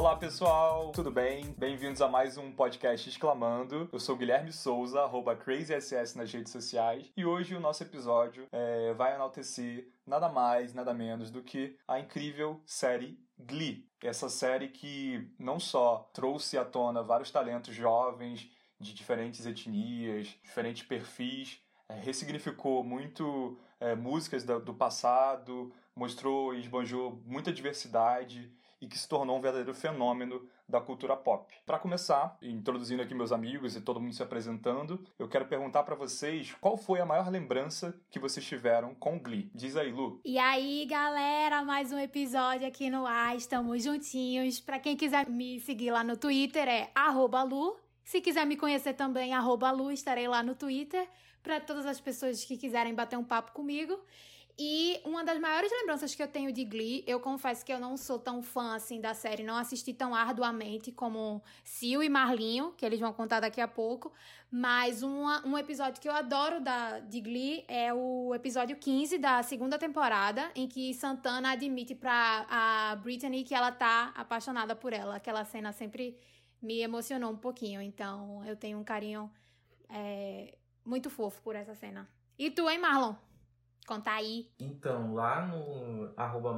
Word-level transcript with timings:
Olá 0.00 0.16
pessoal, 0.16 0.92
tudo 0.92 1.10
bem? 1.10 1.54
Bem-vindos 1.58 2.00
a 2.00 2.08
mais 2.08 2.38
um 2.38 2.50
podcast 2.50 3.06
Exclamando. 3.06 3.86
Eu 3.92 4.00
sou 4.00 4.16
Guilherme 4.16 4.50
Souza, 4.50 5.02
arroba 5.02 5.36
CrazySS 5.36 6.14
nas 6.14 6.32
redes 6.32 6.50
sociais, 6.50 7.12
e 7.14 7.26
hoje 7.26 7.54
o 7.54 7.60
nosso 7.60 7.82
episódio 7.82 8.46
é, 8.50 8.94
vai 8.94 9.14
enaltecer 9.14 9.92
nada 10.06 10.30
mais, 10.30 10.72
nada 10.72 10.94
menos 10.94 11.30
do 11.30 11.42
que 11.42 11.76
a 11.86 12.00
incrível 12.00 12.62
série 12.64 13.20
Glee. 13.38 13.86
Essa 14.02 14.30
série 14.30 14.68
que 14.68 15.30
não 15.38 15.60
só 15.60 16.10
trouxe 16.14 16.56
à 16.56 16.64
tona 16.64 17.02
vários 17.02 17.30
talentos 17.30 17.74
jovens 17.74 18.50
de 18.80 18.94
diferentes 18.94 19.44
etnias, 19.44 20.28
diferentes 20.42 20.82
perfis, 20.82 21.60
é, 21.90 22.00
ressignificou 22.00 22.82
muito 22.82 23.58
é, 23.78 23.94
músicas 23.94 24.44
do, 24.44 24.60
do 24.60 24.72
passado, 24.72 25.70
mostrou 25.94 26.54
e 26.54 26.60
esbanjou 26.60 27.20
muita 27.26 27.52
diversidade 27.52 28.50
e 28.80 28.86
que 28.86 28.98
se 28.98 29.08
tornou 29.08 29.36
um 29.36 29.40
verdadeiro 29.40 29.74
fenômeno 29.74 30.48
da 30.68 30.80
cultura 30.80 31.16
pop. 31.16 31.52
Para 31.66 31.78
começar, 31.78 32.38
introduzindo 32.40 33.02
aqui 33.02 33.14
meus 33.14 33.32
amigos 33.32 33.76
e 33.76 33.80
todo 33.80 34.00
mundo 34.00 34.14
se 34.14 34.22
apresentando, 34.22 35.04
eu 35.18 35.28
quero 35.28 35.46
perguntar 35.46 35.82
para 35.82 35.94
vocês 35.94 36.54
qual 36.60 36.76
foi 36.76 37.00
a 37.00 37.06
maior 37.06 37.28
lembrança 37.28 38.00
que 38.10 38.18
vocês 38.18 38.46
tiveram 38.46 38.94
com 38.94 39.18
Glee. 39.18 39.50
Diz 39.54 39.76
aí, 39.76 39.92
Lu. 39.92 40.20
E 40.24 40.38
aí, 40.38 40.86
galera, 40.86 41.64
mais 41.64 41.92
um 41.92 41.98
episódio 41.98 42.66
aqui 42.66 42.88
no 42.88 43.04
ar, 43.06 43.36
estamos 43.36 43.82
juntinhos. 43.82 44.60
Para 44.60 44.78
quem 44.78 44.96
quiser 44.96 45.28
me 45.28 45.60
seguir 45.60 45.90
lá 45.90 46.04
no 46.04 46.16
Twitter 46.16 46.68
é 46.68 46.90
@lu. 47.48 47.76
Se 48.04 48.20
quiser 48.20 48.46
me 48.46 48.56
conhecer 48.56 48.94
também, 48.94 49.32
@lu, 49.36 49.90
estarei 49.90 50.26
lá 50.26 50.42
no 50.42 50.54
Twitter 50.54 51.08
para 51.42 51.60
todas 51.60 51.86
as 51.86 52.00
pessoas 52.00 52.44
que 52.44 52.56
quiserem 52.56 52.94
bater 52.94 53.18
um 53.18 53.24
papo 53.24 53.52
comigo. 53.52 53.98
E 54.58 55.00
uma 55.04 55.24
das 55.24 55.38
maiores 55.38 55.70
lembranças 55.70 56.14
que 56.14 56.22
eu 56.22 56.28
tenho 56.28 56.52
de 56.52 56.64
Glee, 56.64 57.02
eu 57.06 57.18
confesso 57.18 57.64
que 57.64 57.72
eu 57.72 57.80
não 57.80 57.96
sou 57.96 58.18
tão 58.18 58.42
fã 58.42 58.74
assim 58.74 59.00
da 59.00 59.14
série, 59.14 59.42
não 59.42 59.56
assisti 59.56 59.94
tão 59.94 60.14
arduamente 60.14 60.92
como 60.92 61.42
Sil 61.64 62.02
e 62.02 62.08
Marlinho, 62.08 62.72
que 62.76 62.84
eles 62.84 63.00
vão 63.00 63.12
contar 63.12 63.40
daqui 63.40 63.60
a 63.60 63.68
pouco. 63.68 64.12
Mas 64.50 65.02
uma, 65.02 65.46
um 65.46 65.56
episódio 65.56 66.00
que 66.00 66.08
eu 66.08 66.12
adoro 66.12 66.60
da, 66.60 66.98
de 66.98 67.20
Glee 67.20 67.64
é 67.68 67.94
o 67.94 68.34
episódio 68.34 68.76
15 68.76 69.16
da 69.18 69.42
segunda 69.42 69.78
temporada, 69.78 70.50
em 70.54 70.66
que 70.66 70.92
Santana 70.92 71.52
admite 71.52 71.94
pra 71.94 72.46
a 72.50 72.96
Brittany 72.96 73.44
que 73.44 73.54
ela 73.54 73.70
tá 73.70 74.12
apaixonada 74.14 74.74
por 74.74 74.92
ela. 74.92 75.16
Aquela 75.16 75.44
cena 75.44 75.72
sempre 75.72 76.18
me 76.60 76.80
emocionou 76.80 77.30
um 77.30 77.36
pouquinho, 77.36 77.80
então 77.80 78.44
eu 78.44 78.56
tenho 78.56 78.78
um 78.78 78.84
carinho 78.84 79.30
é, 79.88 80.58
muito 80.84 81.08
fofo 81.08 81.40
por 81.42 81.56
essa 81.56 81.74
cena. 81.74 82.08
E 82.38 82.50
tu, 82.50 82.68
hein, 82.68 82.78
Marlon? 82.78 83.14
Conta 83.90 84.12
aí. 84.12 84.48
Então, 84.60 85.14
lá 85.14 85.44
no 85.48 86.12
arroba 86.16 86.56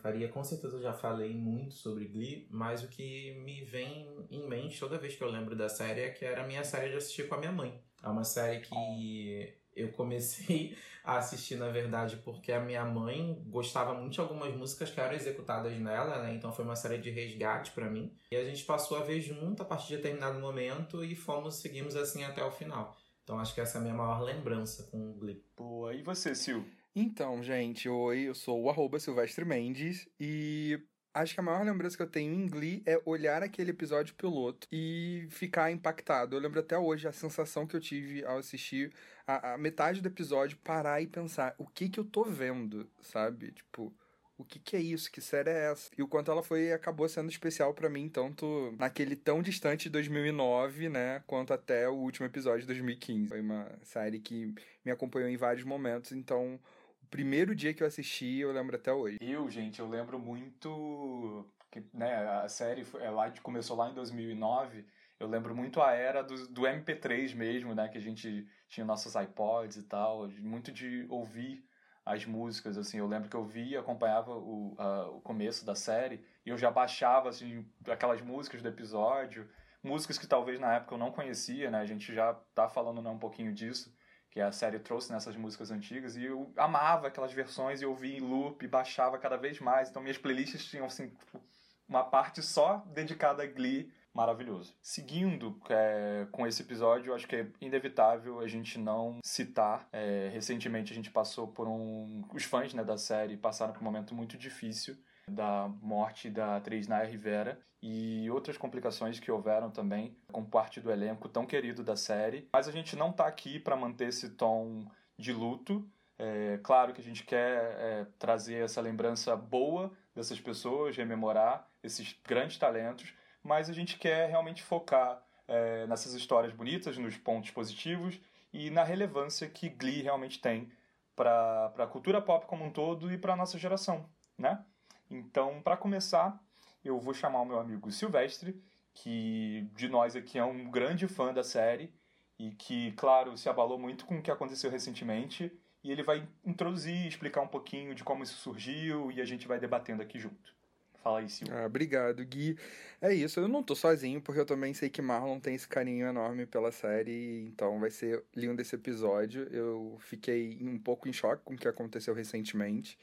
Faria, 0.00 0.28
com 0.28 0.44
certeza 0.44 0.76
eu 0.76 0.82
já 0.82 0.92
falei 0.92 1.34
muito 1.34 1.74
sobre 1.74 2.04
Glee, 2.04 2.46
mas 2.48 2.84
o 2.84 2.86
que 2.86 3.32
me 3.40 3.64
vem 3.64 4.06
em 4.30 4.48
mente 4.48 4.78
toda 4.78 4.96
vez 4.96 5.16
que 5.16 5.24
eu 5.24 5.28
lembro 5.28 5.56
da 5.56 5.68
série 5.68 6.02
é 6.02 6.10
que 6.10 6.24
era 6.24 6.44
a 6.44 6.46
minha 6.46 6.62
série 6.62 6.90
de 6.90 6.96
assistir 6.96 7.28
com 7.28 7.34
a 7.34 7.38
minha 7.38 7.50
mãe. 7.50 7.82
É 8.00 8.06
uma 8.06 8.22
série 8.22 8.60
que 8.60 9.52
eu 9.74 9.90
comecei 9.90 10.76
a 11.02 11.16
assistir, 11.16 11.56
na 11.56 11.70
verdade, 11.70 12.18
porque 12.18 12.52
a 12.52 12.60
minha 12.60 12.84
mãe 12.84 13.42
gostava 13.48 13.92
muito 13.92 14.12
de 14.12 14.20
algumas 14.20 14.54
músicas 14.54 14.92
que 14.92 15.00
eram 15.00 15.14
executadas 15.14 15.76
nela, 15.76 16.22
né? 16.22 16.34
Então 16.34 16.52
foi 16.52 16.64
uma 16.64 16.76
série 16.76 16.98
de 16.98 17.10
resgate 17.10 17.72
para 17.72 17.90
mim. 17.90 18.16
E 18.30 18.36
a 18.36 18.44
gente 18.44 18.62
passou 18.62 18.96
a 18.96 19.02
ver 19.02 19.20
junto 19.20 19.60
a 19.60 19.64
partir 19.64 19.88
de 19.88 19.96
determinado 19.96 20.38
momento 20.38 21.02
e 21.02 21.16
fomos, 21.16 21.56
seguimos 21.56 21.96
assim 21.96 22.22
até 22.22 22.44
o 22.44 22.50
final. 22.52 22.96
Então 23.30 23.38
acho 23.38 23.54
que 23.54 23.60
essa 23.60 23.78
é 23.78 23.80
a 23.80 23.82
minha 23.82 23.94
maior 23.94 24.20
lembrança 24.22 24.82
com 24.90 25.08
o 25.08 25.14
Glee. 25.14 25.40
Boa. 25.56 25.94
E 25.94 26.02
você, 26.02 26.34
Sil? 26.34 26.66
Então, 26.96 27.40
gente, 27.44 27.88
oi, 27.88 28.22
eu 28.22 28.34
sou 28.34 28.60
o 28.60 28.68
arroba 28.68 28.98
Silvestre 28.98 29.44
Mendes 29.44 30.08
e 30.18 30.82
acho 31.14 31.34
que 31.34 31.38
a 31.38 31.42
maior 31.44 31.64
lembrança 31.64 31.96
que 31.96 32.02
eu 32.02 32.10
tenho 32.10 32.34
em 32.34 32.48
Glee 32.48 32.82
é 32.84 33.00
olhar 33.04 33.40
aquele 33.40 33.70
episódio 33.70 34.16
piloto 34.16 34.66
e 34.72 35.28
ficar 35.30 35.70
impactado. 35.70 36.34
Eu 36.34 36.40
lembro 36.40 36.58
até 36.58 36.76
hoje 36.76 37.06
a 37.06 37.12
sensação 37.12 37.68
que 37.68 37.76
eu 37.76 37.80
tive 37.80 38.24
ao 38.24 38.38
assistir 38.38 38.92
a, 39.24 39.52
a 39.54 39.58
metade 39.58 40.02
do 40.02 40.08
episódio, 40.08 40.58
parar 40.58 41.00
e 41.00 41.06
pensar 41.06 41.54
o 41.56 41.68
que 41.68 41.88
que 41.88 42.00
eu 42.00 42.04
tô 42.04 42.24
vendo, 42.24 42.90
sabe? 43.00 43.52
Tipo, 43.52 43.94
o 44.40 44.44
que, 44.44 44.58
que 44.58 44.76
é 44.76 44.80
isso? 44.80 45.10
Que 45.12 45.20
série 45.20 45.50
é 45.50 45.70
essa? 45.70 45.90
E 45.96 46.02
o 46.02 46.08
quanto 46.08 46.30
ela 46.30 46.42
foi 46.42 46.72
acabou 46.72 47.08
sendo 47.08 47.28
especial 47.28 47.74
para 47.74 47.90
mim, 47.90 48.08
tanto 48.08 48.74
naquele 48.78 49.14
tão 49.14 49.42
distante 49.42 49.84
de 49.84 49.90
2009, 49.90 50.88
né, 50.88 51.22
quanto 51.26 51.52
até 51.52 51.88
o 51.88 51.94
último 51.94 52.26
episódio 52.26 52.62
de 52.62 52.66
2015. 52.66 53.28
Foi 53.28 53.40
uma 53.40 53.70
série 53.82 54.18
que 54.18 54.54
me 54.84 54.90
acompanhou 54.90 55.28
em 55.28 55.36
vários 55.36 55.64
momentos, 55.64 56.12
então 56.12 56.58
o 57.02 57.06
primeiro 57.06 57.54
dia 57.54 57.74
que 57.74 57.82
eu 57.82 57.86
assisti, 57.86 58.38
eu 58.38 58.52
lembro 58.52 58.76
até 58.76 58.92
hoje. 58.92 59.18
Eu, 59.20 59.50
gente, 59.50 59.78
eu 59.78 59.88
lembro 59.88 60.18
muito 60.18 61.46
que, 61.70 61.84
né, 61.92 62.26
a 62.42 62.48
série 62.48 62.82
foi, 62.82 63.02
ela 63.02 63.30
começou 63.42 63.76
lá 63.76 63.90
em 63.90 63.94
2009. 63.94 64.84
Eu 65.18 65.28
lembro 65.28 65.54
muito 65.54 65.82
a 65.82 65.92
era 65.92 66.22
do, 66.22 66.48
do 66.48 66.62
MP3 66.62 67.34
mesmo, 67.34 67.74
né, 67.74 67.88
que 67.88 67.98
a 67.98 68.00
gente 68.00 68.48
tinha 68.68 68.86
nossos 68.86 69.14
iPods 69.14 69.76
e 69.76 69.82
tal, 69.82 70.28
muito 70.38 70.72
de 70.72 71.04
ouvir 71.10 71.62
as 72.10 72.26
músicas, 72.26 72.76
assim, 72.76 72.98
eu 72.98 73.06
lembro 73.06 73.28
que 73.28 73.36
eu 73.36 73.44
via, 73.44 73.78
acompanhava 73.78 74.32
o, 74.32 74.74
uh, 74.74 75.16
o 75.16 75.20
começo 75.20 75.64
da 75.64 75.76
série 75.76 76.24
e 76.44 76.50
eu 76.50 76.58
já 76.58 76.70
baixava, 76.70 77.28
assim, 77.28 77.64
aquelas 77.88 78.20
músicas 78.20 78.60
do 78.60 78.68
episódio, 78.68 79.48
músicas 79.82 80.18
que 80.18 80.26
talvez 80.26 80.58
na 80.58 80.74
época 80.74 80.94
eu 80.94 80.98
não 80.98 81.12
conhecia, 81.12 81.70
né, 81.70 81.78
a 81.80 81.86
gente 81.86 82.12
já 82.12 82.34
tá 82.54 82.68
falando 82.68 83.00
né, 83.00 83.08
um 83.10 83.18
pouquinho 83.18 83.52
disso, 83.52 83.94
que 84.28 84.40
a 84.40 84.50
série 84.50 84.80
trouxe 84.80 85.12
nessas 85.12 85.36
músicas 85.36 85.70
antigas, 85.70 86.16
e 86.16 86.24
eu 86.24 86.52
amava 86.56 87.06
aquelas 87.06 87.32
versões 87.32 87.80
e 87.80 87.84
eu 87.84 87.90
ouvia 87.90 88.16
em 88.16 88.20
loop, 88.20 88.66
baixava 88.66 89.16
cada 89.16 89.36
vez 89.36 89.60
mais, 89.60 89.88
então 89.88 90.02
minhas 90.02 90.18
playlists 90.18 90.64
tinham, 90.64 90.86
assim, 90.86 91.10
tipo, 91.10 91.40
uma 91.88 92.02
parte 92.02 92.42
só 92.42 92.78
dedicada 92.92 93.44
a 93.44 93.46
Glee, 93.46 93.92
maravilhoso. 94.14 94.74
Seguindo 94.82 95.60
é, 95.68 96.26
com 96.30 96.46
esse 96.46 96.62
episódio, 96.62 97.14
acho 97.14 97.26
que 97.26 97.36
é 97.36 97.46
inevitável 97.60 98.40
a 98.40 98.46
gente 98.46 98.78
não 98.78 99.18
citar. 99.24 99.88
É, 99.92 100.30
recentemente 100.32 100.92
a 100.92 100.96
gente 100.96 101.10
passou 101.10 101.48
por 101.48 101.68
um. 101.68 102.24
Os 102.34 102.44
fãs 102.44 102.74
né, 102.74 102.84
da 102.84 102.96
série 102.96 103.36
passaram 103.36 103.72
por 103.72 103.80
um 103.80 103.84
momento 103.84 104.14
muito 104.14 104.36
difícil 104.36 104.96
da 105.28 105.68
morte 105.80 106.28
da 106.28 106.56
atriz 106.56 106.88
Naya 106.88 107.08
Rivera 107.08 107.60
e 107.82 108.28
outras 108.30 108.58
complicações 108.58 109.18
que 109.18 109.30
houveram 109.30 109.70
também 109.70 110.16
com 110.30 110.44
parte 110.44 110.80
do 110.80 110.90
elenco 110.90 111.28
tão 111.28 111.46
querido 111.46 111.82
da 111.82 111.96
série. 111.96 112.48
Mas 112.52 112.68
a 112.68 112.72
gente 112.72 112.96
não 112.96 113.10
está 113.10 113.26
aqui 113.26 113.58
para 113.58 113.76
manter 113.76 114.08
esse 114.08 114.30
tom 114.30 114.86
de 115.18 115.32
luto. 115.32 115.88
É, 116.18 116.58
claro 116.62 116.92
que 116.92 117.00
a 117.00 117.04
gente 117.04 117.24
quer 117.24 117.76
é, 117.78 118.06
trazer 118.18 118.64
essa 118.64 118.80
lembrança 118.80 119.34
boa 119.34 119.90
dessas 120.14 120.38
pessoas, 120.38 120.96
rememorar 120.96 121.66
esses 121.82 122.14
grandes 122.26 122.58
talentos, 122.58 123.14
mas 123.42 123.68
a 123.70 123.72
gente 123.72 123.98
quer 123.98 124.28
realmente 124.28 124.62
focar 124.62 125.22
é, 125.48 125.86
nessas 125.86 126.14
histórias 126.14 126.52
bonitas, 126.52 126.96
nos 126.96 127.16
pontos 127.16 127.50
positivos 127.50 128.20
e 128.52 128.70
na 128.70 128.84
relevância 128.84 129.48
que 129.48 129.68
Glee 129.68 130.02
realmente 130.02 130.40
tem 130.40 130.70
para 131.16 131.72
a 131.78 131.86
cultura 131.86 132.20
pop 132.20 132.46
como 132.46 132.64
um 132.64 132.70
todo 132.70 133.12
e 133.12 133.18
para 133.18 133.34
a 133.34 133.36
nossa 133.36 133.58
geração, 133.58 134.08
né? 134.38 134.64
Então, 135.10 135.60
para 135.60 135.76
começar, 135.76 136.40
eu 136.84 136.98
vou 136.98 137.12
chamar 137.12 137.40
o 137.40 137.44
meu 137.44 137.58
amigo 137.58 137.90
Silvestre, 137.90 138.62
que 138.94 139.68
de 139.74 139.88
nós 139.88 140.16
aqui 140.16 140.38
é 140.38 140.44
um 140.44 140.70
grande 140.70 141.08
fã 141.08 141.32
da 141.32 141.42
série 141.42 141.92
e 142.38 142.52
que, 142.52 142.92
claro, 142.92 143.36
se 143.36 143.48
abalou 143.48 143.78
muito 143.78 144.06
com 144.06 144.18
o 144.18 144.22
que 144.22 144.30
aconteceu 144.30 144.70
recentemente. 144.70 145.52
E 145.82 145.90
ele 145.90 146.02
vai 146.02 146.26
introduzir, 146.44 147.06
explicar 147.06 147.40
um 147.40 147.48
pouquinho 147.48 147.94
de 147.94 148.04
como 148.04 148.22
isso 148.22 148.36
surgiu 148.36 149.10
e 149.10 149.20
a 149.20 149.24
gente 149.24 149.48
vai 149.48 149.58
debatendo 149.58 150.02
aqui 150.02 150.18
junto. 150.18 150.54
Fala 151.02 151.20
aí. 151.20 151.26
Ah, 151.50 151.66
obrigado, 151.66 152.24
Gui. 152.24 152.58
É 153.00 153.14
isso, 153.14 153.40
eu 153.40 153.48
não 153.48 153.62
tô 153.62 153.74
sozinho, 153.74 154.20
porque 154.20 154.40
eu 154.40 154.44
também 154.44 154.74
sei 154.74 154.90
que 154.90 155.00
Marlon 155.00 155.40
tem 155.40 155.54
esse 155.54 155.66
carinho 155.66 156.06
enorme 156.06 156.44
pela 156.44 156.70
série, 156.70 157.46
então 157.46 157.80
vai 157.80 157.90
ser 157.90 158.22
lindo 158.36 158.60
esse 158.60 158.74
episódio. 158.74 159.48
Eu 159.50 159.96
fiquei 160.00 160.58
um 160.60 160.78
pouco 160.78 161.08
em 161.08 161.12
choque 161.12 161.42
com 161.42 161.54
o 161.54 161.56
que 161.56 161.66
aconteceu 161.66 162.12
recentemente. 162.14 162.98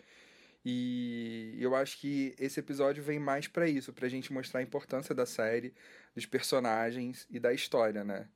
E 0.63 1.57
eu 1.59 1.75
acho 1.75 1.97
que 1.99 2.35
esse 2.37 2.59
episódio 2.59 3.01
vem 3.03 3.19
mais 3.19 3.47
para 3.47 3.67
isso, 3.67 3.93
pra 3.93 4.09
gente 4.09 4.31
mostrar 4.31 4.59
a 4.59 4.63
importância 4.63 5.15
da 5.15 5.25
série, 5.25 5.73
dos 6.13 6.25
personagens 6.25 7.25
e 7.31 7.39
da 7.39 7.53
história, 7.53 8.03
né? 8.03 8.27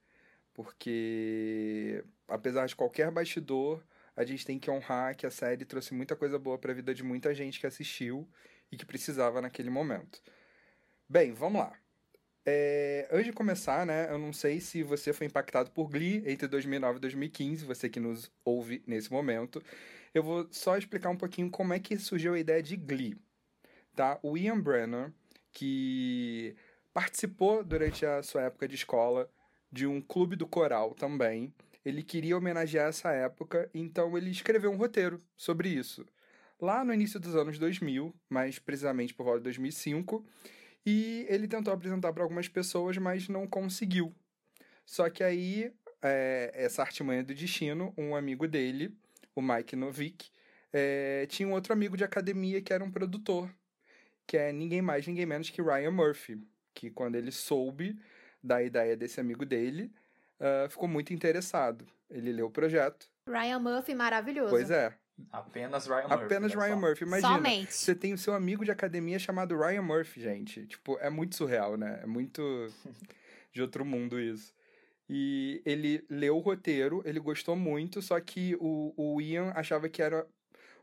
Porque 0.53 2.03
apesar 2.27 2.65
de 2.65 2.75
qualquer 2.75 3.11
bastidor, 3.11 3.83
a 4.15 4.23
gente 4.23 4.45
tem 4.45 4.57
que 4.57 4.71
honrar 4.71 5.15
que 5.15 5.25
a 5.25 5.31
série 5.31 5.65
trouxe 5.65 5.93
muita 5.93 6.15
coisa 6.15 6.39
boa 6.39 6.57
para 6.57 6.71
a 6.71 6.75
vida 6.75 6.93
de 6.93 7.03
muita 7.03 7.33
gente 7.35 7.59
que 7.59 7.67
assistiu 7.67 8.27
e 8.71 8.77
que 8.77 8.85
precisava 8.85 9.41
naquele 9.41 9.69
momento. 9.69 10.21
Bem, 11.09 11.33
vamos 11.33 11.61
lá. 11.61 11.73
É, 12.45 13.07
antes 13.11 13.27
de 13.27 13.33
começar, 13.33 13.85
né, 13.85 14.09
eu 14.09 14.17
não 14.17 14.33
sei 14.33 14.59
se 14.59 14.81
você 14.81 15.13
foi 15.13 15.27
impactado 15.27 15.69
por 15.71 15.89
Glee 15.89 16.23
entre 16.25 16.47
2009 16.47 16.97
e 16.97 17.01
2015, 17.01 17.65
você 17.65 17.89
que 17.89 17.99
nos 17.99 18.31
ouve 18.43 18.81
nesse 18.87 19.11
momento. 19.11 19.61
Eu 20.13 20.23
vou 20.23 20.47
só 20.51 20.77
explicar 20.77 21.09
um 21.09 21.17
pouquinho 21.17 21.49
como 21.49 21.73
é 21.73 21.79
que 21.79 21.97
surgiu 21.97 22.33
a 22.33 22.39
ideia 22.39 22.63
de 22.63 22.75
Glee. 22.75 23.15
Tá? 23.95 24.19
O 24.23 24.37
Ian 24.37 24.59
Brenner, 24.59 25.11
que 25.51 26.55
participou 26.93 27.63
durante 27.63 28.05
a 28.05 28.23
sua 28.23 28.43
época 28.43 28.67
de 28.67 28.75
escola 28.75 29.29
de 29.71 29.85
um 29.85 30.01
clube 30.01 30.35
do 30.35 30.47
coral 30.47 30.93
também, 30.95 31.53
ele 31.85 32.03
queria 32.03 32.37
homenagear 32.37 32.89
essa 32.89 33.11
época, 33.11 33.69
então 33.73 34.17
ele 34.17 34.29
escreveu 34.29 34.71
um 34.71 34.77
roteiro 34.77 35.21
sobre 35.35 35.69
isso. 35.69 36.05
Lá 36.61 36.85
no 36.85 36.93
início 36.93 37.19
dos 37.19 37.35
anos 37.35 37.57
2000, 37.57 38.13
mais 38.29 38.59
precisamente 38.59 39.13
por 39.13 39.23
volta 39.23 39.39
de 39.39 39.45
2005, 39.45 40.23
E 40.85 41.27
ele 41.29 41.47
tentou 41.47 41.71
apresentar 41.73 42.11
para 42.11 42.23
algumas 42.23 42.47
pessoas, 42.47 42.97
mas 42.97 43.27
não 43.27 43.45
conseguiu. 43.45 44.13
Só 44.83 45.09
que 45.11 45.23
aí, 45.23 45.71
é, 46.01 46.51
essa 46.55 46.81
artimanha 46.81 47.23
do 47.23 47.35
destino, 47.35 47.93
um 47.95 48.15
amigo 48.15 48.47
dele, 48.47 48.91
o 49.35 49.41
Mike 49.43 49.75
Novick, 49.75 50.31
é, 50.73 51.27
tinha 51.27 51.47
um 51.47 51.53
outro 51.53 51.71
amigo 51.73 51.95
de 51.95 52.03
academia 52.03 52.61
que 52.61 52.73
era 52.73 52.83
um 52.83 52.91
produtor, 52.91 53.53
que 54.25 54.37
é 54.37 54.51
ninguém 54.51 54.81
mais, 54.81 55.05
ninguém 55.05 55.25
menos 55.25 55.49
que 55.49 55.61
Ryan 55.61 55.91
Murphy, 55.91 56.41
que 56.73 56.89
quando 56.89 57.15
ele 57.15 57.31
soube 57.31 57.99
da 58.43 58.63
ideia 58.63 58.95
desse 58.97 59.19
amigo 59.19 59.45
dele, 59.45 59.91
uh, 60.39 60.69
ficou 60.69 60.87
muito 60.87 61.13
interessado. 61.13 61.85
Ele 62.09 62.31
leu 62.31 62.47
o 62.47 62.51
projeto. 62.51 63.07
Ryan 63.27 63.59
Murphy, 63.59 63.93
maravilhoso. 63.93 64.49
Pois 64.49 64.71
é. 64.71 64.93
Apenas 65.31 65.87
Ryan 65.87 66.07
Murphy. 66.07 66.23
Apenas 66.25 66.53
Ryan 66.53 66.73
só. 66.73 66.79
Murphy. 66.79 67.03
Imagina, 67.03 67.35
Somente. 67.35 67.73
você 67.73 67.95
tem 67.95 68.13
o 68.13 68.17
seu 68.17 68.33
amigo 68.33 68.63
de 68.63 68.71
academia 68.71 69.19
chamado 69.19 69.57
Ryan 69.57 69.81
Murphy, 69.81 70.21
gente. 70.21 70.65
Tipo, 70.65 70.97
é 70.99 71.09
muito 71.09 71.35
surreal, 71.35 71.77
né? 71.77 71.99
É 72.03 72.05
muito 72.05 72.41
de 73.53 73.61
outro 73.61 73.83
mundo 73.83 74.19
isso. 74.19 74.53
E 75.09 75.61
ele 75.65 76.05
leu 76.09 76.37
o 76.37 76.39
roteiro, 76.39 77.01
ele 77.05 77.19
gostou 77.19 77.55
muito, 77.55 78.01
só 78.01 78.17
que 78.19 78.55
o, 78.61 78.93
o 78.95 79.21
Ian 79.21 79.51
achava 79.53 79.89
que 79.89 80.01
era 80.01 80.25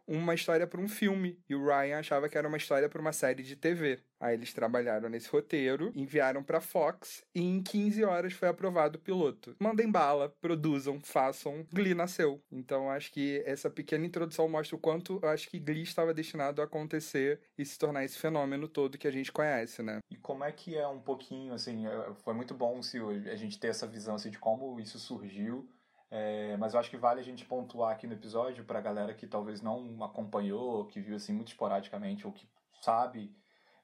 uma 0.08 0.34
história 0.34 0.66
para 0.66 0.80
um 0.80 0.88
filme 0.88 1.38
e 1.48 1.54
o 1.54 1.64
Ryan 1.64 1.98
achava 1.98 2.28
que 2.28 2.38
era 2.38 2.48
uma 2.48 2.56
história 2.56 2.88
para 2.88 3.00
uma 3.00 3.12
série 3.12 3.42
de 3.42 3.54
TV. 3.54 4.00
Aí 4.18 4.34
eles 4.34 4.52
trabalharam 4.52 5.08
nesse 5.08 5.28
roteiro, 5.28 5.92
enviaram 5.94 6.42
para 6.42 6.60
Fox 6.60 7.22
e 7.34 7.40
em 7.40 7.62
15 7.62 8.02
horas 8.04 8.32
foi 8.32 8.48
aprovado 8.48 8.98
o 8.98 9.00
piloto. 9.00 9.54
Mandem 9.60 9.88
bala, 9.88 10.34
produzam, 10.40 10.98
façam. 11.00 11.64
Glee 11.72 11.94
nasceu. 11.94 12.42
Então 12.50 12.90
acho 12.90 13.12
que 13.12 13.42
essa 13.46 13.70
pequena 13.70 14.06
introdução 14.06 14.48
mostra 14.48 14.74
o 14.74 14.80
quanto 14.80 15.20
eu 15.22 15.28
acho 15.28 15.48
que 15.48 15.60
Glee 15.60 15.82
estava 15.82 16.14
destinado 16.14 16.60
a 16.60 16.64
acontecer 16.64 17.40
e 17.56 17.64
se 17.64 17.78
tornar 17.78 18.04
esse 18.04 18.18
fenômeno 18.18 18.66
todo 18.66 18.98
que 18.98 19.06
a 19.06 19.12
gente 19.12 19.30
conhece, 19.30 19.82
né? 19.82 19.98
E 20.10 20.16
como 20.16 20.42
é 20.42 20.50
que 20.50 20.76
é 20.76 20.88
um 20.88 21.00
pouquinho, 21.00 21.52
assim, 21.52 21.86
é, 21.86 22.14
foi 22.24 22.34
muito 22.34 22.54
bom 22.54 22.82
se 22.82 22.98
a 22.98 23.36
gente 23.36 23.58
ter 23.58 23.68
essa 23.68 23.86
visão 23.86 24.14
assim, 24.14 24.30
de 24.30 24.38
como 24.38 24.80
isso 24.80 24.98
surgiu. 24.98 25.68
É, 26.10 26.56
mas 26.56 26.74
eu 26.74 26.80
acho 26.80 26.90
que 26.90 26.96
vale 26.96 27.20
a 27.20 27.24
gente 27.24 27.44
pontuar 27.44 27.92
aqui 27.92 28.06
no 28.06 28.14
episódio 28.14 28.64
para 28.64 28.78
a 28.78 28.82
galera 28.82 29.12
que 29.12 29.26
talvez 29.26 29.60
não 29.60 30.02
acompanhou, 30.02 30.86
que 30.86 31.00
viu 31.00 31.16
assim 31.16 31.32
muito 31.32 31.48
esporadicamente 31.48 32.26
ou 32.26 32.32
que 32.32 32.48
sabe 32.80 33.30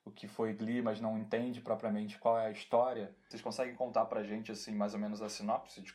o 0.05 0.11
que 0.11 0.29
foi 0.29 0.53
Glee, 0.53 0.83
mas 0.83 1.01
não 1.01 1.19
entende 1.19 1.61
propriamente 1.61 2.19
qual 2.19 2.39
é 2.39 2.47
a 2.47 2.51
história. 2.51 3.15
Vocês 3.29 3.41
conseguem 3.41 3.75
contar 3.75 4.05
pra 4.05 4.23
gente 4.23 4.53
assim 4.53 4.75
mais 4.75 4.93
ou 4.93 5.01
menos 5.01 5.23
a 5.23 5.29
sinopse 5.29 5.81
de 5.81 5.95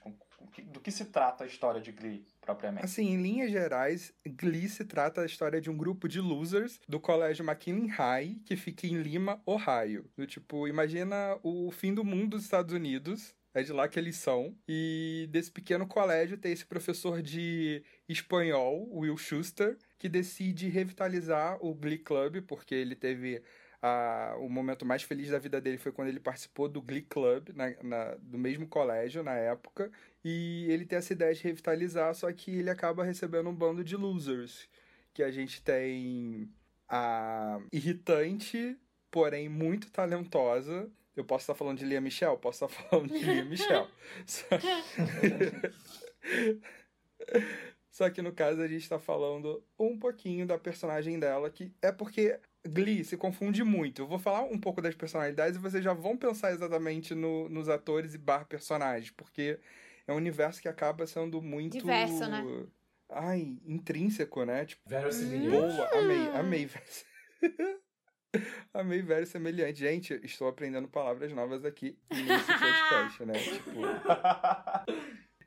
do 0.63 0.79
que 0.79 0.89
se 0.89 1.05
trata 1.05 1.43
a 1.43 1.47
história 1.47 1.81
de 1.81 1.91
Glee 1.91 2.25
propriamente? 2.41 2.85
Assim, 2.85 3.09
em 3.09 3.21
linhas 3.21 3.51
gerais, 3.51 4.13
Glee 4.25 4.67
se 4.67 4.85
trata 4.85 5.21
da 5.21 5.27
história 5.27 5.61
de 5.61 5.69
um 5.69 5.77
grupo 5.77 6.07
de 6.07 6.19
losers 6.19 6.79
do 6.87 6.99
colégio 6.99 7.45
McKinley 7.45 7.87
High, 7.87 8.41
que 8.45 8.55
fica 8.55 8.87
em 8.87 9.01
Lima, 9.01 9.41
Ohio. 9.45 10.09
Do 10.17 10.25
tipo, 10.25 10.67
imagina 10.67 11.37
o 11.43 11.69
fim 11.71 11.93
do 11.93 12.03
mundo 12.03 12.29
dos 12.31 12.43
Estados 12.43 12.73
Unidos, 12.73 13.35
é 13.59 13.63
de 13.63 13.71
lá 13.71 13.87
que 13.87 13.99
eles 13.99 14.15
são. 14.15 14.55
E 14.67 15.27
desse 15.31 15.51
pequeno 15.51 15.87
colégio 15.87 16.37
tem 16.37 16.51
esse 16.51 16.65
professor 16.65 17.21
de 17.21 17.83
espanhol, 18.07 18.89
Will 18.91 19.17
Schuster, 19.17 19.77
que 19.97 20.09
decide 20.09 20.69
revitalizar 20.69 21.57
o 21.63 21.73
Glee 21.73 21.99
Club, 21.99 22.41
porque 22.47 22.73
ele 22.73 22.95
teve 22.95 23.41
a, 23.81 24.35
o 24.39 24.49
momento 24.49 24.85
mais 24.85 25.03
feliz 25.03 25.29
da 25.29 25.39
vida 25.39 25.61
dele 25.61 25.77
foi 25.77 25.91
quando 25.91 26.09
ele 26.09 26.19
participou 26.19 26.67
do 26.67 26.81
Glee 26.81 27.01
Club, 27.01 27.49
na, 27.55 27.71
na, 27.81 28.15
do 28.15 28.37
mesmo 28.37 28.67
colégio 28.67 29.23
na 29.23 29.35
época. 29.35 29.91
E 30.23 30.67
ele 30.69 30.85
tem 30.85 30.97
essa 30.97 31.13
ideia 31.13 31.33
de 31.33 31.43
revitalizar, 31.43 32.13
só 32.13 32.31
que 32.31 32.51
ele 32.51 32.69
acaba 32.69 33.03
recebendo 33.03 33.49
um 33.49 33.55
bando 33.55 33.83
de 33.83 33.95
losers. 33.95 34.67
Que 35.13 35.23
a 35.23 35.31
gente 35.31 35.61
tem 35.61 36.49
a 36.87 37.59
irritante, 37.71 38.77
porém 39.11 39.47
muito 39.49 39.91
talentosa, 39.91 40.89
eu 41.15 41.23
posso 41.23 41.43
estar 41.43 41.55
falando 41.55 41.77
de 41.77 41.85
Lia 41.85 42.01
Michelle? 42.01 42.37
Posso 42.37 42.65
estar 42.65 42.83
falando 42.89 43.11
de 43.11 43.23
Lia 43.23 43.45
Michelle. 43.45 43.87
Só... 44.25 44.45
Só 47.89 48.09
que 48.09 48.21
no 48.21 48.31
caso 48.31 48.61
a 48.61 48.67
gente 48.67 48.83
está 48.83 48.97
falando 48.97 49.61
um 49.77 49.97
pouquinho 49.99 50.45
da 50.45 50.57
personagem 50.57 51.19
dela, 51.19 51.49
que 51.49 51.73
é 51.81 51.91
porque 51.91 52.39
Glee 52.65 53.03
se 53.03 53.17
confunde 53.17 53.63
muito. 53.63 54.03
Eu 54.03 54.07
vou 54.07 54.19
falar 54.19 54.43
um 54.43 54.57
pouco 54.57 54.81
das 54.81 54.95
personalidades 54.95 55.57
e 55.57 55.61
vocês 55.61 55.83
já 55.83 55.93
vão 55.93 56.15
pensar 56.15 56.51
exatamente 56.51 57.13
no, 57.13 57.49
nos 57.49 57.67
atores 57.67 58.13
e 58.13 58.17
bar 58.17 58.45
personagens, 58.45 59.11
porque 59.11 59.59
é 60.07 60.13
um 60.13 60.17
universo 60.17 60.61
que 60.61 60.69
acaba 60.69 61.05
sendo 61.07 61.41
muito. 61.41 61.77
Diverso, 61.77 62.27
né? 62.27 62.43
Ai, 63.09 63.57
intrínseco, 63.65 64.45
né? 64.45 64.65
Tipo, 64.65 64.87
Verosimilhante. 64.87 65.75
boa, 65.75 65.99
amei, 65.99 66.27
amei. 66.29 66.69
Amei 68.73 69.01
velho 69.01 69.25
semelhante. 69.25 69.79
Gente, 69.79 70.19
estou 70.23 70.47
aprendendo 70.47 70.87
palavras 70.87 71.31
novas 71.33 71.65
aqui 71.65 71.97
nesse 72.11 72.45
podcast, 72.45 73.25
né? 73.25 73.33
Tipo. 73.43 73.81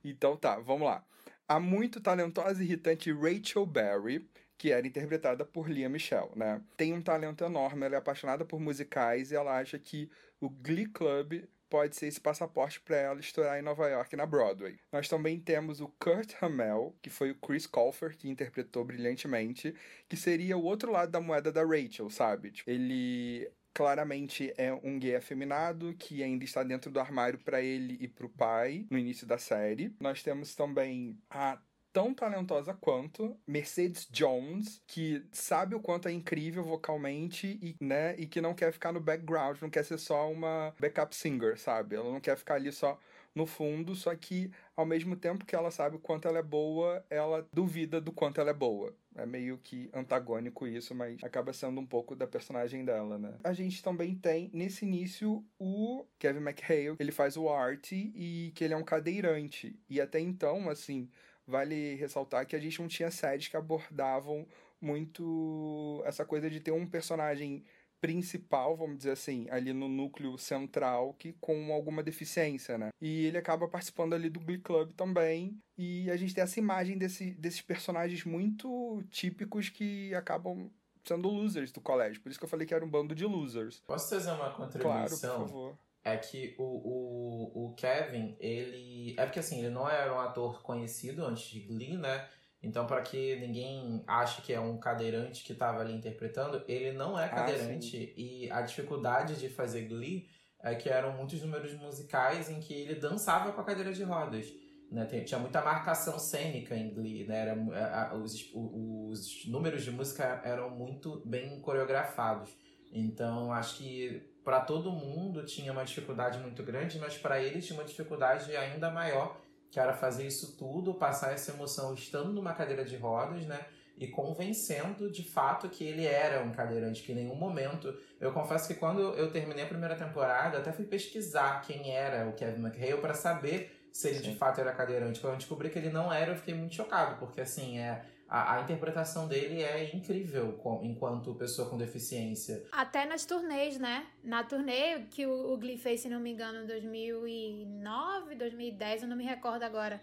Então 0.04 0.36
tá, 0.36 0.58
vamos 0.58 0.86
lá. 0.86 1.04
A 1.46 1.60
muito 1.60 2.00
talentosa 2.00 2.62
e 2.62 2.66
irritante 2.66 3.12
Rachel 3.12 3.66
Berry, 3.66 4.28
que 4.58 4.72
era 4.72 4.86
interpretada 4.86 5.44
por 5.44 5.68
Lia 5.68 5.88
Michelle, 5.88 6.30
né? 6.34 6.60
Tem 6.76 6.92
um 6.92 7.02
talento 7.02 7.44
enorme, 7.44 7.86
ela 7.86 7.96
é 7.96 7.98
apaixonada 7.98 8.44
por 8.44 8.60
musicais 8.60 9.30
e 9.30 9.36
ela 9.36 9.58
acha 9.58 9.78
que 9.78 10.10
o 10.40 10.48
Glee 10.48 10.86
Club 10.86 11.44
pode 11.72 11.96
ser 11.96 12.06
esse 12.06 12.20
passaporte 12.20 12.78
para 12.82 12.98
ela 12.98 13.18
estourar 13.18 13.58
em 13.58 13.62
Nova 13.62 13.88
York 13.88 14.14
na 14.14 14.26
Broadway. 14.26 14.78
Nós 14.92 15.08
também 15.08 15.40
temos 15.40 15.80
o 15.80 15.88
Kurt 15.88 16.34
Hamel, 16.42 16.94
que 17.00 17.08
foi 17.08 17.30
o 17.30 17.34
Chris 17.34 17.66
Colfer 17.66 18.14
que 18.14 18.28
interpretou 18.28 18.84
brilhantemente, 18.84 19.74
que 20.06 20.14
seria 20.14 20.58
o 20.58 20.62
outro 20.62 20.92
lado 20.92 21.10
da 21.10 21.18
moeda 21.18 21.50
da 21.50 21.64
Rachel, 21.64 22.10
sabe? 22.10 22.50
Tipo, 22.50 22.70
ele 22.70 23.50
claramente 23.72 24.52
é 24.58 24.70
um 24.70 24.98
gay 24.98 25.16
afeminado 25.16 25.94
que 25.94 26.22
ainda 26.22 26.44
está 26.44 26.62
dentro 26.62 26.90
do 26.90 27.00
armário 27.00 27.38
para 27.38 27.62
ele 27.62 27.96
e 28.02 28.06
para 28.06 28.26
o 28.26 28.28
pai 28.28 28.86
no 28.90 28.98
início 28.98 29.26
da 29.26 29.38
série. 29.38 29.96
Nós 29.98 30.22
temos 30.22 30.54
também 30.54 31.18
a 31.30 31.58
tão 31.92 32.14
talentosa 32.14 32.74
quanto 32.74 33.36
Mercedes 33.46 34.08
Jones, 34.10 34.82
que 34.86 35.24
sabe 35.30 35.74
o 35.74 35.80
quanto 35.80 36.08
é 36.08 36.12
incrível 36.12 36.64
vocalmente 36.64 37.58
e, 37.62 37.76
né, 37.80 38.16
e 38.16 38.26
que 38.26 38.40
não 38.40 38.54
quer 38.54 38.72
ficar 38.72 38.92
no 38.92 39.00
background, 39.00 39.60
não 39.60 39.70
quer 39.70 39.84
ser 39.84 39.98
só 39.98 40.30
uma 40.30 40.74
backup 40.80 41.14
singer, 41.14 41.58
sabe? 41.58 41.96
Ela 41.96 42.10
não 42.10 42.20
quer 42.20 42.36
ficar 42.36 42.54
ali 42.54 42.72
só 42.72 42.98
no 43.34 43.46
fundo, 43.46 43.94
só 43.94 44.14
que 44.14 44.50
ao 44.76 44.84
mesmo 44.84 45.16
tempo 45.16 45.44
que 45.44 45.54
ela 45.54 45.70
sabe 45.70 45.96
o 45.96 46.00
quanto 46.00 46.28
ela 46.28 46.38
é 46.38 46.42
boa, 46.42 47.04
ela 47.08 47.46
duvida 47.52 48.00
do 48.00 48.12
quanto 48.12 48.40
ela 48.40 48.50
é 48.50 48.54
boa. 48.54 48.94
É 49.14 49.26
meio 49.26 49.58
que 49.58 49.90
antagônico 49.92 50.66
isso, 50.66 50.94
mas 50.94 51.22
acaba 51.22 51.52
sendo 51.52 51.80
um 51.80 51.86
pouco 51.86 52.16
da 52.16 52.26
personagem 52.26 52.84
dela, 52.84 53.18
né? 53.18 53.34
A 53.44 53.52
gente 53.52 53.82
também 53.82 54.14
tem, 54.14 54.50
nesse 54.54 54.86
início, 54.86 55.44
o 55.58 56.06
Kevin 56.18 56.40
McHale. 56.40 56.96
Ele 56.98 57.12
faz 57.12 57.36
o 57.36 57.48
Art 57.50 57.92
e 57.92 58.52
que 58.54 58.64
ele 58.64 58.72
é 58.72 58.76
um 58.76 58.84
cadeirante. 58.84 59.78
E 59.88 60.00
até 60.00 60.18
então, 60.18 60.70
assim, 60.70 61.10
vale 61.46 61.94
ressaltar 61.94 62.46
que 62.46 62.56
a 62.56 62.60
gente 62.60 62.80
não 62.80 62.88
tinha 62.88 63.10
séries 63.10 63.48
que 63.48 63.56
abordavam 63.56 64.46
muito 64.80 66.02
essa 66.04 66.24
coisa 66.24 66.50
de 66.50 66.60
ter 66.60 66.72
um 66.72 66.86
personagem 66.86 67.64
principal, 68.00 68.76
vamos 68.76 68.98
dizer 68.98 69.12
assim, 69.12 69.46
ali 69.48 69.72
no 69.72 69.88
núcleo 69.88 70.36
central, 70.36 71.14
que 71.14 71.34
com 71.34 71.72
alguma 71.72 72.02
deficiência, 72.02 72.76
né? 72.76 72.88
E 73.00 73.26
ele 73.26 73.38
acaba 73.38 73.68
participando 73.68 74.14
ali 74.14 74.28
do 74.28 74.40
Glee 74.40 74.58
Club 74.58 74.92
também. 74.94 75.56
E 75.78 76.10
a 76.10 76.16
gente 76.16 76.34
tem 76.34 76.42
essa 76.42 76.58
imagem 76.58 76.98
desse, 76.98 77.30
desses 77.34 77.60
personagens 77.60 78.24
muito 78.24 79.04
típicos 79.08 79.68
que 79.68 80.12
acabam 80.16 80.68
sendo 81.04 81.28
losers 81.28 81.70
do 81.70 81.80
colégio. 81.80 82.20
Por 82.20 82.30
isso 82.30 82.40
que 82.40 82.44
eu 82.44 82.48
falei 82.48 82.66
que 82.66 82.74
era 82.74 82.84
um 82.84 82.90
bando 82.90 83.14
de 83.14 83.24
losers. 83.24 83.80
Posso 83.86 84.10
fazer 84.10 84.32
uma 84.32 84.50
contribuição? 84.50 84.80
Claro, 84.82 85.10
por 85.10 85.48
favor. 85.48 85.78
É 86.04 86.16
que 86.16 86.54
o, 86.58 86.64
o, 86.64 87.66
o 87.66 87.74
Kevin, 87.74 88.36
ele. 88.40 89.14
É 89.16 89.24
porque 89.24 89.38
assim, 89.38 89.60
ele 89.60 89.70
não 89.70 89.88
era 89.88 90.12
um 90.12 90.18
ator 90.18 90.62
conhecido 90.62 91.24
antes 91.24 91.44
de 91.44 91.60
Glee, 91.60 91.96
né? 91.96 92.28
Então, 92.62 92.86
para 92.86 93.02
que 93.02 93.36
ninguém 93.36 94.04
ache 94.06 94.40
que 94.40 94.52
é 94.52 94.60
um 94.60 94.78
cadeirante 94.78 95.42
que 95.42 95.52
estava 95.52 95.80
ali 95.80 95.92
interpretando, 95.92 96.62
ele 96.68 96.92
não 96.92 97.18
é 97.18 97.28
cadeirante. 97.28 97.96
Ah, 97.96 98.20
e 98.20 98.50
a 98.50 98.62
dificuldade 98.62 99.36
de 99.36 99.48
fazer 99.48 99.82
Glee 99.88 100.28
é 100.62 100.76
que 100.76 100.88
eram 100.88 101.12
muitos 101.16 101.42
números 101.42 101.74
musicais 101.74 102.48
em 102.48 102.60
que 102.60 102.72
ele 102.72 102.94
dançava 102.94 103.50
com 103.52 103.60
a 103.60 103.64
cadeira 103.64 103.92
de 103.92 104.04
rodas. 104.04 104.46
Né? 104.92 105.04
Tinha 105.24 105.40
muita 105.40 105.60
marcação 105.60 106.18
cênica 106.20 106.76
em 106.76 106.94
Glee. 106.94 107.26
Né? 107.26 107.40
Era, 107.40 108.16
os, 108.16 108.48
os 108.54 109.44
números 109.46 109.82
de 109.82 109.90
música 109.90 110.40
eram 110.44 110.70
muito 110.70 111.20
bem 111.26 111.60
coreografados. 111.60 112.56
Então, 112.92 113.52
acho 113.52 113.78
que 113.78 114.31
para 114.44 114.60
todo 114.60 114.90
mundo 114.90 115.44
tinha 115.44 115.72
uma 115.72 115.84
dificuldade 115.84 116.38
muito 116.38 116.62
grande, 116.62 116.98
mas 116.98 117.16
para 117.16 117.40
ele 117.40 117.60
tinha 117.60 117.78
uma 117.78 117.86
dificuldade 117.86 118.54
ainda 118.56 118.90
maior 118.90 119.40
que 119.72 119.80
era 119.80 119.94
fazer 119.94 120.26
isso 120.26 120.54
tudo, 120.58 120.92
passar 120.92 121.32
essa 121.32 121.50
emoção 121.50 121.94
estando 121.94 122.30
numa 122.30 122.52
cadeira 122.52 122.84
de 122.84 122.94
rodas, 122.94 123.46
né? 123.46 123.64
E 123.96 124.06
convencendo 124.06 125.10
de 125.10 125.24
fato 125.24 125.66
que 125.68 125.82
ele 125.82 126.04
era 126.04 126.42
um 126.42 126.52
cadeirante, 126.52 127.02
que 127.02 127.12
em 127.12 127.14
nenhum 127.14 127.34
momento. 127.34 127.94
Eu 128.20 128.32
confesso 128.32 128.68
que 128.68 128.74
quando 128.74 129.00
eu 129.14 129.30
terminei 129.30 129.64
a 129.64 129.66
primeira 129.66 129.96
temporada, 129.96 130.58
até 130.58 130.72
fui 130.72 130.84
pesquisar 130.84 131.62
quem 131.62 131.90
era 131.90 132.28
o 132.28 132.34
Kevin 132.34 132.66
McHale 132.66 133.00
para 133.00 133.14
saber 133.14 133.74
se 133.90 134.08
ele 134.08 134.18
Sim. 134.18 134.32
de 134.32 134.36
fato 134.36 134.60
era 134.60 134.72
cadeirante. 134.72 135.20
Quando 135.20 135.34
eu 135.34 135.38
descobri 135.38 135.70
que 135.70 135.78
ele 135.78 135.90
não 135.90 136.12
era, 136.12 136.32
eu 136.32 136.36
fiquei 136.36 136.54
muito 136.54 136.74
chocado, 136.74 137.18
porque 137.18 137.40
assim, 137.40 137.78
é 137.78 138.04
a, 138.32 138.54
a, 138.54 138.62
interpretação 138.62 139.28
dele 139.28 139.62
é 139.62 139.94
incrível 139.94 140.54
com, 140.54 140.82
enquanto 140.82 141.34
pessoa 141.34 141.68
com 141.68 141.76
deficiência. 141.76 142.64
Até 142.72 143.04
nas 143.04 143.26
turnês, 143.26 143.78
né? 143.78 144.06
Na 144.24 144.42
turnê 144.42 145.00
que 145.10 145.26
o, 145.26 145.52
o 145.52 145.58
Glee 145.58 145.76
fez, 145.76 146.00
se 146.00 146.08
não 146.08 146.18
me 146.18 146.32
engano, 146.32 146.62
em 146.62 146.66
2009, 146.66 148.34
2010, 148.36 149.02
eu 149.02 149.08
não 149.08 149.16
me 149.18 149.24
recordo 149.24 149.64
agora 149.64 150.00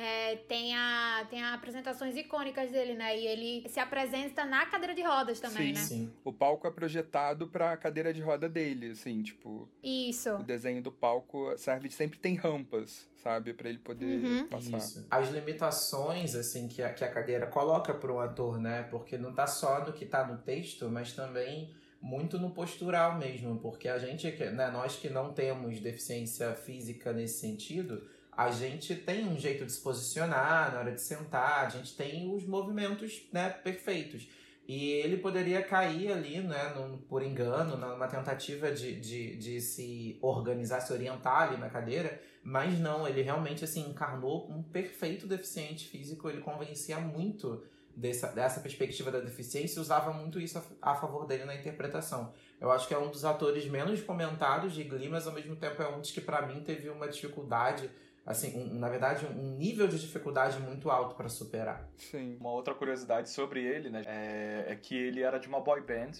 é, 0.00 0.36
tem, 0.36 0.76
a, 0.76 1.26
tem 1.28 1.42
apresentações 1.42 2.16
icônicas 2.16 2.70
dele, 2.70 2.94
né? 2.94 3.18
E 3.18 3.26
ele 3.26 3.68
se 3.68 3.80
apresenta 3.80 4.44
na 4.44 4.64
cadeira 4.64 4.94
de 4.94 5.02
rodas 5.02 5.40
também, 5.40 5.74
sim, 5.74 5.80
né? 5.80 5.80
Sim, 5.80 6.12
O 6.24 6.32
palco 6.32 6.68
é 6.68 6.70
projetado 6.70 7.48
pra 7.48 7.76
cadeira 7.76 8.14
de 8.14 8.22
roda 8.22 8.48
dele, 8.48 8.92
assim, 8.92 9.20
tipo. 9.24 9.68
Isso. 9.82 10.36
O 10.36 10.44
desenho 10.44 10.80
do 10.80 10.92
palco 10.92 11.52
serve 11.58 11.90
sempre 11.90 12.16
tem 12.16 12.36
rampas, 12.36 13.08
sabe? 13.16 13.52
para 13.52 13.68
ele 13.68 13.78
poder 13.78 14.24
uhum. 14.24 14.46
passar. 14.46 14.78
Isso. 14.78 15.06
As 15.10 15.30
limitações, 15.30 16.36
assim, 16.36 16.68
que 16.68 16.80
a, 16.80 16.94
que 16.94 17.02
a 17.02 17.10
cadeira 17.10 17.48
coloca 17.48 17.92
para 17.92 18.12
um 18.12 18.20
ator, 18.20 18.60
né? 18.60 18.84
Porque 18.84 19.18
não 19.18 19.34
tá 19.34 19.48
só 19.48 19.84
no 19.84 19.92
que 19.92 20.06
tá 20.06 20.24
no 20.24 20.38
texto, 20.38 20.88
mas 20.88 21.12
também 21.12 21.74
muito 22.00 22.38
no 22.38 22.50
postural 22.50 23.18
mesmo, 23.18 23.58
porque 23.58 23.88
a 23.88 23.98
gente, 23.98 24.30
né, 24.30 24.70
nós 24.70 24.94
que 24.94 25.10
não 25.10 25.32
temos 25.32 25.80
deficiência 25.80 26.54
física 26.54 27.12
nesse 27.12 27.40
sentido, 27.40 28.06
a 28.38 28.52
gente 28.52 28.94
tem 28.94 29.26
um 29.26 29.36
jeito 29.36 29.66
de 29.66 29.72
se 29.72 29.80
posicionar 29.80 30.72
na 30.72 30.78
hora 30.78 30.92
de 30.92 31.00
sentar, 31.00 31.66
a 31.66 31.68
gente 31.68 31.96
tem 31.96 32.32
os 32.32 32.46
movimentos 32.46 33.28
né, 33.32 33.50
perfeitos. 33.50 34.28
E 34.64 34.90
ele 34.90 35.16
poderia 35.16 35.60
cair 35.60 36.12
ali, 36.12 36.38
né, 36.40 36.72
num, 36.76 36.98
por 36.98 37.20
engano, 37.20 37.76
numa 37.76 38.06
tentativa 38.06 38.70
de, 38.70 38.94
de, 39.00 39.34
de 39.34 39.60
se 39.60 40.20
organizar, 40.22 40.78
se 40.78 40.92
orientar 40.92 41.48
ali 41.48 41.56
na 41.56 41.68
cadeira, 41.68 42.22
mas 42.40 42.78
não, 42.78 43.08
ele 43.08 43.22
realmente 43.22 43.64
assim, 43.64 43.90
encarnou 43.90 44.48
um 44.48 44.62
perfeito 44.62 45.26
deficiente 45.26 45.88
físico, 45.88 46.30
ele 46.30 46.40
convencia 46.40 47.00
muito 47.00 47.64
dessa, 47.96 48.28
dessa 48.28 48.60
perspectiva 48.60 49.10
da 49.10 49.18
deficiência 49.18 49.80
e 49.80 49.82
usava 49.82 50.12
muito 50.12 50.38
isso 50.38 50.62
a, 50.80 50.92
a, 50.92 50.94
favor 50.94 51.26
dele 51.26 51.44
na 51.44 51.56
interpretação. 51.56 52.32
Eu 52.60 52.70
acho 52.70 52.86
que 52.86 52.94
é 52.94 52.98
um 52.98 53.10
dos 53.10 53.24
atores 53.24 53.66
menos 53.66 54.00
comentados 54.00 54.74
de 54.74 54.84
Glee, 54.84 55.08
mas 55.08 55.26
ao 55.26 55.32
mesmo 55.32 55.56
tempo 55.56 55.82
é 55.82 55.88
um 55.88 55.98
dos 55.98 56.12
que 56.12 56.20
para 56.20 56.46
mim 56.46 56.60
teve 56.60 56.88
uma 56.88 57.08
dificuldade 57.08 57.90
assim, 58.28 58.54
um, 58.60 58.78
na 58.78 58.90
verdade, 58.90 59.26
um 59.26 59.56
nível 59.56 59.88
de 59.88 59.98
dificuldade 59.98 60.60
muito 60.60 60.90
alto 60.90 61.14
para 61.14 61.30
superar. 61.30 61.88
Sim. 61.96 62.36
Uma 62.38 62.50
outra 62.50 62.74
curiosidade 62.74 63.30
sobre 63.30 63.64
ele, 63.64 63.88
né, 63.88 64.02
é, 64.06 64.66
é, 64.68 64.76
que 64.76 64.94
ele 64.94 65.22
era 65.22 65.40
de 65.40 65.48
uma 65.48 65.60
boy 65.60 65.80
band 65.80 66.12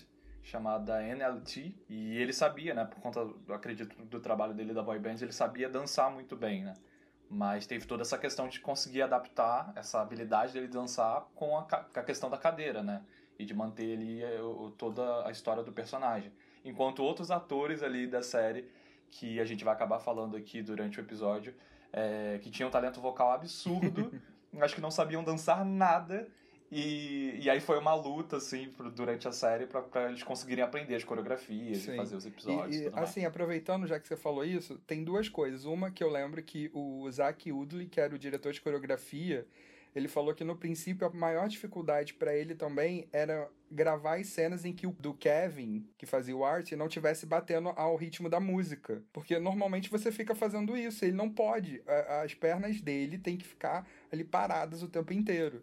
chamada 0.42 1.02
NLT 1.02 1.74
e 1.86 2.16
ele 2.16 2.32
sabia, 2.32 2.72
né, 2.72 2.86
por 2.86 2.98
conta, 3.00 3.28
acredito, 3.50 3.94
do 4.06 4.20
trabalho 4.20 4.54
dele 4.54 4.72
da 4.72 4.82
boy 4.82 4.98
band, 4.98 5.16
ele 5.20 5.32
sabia 5.32 5.68
dançar 5.68 6.10
muito 6.10 6.34
bem, 6.34 6.64
né. 6.64 6.72
Mas 7.28 7.66
teve 7.66 7.86
toda 7.86 8.00
essa 8.00 8.16
questão 8.16 8.48
de 8.48 8.58
conseguir 8.58 9.02
adaptar 9.02 9.70
essa 9.76 10.00
habilidade 10.00 10.54
dele 10.54 10.66
dançar 10.66 11.28
com 11.34 11.58
a, 11.58 11.62
com 11.64 12.00
a 12.00 12.02
questão 12.02 12.30
da 12.30 12.38
cadeira, 12.38 12.82
né? 12.82 13.04
E 13.38 13.44
de 13.44 13.52
manter 13.52 13.98
ali 13.98 14.22
eh, 14.22 14.40
toda 14.78 15.28
a 15.28 15.30
história 15.30 15.62
do 15.62 15.70
personagem. 15.70 16.32
Enquanto 16.64 17.02
outros 17.04 17.30
atores 17.30 17.82
ali 17.82 18.06
da 18.06 18.22
série, 18.22 18.66
que 19.10 19.38
a 19.38 19.44
gente 19.44 19.62
vai 19.62 19.74
acabar 19.74 19.98
falando 19.98 20.38
aqui 20.38 20.62
durante 20.62 20.98
o 20.98 21.02
episódio, 21.02 21.54
é, 21.92 22.38
que 22.42 22.50
tinham 22.50 22.68
um 22.68 22.72
talento 22.72 23.00
vocal 23.00 23.32
absurdo, 23.32 24.12
acho 24.60 24.74
que 24.74 24.80
não 24.80 24.90
sabiam 24.90 25.22
dançar 25.22 25.64
nada. 25.64 26.28
E, 26.70 27.38
e 27.40 27.48
aí 27.48 27.60
foi 27.60 27.78
uma 27.78 27.94
luta, 27.94 28.36
assim, 28.36 28.70
durante 28.94 29.26
a 29.26 29.32
série 29.32 29.66
para 29.66 30.08
eles 30.10 30.22
conseguirem 30.22 30.62
aprender 30.62 30.94
as 30.96 31.04
coreografias 31.04 31.78
Sim. 31.78 31.94
e 31.94 31.96
fazer 31.96 32.16
os 32.16 32.26
episódios. 32.26 32.76
E, 32.76 32.84
e 32.84 32.92
assim, 32.94 33.24
aproveitando 33.24 33.86
já 33.86 33.98
que 33.98 34.06
você 34.06 34.16
falou 34.16 34.44
isso, 34.44 34.78
tem 34.86 35.02
duas 35.02 35.30
coisas. 35.30 35.64
Uma 35.64 35.90
que 35.90 36.04
eu 36.04 36.10
lembro 36.10 36.42
que 36.42 36.70
o 36.74 37.10
Zach 37.10 37.50
Woodley, 37.50 37.86
que 37.86 37.98
era 37.98 38.14
o 38.14 38.18
diretor 38.18 38.52
de 38.52 38.60
coreografia, 38.60 39.46
ele 39.98 40.08
falou 40.08 40.32
que 40.34 40.44
no 40.44 40.56
princípio 40.56 41.06
a 41.06 41.10
maior 41.10 41.48
dificuldade 41.48 42.14
para 42.14 42.34
ele 42.34 42.54
também 42.54 43.08
era 43.12 43.50
gravar 43.70 44.18
as 44.18 44.28
cenas 44.28 44.64
em 44.64 44.72
que 44.72 44.86
o 44.86 44.92
do 44.92 45.12
Kevin, 45.12 45.86
que 45.98 46.06
fazia 46.06 46.36
o 46.36 46.44
art, 46.44 46.72
não 46.72 46.88
tivesse 46.88 47.26
batendo 47.26 47.70
ao 47.70 47.96
ritmo 47.96 48.30
da 48.30 48.40
música. 48.40 49.02
Porque 49.12 49.38
normalmente 49.38 49.90
você 49.90 50.10
fica 50.10 50.34
fazendo 50.34 50.76
isso, 50.76 51.04
ele 51.04 51.16
não 51.16 51.28
pode. 51.28 51.82
As 52.22 52.32
pernas 52.32 52.80
dele 52.80 53.18
têm 53.18 53.36
que 53.36 53.46
ficar 53.46 53.86
ali 54.10 54.24
paradas 54.24 54.82
o 54.82 54.88
tempo 54.88 55.12
inteiro. 55.12 55.62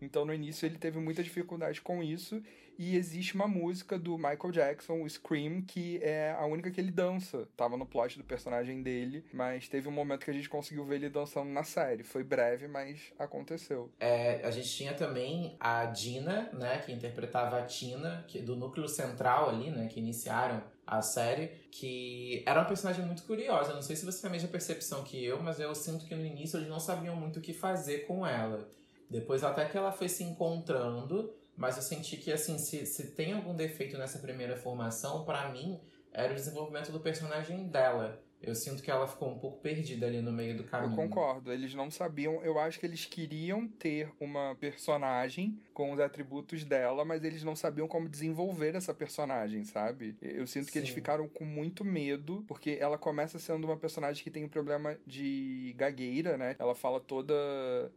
Então 0.00 0.24
no 0.24 0.34
início 0.34 0.66
ele 0.66 0.78
teve 0.78 0.98
muita 0.98 1.22
dificuldade 1.22 1.80
com 1.80 2.02
isso 2.02 2.42
e 2.78 2.96
existe 2.96 3.34
uma 3.34 3.46
música 3.46 3.98
do 3.98 4.16
Michael 4.16 4.50
Jackson, 4.50 5.02
o 5.02 5.08
Scream, 5.08 5.62
que 5.62 5.98
é 6.02 6.32
a 6.38 6.44
única 6.46 6.70
que 6.70 6.80
ele 6.80 6.90
dança. 6.90 7.48
Tava 7.56 7.76
no 7.76 7.86
plot 7.86 8.18
do 8.18 8.24
personagem 8.24 8.82
dele, 8.82 9.24
mas 9.32 9.68
teve 9.68 9.88
um 9.88 9.92
momento 9.92 10.24
que 10.24 10.30
a 10.30 10.34
gente 10.34 10.48
conseguiu 10.48 10.84
ver 10.84 10.96
ele 10.96 11.08
dançando 11.08 11.50
na 11.50 11.64
série. 11.64 12.02
Foi 12.02 12.24
breve, 12.24 12.68
mas 12.68 13.12
aconteceu. 13.18 13.90
É, 14.00 14.40
a 14.44 14.50
gente 14.50 14.68
tinha 14.68 14.94
também 14.94 15.56
a 15.60 15.86
Dina, 15.86 16.50
né, 16.52 16.78
que 16.78 16.92
interpretava 16.92 17.58
a 17.58 17.62
Tina, 17.62 18.24
que, 18.28 18.40
do 18.40 18.56
núcleo 18.56 18.88
central 18.88 19.50
ali, 19.50 19.70
né, 19.70 19.88
que 19.88 20.00
iniciaram 20.00 20.62
a 20.86 21.00
série, 21.00 21.48
que 21.70 22.42
era 22.46 22.60
uma 22.60 22.66
personagem 22.66 23.04
muito 23.04 23.22
curiosa. 23.24 23.72
Não 23.72 23.82
sei 23.82 23.96
se 23.96 24.04
você 24.04 24.20
tem 24.20 24.28
a 24.28 24.32
mesma 24.32 24.48
percepção 24.48 25.02
que 25.02 25.24
eu, 25.24 25.42
mas 25.42 25.58
eu 25.58 25.74
sinto 25.74 26.04
que 26.04 26.14
no 26.14 26.24
início 26.24 26.58
eles 26.58 26.68
não 26.68 26.80
sabiam 26.80 27.16
muito 27.16 27.38
o 27.38 27.42
que 27.42 27.52
fazer 27.52 28.06
com 28.06 28.26
ela. 28.26 28.68
Depois 29.08 29.44
até 29.44 29.64
que 29.64 29.76
ela 29.76 29.92
foi 29.92 30.08
se 30.08 30.24
encontrando 30.24 31.32
mas 31.56 31.76
eu 31.76 31.82
senti 31.82 32.16
que, 32.16 32.32
assim, 32.32 32.58
se, 32.58 32.84
se 32.86 33.12
tem 33.12 33.32
algum 33.32 33.54
defeito 33.54 33.96
nessa 33.96 34.18
primeira 34.18 34.56
formação, 34.56 35.24
para 35.24 35.48
mim, 35.50 35.80
era 36.12 36.32
o 36.32 36.36
desenvolvimento 36.36 36.90
do 36.90 37.00
personagem 37.00 37.68
dela. 37.68 38.22
Eu 38.46 38.54
sinto 38.54 38.82
que 38.82 38.90
ela 38.90 39.06
ficou 39.06 39.30
um 39.30 39.38
pouco 39.38 39.58
perdida 39.60 40.06
ali 40.06 40.20
no 40.20 40.30
meio 40.30 40.56
do 40.56 40.64
caminho. 40.64 40.92
Eu 40.92 40.96
concordo. 40.96 41.50
Eles 41.50 41.74
não 41.74 41.90
sabiam. 41.90 42.44
Eu 42.44 42.58
acho 42.58 42.78
que 42.78 42.84
eles 42.84 43.06
queriam 43.06 43.66
ter 43.66 44.10
uma 44.20 44.54
personagem 44.56 45.58
com 45.72 45.92
os 45.92 46.00
atributos 46.00 46.62
dela, 46.62 47.04
mas 47.04 47.24
eles 47.24 47.42
não 47.42 47.56
sabiam 47.56 47.88
como 47.88 48.08
desenvolver 48.08 48.74
essa 48.74 48.92
personagem, 48.92 49.64
sabe? 49.64 50.14
Eu 50.20 50.46
sinto 50.46 50.66
Sim. 50.66 50.72
que 50.72 50.78
eles 50.78 50.90
ficaram 50.90 51.26
com 51.26 51.44
muito 51.44 51.84
medo, 51.84 52.44
porque 52.46 52.76
ela 52.78 52.98
começa 52.98 53.38
sendo 53.38 53.64
uma 53.64 53.78
personagem 53.78 54.22
que 54.22 54.30
tem 54.30 54.44
um 54.44 54.48
problema 54.48 54.96
de 55.06 55.74
gagueira, 55.76 56.36
né? 56.36 56.54
Ela 56.58 56.74
fala 56.74 57.00
toda 57.00 57.34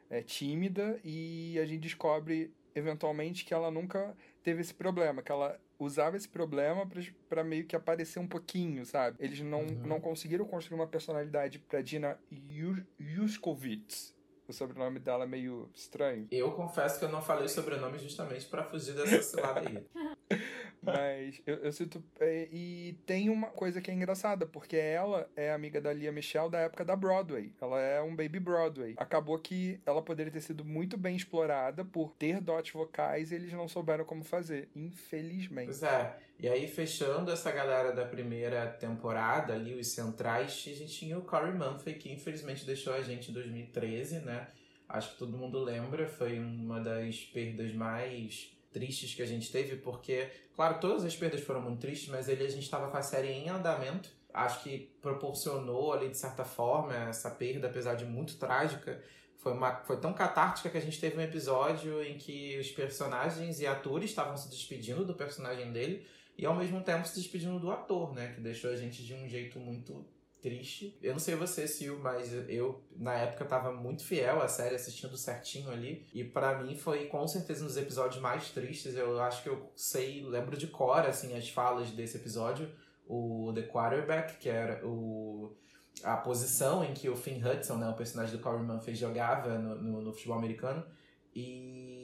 é, 0.09 0.21
tímida 0.21 0.97
e 1.03 1.59
a 1.59 1.65
gente 1.65 1.81
descobre 1.81 2.53
eventualmente 2.77 3.45
que 3.45 3.53
ela 3.53 3.71
nunca 3.71 4.15
teve 4.43 4.61
esse 4.61 4.73
problema, 4.73 5.21
que 5.21 5.31
ela 5.31 5.59
usava 5.79 6.17
esse 6.17 6.27
problema 6.27 6.89
para 7.29 7.43
meio 7.43 7.65
que 7.65 7.75
aparecer 7.75 8.19
um 8.19 8.27
pouquinho, 8.27 8.85
sabe? 8.85 9.17
Eles 9.19 9.41
não, 9.41 9.61
uhum. 9.61 9.83
não 9.85 9.99
conseguiram 9.99 10.45
construir 10.45 10.79
uma 10.79 10.87
personalidade 10.87 11.59
pra 11.59 11.81
Dina 11.81 12.19
Yushkovitz. 12.99 14.16
O 14.47 14.53
sobrenome 14.53 14.99
dela 14.99 15.25
é 15.25 15.27
meio 15.27 15.69
estranho. 15.73 16.27
Eu 16.31 16.51
confesso 16.53 16.97
que 16.99 17.05
eu 17.05 17.09
não 17.09 17.21
falei 17.21 17.45
o 17.45 17.49
sobrenome 17.49 17.99
justamente 17.99 18.45
para 18.45 18.63
fugir 18.63 18.95
dessa 18.95 19.21
cilada 19.21 19.61
aí. 19.61 19.85
Mas 20.81 21.41
eu, 21.45 21.55
eu 21.55 21.71
sinto. 21.73 22.01
É, 22.19 22.47
e 22.51 22.97
tem 23.05 23.29
uma 23.29 23.47
coisa 23.47 23.81
que 23.81 23.91
é 23.91 23.93
engraçada, 23.93 24.45
porque 24.45 24.77
ela 24.77 25.29
é 25.35 25.51
amiga 25.51 25.81
da 25.81 25.91
Lia 25.91 26.11
Michelle 26.13 26.49
da 26.49 26.59
época 26.59 26.85
da 26.85 26.95
Broadway. 26.95 27.53
Ela 27.59 27.81
é 27.81 28.01
um 28.01 28.15
baby 28.15 28.39
Broadway. 28.39 28.93
Acabou 28.95 29.37
que 29.37 29.81
ela 29.85 30.01
poderia 30.01 30.31
ter 30.31 30.41
sido 30.41 30.63
muito 30.63 30.97
bem 30.97 31.15
explorada 31.15 31.83
por 31.83 32.13
ter 32.13 32.39
dotes 32.39 32.71
vocais 32.71 33.31
e 33.31 33.35
eles 33.35 33.51
não 33.51 33.67
souberam 33.67 34.05
como 34.05 34.23
fazer, 34.23 34.69
infelizmente. 34.73 35.65
Pois 35.65 35.83
é. 35.83 36.17
E 36.39 36.47
aí, 36.47 36.67
fechando 36.67 37.31
essa 37.31 37.51
galera 37.51 37.91
da 37.91 38.05
primeira 38.05 38.67
temporada 38.67 39.53
ali, 39.53 39.73
os 39.73 39.87
centrais, 39.87 40.63
a 40.67 40.69
gente 40.69 40.93
tinha 40.93 41.17
o 41.17 41.23
Corey 41.23 41.51
Murphy, 41.51 41.95
que 41.95 42.11
infelizmente 42.11 42.63
deixou 42.63 42.93
a 42.93 43.01
gente 43.01 43.31
em 43.31 43.33
2013, 43.33 44.19
né? 44.19 44.47
Acho 44.87 45.13
que 45.13 45.17
todo 45.17 45.35
mundo 45.35 45.57
lembra, 45.59 46.07
foi 46.07 46.39
uma 46.39 46.79
das 46.79 47.17
perdas 47.21 47.73
mais 47.73 48.55
tristes 48.71 49.15
que 49.15 49.23
a 49.23 49.25
gente 49.25 49.51
teve, 49.51 49.77
porque, 49.77 50.29
claro, 50.55 50.79
todas 50.79 51.03
as 51.03 51.15
perdas 51.15 51.41
foram 51.41 51.59
muito 51.59 51.79
tristes, 51.79 52.09
mas 52.09 52.29
ele 52.29 52.45
a 52.45 52.49
gente 52.49 52.63
estava 52.63 52.91
com 52.91 52.97
a 52.97 53.01
série 53.01 53.29
em 53.29 53.49
andamento. 53.49 54.11
Acho 54.31 54.61
que 54.61 54.91
proporcionou 55.01 55.91
ali, 55.91 56.09
de 56.09 56.17
certa 56.19 56.45
forma, 56.45 56.95
essa 56.95 57.31
perda, 57.31 57.65
apesar 57.67 57.95
de 57.95 58.05
muito 58.05 58.37
trágica. 58.37 59.01
Foi, 59.37 59.53
uma, 59.53 59.77
foi 59.77 59.97
tão 59.97 60.13
catártica 60.13 60.69
que 60.69 60.77
a 60.77 60.81
gente 60.81 60.99
teve 60.99 61.17
um 61.17 61.21
episódio 61.21 62.03
em 62.03 62.17
que 62.19 62.59
os 62.59 62.69
personagens 62.69 63.59
e 63.59 63.65
atores 63.65 64.11
estavam 64.11 64.37
se 64.37 64.49
despedindo 64.49 65.03
do 65.03 65.15
personagem 65.15 65.71
dele 65.71 66.05
e 66.37 66.45
ao 66.45 66.55
mesmo 66.55 66.81
tempo 66.81 67.07
se 67.07 67.15
despedindo 67.15 67.59
do 67.59 67.71
ator, 67.71 68.13
né? 68.13 68.33
Que 68.33 68.41
deixou 68.41 68.69
a 68.71 68.75
gente 68.75 69.03
de 69.03 69.13
um 69.13 69.27
jeito 69.27 69.59
muito 69.59 70.05
triste. 70.41 70.97
Eu 71.01 71.13
não 71.13 71.19
sei 71.19 71.35
você, 71.35 71.67
Sil, 71.67 71.97
mas 71.99 72.31
eu, 72.47 72.83
na 72.95 73.13
época, 73.13 73.45
tava 73.45 73.71
muito 73.71 74.03
fiel 74.03 74.41
à 74.41 74.47
série, 74.47 74.75
assistindo 74.75 75.17
certinho 75.17 75.69
ali. 75.71 76.05
E 76.13 76.23
para 76.23 76.61
mim 76.61 76.75
foi, 76.75 77.07
com 77.07 77.27
certeza, 77.27 77.63
um 77.63 77.67
dos 77.67 77.77
episódios 77.77 78.21
mais 78.21 78.51
tristes. 78.51 78.95
Eu 78.95 79.19
acho 79.19 79.43
que 79.43 79.49
eu 79.49 79.71
sei, 79.75 80.23
lembro 80.23 80.55
de 80.55 80.67
cor, 80.67 81.05
assim, 81.05 81.35
as 81.35 81.49
falas 81.49 81.91
desse 81.91 82.17
episódio. 82.17 82.69
O 83.07 83.51
The 83.55 83.63
Quarterback, 83.63 84.37
que 84.37 84.49
era 84.49 84.85
o 84.85 85.55
a 86.03 86.15
posição 86.15 86.83
em 86.83 86.93
que 86.93 87.09
o 87.09 87.15
Finn 87.15 87.41
Hudson, 87.43 87.77
né, 87.77 87.89
o 87.89 87.95
personagem 87.95 88.35
do 88.35 88.41
Corey 88.41 88.61
Murphy, 88.61 88.93
jogava 88.93 89.57
no, 89.57 89.75
no, 89.75 90.01
no, 90.01 90.13
futebol 90.13 90.37
americano. 90.37 90.85
E 91.35 91.96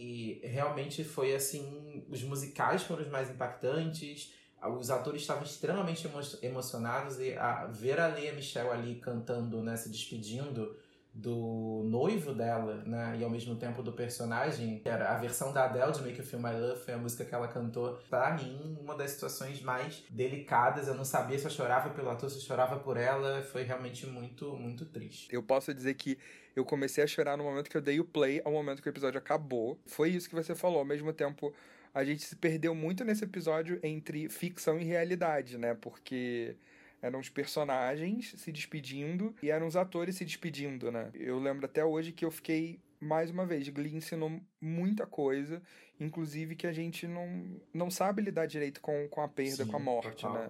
realmente 0.44 1.04
foi 1.04 1.36
assim: 1.36 2.06
os 2.10 2.24
musicais 2.24 2.84
foram 2.84 3.04
os 3.04 3.10
mais 3.10 3.30
impactantes, 3.30 4.34
os 4.80 4.90
atores 4.90 5.22
estavam 5.22 5.44
extremamente 5.44 6.08
emo 6.08 6.20
emocionados 6.42 7.20
e 7.20 7.34
a, 7.34 7.66
ver 7.66 8.00
a 8.00 8.08
Lea 8.08 8.34
Michelle 8.34 8.70
ali 8.70 8.96
cantando, 8.96 9.62
né, 9.62 9.76
se 9.76 9.90
despedindo, 9.90 10.76
do 11.14 11.84
noivo 11.86 12.34
dela, 12.34 12.84
né? 12.88 13.18
E 13.20 13.24
ao 13.24 13.30
mesmo 13.30 13.56
tempo 13.56 13.84
do 13.84 13.94
personagem, 13.94 14.80
que 14.80 14.90
era 14.90 15.12
a 15.12 15.18
versão 15.18 15.54
da 15.54 15.66
Adele 15.66 15.92
de 15.92 16.02
Make 16.02 16.18
You 16.18 16.26
Feel 16.26 16.42
My 16.42 16.60
Love, 16.60 16.80
foi 16.84 16.94
a 16.96 16.98
música 16.98 17.24
que 17.24 17.36
ela 17.36 17.48
cantou. 17.48 18.00
Pra 18.10 18.34
mim, 18.34 18.80
uma 18.82 18.96
das 18.96 19.12
situações 19.12 19.62
mais 19.62 20.04
delicadas. 20.10 20.88
Eu 20.88 20.96
não 20.96 21.06
sabia 21.06 21.38
se 21.38 21.46
eu 21.46 21.52
chorava 21.52 21.92
pelo 21.92 22.10
ator, 22.10 22.32
se 22.32 22.38
eu 22.38 22.42
chorava 22.42 22.80
por 22.80 22.98
ela. 22.98 23.44
Foi 23.44 23.62
realmente 23.62 24.08
muito, 24.08 24.58
muito 24.58 24.86
triste. 24.86 25.28
Eu 25.32 25.44
posso 25.44 25.72
dizer 25.72 25.94
que 25.94 26.18
eu 26.56 26.64
comecei 26.64 27.04
a 27.04 27.08
chorar 27.08 27.38
no 27.38 27.44
momento 27.44 27.70
que 27.70 27.78
eu 27.78 27.82
dei 27.82 28.00
o 28.00 28.06
play, 28.06 28.42
ao 28.44 28.52
momento 28.52 28.82
que 28.82 28.88
o 28.88 28.92
episódio 28.92 29.18
acabou. 29.18 29.80
Foi 29.86 30.10
isso 30.10 30.30
que 30.30 30.36
você 30.36 30.54
falou. 30.54 30.80
Ao 30.80 30.86
mesmo 30.86 31.12
tempo, 31.12 31.54
a 31.94 32.04
gente 32.04 32.24
se 32.24 32.36
perdeu 32.36 32.74
muito 32.76 33.04
nesse 33.04 33.24
episódio 33.24 33.80
entre 33.84 34.30
ficção 34.30 34.80
e 34.80 34.84
realidade, 34.84 35.58
né? 35.58 35.74
Porque 35.74 36.56
eram 37.02 37.20
os 37.20 37.30
personagens 37.30 38.34
se 38.38 38.52
despedindo 38.52 39.36
e 39.44 39.50
eram 39.50 39.68
os 39.68 39.76
atores 39.76 40.16
se 40.16 40.26
despedindo, 40.26 40.92
né? 40.92 41.10
Eu 41.14 41.40
lembro 41.40 41.66
até 41.66 41.84
hoje 41.84 42.12
que 42.12 42.24
eu 42.24 42.32
fiquei, 42.32 42.80
mais 43.00 43.30
uma 43.30 43.46
vez, 43.46 43.68
Glee 43.70 43.96
ensinou 43.96 44.40
muita 44.62 45.06
coisa, 45.06 45.62
inclusive 46.00 46.56
que 46.56 46.66
a 46.66 46.72
gente 46.72 47.06
não, 47.06 47.60
não 47.74 47.92
sabe 47.92 48.22
lidar 48.22 48.46
direito 48.46 48.80
com, 48.80 49.08
com 49.10 49.22
a 49.22 49.28
perda, 49.28 49.66
Sim, 49.66 49.68
com 49.68 49.76
a 49.76 49.80
morte, 49.80 50.22
total. 50.22 50.34
né? 50.34 50.50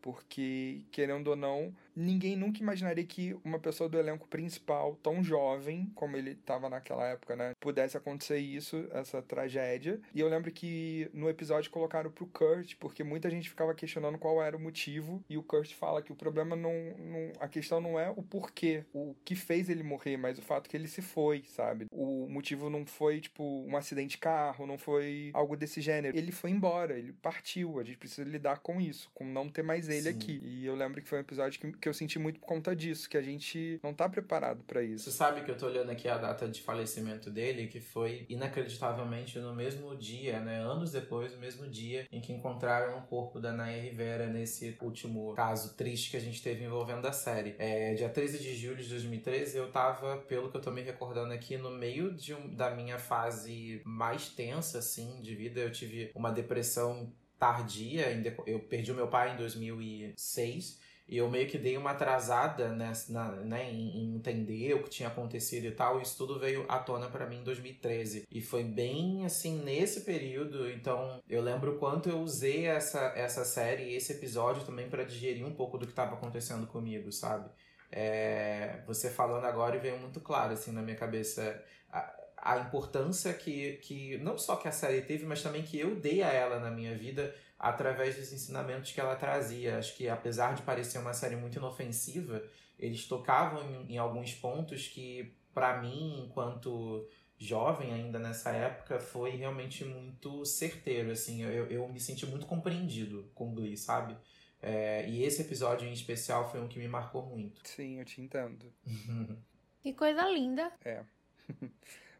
Porque, 0.00 0.84
querendo 0.90 1.28
ou 1.28 1.36
não, 1.36 1.74
ninguém 1.94 2.36
nunca 2.36 2.60
imaginaria 2.60 3.04
que 3.04 3.36
uma 3.44 3.58
pessoa 3.58 3.88
do 3.88 3.98
elenco 3.98 4.26
principal, 4.28 4.96
tão 5.02 5.22
jovem 5.22 5.90
como 5.94 6.16
ele 6.16 6.32
estava 6.32 6.68
naquela 6.68 7.06
época, 7.08 7.36
né, 7.36 7.52
pudesse 7.60 7.96
acontecer 7.96 8.38
isso, 8.38 8.86
essa 8.92 9.20
tragédia. 9.22 10.00
E 10.14 10.20
eu 10.20 10.28
lembro 10.28 10.50
que 10.50 11.10
no 11.12 11.28
episódio 11.28 11.70
colocaram 11.70 12.10
pro 12.10 12.26
Kurt, 12.26 12.74
porque 12.78 13.02
muita 13.02 13.30
gente 13.30 13.48
ficava 13.48 13.74
questionando 13.74 14.18
qual 14.18 14.42
era 14.42 14.56
o 14.56 14.60
motivo, 14.60 15.22
e 15.28 15.36
o 15.36 15.42
Kurt 15.42 15.72
fala 15.74 16.02
que 16.02 16.12
o 16.12 16.16
problema 16.16 16.54
não, 16.54 16.72
não 16.98 17.32
a 17.40 17.48
questão 17.48 17.80
não 17.80 17.98
é 17.98 18.10
o 18.10 18.22
porquê, 18.22 18.84
o 18.92 19.14
que 19.24 19.34
fez 19.34 19.68
ele 19.68 19.82
morrer, 19.82 20.16
mas 20.16 20.38
o 20.38 20.42
fato 20.42 20.68
que 20.68 20.76
ele 20.76 20.88
se 20.88 21.02
foi, 21.02 21.42
sabe? 21.48 21.86
O 21.90 22.28
motivo 22.28 22.70
não 22.70 22.86
foi 22.86 23.20
tipo 23.20 23.42
um 23.66 23.76
acidente 23.76 24.12
de 24.12 24.18
carro, 24.18 24.66
não 24.66 24.78
foi 24.78 25.30
algo 25.32 25.56
desse 25.56 25.80
gênero. 25.80 26.16
Ele 26.16 26.32
foi 26.32 26.50
embora, 26.50 26.98
ele 26.98 27.12
partiu. 27.12 27.78
A 27.78 27.84
gente 27.84 27.98
precisa 27.98 28.28
lidar 28.28 28.58
com 28.60 28.80
isso, 28.80 29.10
com 29.14 29.24
não 29.24 29.48
ter 29.48 29.62
mais 29.62 29.88
ele 29.88 30.02
Sim. 30.02 30.08
aqui. 30.10 30.40
E 30.42 30.66
eu 30.66 30.74
lembro 30.74 31.00
que 31.00 31.08
foi 31.08 31.18
um 31.18 31.22
episódio 31.22 31.58
que 31.58 31.81
que 31.82 31.88
eu 31.88 31.92
senti 31.92 32.16
muito 32.16 32.38
por 32.38 32.46
conta 32.46 32.76
disso, 32.76 33.10
que 33.10 33.16
a 33.16 33.22
gente 33.22 33.80
não 33.82 33.92
tá 33.92 34.08
preparado 34.08 34.62
para 34.62 34.84
isso. 34.84 35.10
Você 35.10 35.16
sabe 35.16 35.42
que 35.42 35.50
eu 35.50 35.56
tô 35.56 35.66
olhando 35.66 35.90
aqui 35.90 36.08
a 36.08 36.16
data 36.16 36.48
de 36.48 36.62
falecimento 36.62 37.28
dele, 37.28 37.66
que 37.66 37.80
foi 37.80 38.24
inacreditavelmente 38.28 39.40
no 39.40 39.52
mesmo 39.52 39.96
dia, 39.96 40.38
né? 40.38 40.60
Anos 40.60 40.92
depois, 40.92 41.32
no 41.32 41.40
mesmo 41.40 41.66
dia 41.68 42.06
em 42.12 42.20
que 42.20 42.32
encontraram 42.32 42.98
o 42.98 43.02
corpo 43.02 43.40
da 43.40 43.52
Naya 43.52 43.82
Rivera 43.82 44.28
nesse 44.28 44.78
último 44.80 45.34
caso 45.34 45.74
triste 45.74 46.12
que 46.12 46.16
a 46.16 46.20
gente 46.20 46.40
teve 46.40 46.64
envolvendo 46.64 47.04
a 47.06 47.12
série. 47.12 47.56
É, 47.58 47.94
dia 47.94 48.08
13 48.08 48.38
de 48.38 48.54
julho 48.54 48.76
de 48.76 48.88
2013, 48.88 49.58
eu 49.58 49.72
tava, 49.72 50.18
pelo 50.18 50.52
que 50.52 50.56
eu 50.56 50.60
tô 50.60 50.70
me 50.70 50.82
recordando 50.82 51.32
aqui, 51.32 51.56
no 51.56 51.70
meio 51.70 52.14
de 52.14 52.32
um, 52.32 52.54
da 52.54 52.70
minha 52.70 52.98
fase 52.98 53.82
mais 53.84 54.28
tensa, 54.28 54.78
assim, 54.78 55.20
de 55.20 55.34
vida. 55.34 55.58
Eu 55.58 55.72
tive 55.72 56.12
uma 56.14 56.30
depressão 56.30 57.12
tardia, 57.40 58.06
eu 58.46 58.60
perdi 58.60 58.92
o 58.92 58.94
meu 58.94 59.08
pai 59.08 59.34
em 59.34 59.36
2006 59.36 60.80
e 61.08 61.18
eu 61.18 61.28
meio 61.28 61.46
que 61.46 61.58
dei 61.58 61.76
uma 61.76 61.90
atrasada 61.90 62.68
nessa, 62.70 63.12
na, 63.12 63.32
né, 63.32 63.70
em, 63.70 64.14
entender 64.14 64.74
o 64.74 64.82
que 64.82 64.90
tinha 64.90 65.08
acontecido 65.08 65.66
e 65.66 65.70
tal. 65.70 66.00
Isso 66.00 66.16
tudo 66.16 66.38
veio 66.38 66.64
à 66.68 66.78
tona 66.78 67.08
para 67.08 67.26
mim 67.26 67.40
em 67.40 67.44
2013. 67.44 68.26
E 68.30 68.40
foi 68.40 68.64
bem 68.64 69.24
assim 69.24 69.62
nesse 69.62 70.02
período. 70.02 70.70
Então 70.70 71.20
eu 71.28 71.42
lembro 71.42 71.76
quanto 71.78 72.08
eu 72.08 72.20
usei 72.20 72.66
essa, 72.66 73.12
essa 73.16 73.44
série 73.44 73.84
e 73.84 73.94
esse 73.94 74.12
episódio 74.12 74.64
também 74.64 74.88
para 74.88 75.04
digerir 75.04 75.46
um 75.46 75.54
pouco 75.54 75.76
do 75.76 75.86
que 75.86 75.92
estava 75.92 76.14
acontecendo 76.14 76.66
comigo, 76.66 77.10
sabe? 77.12 77.50
É, 77.90 78.80
você 78.86 79.10
falando 79.10 79.44
agora 79.44 79.78
veio 79.78 79.98
muito 79.98 80.18
claro 80.18 80.54
assim 80.54 80.72
na 80.72 80.80
minha 80.80 80.96
cabeça 80.96 81.62
a, 81.92 82.10
a 82.38 82.58
importância 82.58 83.34
que, 83.34 83.74
que 83.82 84.16
não 84.18 84.38
só 84.38 84.56
que 84.56 84.66
a 84.66 84.72
série 84.72 85.02
teve, 85.02 85.26
mas 85.26 85.42
também 85.42 85.62
que 85.62 85.78
eu 85.78 85.94
dei 85.94 86.22
a 86.22 86.32
ela 86.32 86.58
na 86.58 86.70
minha 86.70 86.96
vida 86.96 87.34
através 87.62 88.16
dos 88.16 88.32
ensinamentos 88.32 88.90
que 88.90 89.00
ela 89.00 89.14
trazia. 89.14 89.78
Acho 89.78 89.96
que 89.96 90.08
apesar 90.08 90.56
de 90.56 90.62
parecer 90.62 90.98
uma 90.98 91.14
série 91.14 91.36
muito 91.36 91.58
inofensiva, 91.58 92.42
eles 92.76 93.06
tocavam 93.06 93.62
em, 93.62 93.92
em 93.94 93.98
alguns 93.98 94.34
pontos 94.34 94.88
que, 94.88 95.32
para 95.54 95.80
mim, 95.80 96.24
enquanto 96.26 97.08
jovem 97.38 97.92
ainda 97.92 98.18
nessa 98.18 98.50
época, 98.50 98.98
foi 98.98 99.30
realmente 99.30 99.84
muito 99.84 100.44
certeiro. 100.44 101.12
Assim, 101.12 101.42
eu, 101.42 101.66
eu 101.70 101.88
me 101.88 102.00
senti 102.00 102.26
muito 102.26 102.46
compreendido 102.46 103.30
com 103.32 103.54
Glee, 103.54 103.76
sabe? 103.76 104.16
É, 104.60 105.08
e 105.08 105.22
esse 105.22 105.42
episódio 105.42 105.86
em 105.86 105.92
especial 105.92 106.50
foi 106.50 106.60
um 106.60 106.66
que 106.66 106.80
me 106.80 106.88
marcou 106.88 107.24
muito. 107.24 107.60
Sim, 107.68 108.00
eu 108.00 108.04
te 108.04 108.20
entendo. 108.20 108.72
que 109.80 109.92
coisa 109.92 110.28
linda. 110.28 110.72
É. 110.84 111.04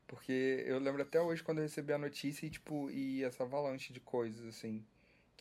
Porque 0.07 0.62
eu 0.66 0.78
lembro 0.78 1.02
até 1.02 1.20
hoje 1.20 1.42
quando 1.42 1.59
eu 1.59 1.62
recebi 1.62 1.92
a 1.92 1.98
notícia 1.98 2.46
e, 2.46 2.50
tipo, 2.50 2.88
e 2.90 3.24
essa 3.24 3.42
avalanche 3.42 3.92
de 3.92 3.98
coisas, 3.98 4.46
assim 4.46 4.85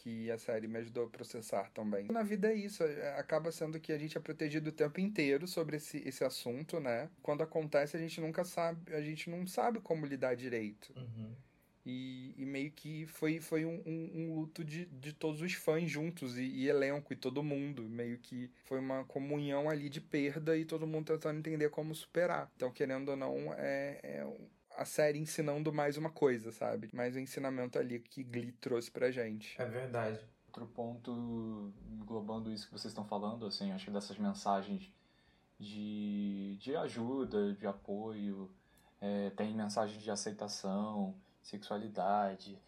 que 0.01 0.31
a 0.31 0.37
série 0.37 0.67
me 0.67 0.79
ajudou 0.79 1.05
a 1.05 1.09
processar 1.09 1.69
também. 1.73 2.07
Na 2.11 2.23
vida 2.23 2.51
é 2.51 2.55
isso, 2.55 2.83
é, 2.83 3.19
acaba 3.19 3.51
sendo 3.51 3.79
que 3.79 3.91
a 3.91 3.97
gente 3.97 4.17
é 4.17 4.21
protegido 4.21 4.69
o 4.69 4.73
tempo 4.73 4.99
inteiro 4.99 5.47
sobre 5.47 5.77
esse, 5.77 5.97
esse 6.07 6.23
assunto, 6.23 6.79
né? 6.79 7.07
Quando 7.21 7.43
acontece, 7.43 7.95
a 7.95 7.99
gente 7.99 8.19
nunca 8.19 8.43
sabe, 8.43 8.93
a 8.95 9.01
gente 9.01 9.29
não 9.29 9.45
sabe 9.45 9.79
como 9.79 10.05
lidar 10.05 10.35
direito. 10.35 10.91
Uhum. 10.95 11.35
E, 11.85 12.35
e, 12.37 12.45
meio 12.45 12.71
que 12.71 13.07
foi, 13.07 13.39
foi 13.39 13.65
um, 13.65 13.81
um, 13.85 14.11
um, 14.13 14.35
luto 14.35 14.63
de, 14.63 14.85
de 14.85 15.13
todos 15.13 15.41
os 15.41 15.53
fãs 15.53 15.89
juntos 15.89 16.37
e, 16.37 16.43
e, 16.43 16.69
elenco 16.69 17.11
e 17.11 17.15
todo 17.15 17.41
mundo. 17.41 17.83
Meio 17.83 18.19
que 18.19 18.51
foi 18.65 18.79
uma 18.79 19.03
comunhão 19.05 19.67
ali 19.67 19.89
de 19.89 19.99
perda 19.99 20.55
e 20.55 20.63
todo 20.63 20.85
mundo 20.85 21.07
tentando 21.07 21.39
entender 21.39 21.69
como 21.69 21.95
superar. 21.95 22.51
Então, 22.55 22.71
querendo 22.71 23.09
ou 23.09 23.17
não, 23.17 23.51
é, 23.53 23.99
é 24.03 24.27
a 24.77 24.86
série 24.86 25.19
ensinando 25.19 25.71
mais 25.71 25.97
uma 25.97 26.10
coisa, 26.10 26.51
sabe? 26.51 26.89
Mais 26.93 27.15
um 27.15 27.19
ensinamento 27.19 27.77
ali 27.77 27.99
que 27.99 28.23
Glee 28.23 28.51
trouxe 28.53 28.89
pra 28.89 29.12
gente. 29.12 29.60
É 29.62 29.65
verdade. 29.65 30.19
Outro 30.47 30.67
ponto, 30.67 31.73
englobando 31.89 32.51
isso 32.51 32.67
que 32.67 32.73
vocês 32.73 32.91
estão 32.91 33.05
falando, 33.05 33.45
assim, 33.45 33.71
acho 33.71 33.86
que 33.86 33.91
dessas 33.91 34.17
mensagens 34.17 34.91
de, 35.60 36.57
de 36.60 36.75
ajuda, 36.75 37.53
de 37.53 37.65
apoio, 37.65 38.51
é, 38.99 39.29
tem 39.31 39.53
mensagens 39.55 40.01
de 40.01 40.12
aceitação, 40.12 41.15
sexualidade, 41.41 42.60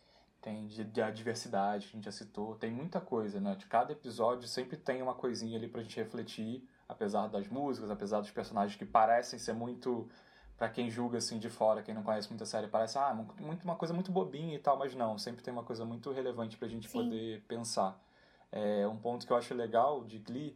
tem 0.42 0.68
de, 0.68 0.84
de 0.84 1.02
a 1.02 1.10
diversidade 1.10 1.88
que 1.88 1.94
a 1.94 1.96
gente 1.96 2.06
já 2.06 2.12
citou, 2.12 2.56
tem 2.56 2.72
muita 2.72 3.02
coisa, 3.02 3.39
né? 3.39 3.56
De 3.56 3.66
cada 3.66 3.92
episódio 3.92 4.48
sempre 4.48 4.78
tem 4.78 5.02
uma 5.02 5.13
coisinha 5.13 5.58
ali 5.58 5.68
pra 5.68 5.82
gente 5.82 5.96
refletir, 5.98 6.68
apesar 6.88 7.28
das 7.28 7.48
músicas, 7.48 7.89
apesar 7.89 8.20
dos 8.20 8.32
personagens 8.32 8.78
que 8.78 8.86
parecem 8.86 9.39
ser 9.39 9.54
muito 9.54 10.10
para 10.58 10.70
quem 10.70 10.89
julga 10.89 11.18
assim 11.18 11.39
de 11.39 11.50
fora, 11.50 11.82
quem 11.82 11.94
não 11.94 12.04
conhece 12.04 12.30
muita 12.30 12.46
série, 12.46 12.68
parece 12.68 12.98
ah, 12.98 13.13
muito, 13.13 13.63
uma 13.63 13.76
coisa 13.76 13.94
muito 13.94 14.12
bobinha 14.12 14.56
e 14.56 14.60
tal, 14.60 14.78
mas 14.78 14.96
não, 14.96 15.18
sempre 15.18 15.44
tem 15.44 15.54
uma 15.54 15.63
coisa 15.63 15.84
muito 15.84 16.12
relevante 16.12 16.58
pra 16.58 16.68
gente 16.68 16.88
Sim. 16.88 17.04
poder 17.04 17.42
pensar. 17.48 18.00
É, 18.52 18.88
um 18.88 18.98
ponto 18.98 19.26
que 19.26 19.34
eu 19.34 19.38
acho 19.38 19.54
legal 19.54 20.04
de 20.04 20.20
Glee 20.20 20.56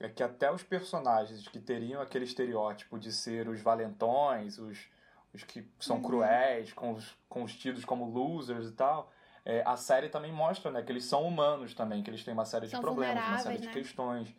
é 0.00 0.08
que 0.08 0.22
até 0.22 0.50
os 0.50 0.62
personagens 0.62 1.46
que 1.46 1.60
teriam 1.60 2.00
aquele 2.00 2.24
estereótipo 2.24 2.98
de 2.98 3.12
ser 3.12 3.48
os 3.48 3.60
valentões, 3.60 4.58
os, 4.58 4.88
os 5.32 5.44
que 5.44 5.68
são 5.78 5.96
uhum. 5.96 6.02
cruéis, 6.02 6.72
com 6.72 6.92
os, 6.92 7.16
com 7.28 7.44
os 7.44 7.54
tidos 7.54 7.84
como 7.84 8.06
losers 8.06 8.68
e 8.68 8.72
tal, 8.72 9.12
é, 9.44 9.62
a 9.66 9.76
série 9.76 10.08
também 10.08 10.32
mostra 10.32 10.70
né, 10.70 10.82
que 10.82 10.90
eles 10.90 11.04
são 11.04 11.22
humanos 11.22 11.74
também, 11.74 12.02
que 12.02 12.08
eles 12.08 12.24
têm 12.24 12.32
uma 12.32 12.46
série 12.46 12.66
são 12.66 12.80
de 12.80 12.84
problemas, 12.84 13.28
uma 13.28 13.38
série 13.38 13.58
né? 13.58 13.66
de 13.66 13.68
questões. 13.68 14.34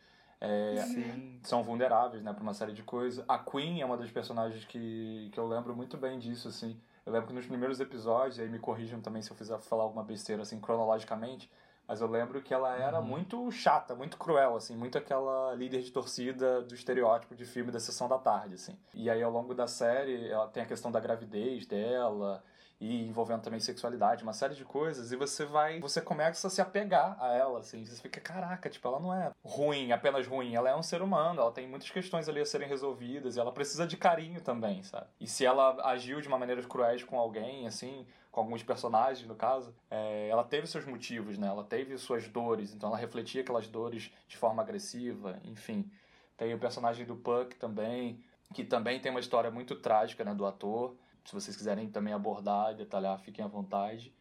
É, 0.45 1.37
são 1.43 1.63
vulneráveis, 1.63 2.23
né, 2.23 2.33
para 2.33 2.43
uma 2.43 2.53
série 2.53 2.73
de 2.73 2.83
coisas. 2.83 3.23
A 3.27 3.37
Queen 3.37 3.81
é 3.81 3.85
uma 3.85 3.97
das 3.97 4.11
personagens 4.11 4.65
que, 4.65 5.29
que 5.31 5.39
eu 5.39 5.47
lembro 5.47 5.75
muito 5.75 5.97
bem 5.97 6.19
disso, 6.19 6.47
assim. 6.47 6.79
Eu 7.05 7.13
lembro 7.13 7.27
que 7.27 7.33
nos 7.33 7.45
primeiros 7.45 7.79
episódios, 7.79 8.39
aí 8.39 8.49
me 8.49 8.59
corrijam 8.59 8.99
também 8.99 9.21
se 9.21 9.29
eu 9.29 9.35
fizer 9.35 9.57
falar 9.59 9.83
alguma 9.83 10.03
besteira, 10.03 10.41
assim, 10.41 10.59
cronologicamente, 10.59 11.51
mas 11.87 12.01
eu 12.01 12.07
lembro 12.07 12.41
que 12.41 12.53
ela 12.53 12.75
era 12.75 12.99
uhum. 12.99 13.05
muito 13.05 13.51
chata, 13.51 13.93
muito 13.93 14.17
cruel, 14.17 14.55
assim, 14.55 14.75
muito 14.75 14.97
aquela 14.97 15.53
líder 15.53 15.81
de 15.81 15.91
torcida 15.91 16.61
do 16.63 16.73
estereótipo 16.73 17.35
de 17.35 17.45
filme 17.45 17.71
da 17.71 17.79
sessão 17.79 18.07
da 18.07 18.17
tarde, 18.17 18.55
assim. 18.55 18.75
E 18.93 19.09
aí, 19.09 19.21
ao 19.21 19.31
longo 19.31 19.53
da 19.53 19.67
série, 19.67 20.27
ela 20.29 20.47
tem 20.47 20.63
a 20.63 20.65
questão 20.65 20.91
da 20.91 20.99
gravidez 20.99 21.67
dela, 21.67 22.43
e 22.79 23.07
envolvendo 23.07 23.41
também 23.41 23.59
sexualidade, 23.59 24.23
uma 24.23 24.33
série 24.33 24.55
de 24.55 24.65
coisas, 24.65 25.11
e 25.11 25.15
você 25.15 25.45
vai, 25.45 25.79
você 25.79 26.01
começa 26.01 26.47
a 26.47 26.49
se 26.49 26.61
apegar 26.61 27.17
a 27.19 27.33
ela, 27.33 27.59
assim, 27.59 27.85
você 27.85 28.01
fica, 28.01 28.19
caraca, 28.19 28.69
tipo, 28.69 28.87
ela 28.87 28.99
não 28.99 29.13
é 29.13 29.31
ruim, 29.43 29.91
apenas 29.91 30.27
ruim, 30.27 30.55
ela 30.55 30.69
é 30.69 30.75
um 30.75 30.83
ser 30.83 31.01
humano, 31.01 31.41
ela 31.41 31.51
tem 31.51 31.67
muitas 31.67 31.89
questões 31.89 32.27
ali 32.27 32.41
a 32.41 32.45
serem 32.45 32.67
resolvidas, 32.67 33.35
e 33.35 33.39
ela 33.39 33.51
precisa 33.51 33.87
de 33.87 33.95
carinho 33.95 34.41
também, 34.41 34.83
sabe? 34.83 35.07
E 35.19 35.27
se 35.27 35.45
ela 35.45 35.77
agiu 35.89 36.19
de 36.19 36.27
uma 36.27 36.37
maneira 36.37 36.61
cruel 36.63 36.85
com 37.07 37.19
alguém, 37.19 37.65
assim, 37.65 38.05
com 38.31 38.41
alguns 38.41 38.61
personagens, 38.61 39.25
no 39.27 39.35
caso, 39.35 39.73
é, 39.89 40.27
ela 40.27 40.43
teve 40.43 40.67
seus 40.67 40.85
motivos, 40.85 41.37
né? 41.37 41.47
Ela 41.47 41.63
teve 41.63 41.97
suas 41.97 42.27
dores, 42.27 42.73
então 42.73 42.89
ela 42.89 42.97
refletia 42.97 43.41
aquelas 43.41 43.67
dores 43.67 44.11
de 44.27 44.37
forma 44.37 44.61
agressiva, 44.61 45.39
enfim. 45.43 45.89
Tem 46.37 46.53
o 46.53 46.59
personagem 46.59 47.05
do 47.05 47.15
Puck 47.15 47.55
também, 47.55 48.21
que 48.53 48.63
também 48.63 48.99
tem 48.99 49.09
uma 49.09 49.21
história 49.21 49.49
muito 49.49 49.75
trágica, 49.75 50.23
né, 50.23 50.33
do 50.33 50.45
ator, 50.45 50.95
se 51.25 51.33
vocês 51.33 51.57
quiserem 51.57 51.89
também 51.89 52.13
abordar 52.13 52.71
e 52.71 52.75
detalhar, 52.75 53.19
fiquem 53.19 53.43
à 53.43 53.47
vontade. 53.47 54.14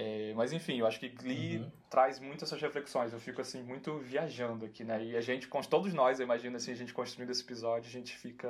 É, 0.00 0.32
mas 0.34 0.50
enfim, 0.50 0.78
eu 0.78 0.86
acho 0.86 0.98
que 0.98 1.10
Glee 1.10 1.58
uhum. 1.58 1.70
traz 1.90 2.18
muito 2.18 2.42
essas 2.42 2.60
reflexões. 2.62 3.12
Eu 3.12 3.20
fico 3.20 3.42
assim 3.42 3.62
muito 3.62 3.98
viajando 3.98 4.64
aqui, 4.64 4.82
né? 4.82 5.04
E 5.04 5.14
a 5.14 5.20
gente, 5.20 5.46
todos 5.68 5.92
nós, 5.92 6.18
eu 6.18 6.24
imagino 6.24 6.56
assim, 6.56 6.72
a 6.72 6.74
gente 6.74 6.94
construindo 6.94 7.28
esse 7.28 7.42
episódio, 7.42 7.86
a 7.86 7.92
gente 7.92 8.16
fica 8.16 8.48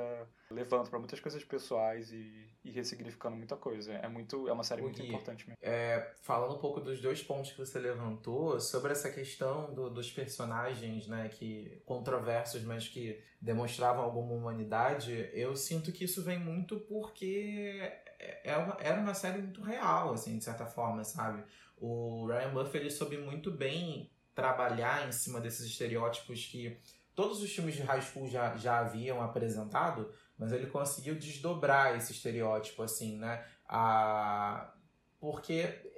levando 0.49 0.89
para 0.89 0.97
muitas 0.97 1.19
coisas 1.19 1.43
pessoais 1.43 2.09
e, 2.13 2.47
e, 2.63 2.71
ressignificando 2.71 3.35
muita 3.35 3.57
coisa. 3.57 3.91
É 3.95 4.07
muito, 4.07 4.47
é 4.47 4.53
uma 4.53 4.63
série 4.63 4.81
muito 4.81 5.01
importante 5.01 5.45
mesmo. 5.45 5.57
É, 5.61 6.13
falando 6.21 6.55
um 6.55 6.59
pouco 6.59 6.79
dos 6.79 7.01
dois 7.01 7.21
pontos 7.21 7.51
que 7.51 7.57
você 7.57 7.79
levantou 7.79 8.57
sobre 8.61 8.93
essa 8.93 9.11
questão 9.11 9.73
do, 9.73 9.89
dos 9.89 10.09
personagens, 10.09 11.05
né, 11.07 11.27
que 11.27 11.81
controversos, 11.85 12.63
mas 12.63 12.87
que 12.87 13.21
demonstravam 13.41 14.03
alguma 14.03 14.33
humanidade, 14.33 15.29
eu 15.33 15.55
sinto 15.55 15.91
que 15.91 16.05
isso 16.05 16.23
vem 16.23 16.39
muito 16.39 16.79
porque 16.81 17.91
é, 18.21 18.51
é 18.51 18.57
uma, 18.57 18.77
era 18.79 18.99
uma 18.99 19.13
série 19.13 19.41
muito 19.41 19.61
real, 19.61 20.13
assim, 20.13 20.37
de 20.37 20.43
certa 20.43 20.65
forma, 20.65 21.03
sabe? 21.03 21.43
O 21.77 22.27
Ryan 22.27 22.51
Murphy, 22.51 22.77
ele 22.77 22.91
soube 22.91 23.17
muito 23.17 23.49
bem 23.49 24.11
trabalhar 24.35 25.07
em 25.07 25.11
cima 25.11 25.41
desses 25.41 25.65
estereótipos 25.65 26.45
que 26.45 26.79
todos 27.15 27.41
os 27.41 27.51
filmes 27.51 27.75
de 27.75 27.81
high 27.81 28.01
school 28.01 28.27
já, 28.27 28.55
já 28.55 28.79
haviam 28.79 29.21
apresentado, 29.21 30.13
mas 30.37 30.51
ele 30.51 30.67
conseguiu 30.67 31.15
desdobrar 31.15 31.95
esse 31.97 32.11
estereótipo, 32.11 32.83
assim, 32.83 33.17
né? 33.17 33.43
A... 33.67 34.73
Porque 35.19 35.91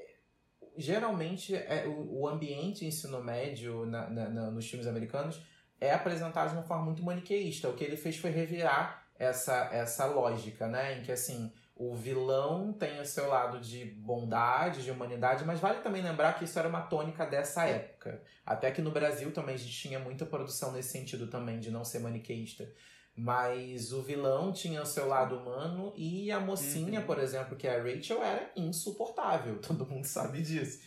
geralmente 0.78 1.56
é, 1.56 1.86
o, 1.88 2.22
o 2.22 2.28
ambiente 2.28 2.86
ensino 2.86 3.24
médio 3.24 3.86
na, 3.86 4.10
na, 4.10 4.30
na, 4.30 4.52
nos 4.52 4.68
filmes 4.68 4.88
americanos 4.88 5.42
é 5.80 5.92
apresentado 5.94 6.50
de 6.50 6.56
uma 6.56 6.64
forma 6.64 6.86
muito 6.86 7.04
maniqueísta. 7.04 7.70
O 7.70 7.76
que 7.76 7.84
ele 7.84 7.98
fez 7.98 8.18
foi 8.18 8.32
revirar 8.32 9.06
essa, 9.18 9.70
essa 9.72 10.06
lógica, 10.06 10.68
né? 10.68 10.98
Em 10.98 11.04
que, 11.04 11.12
assim, 11.12 11.52
o 11.76 11.96
vilão 11.96 12.72
tem 12.72 13.00
o 13.02 13.06
seu 13.06 13.28
lado 13.28 13.60
de 13.60 13.84
bondade, 13.84 14.84
de 14.84 14.92
humanidade, 14.92 15.44
mas 15.44 15.60
vale 15.60 15.82
também 15.82 16.04
lembrar 16.04 16.34
que 16.34 16.46
isso 16.46 16.58
era 16.60 16.68
uma 16.68 16.82
tônica 16.82 17.26
dessa 17.26 17.66
época. 17.66 18.22
Até 18.46 18.72
que 18.72 18.82
no 18.82 18.92
Brasil 18.92 19.32
também 19.32 19.56
a 19.56 19.58
gente 19.58 19.74
tinha 19.74 20.00
muita 20.00 20.26
produção 20.26 20.72
nesse 20.72 20.90
sentido 20.90 21.28
também, 21.28 21.60
de 21.60 21.72
não 21.72 21.84
ser 21.84 22.00
maniqueísta. 22.00 22.72
Mas 23.16 23.92
o 23.92 24.02
vilão 24.02 24.52
tinha 24.52 24.82
o 24.82 24.86
seu 24.86 25.08
lado 25.08 25.38
humano 25.38 25.94
e 25.96 26.32
a 26.32 26.40
mocinha, 26.40 27.00
uhum. 27.00 27.06
por 27.06 27.20
exemplo, 27.20 27.56
que 27.56 27.68
é 27.68 27.80
a 27.80 27.84
Rachel, 27.84 28.24
era 28.24 28.52
insuportável. 28.56 29.60
Todo 29.62 29.86
mundo 29.86 30.06
sabe 30.06 30.42
disso. 30.42 30.80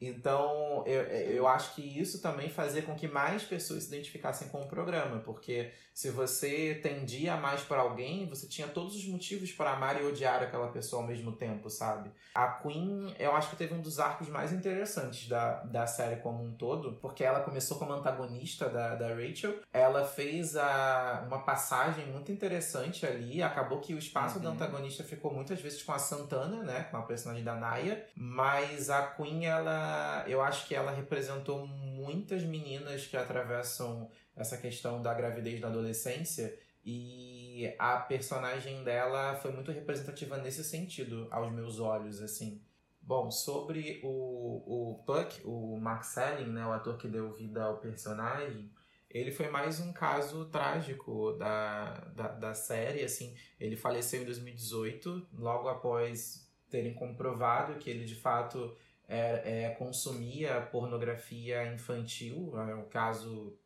Então, 0.00 0.82
eu, 0.86 1.02
eu 1.02 1.46
acho 1.46 1.74
que 1.74 1.82
isso 1.82 2.22
também 2.22 2.48
fazia 2.48 2.82
com 2.82 2.94
que 2.94 3.06
mais 3.06 3.42
pessoas 3.42 3.84
se 3.84 3.88
identificassem 3.88 4.48
com 4.48 4.62
o 4.62 4.66
programa, 4.66 5.20
porque 5.20 5.70
se 5.92 6.10
você 6.10 6.80
tendia 6.82 7.36
mais 7.36 7.60
para 7.60 7.82
alguém, 7.82 8.26
você 8.26 8.46
tinha 8.46 8.66
todos 8.66 8.96
os 8.96 9.06
motivos 9.06 9.52
para 9.52 9.72
amar 9.72 10.00
e 10.00 10.06
odiar 10.06 10.42
aquela 10.42 10.68
pessoa 10.68 11.02
ao 11.02 11.08
mesmo 11.08 11.32
tempo, 11.32 11.68
sabe? 11.68 12.10
A 12.34 12.46
Queen, 12.48 13.14
eu 13.18 13.36
acho 13.36 13.50
que 13.50 13.56
teve 13.56 13.74
um 13.74 13.82
dos 13.82 14.00
arcos 14.00 14.28
mais 14.28 14.52
interessantes 14.52 15.28
da, 15.28 15.62
da 15.64 15.86
série 15.86 16.16
como 16.22 16.42
um 16.42 16.52
todo, 16.52 16.94
porque 17.02 17.22
ela 17.22 17.40
começou 17.40 17.78
como 17.78 17.92
antagonista 17.92 18.68
da, 18.70 18.94
da 18.94 19.08
Rachel, 19.08 19.60
ela 19.72 20.06
fez 20.06 20.56
a, 20.56 21.24
uma 21.26 21.40
passagem 21.40 22.06
muito 22.06 22.32
interessante 22.32 23.04
ali, 23.04 23.42
acabou 23.42 23.80
que 23.80 23.92
o 23.92 23.98
espaço 23.98 24.36
uhum. 24.36 24.42
do 24.42 24.48
antagonista 24.48 25.04
ficou 25.04 25.34
muitas 25.34 25.60
vezes 25.60 25.82
com 25.82 25.92
a 25.92 25.98
Santana, 25.98 26.62
né, 26.62 26.84
com 26.90 26.96
a 26.96 27.02
personagem 27.02 27.44
da 27.44 27.54
Naya, 27.54 28.06
mas 28.16 28.88
a 28.88 29.02
Queen, 29.02 29.44
ela, 29.44 29.89
eu 30.26 30.42
acho 30.42 30.66
que 30.66 30.74
ela 30.74 30.90
representou 30.90 31.66
muitas 31.66 32.42
meninas 32.42 33.06
que 33.06 33.16
atravessam 33.16 34.10
essa 34.36 34.56
questão 34.56 35.02
da 35.02 35.12
gravidez 35.14 35.60
na 35.60 35.68
adolescência 35.68 36.58
e 36.84 37.74
a 37.78 37.98
personagem 37.98 38.82
dela 38.82 39.34
foi 39.36 39.52
muito 39.52 39.70
representativa 39.70 40.38
nesse 40.38 40.64
sentido, 40.64 41.28
aos 41.30 41.52
meus 41.52 41.78
olhos, 41.78 42.22
assim. 42.22 42.60
Bom, 43.02 43.30
sobre 43.30 44.00
o, 44.02 44.90
o 44.90 45.02
Puck, 45.04 45.40
o 45.44 45.78
Mark 45.78 46.04
Selling, 46.04 46.50
né, 46.50 46.64
o 46.66 46.72
ator 46.72 46.96
que 46.96 47.08
deu 47.08 47.32
vida 47.32 47.64
ao 47.64 47.78
personagem, 47.78 48.70
ele 49.10 49.32
foi 49.32 49.48
mais 49.50 49.80
um 49.80 49.92
caso 49.92 50.44
trágico 50.46 51.32
da, 51.32 51.94
da, 52.14 52.28
da 52.28 52.54
série, 52.54 53.02
assim. 53.02 53.34
Ele 53.58 53.76
faleceu 53.76 54.22
em 54.22 54.24
2018, 54.24 55.26
logo 55.34 55.68
após 55.68 56.48
terem 56.70 56.94
comprovado 56.94 57.74
que 57.74 57.90
ele, 57.90 58.04
de 58.04 58.14
fato, 58.14 58.76
é, 59.10 59.64
é, 59.64 59.70
consumia 59.70 60.60
pornografia 60.60 61.66
infantil, 61.72 62.52
é 62.56 62.74
um 62.76 62.88
caso 62.88 63.58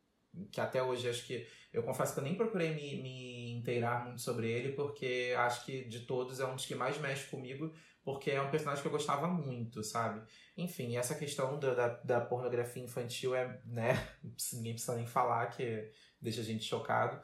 que 0.51 0.59
até 0.59 0.83
hoje 0.83 1.09
acho 1.09 1.27
que 1.27 1.47
eu 1.71 1.83
confesso 1.83 2.15
que 2.15 2.21
eu 2.21 2.25
nem 2.25 2.35
procurei 2.35 2.75
me, 2.75 3.03
me 3.03 3.53
inteirar 3.53 4.05
muito 4.05 4.23
sobre 4.23 4.51
ele 4.51 4.73
porque 4.73 5.35
acho 5.37 5.65
que 5.67 5.85
de 5.85 6.01
todos 6.01 6.41
é 6.41 6.47
um 6.47 6.55
dos 6.55 6.65
que 6.65 6.75
mais 6.75 6.99
mexe 6.99 7.29
comigo 7.29 7.73
porque 8.03 8.31
é 8.31 8.41
um 8.41 8.51
personagem 8.51 8.83
que 8.83 8.89
eu 8.89 8.93
gostava 8.93 9.27
muito, 9.27 9.83
sabe? 9.83 10.23
Enfim, 10.57 10.97
essa 10.97 11.15
questão 11.15 11.59
da, 11.59 11.75
da, 11.75 11.89
da 11.89 12.21
pornografia 12.21 12.83
infantil 12.83 13.35
é, 13.35 13.61
né, 13.65 13.95
ninguém 14.53 14.73
precisa 14.73 14.97
nem 14.97 15.07
falar 15.07 15.47
que 15.47 15.91
deixa 16.21 16.41
a 16.41 16.45
gente 16.45 16.65
chocado. 16.65 17.21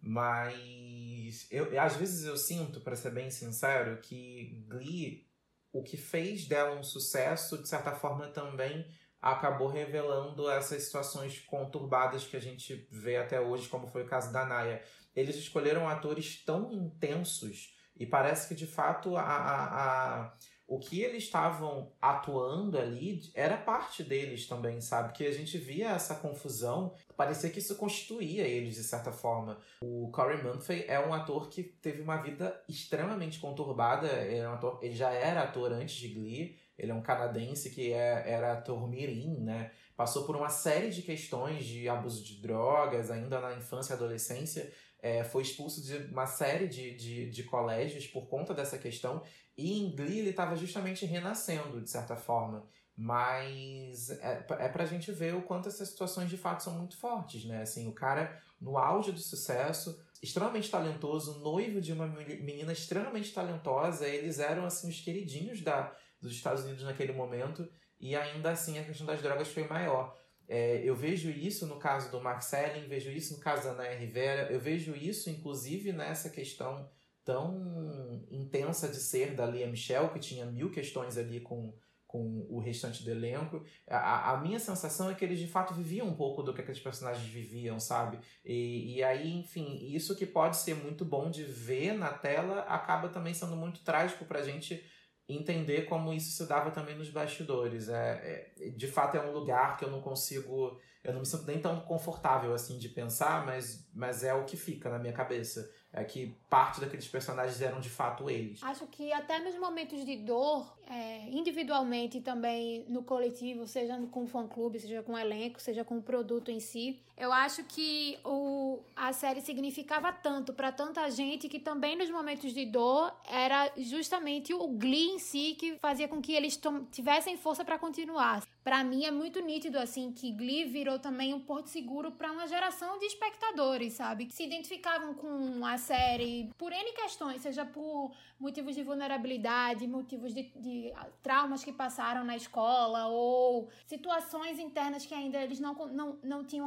Mas 0.00 1.46
eu, 1.50 1.80
às 1.80 1.96
vezes 1.96 2.24
eu 2.24 2.36
sinto, 2.36 2.80
para 2.80 2.96
ser 2.96 3.10
bem 3.10 3.30
sincero, 3.30 4.00
que 4.00 4.64
Glee, 4.68 5.28
o 5.72 5.82
que 5.82 5.96
fez 5.96 6.46
dela 6.46 6.78
um 6.78 6.82
sucesso, 6.82 7.60
de 7.60 7.68
certa 7.68 7.92
forma 7.92 8.28
também 8.28 8.86
acabou 9.20 9.68
revelando 9.68 10.50
essas 10.50 10.82
situações 10.82 11.38
conturbadas 11.40 12.24
que 12.24 12.36
a 12.36 12.40
gente 12.40 12.88
vê 12.90 13.16
até 13.16 13.40
hoje, 13.40 13.68
como 13.68 13.86
foi 13.86 14.02
o 14.02 14.08
caso 14.08 14.32
da 14.32 14.44
Naya. 14.44 14.82
Eles 15.14 15.36
escolheram 15.36 15.88
atores 15.88 16.44
tão 16.44 16.72
intensos 16.72 17.76
e 17.96 18.04
parece 18.04 18.48
que 18.48 18.54
de 18.54 18.66
fato 18.66 19.16
a, 19.16 19.22
a, 19.22 20.24
a 20.24 20.32
o 20.66 20.78
que 20.78 21.02
eles 21.02 21.24
estavam 21.24 21.92
atuando 22.00 22.78
ali 22.78 23.20
era 23.34 23.56
parte 23.56 24.02
deles 24.02 24.46
também, 24.46 24.80
sabe? 24.80 25.12
Que 25.12 25.26
a 25.26 25.32
gente 25.32 25.58
via 25.58 25.90
essa 25.90 26.14
confusão, 26.14 26.94
parecia 27.16 27.50
que 27.50 27.58
isso 27.58 27.76
constituía 27.76 28.46
eles 28.46 28.76
de 28.76 28.82
certa 28.84 29.12
forma. 29.12 29.58
O 29.82 30.10
Corey 30.10 30.42
Murphy 30.42 30.84
é 30.88 30.98
um 30.98 31.12
ator 31.12 31.48
que 31.48 31.62
teve 31.62 32.00
uma 32.00 32.16
vida 32.16 32.62
extremamente 32.68 33.38
conturbada, 33.38 34.06
ele, 34.08 34.38
é 34.38 34.48
um 34.48 34.54
ator, 34.54 34.78
ele 34.82 34.94
já 34.94 35.10
era 35.10 35.42
ator 35.42 35.72
antes 35.72 35.96
de 35.96 36.08
Glee, 36.08 36.58
ele 36.78 36.90
é 36.90 36.94
um 36.94 37.02
canadense 37.02 37.70
que 37.70 37.92
é, 37.92 38.30
era 38.30 38.52
ator 38.52 38.88
mirim, 38.88 39.40
né? 39.40 39.70
Passou 39.96 40.24
por 40.24 40.34
uma 40.34 40.48
série 40.48 40.90
de 40.90 41.02
questões 41.02 41.64
de 41.64 41.88
abuso 41.88 42.24
de 42.24 42.40
drogas, 42.40 43.10
ainda 43.10 43.40
na 43.40 43.54
infância 43.54 43.92
e 43.92 43.96
adolescência. 43.96 44.72
É, 45.00 45.22
foi 45.24 45.42
expulso 45.42 45.82
de 45.82 45.96
uma 46.12 46.26
série 46.26 46.66
de, 46.66 46.94
de, 46.94 47.28
de 47.28 47.42
colégios 47.42 48.06
por 48.06 48.28
conta 48.28 48.54
dessa 48.54 48.78
questão. 48.78 49.22
E 49.56 49.78
em 49.78 49.94
Glee 49.94 50.20
ele 50.20 50.30
estava 50.30 50.56
justamente 50.56 51.04
renascendo, 51.04 51.80
de 51.80 51.90
certa 51.90 52.16
forma. 52.16 52.66
Mas 52.96 54.10
é, 54.10 54.44
é 54.60 54.68
pra 54.68 54.86
gente 54.86 55.10
ver 55.12 55.34
o 55.34 55.42
quanto 55.42 55.68
essas 55.68 55.88
situações 55.88 56.28
de 56.28 56.36
fato 56.36 56.62
são 56.62 56.74
muito 56.78 56.96
fortes, 56.96 57.44
né? 57.44 57.62
Assim, 57.62 57.88
o 57.88 57.94
cara 57.94 58.38
no 58.60 58.76
auge 58.78 59.12
do 59.12 59.18
sucesso, 59.18 59.98
extremamente 60.22 60.70
talentoso, 60.70 61.40
noivo 61.40 61.80
de 61.80 61.92
uma 61.92 62.06
menina 62.06 62.72
extremamente 62.72 63.32
talentosa, 63.32 64.06
eles 64.06 64.38
eram 64.38 64.64
assim 64.64 64.88
os 64.88 65.00
queridinhos 65.00 65.62
da, 65.62 65.94
dos 66.20 66.32
Estados 66.32 66.64
Unidos 66.64 66.84
naquele 66.84 67.12
momento, 67.12 67.68
e 67.98 68.14
ainda 68.14 68.50
assim 68.50 68.78
a 68.78 68.84
questão 68.84 69.06
das 69.06 69.20
drogas 69.20 69.48
foi 69.48 69.66
maior. 69.66 70.16
É, 70.46 70.82
eu 70.84 70.94
vejo 70.94 71.30
isso 71.30 71.66
no 71.66 71.78
caso 71.78 72.10
do 72.10 72.20
Mark 72.20 72.42
Selling, 72.42 72.86
vejo 72.86 73.10
isso 73.10 73.34
no 73.34 73.40
caso 73.40 73.64
da 73.64 73.74
Naya 73.74 73.98
Rivera, 73.98 74.52
eu 74.52 74.60
vejo 74.60 74.94
isso 74.94 75.30
inclusive 75.30 75.92
nessa 75.92 76.28
questão 76.28 76.88
tão 77.24 78.24
intensa 78.30 78.88
de 78.88 78.96
ser 78.96 79.34
da 79.34 79.46
Lia 79.46 79.66
Michelle, 79.66 80.10
que 80.10 80.18
tinha 80.18 80.46
mil 80.46 80.70
questões 80.70 81.16
ali 81.16 81.40
com, 81.40 81.74
com 82.06 82.46
o 82.50 82.58
restante 82.58 83.04
do 83.04 83.10
elenco. 83.10 83.64
A, 83.88 84.32
a 84.32 84.40
minha 84.40 84.58
sensação 84.58 85.10
é 85.10 85.14
que 85.14 85.24
eles 85.24 85.38
de 85.38 85.46
fato 85.46 85.74
viviam 85.74 86.06
um 86.06 86.14
pouco 86.14 86.42
do 86.42 86.52
que 86.52 86.60
aqueles 86.60 86.80
personagens 86.80 87.26
viviam, 87.26 87.78
sabe? 87.78 88.18
E, 88.44 88.96
e 88.96 89.02
aí, 89.02 89.32
enfim, 89.32 89.78
isso 89.94 90.16
que 90.16 90.26
pode 90.26 90.56
ser 90.56 90.74
muito 90.74 91.04
bom 91.04 91.30
de 91.30 91.44
ver 91.44 91.92
na 91.92 92.12
tela 92.12 92.60
acaba 92.62 93.08
também 93.08 93.34
sendo 93.34 93.56
muito 93.56 93.82
trágico 93.84 94.24
pra 94.24 94.42
gente 94.42 94.84
entender 95.28 95.82
como 95.86 96.12
isso 96.12 96.30
se 96.36 96.48
dava 96.48 96.70
também 96.70 96.96
nos 96.96 97.08
bastidores. 97.08 97.88
É, 97.88 98.52
é, 98.58 98.70
de 98.70 98.86
fato, 98.86 99.16
é 99.16 99.20
um 99.20 99.32
lugar 99.32 99.76
que 99.76 99.84
eu 99.84 99.90
não 99.90 100.00
consigo. 100.00 100.78
Eu 101.02 101.12
não 101.12 101.20
me 101.20 101.26
sinto 101.26 101.46
nem 101.46 101.60
tão 101.60 101.80
confortável 101.80 102.54
assim 102.54 102.78
de 102.78 102.88
pensar, 102.88 103.44
mas, 103.44 103.88
mas 103.92 104.22
é 104.22 104.34
o 104.34 104.44
que 104.44 104.56
fica 104.56 104.88
na 104.88 104.98
minha 104.98 105.12
cabeça 105.12 105.68
é 105.92 106.04
que 106.04 106.34
parte 106.48 106.80
daqueles 106.80 107.06
personagens 107.06 107.60
eram 107.60 107.78
de 107.78 107.90
fato 107.90 108.30
eles. 108.30 108.62
Acho 108.62 108.86
que 108.86 109.12
até 109.12 109.38
nos 109.38 109.54
momentos 109.58 110.04
de 110.06 110.16
dor, 110.16 110.74
é, 110.88 111.28
individualmente 111.28 112.18
e 112.18 112.20
também 112.20 112.86
no 112.88 113.02
coletivo, 113.02 113.66
seja 113.66 113.98
com 114.10 114.24
o 114.24 114.26
fã-clube, 114.26 114.80
seja 114.80 115.02
com 115.02 115.12
o 115.12 115.18
elenco, 115.18 115.60
seja 115.60 115.84
com 115.84 115.98
o 115.98 116.02
produto 116.02 116.50
em 116.50 116.60
si, 116.60 116.98
eu 117.22 117.32
acho 117.32 117.62
que 117.62 118.18
o, 118.24 118.80
a 118.96 119.12
série 119.12 119.40
significava 119.40 120.12
tanto 120.12 120.52
para 120.52 120.72
tanta 120.72 121.08
gente 121.08 121.48
que 121.48 121.60
também 121.60 121.96
nos 121.96 122.10
momentos 122.10 122.52
de 122.52 122.66
dor 122.66 123.14
era 123.24 123.70
justamente 123.76 124.52
o 124.52 124.66
Glee 124.66 125.10
em 125.10 125.20
si 125.20 125.54
que 125.56 125.78
fazia 125.78 126.08
com 126.08 126.20
que 126.20 126.32
eles 126.32 126.60
tivessem 126.90 127.36
força 127.36 127.64
para 127.64 127.78
continuar. 127.78 128.42
para 128.64 128.82
mim 128.82 129.04
é 129.04 129.10
muito 129.10 129.40
nítido 129.40 129.78
assim 129.78 130.12
que 130.12 130.32
Glee 130.32 130.64
virou 130.64 130.98
também 130.98 131.32
um 131.32 131.38
porto 131.38 131.68
seguro 131.68 132.10
para 132.10 132.32
uma 132.32 132.46
geração 132.48 132.98
de 132.98 133.06
espectadores, 133.06 133.92
sabe? 133.92 134.26
Que 134.26 134.34
se 134.34 134.44
identificavam 134.44 135.14
com 135.14 135.64
a 135.64 135.78
série 135.78 136.50
por 136.58 136.72
N 136.72 136.92
questões, 136.92 137.40
seja 137.40 137.64
por 137.64 138.12
motivos 138.38 138.74
de 138.74 138.82
vulnerabilidade, 138.82 139.86
motivos 139.86 140.34
de, 140.34 140.50
de 140.56 140.92
traumas 141.22 141.64
que 141.64 141.72
passaram 141.72 142.24
na 142.24 142.36
escola 142.36 143.06
ou 143.06 143.68
situações 143.86 144.58
internas 144.58 145.06
que 145.06 145.14
ainda 145.14 145.38
eles 145.38 145.60
não, 145.60 145.74
não, 145.92 146.18
não 146.22 146.44
tinham 146.44 146.66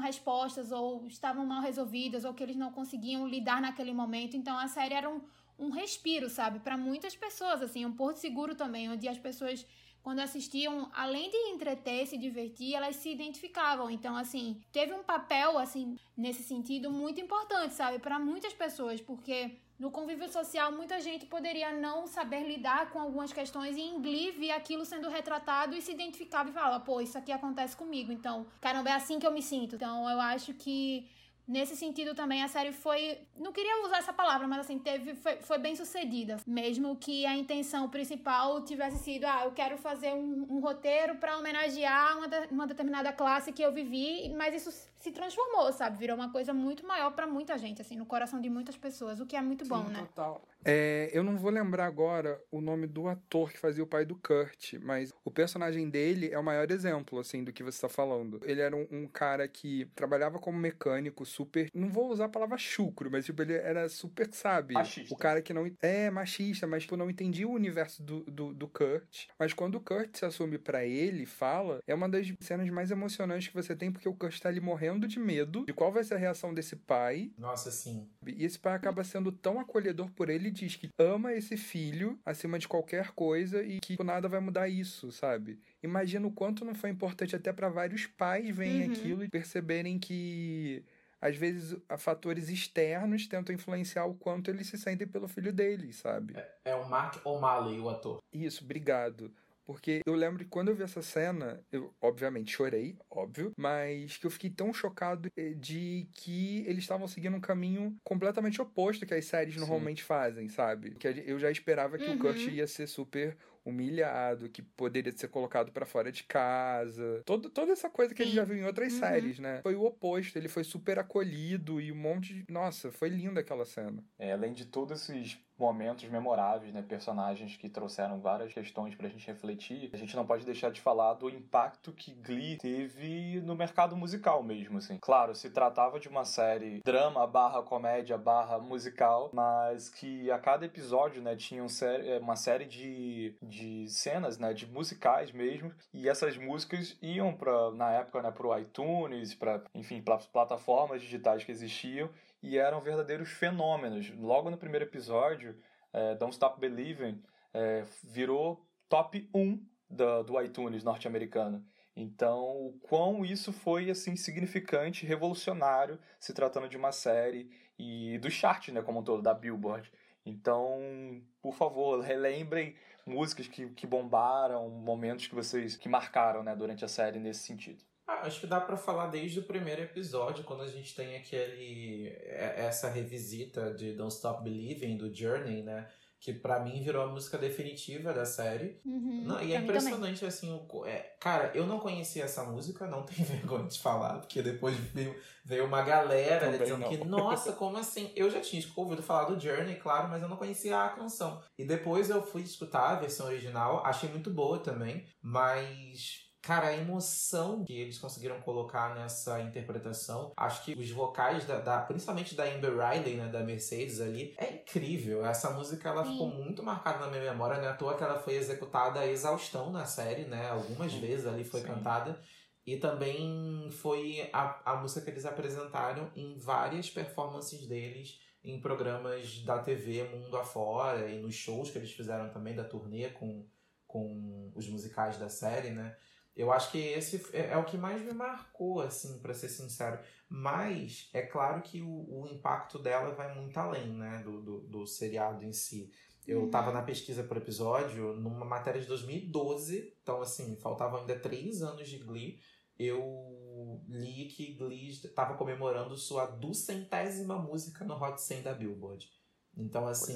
ou 0.72 1.08
estavam 1.08 1.46
mal 1.46 1.62
resolvidas 1.62 2.26
ou 2.26 2.34
que 2.34 2.44
eles 2.44 2.56
não 2.56 2.72
conseguiam 2.72 3.28
lidar 3.28 3.62
naquele 3.62 3.94
momento. 3.94 4.38
Então 4.38 4.58
a 4.58 4.68
série 4.68 4.94
era 4.94 5.10
um, 5.10 5.22
um 5.58 5.70
respiro, 5.70 6.30
sabe? 6.30 6.60
Para 6.60 6.78
muitas 6.78 7.16
pessoas, 7.16 7.62
assim, 7.62 7.86
um 7.86 7.92
porto 7.92 8.18
seguro 8.18 8.56
também, 8.56 8.90
onde 8.90 9.08
as 9.08 9.18
pessoas 9.18 9.66
quando 10.06 10.20
assistiam, 10.20 10.88
além 10.94 11.32
de 11.32 11.38
entreter, 11.50 12.06
se 12.06 12.16
divertir, 12.16 12.76
elas 12.76 12.96
se 12.98 13.10
identificavam. 13.10 13.90
Então, 13.90 14.16
assim, 14.16 14.62
teve 14.72 14.94
um 14.94 15.02
papel, 15.02 15.58
assim, 15.58 15.98
nesse 16.16 16.44
sentido, 16.44 16.92
muito 16.92 17.20
importante, 17.20 17.74
sabe, 17.74 17.98
para 17.98 18.20
muitas 18.20 18.54
pessoas, 18.54 19.02
porque 19.02 19.58
no 19.78 19.92
convívio 19.92 20.30
social 20.30 20.72
muita 20.72 21.00
gente 21.02 21.26
poderia 21.26 21.72
não 21.72 22.08
saber 22.08 22.48
lidar 22.48 22.92
com 22.92 23.00
algumas 23.00 23.34
questões 23.34 23.76
e 23.76 23.82
em 23.82 24.02
Glee 24.02 24.32
via 24.32 24.56
aquilo 24.56 24.86
sendo 24.86 25.10
retratado 25.10 25.76
e 25.76 25.82
se 25.82 25.92
identificava 25.92 26.50
e 26.50 26.54
falava, 26.54 26.80
pô, 26.80 27.02
isso 27.02 27.18
aqui 27.18 27.32
acontece 27.32 27.76
comigo, 27.76 28.12
então, 28.12 28.46
caramba, 28.62 28.90
é 28.90 28.94
assim 28.94 29.20
que 29.20 29.28
eu 29.28 29.32
me 29.32 29.42
sinto. 29.42 29.76
Então, 29.76 30.10
eu 30.10 30.20
acho 30.20 30.54
que 30.54 31.06
Nesse 31.48 31.76
sentido 31.76 32.16
também 32.16 32.44
a 32.44 32.48
série 32.48 32.72
foi, 32.72 33.20
não 33.38 33.52
queria 33.52 33.86
usar 33.86 33.98
essa 33.98 34.12
palavra, 34.12 34.48
mas 34.48 34.60
assim, 34.60 34.80
teve 34.80 35.14
foi, 35.16 35.38
foi 35.38 35.58
bem 35.60 35.76
sucedida. 35.76 36.38
Mesmo 36.46 36.96
que 36.96 37.26
a 37.26 37.36
intenção 37.36 37.88
principal 37.88 38.62
tivesse 38.64 38.98
sido, 39.04 39.26
ah, 39.26 39.44
eu 39.46 39.52
quero 39.52 39.78
fazer 39.78 40.14
um, 40.14 40.48
um 40.50 40.60
roteiro 40.60 41.16
para 41.16 41.38
homenagear 41.38 42.18
uma, 42.18 42.28
de, 42.28 42.48
uma 42.52 42.66
determinada 42.66 43.14
classe 43.14 43.52
que 43.52 43.62
eu 43.62 43.72
vivi, 43.72 44.34
mas 44.36 44.56
isso 44.56 44.72
se 44.96 45.12
transformou, 45.12 45.72
sabe? 45.72 45.98
Virou 45.98 46.16
uma 46.16 46.32
coisa 46.32 46.52
muito 46.52 46.86
maior 46.88 47.12
para 47.12 47.28
muita 47.28 47.58
gente, 47.60 47.80
assim, 47.80 47.96
no 47.96 48.08
coração 48.08 48.42
de 48.42 48.50
muitas 48.50 48.76
pessoas, 48.76 49.20
o 49.20 49.26
que 49.26 49.36
é 49.36 49.42
muito 49.42 49.64
Sim, 49.66 49.70
bom, 49.70 49.84
né? 49.84 50.00
Total. 50.00 50.42
É, 50.66 51.12
eu 51.14 51.24
não 51.24 51.38
vou 51.38 51.52
lembrar 51.52 51.86
agora 51.86 52.42
o 52.52 52.60
nome 52.60 52.88
do 52.88 53.08
ator 53.08 53.52
que 53.52 53.60
fazia 53.60 53.84
o 53.84 53.88
pai 53.88 54.04
do 54.04 54.16
Kurt, 54.16 54.74
mas 54.82 55.14
o 55.24 55.30
personagem 55.30 55.88
dele 55.88 56.30
é 56.32 56.40
o 56.40 56.44
maior 56.44 56.70
exemplo, 56.72 57.20
assim, 57.20 57.44
do 57.44 57.54
que 57.54 57.62
você 57.62 57.78
está 57.78 57.88
falando. 57.88 58.42
Ele 58.44 58.62
era 58.62 58.76
um, 58.76 58.88
um, 58.92 59.08
cara 59.08 59.48
que 59.48 59.86
trabalhava 59.94 60.40
como 60.40 60.58
mecânico, 60.58 61.24
super. 61.24 61.70
Não 61.72 61.90
vou 61.90 62.10
usar 62.10 62.26
a 62.26 62.30
palavra 62.30 62.58
chucro, 62.58 63.12
mas, 63.12 63.26
tipo, 63.26 63.44
ele 63.44 63.54
era 63.54 63.88
super, 63.88 64.28
sabe? 64.34 64.74
Machista. 64.74 65.14
O 65.14 65.18
cara 65.18 65.40
que 65.40 65.54
não. 65.54 65.72
É, 65.82 66.10
machista, 66.10 66.66
mas, 66.66 66.84
tipo, 66.84 66.98
não 66.98 67.10
entendia 67.10 67.48
o 67.48 67.52
universo 67.52 68.02
do, 68.02 68.24
do, 68.24 68.54
do 68.54 68.68
Kurt. 68.68 69.28
Mas 69.38 69.54
quando 69.54 69.76
o 69.76 69.82
Kurt 69.82 70.18
se 70.18 70.26
assume 70.26 70.58
para 70.58 70.84
ele 70.84 71.28
fala, 71.28 71.80
é 71.86 71.94
uma 71.94 72.10
das 72.10 72.34
cenas 72.40 72.68
mais 72.72 72.90
emocionantes 72.90 73.50
que 73.50 73.54
você 73.54 73.76
tem, 73.76 73.92
porque 73.92 74.10
o 74.10 74.16
Kurt 74.16 74.40
tá 74.40 74.50
ali 74.50 74.60
morrendo 74.60 75.08
de 75.08 75.20
medo 75.20 75.64
de 75.66 75.74
qual 75.74 75.92
vai 75.92 76.04
ser 76.04 76.16
a 76.16 76.18
reação 76.18 76.54
desse 76.56 76.76
pai. 76.76 77.32
Nossa, 77.38 77.70
sim. 77.70 78.10
E 78.26 78.44
esse 78.44 78.58
pai 78.58 78.74
acaba 78.74 79.04
sendo 79.04 79.32
tão 79.32 79.60
acolhedor 79.60 80.10
por 80.12 80.30
ele 80.30 80.55
diz 80.56 80.76
que 80.76 80.90
ama 80.98 81.34
esse 81.34 81.58
filho 81.58 82.20
acima 82.26 82.58
de 82.58 82.68
qualquer 82.68 83.12
coisa 83.12 83.64
e 83.64 83.80
que 83.80 84.02
nada 84.04 84.28
vai 84.28 84.40
mudar 84.40 84.68
isso, 84.68 85.12
sabe? 85.12 85.60
Imagina 85.84 86.28
o 86.28 86.32
quanto 86.32 86.64
não 86.66 86.76
foi 86.76 86.90
importante 86.90 87.36
até 87.36 87.52
para 87.52 87.70
vários 87.70 88.08
pais 88.08 88.56
verem 88.56 88.86
uhum. 88.86 88.92
aquilo 88.92 89.24
e 89.24 89.30
perceberem 89.30 90.00
que 90.00 90.84
às 91.22 91.36
vezes 91.36 91.78
fatores 91.98 92.50
externos 92.50 93.28
tentam 93.28 93.56
influenciar 93.56 94.06
o 94.06 94.14
quanto 94.14 94.52
eles 94.52 94.68
se 94.68 94.78
sentem 94.78 95.08
pelo 95.08 95.28
filho 95.28 95.52
deles, 95.52 95.96
sabe? 95.96 96.36
É, 96.38 96.72
é 96.72 96.76
o 96.76 96.88
Mark 96.88 97.26
O'Malley, 97.26 97.80
o 97.80 97.90
ator. 97.90 98.20
Isso, 98.32 98.64
obrigado. 98.64 99.34
Porque 99.66 100.02
eu 100.06 100.14
lembro 100.14 100.44
que 100.44 100.50
quando 100.50 100.70
eu 100.70 100.76
vi 100.76 100.84
essa 100.84 101.02
cena, 101.02 101.60
eu 101.72 101.94
obviamente 102.00 102.52
chorei, 102.52 102.96
óbvio, 103.10 103.52
mas 103.58 104.16
que 104.18 104.26
eu 104.26 104.32
fiquei 104.32 104.50
tão 104.50 104.72
chocado 104.74 105.30
eh, 105.36 105.54
de 105.56 106.08
que 106.14 106.64
eles 106.68 106.84
estavam 106.84 107.08
seguindo 107.08 107.36
um 107.36 107.42
caminho 107.42 107.96
completamente 108.04 108.62
oposto 108.62 109.06
que 109.06 109.14
as 109.14 109.26
séries 109.26 109.56
Sim. 109.56 109.62
normalmente 109.62 110.04
fazem, 110.04 110.48
sabe? 110.50 110.92
Que 110.92 111.24
eu 111.26 111.40
já 111.40 111.50
esperava 111.50 111.98
que 111.98 112.06
uhum. 112.06 112.16
o 112.16 112.20
Kurt 112.20 112.48
ia 112.48 112.68
ser 112.68 112.88
super 112.88 113.36
humilhado, 113.66 114.50
que 114.50 114.62
poderia 114.62 115.12
ser 115.16 115.28
colocado 115.28 115.72
para 115.72 115.86
fora 115.86 116.12
de 116.12 116.24
casa. 116.24 117.24
Todo, 117.26 117.50
toda 117.50 117.72
essa 117.72 117.90
coisa 117.90 118.14
que 118.14 118.24
Sim. 118.24 118.24
a 118.24 118.26
gente 118.28 118.36
já 118.36 118.44
viu 118.44 118.58
em 118.58 118.66
outras 118.66 118.94
uhum. 118.94 119.00
séries, 119.00 119.40
né? 119.40 119.60
Foi 119.64 119.76
o 119.76 119.84
oposto, 119.84 120.38
ele 120.38 120.48
foi 120.48 120.64
super 120.64 121.00
acolhido 121.00 121.82
e 121.82 121.92
um 121.92 121.96
monte 121.96 122.34
de. 122.34 122.46
Nossa, 122.52 122.92
foi 122.92 123.10
linda 123.10 123.40
aquela 123.40 123.66
cena. 123.66 124.04
É, 124.20 124.32
além 124.32 124.54
de 124.54 124.66
todos 124.66 125.02
esses 125.02 125.40
momentos 125.58 126.08
memoráveis, 126.10 126.74
né? 126.74 126.84
Personagens 126.88 127.56
que 127.58 127.70
trouxeram 127.70 128.20
várias 128.20 128.54
questões 128.54 128.94
pra 128.96 129.08
gente 129.08 129.26
refletir. 129.26 129.90
A 129.94 129.98
gente 129.98 130.16
não 130.16 130.26
pode 130.26 130.46
deixar 130.46 130.72
de 130.72 130.82
falar 130.82 131.14
do 131.14 131.30
impacto 131.30 131.94
que 131.94 132.14
Glee 132.14 132.58
teve 132.58 133.42
no 133.42 133.56
mercado 133.56 133.96
musical 133.96 134.44
mesmo, 134.44 134.78
assim. 134.78 134.98
Claro, 135.00 135.34
se 135.34 135.50
tratava 135.50 136.00
de 136.00 136.10
uma 136.10 136.26
série 136.26 136.82
drama 136.84 137.26
barra 137.26 137.62
comédia 137.64 138.18
barra 138.18 138.60
musical, 138.60 139.30
mas 139.34 139.90
que 139.90 140.30
a 140.30 140.38
cada 140.38 140.66
episódio, 140.66 141.22
né, 141.22 141.36
tinha 141.36 141.64
um 141.64 141.70
sé 141.70 142.20
uma 142.20 142.36
série 142.36 142.66
de, 142.66 143.36
de 143.42 143.55
cenas, 143.88 144.38
né, 144.38 144.54
de 144.54 144.66
musicais 144.66 145.32
mesmo, 145.32 145.74
e 145.94 146.10
essas 146.10 146.38
músicas 146.38 146.98
iam 147.02 147.36
para 147.36 147.72
na 147.72 147.92
época, 147.92 148.22
né, 148.22 148.32
pro 148.32 148.58
iTunes, 148.58 149.34
para 149.34 149.64
enfim, 149.74 150.02
para 150.02 150.18
plataformas 150.18 151.02
digitais 151.02 151.44
que 151.44 151.52
existiam 151.52 152.10
e 152.42 152.58
eram 152.58 152.82
verdadeiros 152.82 153.30
fenômenos. 153.30 154.12
Logo 154.18 154.50
no 154.50 154.58
primeiro 154.58 154.86
episódio, 154.86 155.56
é, 155.94 156.16
Don't 156.16 156.34
Stop 156.34 156.60
Believing 156.60 157.22
é, 157.54 157.84
virou 158.04 158.66
top 158.90 159.30
1 159.34 159.66
do, 159.90 160.24
do 160.24 160.42
iTunes 160.42 160.84
norte-americano. 160.84 161.66
Então, 161.96 162.68
o 162.68 162.78
quão 162.82 163.24
isso 163.24 163.54
foi 163.54 163.90
assim 163.90 164.18
significante, 164.18 165.06
revolucionário, 165.06 165.98
se 166.20 166.34
tratando 166.34 166.68
de 166.68 166.76
uma 166.76 166.92
série 166.92 167.50
e 167.80 168.18
do 168.20 168.30
chart, 168.30 168.70
né, 168.70 168.82
como 168.82 169.00
um 169.00 169.04
todo, 169.04 169.22
da 169.22 169.34
Billboard. 169.34 169.90
Então, 170.26 171.22
por 171.42 171.54
favor, 171.56 172.02
relembrem 172.02 172.76
músicas 173.06 173.48
que, 173.48 173.68
que 173.70 173.86
bombaram, 173.86 174.70
momentos 174.70 175.28
que 175.28 175.36
vocês 175.36 175.76
que 175.76 175.88
marcaram, 175.88 176.44
né, 176.44 176.56
durante 176.56 176.84
a 176.84 176.88
série 176.88 177.20
nesse 177.20 177.42
sentido. 177.42 177.84
Ah, 178.08 178.22
acho 178.28 178.40
que 178.40 178.48
dá 178.48 178.60
para 178.60 178.78
falar 178.78 179.08
desde 179.08 179.40
o 179.40 179.44
primeiro 179.44 179.82
episódio, 179.82 180.44
quando 180.44 180.62
a 180.62 180.68
gente 180.68 180.96
tem 180.96 181.16
aquele 181.16 182.08
é, 182.22 182.66
essa 182.66 182.90
revisita 182.90 183.74
de 183.74 183.94
Don't 183.94 184.14
Stop 184.14 184.44
Believing 184.44 184.98
do 184.98 185.14
Journey, 185.14 185.64
né? 185.64 185.88
Que 186.26 186.34
para 186.34 186.60
mim 186.60 186.82
virou 186.82 187.04
a 187.04 187.08
música 187.08 187.38
definitiva 187.38 188.12
da 188.12 188.26
série. 188.26 188.82
Uhum, 188.84 189.26
não, 189.26 189.44
e 189.44 189.54
é 189.54 189.60
impressionante, 189.60 190.22
também. 190.22 190.28
assim, 190.28 190.52
o, 190.52 190.84
é, 190.84 191.14
cara, 191.20 191.52
eu 191.54 191.68
não 191.68 191.78
conhecia 191.80 192.24
essa 192.24 192.44
música, 192.44 192.88
não 192.88 193.04
tenho 193.06 193.28
vergonha 193.28 193.68
de 193.68 193.80
falar, 193.80 194.18
porque 194.18 194.42
depois 194.42 194.76
veio, 194.76 195.16
veio 195.46 195.66
uma 195.66 195.84
galera 195.84 196.58
dizendo 196.58 196.80
não. 196.80 196.90
que, 196.90 196.98
nossa, 197.06 197.52
como 197.52 197.78
assim? 197.78 198.12
Eu 198.16 198.32
já 198.32 198.42
tinha 198.42 198.60
ouvido 198.76 199.04
falar 199.04 199.26
do 199.26 199.40
Journey, 199.40 199.76
claro, 199.76 200.10
mas 200.10 200.24
eu 200.24 200.28
não 200.28 200.36
conhecia 200.36 200.76
a 200.82 200.90
canção. 200.90 201.44
E 201.60 201.64
depois 201.64 202.10
eu 202.10 202.24
fui 202.24 202.42
escutar 202.42 202.94
a 202.94 202.96
versão 202.96 203.28
original, 203.28 203.86
achei 203.86 204.10
muito 204.10 204.32
boa 204.32 204.58
também, 204.58 205.06
mas 205.22 206.25
Cara, 206.46 206.68
a 206.68 206.78
emoção 206.78 207.66
que 207.66 207.74
eles 207.74 207.98
conseguiram 207.98 208.40
colocar 208.40 208.94
nessa 208.94 209.42
interpretação, 209.42 210.32
acho 210.38 210.64
que 210.64 210.74
os 210.74 210.92
vocais, 210.92 211.44
da, 211.46 211.60
da 211.60 211.80
principalmente 211.80 212.36
da 212.36 212.44
Amber 212.44 212.72
Riley, 212.72 213.16
né, 213.16 213.28
da 213.30 213.40
Mercedes 213.40 214.00
ali, 214.00 214.36
é 214.38 214.54
incrível. 214.54 215.26
Essa 215.26 215.50
música, 215.50 215.90
ela 215.90 216.06
Sim. 216.06 216.12
ficou 216.12 216.28
muito 216.28 216.62
marcada 216.62 217.00
na 217.00 217.08
minha 217.08 217.32
memória, 217.32 217.60
né? 217.60 217.70
À 217.70 217.74
toa 217.74 217.98
que 217.98 218.04
ela 218.04 218.20
foi 218.20 218.36
executada 218.36 219.00
a 219.00 219.08
exaustão 219.08 219.72
na 219.72 219.88
série, 219.88 220.26
né? 220.26 220.48
Algumas 220.48 220.92
Sim. 220.92 221.00
vezes 221.00 221.26
ali 221.26 221.44
foi 221.44 221.62
Sim. 221.62 221.68
cantada. 221.68 222.22
E 222.64 222.78
também 222.78 223.68
foi 223.72 224.30
a, 224.32 224.74
a 224.74 224.76
música 224.76 225.02
que 225.02 225.10
eles 225.10 225.26
apresentaram 225.26 226.12
em 226.16 226.38
várias 226.38 226.92
performances 226.92 227.66
deles 227.66 228.20
em 228.44 228.62
programas 228.62 229.40
da 229.40 229.58
TV 229.58 230.04
mundo 230.04 230.38
afora 230.38 231.10
e 231.10 231.20
nos 231.20 231.34
shows 231.34 231.72
que 231.72 231.80
eles 231.80 231.92
fizeram 231.92 232.30
também 232.30 232.54
da 232.54 232.64
turnê 232.64 233.10
com, 233.10 233.48
com 233.88 234.52
os 234.54 234.70
musicais 234.70 235.18
da 235.18 235.28
série, 235.28 235.72
né? 235.72 235.96
Eu 236.36 236.52
acho 236.52 236.72
que 236.72 236.78
esse 236.78 237.26
é, 237.32 237.52
é 237.52 237.58
o 237.58 237.64
que 237.64 237.78
mais 237.78 238.02
me 238.02 238.14
marcou, 238.14 238.82
assim, 238.82 239.20
para 239.20 239.34
ser 239.34 239.48
sincero. 239.48 240.00
Mas 240.28 241.10
é 241.14 241.22
claro 241.22 241.62
que 241.62 241.82
o, 241.82 241.88
o, 241.88 242.28
impacto 242.28 242.78
dela 242.78 243.14
vai 243.14 243.34
muito 243.34 243.58
além, 243.58 243.94
né, 243.94 244.22
do, 244.24 244.42
do, 244.42 244.60
do 244.62 244.86
seriado 244.86 245.46
em 245.46 245.54
si. 245.54 245.92
Eu 246.28 246.42
uhum. 246.42 246.50
tava 246.50 246.72
na 246.72 246.82
pesquisa 246.82 247.24
por 247.24 247.38
episódio 247.38 248.16
numa 248.16 248.46
matéria 248.46 248.82
de 248.82 248.88
2012, 248.88 249.96
então 250.02 250.22
assim, 250.22 250.58
faltavam 250.58 251.00
ainda 251.00 251.18
três 251.18 251.62
anos 251.62 251.88
de 251.88 252.00
Glee. 252.00 252.40
Eu 252.78 253.82
li 253.88 254.26
que 254.26 254.54
Glee 254.56 254.90
estava 254.90 255.36
comemorando 255.36 255.96
sua 255.96 256.26
duzentésima 256.26 257.38
música 257.38 257.86
no 257.86 257.96
Hot 257.96 258.20
100 258.20 258.42
da 258.42 258.54
Billboard. 258.54 259.10
Então 259.56 259.88
assim. 259.88 260.14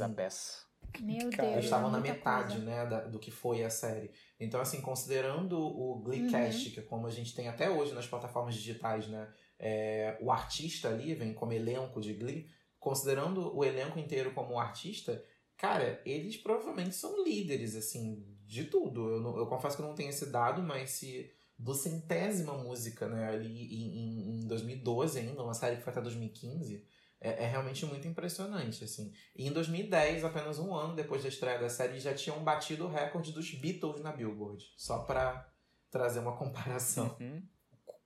Meu 0.99 1.29
Deus. 1.29 1.39
Eles 1.39 1.65
estavam 1.65 1.91
na 1.91 1.99
metade, 1.99 2.55
coisa. 2.55 2.65
né, 2.65 2.85
da, 2.85 3.01
do 3.01 3.19
que 3.19 3.31
foi 3.31 3.63
a 3.63 3.69
série. 3.69 4.11
Então, 4.39 4.59
assim, 4.59 4.81
considerando 4.81 5.57
o 5.59 5.99
Gleecast, 6.01 6.67
uhum. 6.67 6.73
que 6.73 6.79
é 6.79 6.83
como 6.83 7.07
a 7.07 7.11
gente 7.11 7.33
tem 7.33 7.47
até 7.47 7.69
hoje 7.69 7.93
nas 7.93 8.07
plataformas 8.07 8.55
digitais, 8.55 9.07
né, 9.07 9.31
é, 9.57 10.17
o 10.21 10.31
artista 10.31 10.89
ali 10.89 11.13
vem 11.13 11.33
como 11.33 11.53
elenco 11.53 12.01
de 12.01 12.13
Glee, 12.13 12.49
considerando 12.79 13.55
o 13.55 13.63
elenco 13.63 13.99
inteiro 13.99 14.33
como 14.33 14.53
um 14.53 14.59
artista, 14.59 15.23
cara, 15.57 16.01
eles 16.05 16.37
provavelmente 16.37 16.95
são 16.95 17.23
líderes, 17.23 17.75
assim, 17.75 18.25
de 18.45 18.65
tudo. 18.65 19.09
Eu, 19.09 19.21
não, 19.21 19.37
eu 19.37 19.47
confesso 19.47 19.75
que 19.75 19.81
eu 19.81 19.87
não 19.87 19.95
tenho 19.95 20.09
esse 20.09 20.25
dado, 20.27 20.61
mas 20.61 20.91
se 20.91 21.31
do 21.57 21.73
centésima 21.73 22.57
música, 22.57 23.07
né, 23.09 23.27
ali 23.27 23.67
em, 23.75 24.39
em 24.41 24.47
2012 24.47 25.19
ainda, 25.19 25.43
uma 25.43 25.53
série 25.53 25.75
que 25.75 25.83
foi 25.83 25.91
até 25.91 26.01
2015, 26.01 26.85
é, 27.21 27.43
é, 27.43 27.47
realmente 27.47 27.85
muito 27.85 28.07
impressionante, 28.07 28.83
assim. 28.83 29.11
E 29.35 29.47
em 29.47 29.51
2010, 29.51 30.23
apenas 30.23 30.57
um 30.57 30.73
ano 30.73 30.95
depois 30.95 31.23
da 31.23 31.29
estreia 31.29 31.59
da 31.59 31.69
série, 31.69 31.99
já 31.99 32.13
tinham 32.13 32.41
batido 32.43 32.85
o 32.85 32.89
recorde 32.89 33.31
dos 33.31 33.53
Beatles 33.53 34.01
na 34.01 34.11
Billboard. 34.11 34.65
Só 34.77 34.99
para 34.99 35.51
trazer 35.91 36.19
uma 36.19 36.35
comparação. 36.37 37.17
Uhum. 37.19 37.43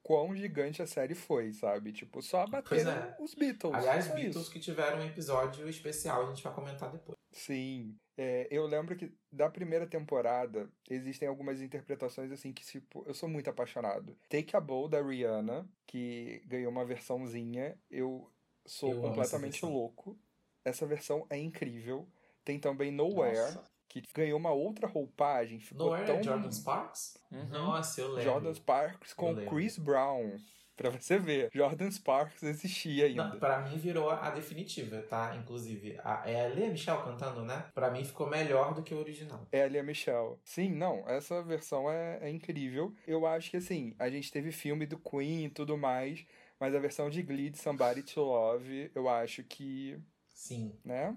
Quão 0.02 0.36
gigante 0.36 0.82
a 0.82 0.88
série 0.88 1.15
foi, 1.15 1.54
sabe? 1.54 1.93
Tipo, 1.93 2.21
só 2.21 2.45
bateram 2.45 2.91
é. 2.91 3.15
os 3.21 3.34
Beatles. 3.34 3.73
Aliás, 3.73 4.08
Beatles 4.08 4.36
isso. 4.36 4.52
que 4.52 4.60
tiveram 4.60 4.99
um 4.99 5.06
episódio 5.06 5.69
especial, 5.69 6.26
a 6.26 6.30
gente 6.30 6.43
vai 6.43 6.54
comentar 6.54 6.91
depois. 6.91 7.17
Sim. 7.32 7.95
É, 8.17 8.47
eu 8.52 8.67
lembro 8.67 8.95
que 8.95 9.15
da 9.32 9.49
primeira 9.49 9.88
temporada 9.88 10.69
existem 10.89 11.28
algumas 11.28 11.62
interpretações 11.62 12.32
assim 12.32 12.54
que 12.54 12.63
tipo, 12.63 13.04
eu 13.08 13.13
sou 13.13 13.30
muito 13.30 13.49
apaixonado. 13.49 14.17
Take 14.30 14.56
a 14.56 14.60
Bow 14.60 14.89
da 14.89 15.02
Rihanna, 15.02 15.67
que 15.88 16.43
ganhou 16.45 16.71
uma 16.71 16.86
versãozinha, 16.86 17.78
eu 17.89 18.30
sou 18.65 18.91
eu 18.91 19.02
completamente 19.02 19.58
essa 19.58 19.67
louco. 19.67 20.17
Essa 20.63 20.86
versão 20.86 21.26
é 21.30 21.38
incrível. 21.38 22.08
Tem 22.43 22.60
também 22.60 22.91
Nowhere, 22.91 23.38
Nossa. 23.38 23.63
que 23.88 24.04
ganhou 24.13 24.38
uma 24.38 24.52
outra 24.52 24.88
roupagem. 24.88 25.60
Ficou 25.60 25.88
Nowhere 25.88 26.06
tão... 26.06 26.15
é 26.17 26.23
Jordan 26.23 26.52
Sparks? 26.52 27.17
Uhum. 27.32 27.47
Nossa, 27.49 28.02
eu 28.02 28.08
lembro. 28.10 28.23
Jordan 28.23 28.54
Sparks 28.54 29.13
com 29.13 29.36
Chris 29.45 29.78
Brown. 29.78 30.38
Pra 30.76 30.89
você 30.89 31.19
ver, 31.19 31.49
Jordan 31.54 31.89
Sparks 31.91 32.41
existia 32.41 33.06
ainda. 33.06 33.26
Não, 33.26 33.39
pra 33.39 33.60
mim 33.60 33.78
virou 33.78 34.10
a 34.10 34.32
definitiva, 34.32 35.04
tá? 35.04 35.36
Inclusive, 35.36 35.99
a, 36.04 36.28
é 36.28 36.45
a 36.45 36.47
Lea 36.49 36.71
Michelle 36.71 37.04
cantando, 37.04 37.45
né? 37.45 37.65
Pra 37.76 37.91
mim 37.91 38.04
ficou 38.04 38.28
melhor 38.28 38.73
do 38.73 38.82
que 38.82 38.91
o 38.91 38.97
original. 38.97 39.47
É 39.52 39.63
a 39.63 39.67
Lea 39.67 39.84
Michelle. 39.84 40.36
Sim, 40.43 40.71
não, 40.71 41.08
essa 41.08 41.43
versão 41.43 41.91
é, 41.91 42.17
é 42.21 42.30
incrível. 42.30 42.91
Eu 43.06 43.28
acho 43.28 43.52
que, 43.52 43.58
assim, 43.58 43.93
a 43.99 44.10
gente 44.10 44.32
teve 44.32 44.52
filme 44.52 44.88
do 44.88 44.97
Queen 44.97 45.45
e 45.45 45.49
tudo 45.49 45.78
mais, 45.78 46.26
mas 46.63 46.73
a 46.73 46.80
versão 46.80 47.10
de 47.10 47.21
Glee 47.21 47.49
de 47.49 47.58
Somebody 47.58 48.04
to 48.04 48.21
Love, 48.21 48.89
eu 48.95 49.10
acho 49.10 49.43
que. 49.43 49.99
Sim. 50.30 50.73
Né? 50.86 51.13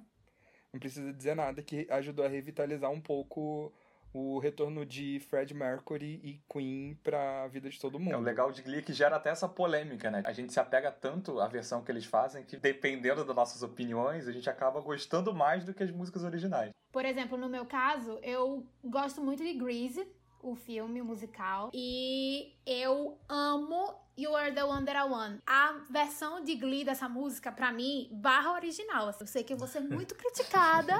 Não 0.72 0.80
precisa 0.80 1.12
dizer 1.12 1.36
nada, 1.36 1.62
que 1.62 1.86
ajudou 1.88 2.24
a 2.24 2.28
revitalizar 2.28 2.90
um 2.90 3.00
pouco 3.00 3.72
o 4.12 4.40
retorno 4.40 4.84
de 4.84 5.20
Fred 5.20 5.54
Mercury 5.54 6.20
e 6.24 6.42
Queen 6.52 6.98
pra 7.00 7.46
vida 7.46 7.70
de 7.70 7.78
todo 7.78 7.96
mundo. 7.96 8.12
É 8.12 8.16
o 8.16 8.20
legal 8.20 8.50
de 8.50 8.60
Glee 8.60 8.80
é 8.80 8.82
que 8.82 8.92
gera 8.92 9.14
até 9.14 9.30
essa 9.30 9.48
polêmica, 9.48 10.10
né? 10.10 10.24
A 10.26 10.32
gente 10.32 10.52
se 10.52 10.58
apega 10.58 10.90
tanto 10.90 11.38
à 11.38 11.46
versão 11.46 11.80
que 11.80 11.92
eles 11.92 12.06
fazem 12.06 12.42
que, 12.42 12.56
dependendo 12.56 13.24
das 13.24 13.36
nossas 13.36 13.62
opiniões, 13.62 14.26
a 14.26 14.32
gente 14.32 14.50
acaba 14.50 14.80
gostando 14.80 15.32
mais 15.32 15.64
do 15.64 15.72
que 15.72 15.84
as 15.84 15.92
músicas 15.92 16.24
originais. 16.24 16.72
Por 16.90 17.04
exemplo, 17.04 17.38
no 17.38 17.48
meu 17.48 17.66
caso, 17.66 18.18
eu 18.20 18.66
gosto 18.82 19.22
muito 19.22 19.44
de 19.44 19.54
Grease, 19.54 20.08
o 20.42 20.56
filme, 20.56 21.00
o 21.00 21.04
musical. 21.04 21.70
E 21.72 22.52
eu 22.66 23.16
amo 23.28 24.05
You 24.18 24.34
Are 24.34 24.50
the 24.50 24.64
One 24.64 24.86
That 24.86 24.98
I 24.98 25.08
Want. 25.08 25.40
A 25.46 25.74
versão 25.90 26.42
de 26.42 26.54
Glee 26.54 26.84
dessa 26.84 27.06
música, 27.08 27.52
pra 27.52 27.70
mim, 27.70 28.08
barra 28.10 28.52
original. 28.52 29.14
Eu 29.20 29.26
sei 29.26 29.44
que 29.44 29.52
eu 29.52 29.58
vou 29.58 29.68
ser 29.68 29.80
muito 29.80 30.14
criticada, 30.16 30.98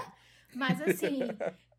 mas 0.55 0.83
assim, 0.83 1.21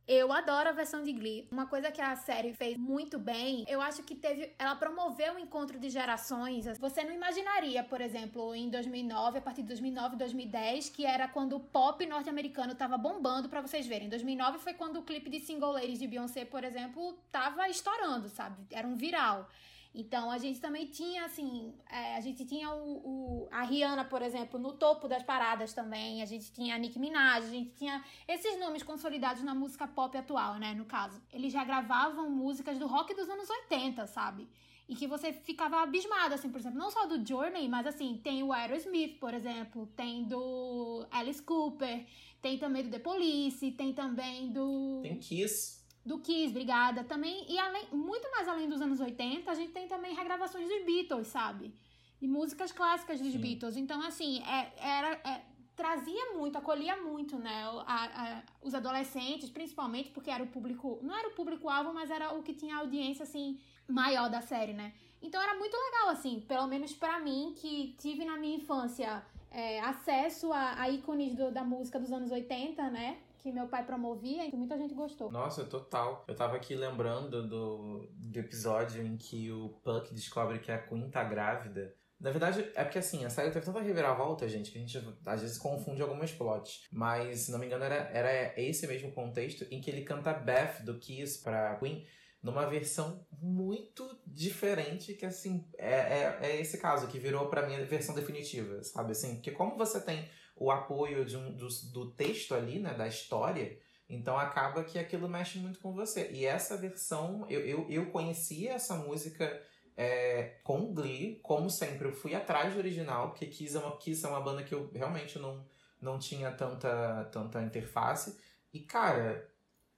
eu 0.08 0.32
adoro 0.32 0.69
a 0.69 0.71
versão 0.71 1.04
de 1.04 1.13
Glee. 1.13 1.47
Uma 1.52 1.67
coisa 1.67 1.91
que 1.91 2.02
a 2.02 2.15
série 2.15 2.54
fez 2.54 2.76
muito 2.76 3.19
bem, 3.19 3.65
eu 3.67 3.80
acho 3.80 4.02
que 4.02 4.15
teve. 4.15 4.52
Ela 4.58 4.76
promoveu 4.76 5.36
o 5.36 5.39
encontro 5.39 5.78
de 5.78 5.91
gerações. 5.91 6.65
Você 6.80 7.04
não 7.04 7.13
imaginaria, 7.13 7.84
por 7.84 8.02
exemplo, 8.02 8.56
em 8.56 8.67
2009, 8.71 9.38
a 9.38 9.41
partir 9.41 9.62
de 9.62 9.67
2009, 9.67 10.15
2010, 10.15 10.89
que 10.89 11.06
era 11.06 11.28
quando 11.28 11.58
o 11.58 11.60
pop 11.60 12.04
norte-americano 12.08 12.73
tava 12.73 12.97
bombando 12.97 13.47
para 13.47 13.62
vocês 13.62 13.86
verem. 13.86 14.10
2009 14.10 14.58
foi 14.58 14.73
quando 14.73 14.97
o 14.97 15.04
clipe 15.04 15.30
de 15.30 15.39
Single 15.39 15.73
Ladies 15.73 16.00
de 16.00 16.08
Beyoncé, 16.08 16.45
por 16.45 16.63
exemplo, 16.63 17.13
tava 17.32 17.69
estourando, 17.69 18.28
sabe? 18.28 18.65
Era 18.71 18.88
um 18.88 18.95
viral. 18.95 19.47
Então 19.93 20.30
a 20.30 20.38
gente 20.38 20.60
também 20.60 20.86
tinha, 20.86 21.26
assim, 21.26 21.73
é, 21.89 22.15
a 22.15 22.21
gente 22.21 22.45
tinha 22.45 22.69
o, 22.69 22.97
o, 22.97 23.47
a 23.52 23.63
Rihanna, 23.63 24.06
por 24.06 24.21
exemplo, 24.21 24.60
no 24.60 24.73
topo 24.73 25.08
das 25.08 25.23
paradas 25.23 25.73
também. 25.73 26.21
A 26.21 26.26
gente 26.26 26.52
tinha 26.52 26.76
a 26.76 26.78
Nicki 26.78 27.00
Minaj, 27.00 27.45
a 27.45 27.50
gente 27.50 27.71
tinha 27.71 28.04
esses 28.28 28.60
nomes 28.60 28.84
consolidados 28.84 29.43
na 29.43 29.56
música 29.56 29.88
pop 29.88 30.15
atual, 30.17 30.56
né? 30.56 30.73
No 30.73 30.86
caso. 30.86 31.21
Eles 31.32 31.52
já 31.52 31.63
gravavam 31.63 32.30
músicas 32.30 32.78
do 32.78 32.88
rock 32.88 33.13
dos 33.13 33.30
anos 33.30 33.50
80, 33.50 34.06
sabe? 34.08 34.47
E 34.88 34.95
que 34.95 35.06
você 35.06 35.34
ficava 35.34 35.82
abismado, 35.82 36.34
assim, 36.34 36.50
por 36.50 36.60
exemplo, 36.60 36.80
não 36.80 36.89
só 36.89 37.06
do 37.06 37.26
Journey, 37.26 37.67
mas 37.67 37.86
assim, 37.86 38.21
tem 38.23 38.41
o 38.41 38.54
Aerosmith, 38.54 39.19
por 39.19 39.34
exemplo, 39.34 39.86
tem 39.97 40.23
do 40.23 41.06
Alice 41.12 41.41
Cooper, 41.41 42.06
tem 42.41 42.58
também 42.58 42.84
do 42.84 42.91
The 42.91 43.00
Police, 43.00 43.71
tem 43.71 43.91
também 43.93 44.50
do. 44.50 45.02
Tem 45.02 45.17
Kiss 45.17 45.77
do 46.08 46.20
Kiss, 46.20 46.50
obrigada. 46.50 47.04
Também, 47.04 47.46
e 47.50 47.60
além, 47.60 47.86
muito 47.91 48.30
mais 48.32 48.48
além 48.48 48.67
dos 48.70 48.82
anos 48.82 49.00
80, 49.00 49.52
a 49.52 49.54
gente 49.54 49.72
tem 49.72 49.88
também 49.88 50.15
regravações 50.15 50.67
dos 50.67 50.86
Beatles, 50.86 51.28
sabe? 51.28 51.74
E 52.22 52.28
músicas 52.28 52.72
clássicas 52.72 53.20
dos 53.20 53.34
Sim. 53.34 53.38
Beatles. 53.38 53.76
Então, 53.78 54.02
assim, 54.02 54.41
é, 54.43 54.74
era. 54.78 55.12
É, 55.24 55.41
trazia 55.76 56.34
muito, 56.34 56.58
acolhia 56.58 56.98
muito, 56.98 57.38
né? 57.38 57.63
A, 57.86 58.06
a, 58.06 58.43
os 58.63 58.74
adolescentes, 58.74 59.50
principalmente, 59.50 60.10
porque 60.10 60.32
era 60.32 60.43
o 60.43 60.48
público. 60.48 61.00
Não 61.04 61.15
era 61.15 61.28
o 61.28 61.34
público-alvo, 61.34 61.93
mas 61.93 62.10
era 62.10 62.34
o 62.34 62.41
que 62.41 62.54
tinha 62.54 62.78
audiência, 62.78 63.24
assim, 63.24 63.60
maior 63.88 64.30
da 64.30 64.41
série, 64.41 64.74
né? 64.74 64.93
Então 65.22 65.41
era 65.41 65.56
muito 65.56 65.76
legal, 65.76 66.10
assim, 66.10 66.39
pelo 66.48 66.67
menos 66.67 66.93
para 66.93 67.20
mim, 67.20 67.54
que 67.56 67.96
tive 68.00 68.24
na 68.26 68.38
minha 68.38 68.58
infância 68.58 69.24
é, 69.52 69.80
acesso 69.82 70.52
a, 70.54 70.82
a 70.82 70.89
ícones 70.89 71.36
do, 71.36 71.52
da 71.52 71.63
música 71.63 72.00
dos 72.00 72.12
anos 72.12 72.32
80, 72.32 72.89
né? 72.89 73.17
Que 73.38 73.52
meu 73.52 73.67
pai 73.67 73.86
promovia 73.86 74.45
e 74.45 74.56
muita 74.56 74.78
gente 74.78 74.93
gostou. 74.93 75.32
Nossa, 75.32 75.63
total. 75.63 76.26
Eu 76.28 76.36
tava 76.36 76.56
aqui 76.56 76.76
lembrando 76.76 77.47
do, 77.47 78.10
do 78.13 78.39
episódio 78.39 79.06
em 79.06 79.17
que 79.17 79.52
o 79.52 79.69
Puck 79.84 80.13
descobre 80.13 80.60
que 80.60 80.71
a 80.71 80.78
Queen 80.78 81.10
tá 81.10 81.23
grávida. 81.23 81.95
Na 82.19 82.32
verdade, 82.32 82.71
é 82.73 82.84
porque 82.84 82.97
assim, 82.97 83.23
a 83.26 83.30
série 83.30 83.52
teve 83.52 83.65
tanta 83.65 83.80
reviravolta, 83.80 84.50
gente, 84.50 84.71
que 84.71 84.78
a 84.78 84.82
gente 84.82 84.97
às 85.23 85.41
vezes 85.41 85.58
confunde 85.58 86.02
algumas 86.02 86.32
plots. 86.32 86.88
Mas, 86.91 87.41
se 87.41 87.52
não 87.52 87.60
me 87.60 87.67
engano, 87.67 87.84
era, 87.84 88.10
era 88.12 88.60
esse 88.60 88.88
mesmo 88.88 89.12
contexto 89.12 89.67
em 89.69 89.80
que 89.80 89.91
ele 89.91 90.02
canta 90.02 90.34
Beth 90.34 90.84
do 90.84 90.97
Kiss 90.97 91.43
pra 91.43 91.76
Queen 91.76 92.06
numa 92.41 92.65
versão 92.65 93.26
muito 93.41 94.04
diferente, 94.26 95.13
que 95.13 95.26
assim, 95.26 95.67
é, 95.78 95.93
é, 95.93 96.39
é 96.41 96.62
esse 96.62 96.78
caso 96.80 97.08
que 97.08 97.19
virou 97.19 97.50
pra 97.50 97.67
mim 97.67 97.76
a 97.76 97.84
versão 97.84 98.15
definitiva, 98.15 98.84
sabe? 98.84 99.12
Assim, 99.12 99.36
porque 99.36 99.52
como 99.52 99.78
você 99.78 100.00
tem 100.00 100.28
o 100.60 100.72
apoio 100.72 101.24
de 101.26 101.38
um, 101.38 101.54
do, 101.54 101.67
do 101.91 102.12
texto 102.12 102.56
ali, 102.56 102.80
né, 102.80 102.93
da 102.93 103.08
história, 103.08 103.80
então 104.10 104.38
acaba 104.38 104.84
que 104.84 104.98
aquilo 104.98 105.28
mexe 105.28 105.60
muito 105.60 105.80
com 105.80 105.93
você. 105.93 106.30
E 106.32 106.46
essa 106.46 106.78
versão, 106.78 107.46
eu, 107.50 107.62
eu, 107.62 107.88
eu 107.89 108.06
conhecia 108.12 108.74
essa 108.74 108.96
música 108.96 109.62
é, 109.96 110.60
com 110.63 110.93
Glee, 110.93 111.39
como 111.41 111.70
sempre, 111.70 112.08
eu 112.08 112.13
fui 112.13 112.34
atrás 112.34 112.74
do 112.74 112.80
original, 112.80 113.30
porque 113.30 113.48
Kiss 113.48 113.76
é 113.76 113.80
uma, 113.80 113.98
Kiss 113.98 114.26
é 114.26 114.30
uma 114.30 114.41
banda 114.41 114.63
que 114.63 114.74
eu 114.74 114.89
realmente 114.93 115.39
não, 115.39 115.65
não 116.02 116.20
tinha 116.20 116.52
tanta, 116.52 117.26
tanta 117.32 117.62
interface. 117.62 118.39
E, 118.74 118.80
cara, 118.80 119.50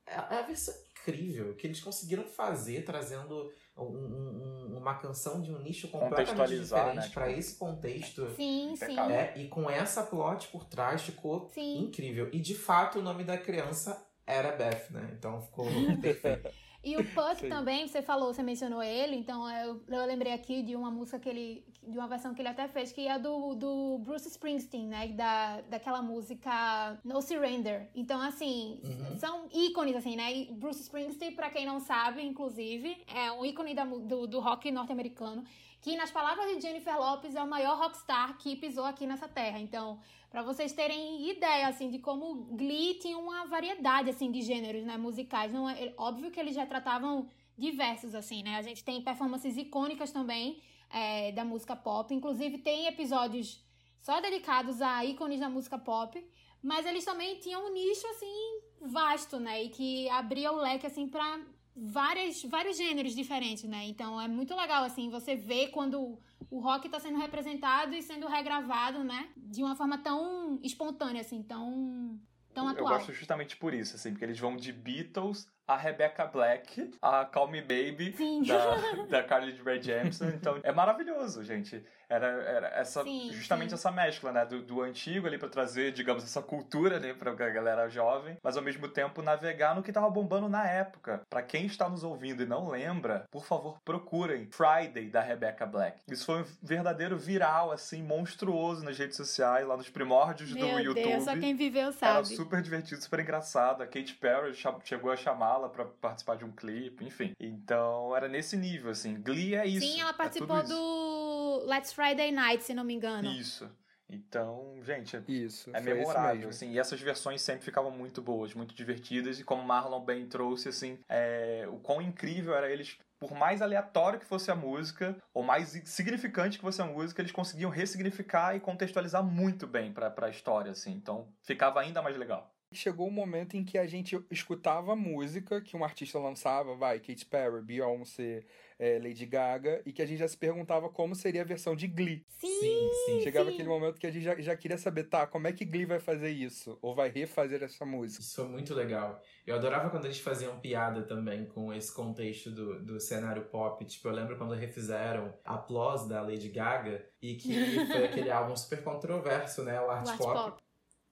é, 0.06 0.13
é 0.13 0.39
a 0.39 0.41
versão 0.41 0.74
incrível 1.10 1.56
que 1.56 1.67
eles 1.67 1.80
conseguiram 1.82 2.24
fazer, 2.24 2.84
trazendo 2.84 3.52
um, 3.78 3.84
um, 3.84 4.78
uma 4.78 4.95
canção 4.95 5.41
de 5.41 5.52
um 5.52 5.60
nicho 5.60 5.88
completamente 5.88 6.60
diferente 6.60 6.95
né? 6.95 7.10
para 7.13 7.28
tipo, 7.28 7.39
esse 7.39 7.56
contexto. 7.58 8.30
Sim, 8.36 8.76
sim. 8.76 9.00
É, 9.00 9.34
e 9.38 9.48
com 9.48 9.69
essa 9.69 10.04
plot 10.04 10.48
por 10.50 10.65
trás 10.65 11.02
ficou 11.02 11.50
sim. 11.54 11.80
incrível. 11.80 12.30
E 12.32 12.39
de 12.39 12.56
fato 12.56 13.00
o 13.00 13.02
nome 13.02 13.24
da 13.24 13.38
criança 13.38 14.06
era 14.26 14.52
Beth, 14.52 14.91
né? 14.91 15.10
Então 15.17 15.41
ficou 15.41 15.65
perfeito. 16.02 16.50
E 16.82 16.96
o 16.96 17.04
Puck 17.04 17.48
também, 17.50 17.88
você 17.88 18.02
falou, 18.02 18.34
você 18.34 18.42
mencionou 18.42 18.82
ele, 18.82 19.18
então 19.18 19.50
eu, 19.50 19.84
eu 19.88 20.06
lembrei 20.06 20.32
aqui 20.32 20.62
de 20.62 20.76
uma 20.76 20.89
música 20.89 21.20
que 21.20 21.28
ele. 21.28 21.65
de 21.86 21.98
uma 21.98 22.08
versão 22.08 22.34
que 22.34 22.42
ele 22.42 22.48
até 22.48 22.70
fez, 22.70 22.92
que 22.94 23.06
é 23.06 23.20
do, 23.20 23.54
do 23.56 23.98
Bruce 24.00 24.30
Springsteen, 24.30 24.88
né? 24.88 25.08
Da, 25.10 25.62
daquela 25.62 26.02
música 26.02 26.98
No 27.04 27.22
Surrender. 27.22 27.89
Então, 27.94 28.22
assim, 28.22 28.80
uhum. 28.84 29.18
são 29.18 29.50
ícones, 29.52 29.96
assim, 29.96 30.15
né? 30.15 30.34
E 30.34 30.52
Bruce 30.54 30.82
Springsteen, 30.82 31.36
pra 31.36 31.50
quem 31.50 31.65
não 31.65 31.82
sabe, 31.82 32.21
inclusive, 32.21 33.04
é 33.13 33.30
um 33.32 33.44
ícone 33.44 33.73
da, 33.73 33.84
do, 33.84 34.25
do 34.25 34.40
rock 34.40 34.71
norte-americano, 34.71 35.44
que, 35.82 35.98
nas 35.98 36.12
palavras 36.12 36.46
de 36.56 36.62
Jennifer 36.62 36.98
Lopez, 36.98 37.36
é 37.36 37.44
o 37.44 37.48
maior 37.48 37.77
rockstar 37.77 38.38
que 38.38 38.56
pisou 38.56 38.86
aqui 38.86 39.06
nessa 39.06 39.27
terra. 39.27 39.60
Então 39.60 40.00
para 40.30 40.44
vocês 40.44 40.71
terem 40.73 41.30
ideia, 41.30 41.67
assim, 41.67 41.90
de 41.90 42.00
como 42.00 42.56
Glee 42.56 42.96
tinha 42.96 43.17
uma 43.17 43.46
variedade, 43.46 44.10
assim, 44.10 44.32
de 44.32 44.42
gêneros, 44.42 44.84
né, 44.84 44.98
musicais. 44.98 45.52
Não 45.52 45.67
é, 45.69 45.94
óbvio 45.98 46.30
que 46.30 46.40
eles 46.40 46.54
já 46.54 46.65
tratavam 46.65 47.27
diversos, 47.58 48.13
assim, 48.13 48.44
né? 48.44 48.56
A 48.56 48.62
gente 48.62 48.84
tem 48.84 49.02
performances 49.02 49.58
icônicas 49.58 50.12
também 50.12 50.62
é, 50.90 51.32
da 51.32 51.44
música 51.44 51.75
pop. 51.75 52.13
Inclusive, 52.13 52.60
tem 52.60 52.86
episódios 52.86 53.63
só 53.98 54.21
dedicados 54.21 54.82
a 54.82 55.04
ícones 55.04 55.40
da 55.40 55.50
música 55.50 55.77
pop. 55.77 56.23
Mas 56.62 56.86
eles 56.86 57.06
também 57.06 57.40
tinham 57.40 57.65
um 57.65 57.73
nicho, 57.73 58.06
assim, 58.08 58.62
vasto, 58.82 59.40
né? 59.40 59.63
E 59.63 59.69
que 59.69 60.10
abria 60.10 60.52
o 60.52 60.58
leque, 60.58 60.86
assim, 60.86 61.08
pra 61.08 61.40
várias, 61.82 62.44
vários 62.44 62.77
gêneros 62.77 63.15
diferentes, 63.15 63.63
né? 63.63 63.86
Então, 63.86 64.19
é 64.19 64.27
muito 64.27 64.56
legal, 64.56 64.84
assim, 64.84 65.10
você 65.10 65.36
ver 65.36 65.69
quando 65.69 66.19
o 66.50 66.60
rock 66.60 66.88
está 66.88 67.00
sendo 67.00 67.19
representado 67.19 67.94
e 67.96 68.02
sendo 68.02 68.27
regravado, 68.27 69.04
né? 69.04 69.30
De 69.38 69.63
uma 69.63 69.75
forma 69.75 69.98
tão 69.98 70.60
espontânea, 70.63 71.21
assim, 71.21 71.42
tão, 71.44 72.19
tão 72.54 72.67
atual. 72.67 72.92
Eu 72.92 72.98
gosto 72.98 73.13
justamente 73.13 73.56
por 73.58 73.73
isso, 73.73 73.96
assim, 73.96 74.12
porque 74.12 74.25
eles 74.25 74.40
vão 74.40 74.56
de 74.56 74.71
Beatles 74.71 75.48
a 75.69 75.77
Rebecca 75.77 76.25
Black, 76.25 76.92
a 77.00 77.25
Call 77.25 77.48
Me 77.48 77.62
Baby 77.62 78.12
Sim. 78.17 78.42
da, 78.42 79.06
da 79.06 79.23
Carly 79.23 79.56
Rae 79.63 79.80
Jepsen. 79.80 80.30
Então 80.30 80.60
é 80.63 80.71
maravilhoso, 80.71 81.44
gente. 81.44 81.84
Era, 82.10 82.28
era 82.28 82.68
essa, 82.70 83.04
Sim, 83.04 83.32
justamente 83.32 83.70
sim. 83.70 83.76
essa 83.76 83.92
mescla, 83.92 84.32
né? 84.32 84.46
Do, 84.46 84.62
do 84.62 84.82
antigo 84.82 85.28
ali 85.28 85.38
pra 85.38 85.48
trazer, 85.48 85.92
digamos, 85.92 86.24
essa 86.24 86.42
cultura, 86.42 87.00
né? 87.00 87.14
Pra 87.14 87.34
galera 87.34 87.88
jovem, 87.90 88.38
mas 88.44 88.58
ao 88.58 88.64
mesmo 88.64 88.88
tempo 88.88 89.22
navegar 89.22 89.76
no 89.76 89.84
que 89.84 89.92
tava 89.92 90.10
bombando 90.10 90.50
na 90.50 90.68
época. 90.68 91.22
Pra 91.30 91.44
quem 91.44 91.66
está 91.66 91.88
nos 91.88 92.04
ouvindo 92.04 92.42
e 92.42 92.46
não 92.46 92.68
lembra, 92.68 93.26
por 93.32 93.46
favor, 93.46 93.78
procurem 93.86 94.50
Friday 94.52 95.10
da 95.10 95.22
Rebecca 95.22 95.66
Black. 95.66 96.00
Isso 96.10 96.26
foi 96.26 96.42
um 96.42 96.46
verdadeiro 96.64 97.18
viral, 97.18 97.72
assim, 97.72 98.02
monstruoso 98.02 98.84
nas 98.84 98.98
redes 98.98 99.18
sociais, 99.18 99.68
lá 99.68 99.78
nos 99.78 99.90
primórdios 99.90 100.50
do 100.50 100.56
Meu 100.56 100.80
YouTube. 100.80 101.04
Deus, 101.04 101.24
só 101.24 101.38
quem 101.38 101.56
viveu 101.56 101.84
Era 101.84 101.92
sabe. 101.92 102.28
super 102.28 102.62
divertido, 102.62 103.02
super 103.02 103.20
engraçado. 103.20 103.84
A 103.84 103.86
Katy 103.86 104.16
Perry 104.16 104.54
chegou 104.84 105.12
a 105.12 105.16
chamá-la 105.16 105.70
pra 105.70 105.86
participar 105.86 106.38
de 106.38 106.46
um 106.46 106.52
clipe, 106.52 107.06
enfim. 107.06 107.34
Então 107.40 108.16
era 108.16 108.28
nesse 108.28 108.58
nível, 108.58 108.92
assim. 108.92 109.22
Glee 109.22 109.56
é 109.56 109.66
isso. 109.68 109.86
Sim, 109.86 110.02
ela 110.02 110.10
é 110.12 110.14
participou 110.14 110.58
tudo 110.62 110.74
isso. 110.74 111.29
Do 111.60 111.66
Let's 111.66 111.94
Friday 111.94 112.32
Night, 112.32 112.64
se 112.64 112.74
não 112.74 112.84
me 112.84 112.94
engano. 112.94 113.30
Isso. 113.32 113.70
Então, 114.12 114.76
gente, 114.82 115.16
é 115.16 115.24
Isso, 115.28 115.70
é 115.72 115.80
memorável, 115.80 116.50
assim, 116.50 116.72
e 116.72 116.80
essas 116.80 117.00
versões 117.00 117.44
sempre 117.44 117.64
ficavam 117.64 117.92
muito 117.92 118.24
boas, 118.24 118.56
muito 118.56 118.74
divertidas, 118.74 119.40
e 119.40 119.44
como 119.44 119.62
Marlon 119.62 120.04
bem 120.04 120.26
trouxe, 120.26 120.70
assim, 120.70 120.98
é, 121.08 121.68
o 121.70 121.78
quão 121.78 122.02
incrível 122.02 122.56
era 122.56 122.72
eles, 122.72 122.98
por 123.20 123.34
mais 123.34 123.62
aleatório 123.62 124.20
que 124.20 124.26
fosse 124.26 124.50
a 124.50 124.56
música, 124.56 125.16
ou 125.32 125.44
mais 125.44 125.80
significante 125.86 126.58
que 126.58 126.64
fosse 126.64 126.82
a 126.82 126.86
música, 126.86 127.22
eles 127.22 127.32
conseguiam 127.32 127.70
ressignificar 127.70 128.56
e 128.56 128.60
contextualizar 128.60 129.24
muito 129.24 129.68
bem 129.68 129.94
pra, 129.94 130.10
pra 130.10 130.30
história, 130.30 130.72
assim, 130.72 130.92
então 130.92 131.32
ficava 131.44 131.80
ainda 131.80 132.02
mais 132.02 132.18
legal. 132.18 132.52
Chegou 132.72 133.08
um 133.08 133.12
momento 133.12 133.58
em 133.58 133.64
que 133.64 133.78
a 133.78 133.86
gente 133.86 134.20
escutava 134.30 134.96
música 134.96 135.62
que 135.62 135.76
um 135.78 135.84
artista 135.84 136.18
lançava, 136.18 136.76
vai, 136.76 137.00
Katy 137.00 137.26
Perry, 137.26 137.62
Beyoncé, 137.62 138.44
eh, 138.80 138.98
Lady 139.04 139.25
Gaga, 139.25 139.82
e 139.86 139.92
que 139.92 140.02
a 140.02 140.06
gente 140.06 140.19
já 140.19 140.27
se 140.27 140.38
perguntava 140.38 140.90
como 140.90 141.13
seria 141.13 141.42
a 141.42 141.46
versão 141.46 141.75
de 141.75 141.86
Glee. 141.86 142.25
Sim, 142.40 142.48
Sim, 142.62 142.90
sim. 143.06 143.21
Chegava 143.21 143.50
sim. 143.50 143.56
aquele 143.56 143.67
momento 143.67 144.00
que 144.00 144.08
a 144.08 144.12
gente 144.12 144.23
já, 144.23 144.40
já 144.40 144.56
queria 144.56 144.77
saber, 144.77 145.04
tá, 145.04 145.27
como 145.27 145.48
é 145.48 145.52
que 145.52 145.65
Glee 145.65 145.86
vai 145.86 146.00
fazer 146.00 146.30
isso? 146.30 146.80
Ou 146.82 146.96
vai 146.96 147.10
refazer 147.10 147.62
essa 147.62 147.86
música? 147.86 148.21
Isso 148.21 148.36
foi 148.36 148.48
muito 148.48 148.73
legal. 148.73 149.21
Eu 149.46 149.56
adorava 149.56 149.90
quando 149.90 150.06
eles 150.06 150.19
faziam 150.19 150.60
piada 150.60 151.04
também 151.04 151.46
com 151.46 151.73
esse 151.73 151.94
contexto 151.94 152.50
do, 152.50 152.84
do 152.84 153.00
cenário 153.00 153.46
pop. 153.46 153.84
Tipo, 153.84 154.08
eu 154.08 154.13
lembro 154.13 154.38
quando 154.38 154.54
refizeram 154.54 155.38
Applause 155.44 156.08
da 156.08 156.21
Lady 156.21 156.50
Gaga 156.50 157.06
e 157.21 157.36
que 157.36 157.86
foi 157.86 158.06
aquele 158.06 158.32
álbum 158.32 158.56
super 158.56 158.82
controverso, 158.82 159.63
né? 159.63 159.80
O 159.82 159.90
Art, 159.90 160.08
O 160.08 160.10
Art 160.10 160.17
Pop. 160.17 160.34
Pop. 160.34 160.63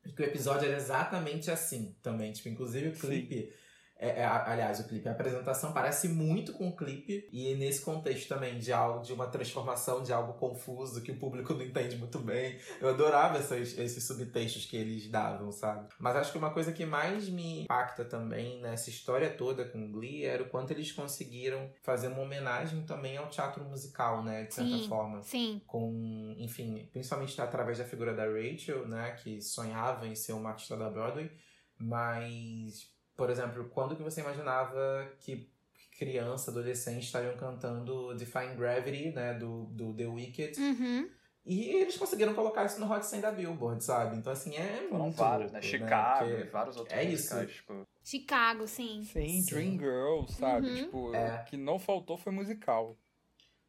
E 0.05 0.13
que 0.13 0.21
o 0.21 0.25
episódio 0.25 0.67
era 0.67 0.77
exatamente 0.77 1.51
assim 1.51 1.97
também. 2.01 2.31
Tipo, 2.31 2.47
inclusive 2.47 2.89
o 2.89 2.93
clipe. 2.93 3.51
É, 3.99 4.21
é, 4.21 4.25
aliás, 4.25 4.79
o 4.79 4.87
clipe, 4.87 5.07
a 5.07 5.11
apresentação 5.11 5.73
parece 5.73 6.07
muito 6.07 6.53
com 6.53 6.67
o 6.67 6.75
clipe, 6.75 7.27
e 7.31 7.55
nesse 7.55 7.81
contexto 7.81 8.27
também 8.27 8.59
de 8.59 8.71
algo, 8.71 9.01
de 9.01 9.11
uma 9.13 9.27
transformação 9.27 10.03
de 10.03 10.13
algo 10.13 10.33
confuso 10.33 11.01
que 11.01 11.11
o 11.11 11.17
público 11.17 11.53
não 11.53 11.63
entende 11.63 11.97
muito 11.97 12.19
bem. 12.19 12.59
Eu 12.79 12.89
adorava 12.89 13.37
essas, 13.37 13.77
esses 13.77 14.03
subtextos 14.05 14.65
que 14.65 14.77
eles 14.77 15.09
davam, 15.09 15.51
sabe? 15.51 15.87
Mas 15.99 16.15
acho 16.15 16.31
que 16.31 16.37
uma 16.37 16.51
coisa 16.51 16.71
que 16.71 16.85
mais 16.85 17.27
me 17.29 17.63
impacta 17.63 18.05
também 18.05 18.61
nessa 18.61 18.89
história 18.89 19.29
toda 19.29 19.65
com 19.65 19.91
Glee 19.91 20.25
era 20.25 20.43
o 20.43 20.49
quanto 20.49 20.71
eles 20.71 20.91
conseguiram 20.91 21.69
fazer 21.81 22.07
uma 22.07 22.21
homenagem 22.21 22.83
também 22.83 23.17
ao 23.17 23.29
teatro 23.29 23.63
musical, 23.63 24.23
né? 24.23 24.43
De 24.43 24.53
certa 24.53 24.77
Sim. 24.77 24.87
forma 24.87 25.21
Sim. 25.23 25.61
com, 25.65 26.35
enfim, 26.37 26.87
principalmente 26.91 27.39
através 27.41 27.77
da 27.77 27.85
figura 27.85 28.13
da 28.13 28.25
Rachel, 28.25 28.87
né, 28.87 29.11
que 29.11 29.41
sonhava 29.41 30.07
em 30.07 30.15
ser 30.15 30.33
uma 30.33 30.49
artista 30.49 30.75
da 30.75 30.89
Broadway, 30.89 31.31
mas, 31.79 32.87
por 33.17 33.29
exemplo, 33.29 33.65
quando 33.73 33.95
que 33.97 34.03
você 34.03 34.21
imaginava 34.21 35.11
que 35.19 35.49
criança, 35.97 36.51
adolescente 36.51 37.03
estariam 37.03 37.35
cantando 37.35 38.13
Defying 38.15 38.55
Gravity, 38.55 39.09
né, 39.11 39.33
do, 39.33 39.65
do 39.65 39.93
The 39.95 40.05
Wicked, 40.05 40.59
Uhum. 40.61 41.09
e 41.43 41.69
eles 41.71 41.97
conseguiram 41.97 42.35
colocar 42.35 42.65
isso 42.65 42.79
no 42.79 42.89
Hot 42.91 43.03
100 43.03 43.19
da 43.21 43.31
Billboard, 43.31 43.83
sabe? 43.83 44.15
Então, 44.15 44.31
assim, 44.31 44.55
é 44.55 44.85
Foram 44.89 45.05
muito 45.05 45.15
vários, 45.17 45.51
né? 45.51 45.59
louco, 45.59 45.67
Chicago 45.67 46.29
e 46.29 46.43
vários 46.43 46.77
outros 46.77 46.95
é 46.95 47.03
isso. 47.03 47.33
musicais, 47.33 47.51
tipo, 47.55 47.87
Chicago, 48.03 48.67
sim. 48.67 49.03
Sim, 49.11 49.41
Sim. 49.41 49.45
Dream 49.55 49.71
Girl, 49.79 50.25
sabe? 50.27 50.67
Uhum. 50.69 50.75
Tipo, 50.75 51.15
É. 51.15 51.41
o 51.41 51.45
que 51.45 51.57
não 51.57 51.79
faltou 51.79 52.15
foi 52.15 52.31
musical. 52.31 52.95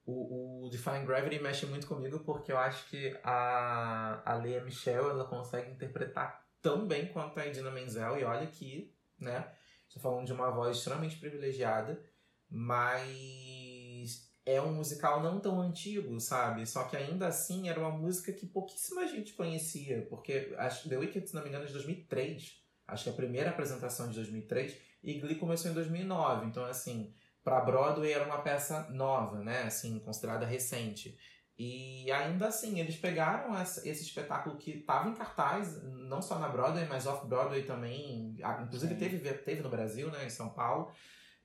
O, 0.05 0.66
o 0.66 0.70
Defying 0.70 1.05
Gravity 1.07 1.38
mexe 1.42 1.64
muito 1.66 1.86
comigo 1.86 2.20
porque 2.20 2.53
eu 2.53 2.59
acho 2.59 2.86
que 2.88 3.16
a, 3.24 4.20
a 4.24 4.34
Lea 4.36 4.62
Michelle 4.64 5.09
ela 5.11 5.24
consegue 5.24 5.70
interpretar 5.70 6.46
tão 6.62 6.86
bem 6.86 7.07
quanto 7.09 7.38
a 7.40 7.46
Idina 7.46 7.70
Menzel. 7.70 8.18
E 8.18 8.24
olha 8.24 8.46
que, 8.46 8.90
né, 9.18 9.50
estou 9.86 10.02
falando 10.02 10.26
de 10.26 10.32
uma 10.32 10.50
voz 10.50 10.76
extremamente 10.76 11.16
privilegiada, 11.16 12.02
mas 12.48 14.28
é 14.46 14.60
um 14.62 14.72
musical 14.72 15.22
não 15.22 15.38
tão 15.38 15.60
antigo, 15.60 16.18
sabe? 16.20 16.66
Só 16.66 16.84
que 16.84 16.96
ainda 16.96 17.26
assim 17.26 17.68
era 17.68 17.78
uma 17.78 17.90
música 17.90 18.32
que 18.32 18.46
pouquíssima 18.46 19.06
gente 19.06 19.34
conhecia, 19.34 20.06
porque 20.08 20.54
The 20.88 20.96
Wicked, 20.96 21.28
se 21.28 21.34
não 21.34 21.42
me 21.42 21.48
engano, 21.48 21.64
é 21.64 21.66
de 21.66 21.74
2003. 21.74 22.62
Acho 22.86 23.04
que 23.04 23.10
a 23.10 23.12
primeira 23.12 23.50
apresentação 23.50 24.06
é 24.06 24.08
de 24.08 24.14
2003 24.14 24.74
e 25.02 25.20
Glee 25.20 25.34
começou 25.34 25.70
em 25.70 25.74
2009. 25.74 26.46
Então, 26.46 26.64
assim, 26.64 27.12
para 27.44 27.60
Broadway 27.60 28.12
era 28.12 28.24
uma 28.24 28.40
peça 28.40 28.88
nova, 28.90 29.40
né? 29.40 29.64
Assim, 29.64 29.98
considerada 29.98 30.46
recente. 30.46 31.18
E 31.59 32.09
ainda 32.12 32.46
assim, 32.46 32.78
eles 32.78 32.96
pegaram 32.96 33.61
esse 33.61 33.88
espetáculo 33.88 34.56
que 34.56 34.78
estava 34.78 35.09
em 35.09 35.14
cartaz, 35.14 35.82
não 35.82 36.22
só 36.22 36.38
na 36.38 36.48
Broadway, 36.48 36.86
mas 36.88 37.04
off-Broadway 37.04 37.64
também. 37.64 38.36
Inclusive 38.62 38.94
Sim. 38.94 38.98
teve, 39.00 39.32
teve 39.38 39.61
no 39.61 39.68
Brasil, 39.68 40.09
né? 40.09 40.24
Em 40.24 40.30
São 40.30 40.50
Paulo. 40.50 40.92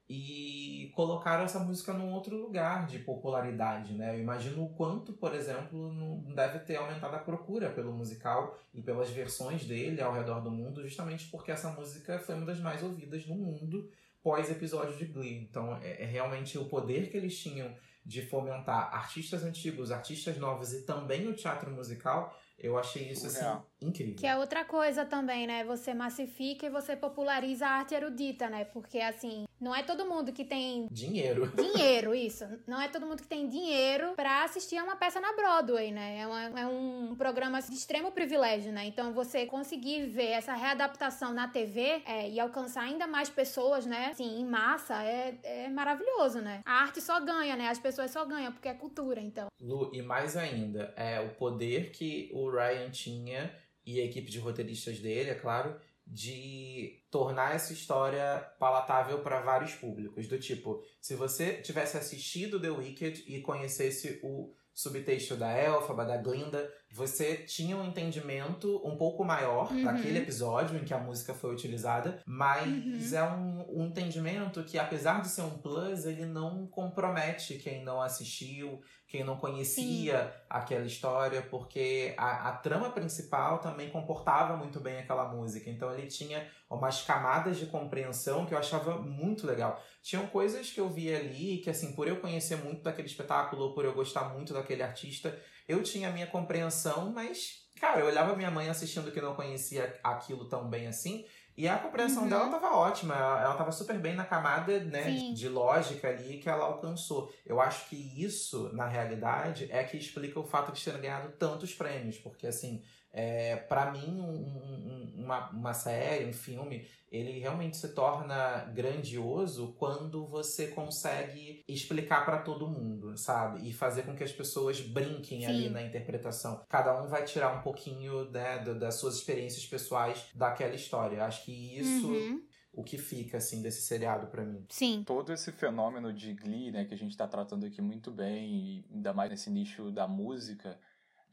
E 0.07 0.91
colocaram 0.95 1.45
essa 1.45 1.57
música 1.57 1.93
num 1.93 2.11
outro 2.11 2.37
lugar 2.37 2.85
de 2.85 2.99
popularidade, 2.99 3.93
né? 3.93 4.13
Eu 4.15 4.19
imagino 4.19 4.63
o 4.63 4.69
quanto, 4.69 5.13
por 5.13 5.33
exemplo, 5.33 5.91
não 5.91 6.35
deve 6.35 6.59
ter 6.59 6.75
aumentado 6.75 7.15
a 7.15 7.19
procura 7.19 7.71
pelo 7.71 7.91
musical 7.91 8.59
e 8.71 8.83
pelas 8.83 9.09
versões 9.09 9.65
dele 9.65 9.99
ao 9.99 10.13
redor 10.13 10.41
do 10.41 10.51
mundo, 10.51 10.83
justamente 10.83 11.27
porque 11.31 11.51
essa 11.51 11.71
música 11.71 12.19
foi 12.19 12.35
uma 12.35 12.45
das 12.45 12.59
mais 12.59 12.83
ouvidas 12.83 13.25
no 13.25 13.33
mundo 13.33 13.89
pós-episódio 14.21 14.95
de 14.95 15.05
Glee. 15.05 15.39
Então, 15.39 15.75
é, 15.81 16.03
é 16.03 16.05
realmente 16.05 16.57
o 16.59 16.65
poder 16.65 17.09
que 17.09 17.17
eles 17.17 17.35
tinham 17.39 17.73
de 18.05 18.21
fomentar 18.21 18.93
artistas 18.93 19.43
antigos, 19.43 19.91
artistas 19.91 20.37
novos 20.37 20.73
e 20.73 20.81
também 20.83 21.27
o 21.27 21.35
teatro 21.35 21.71
musical, 21.71 22.37
eu 22.57 22.77
achei 22.77 23.09
isso 23.09 23.27
assim. 23.27 23.45
Incrível. 23.87 24.15
Que 24.15 24.27
é 24.27 24.35
outra 24.37 24.63
coisa 24.65 25.05
também, 25.05 25.47
né? 25.47 25.63
Você 25.63 25.93
massifica 25.93 26.65
e 26.65 26.69
você 26.69 26.95
populariza 26.95 27.65
a 27.67 27.71
arte 27.71 27.93
erudita, 27.93 28.49
né? 28.49 28.65
Porque, 28.65 28.99
assim, 28.99 29.45
não 29.59 29.75
é 29.75 29.83
todo 29.83 30.05
mundo 30.05 30.31
que 30.33 30.43
tem 30.43 30.87
Dinheiro. 30.91 31.51
dinheiro, 31.55 32.13
isso. 32.15 32.45
Não 32.67 32.81
é 32.81 32.87
todo 32.87 33.05
mundo 33.05 33.21
que 33.21 33.27
tem 33.27 33.47
dinheiro 33.47 34.13
pra 34.15 34.43
assistir 34.43 34.77
a 34.77 34.83
uma 34.83 34.95
peça 34.95 35.19
na 35.19 35.33
Broadway, 35.33 35.91
né? 35.91 36.19
É, 36.19 36.27
uma- 36.27 36.59
é 36.61 36.65
um 36.67 37.15
programa 37.17 37.61
de 37.61 37.73
extremo 37.73 38.11
privilégio, 38.11 38.71
né? 38.71 38.85
Então, 38.85 39.13
você 39.13 39.45
conseguir 39.45 40.05
ver 40.07 40.31
essa 40.31 40.53
readaptação 40.53 41.33
na 41.33 41.47
TV 41.47 42.01
é, 42.05 42.29
e 42.29 42.39
alcançar 42.39 42.81
ainda 42.83 43.07
mais 43.07 43.29
pessoas, 43.29 43.85
né? 43.85 44.07
Assim, 44.11 44.39
em 44.39 44.45
massa, 44.45 45.03
é, 45.03 45.37
é 45.43 45.69
maravilhoso, 45.69 46.39
né? 46.41 46.61
A 46.65 46.81
arte 46.83 47.01
só 47.01 47.19
ganha, 47.19 47.55
né? 47.55 47.67
As 47.69 47.79
pessoas 47.79 48.11
só 48.11 48.25
ganham 48.25 48.51
porque 48.51 48.67
é 48.67 48.73
cultura, 48.73 49.19
então. 49.21 49.47
Lu, 49.61 49.89
e 49.93 50.01
mais 50.01 50.35
ainda, 50.35 50.93
é 50.97 51.19
o 51.19 51.29
poder 51.35 51.91
que 51.91 52.29
o 52.33 52.49
Ryan 52.49 52.89
tinha 52.89 53.53
e 53.85 53.99
a 53.99 54.05
equipe 54.05 54.31
de 54.31 54.39
roteiristas 54.39 54.99
dele, 54.99 55.31
é 55.31 55.35
claro, 55.35 55.75
de 56.05 57.01
tornar 57.09 57.55
essa 57.55 57.73
história 57.73 58.39
palatável 58.59 59.19
para 59.19 59.41
vários 59.41 59.73
públicos. 59.73 60.27
Do 60.27 60.39
tipo, 60.39 60.83
se 60.99 61.15
você 61.15 61.61
tivesse 61.61 61.97
assistido 61.97 62.59
The 62.59 62.69
Wicked 62.69 63.23
e 63.27 63.41
conhecesse 63.41 64.19
o 64.23 64.53
subtexto 64.73 65.35
da 65.35 65.51
Elfaba, 65.57 66.03
da 66.03 66.17
Glinda, 66.17 66.71
você 66.95 67.37
tinha 67.37 67.75
um 67.75 67.83
entendimento 67.85 68.79
um 68.87 68.95
pouco 68.95 69.23
maior 69.25 69.71
Uhum. 69.71 69.83
daquele 69.83 70.19
episódio 70.19 70.77
em 70.77 70.85
que 70.85 70.93
a 70.93 70.99
música 70.99 71.33
foi 71.33 71.51
utilizada, 71.51 72.21
mas 72.25 73.11
Uhum. 73.11 73.17
é 73.17 73.23
um, 73.23 73.81
um 73.81 73.85
entendimento 73.87 74.63
que, 74.63 74.77
apesar 74.77 75.21
de 75.21 75.27
ser 75.29 75.41
um 75.41 75.57
plus, 75.57 76.05
ele 76.05 76.25
não 76.25 76.67
compromete 76.67 77.55
quem 77.55 77.83
não 77.83 77.99
assistiu, 77.99 78.79
quem 79.07 79.23
não 79.23 79.37
conhecia 79.37 80.33
aquela 80.49 80.85
história, 80.85 81.41
porque 81.41 82.13
a, 82.17 82.49
a 82.49 82.51
trama 82.57 82.91
principal 82.91 83.59
também 83.59 83.89
comportava 83.89 84.55
muito 84.55 84.79
bem 84.79 84.97
aquela 84.99 85.27
música. 85.31 85.69
Então 85.69 85.91
ele 85.93 86.07
tinha 86.07 86.47
umas 86.69 87.01
camadas 87.03 87.57
de 87.57 87.65
compreensão 87.67 88.45
que 88.45 88.53
eu 88.53 88.57
achava 88.57 88.97
muito 88.99 89.45
legal. 89.47 89.81
Tinham 90.01 90.25
coisas 90.27 90.71
que 90.71 90.79
eu 90.79 90.89
via 90.89 91.17
ali 91.17 91.57
que, 91.57 91.69
assim, 91.69 91.93
por 91.93 92.07
eu 92.07 92.17
conhecer 92.19 92.55
muito 92.57 92.81
daquele 92.83 93.07
espetáculo, 93.07 93.63
ou 93.63 93.73
por 93.73 93.85
eu 93.85 93.93
gostar 93.93 94.29
muito 94.33 94.51
daquele 94.53 94.81
artista, 94.83 95.37
eu 95.67 95.81
tinha 95.83 96.09
a 96.09 96.11
minha 96.11 96.27
compreensão, 96.27 97.11
mas, 97.11 97.65
cara, 97.79 97.99
eu 97.99 98.05
olhava 98.07 98.35
minha 98.35 98.51
mãe 98.51 98.69
assistindo 98.69 99.11
que 99.11 99.21
não 99.21 99.35
conhecia 99.35 99.99
aquilo 100.03 100.45
tão 100.49 100.69
bem 100.69 100.87
assim. 100.87 101.25
E 101.55 101.67
a 101.67 101.77
compreensão 101.77 102.23
Uhum. 102.23 102.29
dela 102.29 102.49
tava 102.49 102.75
ótima, 102.75 103.13
ela 103.15 103.41
ela 103.43 103.55
tava 103.55 103.71
super 103.71 103.99
bem 103.99 104.15
na 104.15 104.25
camada, 104.25 104.79
né, 104.85 105.03
Sim. 105.03 105.33
de 105.35 105.47
lógica 105.47 106.09
ali 106.09 106.39
que 106.39 106.49
ela 106.49 106.65
alcançou. 106.65 107.31
Eu 107.45 107.61
acho 107.61 107.87
que 107.89 107.95
isso, 108.23 108.71
na 108.73 108.87
realidade, 108.87 109.67
é 109.71 109.83
que 109.83 109.95
explica 109.95 110.39
o 110.39 110.43
fato 110.47 110.71
de 110.71 110.83
terem 110.83 110.99
ganhado 111.01 111.31
tantos 111.37 111.71
prêmios, 111.75 112.17
porque 112.17 112.47
assim, 112.47 112.83
É, 113.13 113.55
para 113.55 113.91
mim, 113.91 114.19
um, 114.19 114.33
um, 114.33 115.23
uma, 115.23 115.49
uma 115.51 115.73
série, 115.73 116.25
um 116.25 116.33
filme, 116.33 116.87
ele 117.11 117.39
realmente 117.39 117.77
se 117.77 117.93
torna 117.93 118.65
grandioso 118.73 119.75
quando 119.77 120.25
você 120.25 120.67
consegue 120.69 121.63
explicar 121.67 122.25
para 122.25 122.39
todo 122.39 122.67
mundo, 122.67 123.15
sabe? 123.15 123.69
E 123.69 123.71
fazer 123.71 124.01
com 124.03 124.15
que 124.15 124.23
as 124.23 124.31
pessoas 124.31 124.81
brinquem 124.81 125.41
Sim. 125.41 125.45
ali 125.45 125.69
na 125.69 125.83
interpretação. 125.83 126.65
Cada 126.67 126.99
um 127.01 127.07
vai 127.07 127.23
tirar 127.23 127.55
um 127.55 127.61
pouquinho 127.61 128.31
né, 128.31 128.57
das 128.59 128.95
suas 128.95 129.15
experiências 129.15 129.65
pessoais 129.65 130.25
daquela 130.33 130.73
história. 130.73 131.23
Acho 131.23 131.45
que 131.45 131.77
isso. 131.77 132.07
Uhum 132.07 132.43
o 132.73 132.83
que 132.83 132.97
fica, 132.97 133.37
assim, 133.37 133.61
desse 133.61 133.83
seriado 133.83 134.27
para 134.27 134.43
mim. 134.43 134.65
Sim. 134.67 135.03
Todo 135.05 135.31
esse 135.31 135.51
fenômeno 135.51 136.11
de 136.11 136.33
Glee, 136.33 136.71
né, 136.71 136.85
que 136.85 136.93
a 136.93 136.97
gente 136.97 137.15
tá 137.15 137.27
tratando 137.27 137.67
aqui 137.67 137.81
muito 137.81 138.09
bem, 138.09 138.51
e 138.51 138.85
ainda 138.91 139.13
mais 139.13 139.29
nesse 139.29 139.49
nicho 139.51 139.91
da 139.91 140.07
música, 140.07 140.79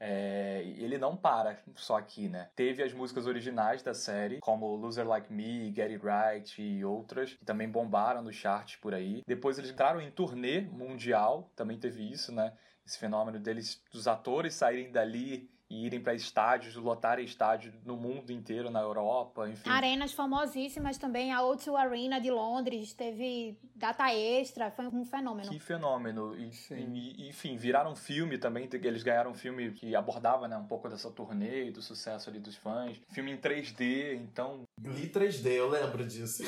é, 0.01 0.63
ele 0.79 0.97
não 0.97 1.15
para 1.15 1.59
só 1.77 1.99
aqui, 1.99 2.29
né? 2.29 2.49
Teve 2.57 2.83
as 2.83 2.93
músicas 2.95 3.27
originais 3.27 3.83
da 3.83 3.93
série, 3.93 4.41
como 4.41 4.75
Loser 4.75 5.07
Like 5.07 5.31
Me, 5.31 5.71
Get 5.75 5.91
It 5.91 6.01
Right 6.03 6.63
e 6.63 6.83
outras, 6.85 7.35
que 7.35 7.45
também 7.45 7.69
bombaram 7.69 8.23
nos 8.23 8.35
charts 8.35 8.77
por 8.77 8.95
aí. 8.95 9.23
Depois 9.27 9.59
eles 9.59 9.71
entraram 9.71 10.01
em 10.01 10.11
turnê 10.11 10.63
mundial, 10.63 11.51
também 11.55 11.79
teve 11.79 12.11
isso, 12.11 12.33
né? 12.33 12.55
Esse 12.87 12.99
fenômeno 12.99 13.39
deles, 13.39 13.83
dos 13.93 14.09
atores 14.09 14.55
saírem 14.55 14.91
dali 14.91 15.51
e 15.71 15.87
irem 15.87 16.01
para 16.01 16.15
estádios, 16.15 16.75
lotarem 16.75 17.25
estádios 17.25 17.73
no 17.85 17.97
mundo 17.97 18.33
inteiro, 18.33 18.71
na 18.71 18.81
Europa, 18.81 19.49
enfim. 19.49 19.71
Arenas 19.71 20.13
famosíssimas 20.13 20.99
também, 20.99 21.33
a 21.33 21.39
O2 21.43 21.77
Arena 21.77 22.21
de 22.21 22.31
Londres 22.31 22.93
teve 22.93 23.57
data 23.77 24.13
extra, 24.13 24.71
foi 24.73 24.89
um 24.89 25.05
fenômeno. 25.05 25.49
Que 25.49 25.61
fenômeno. 25.61 26.37
E, 26.37 26.51
e, 26.73 27.29
enfim, 27.29 27.57
viraram 27.57 27.95
filme 27.95 28.37
também, 28.37 28.69
eles 28.73 29.05
ganharam 29.05 29.31
um 29.31 29.35
filme 29.35 29.71
que 29.71 29.95
abordava 29.95 30.49
né, 30.49 30.57
um 30.57 30.67
pouco 30.67 30.89
dessa 30.89 31.11
turnê 31.11 31.69
e 31.69 31.71
do 31.71 31.81
sucesso 31.81 32.29
ali 32.29 32.41
dos 32.41 32.57
fãs. 32.57 33.01
Filme 33.11 33.31
em 33.31 33.37
3D, 33.37 34.17
então... 34.17 34.65
Glee 34.77 35.09
3D, 35.09 35.47
eu 35.53 35.69
lembro 35.69 36.05
disso 36.05 36.43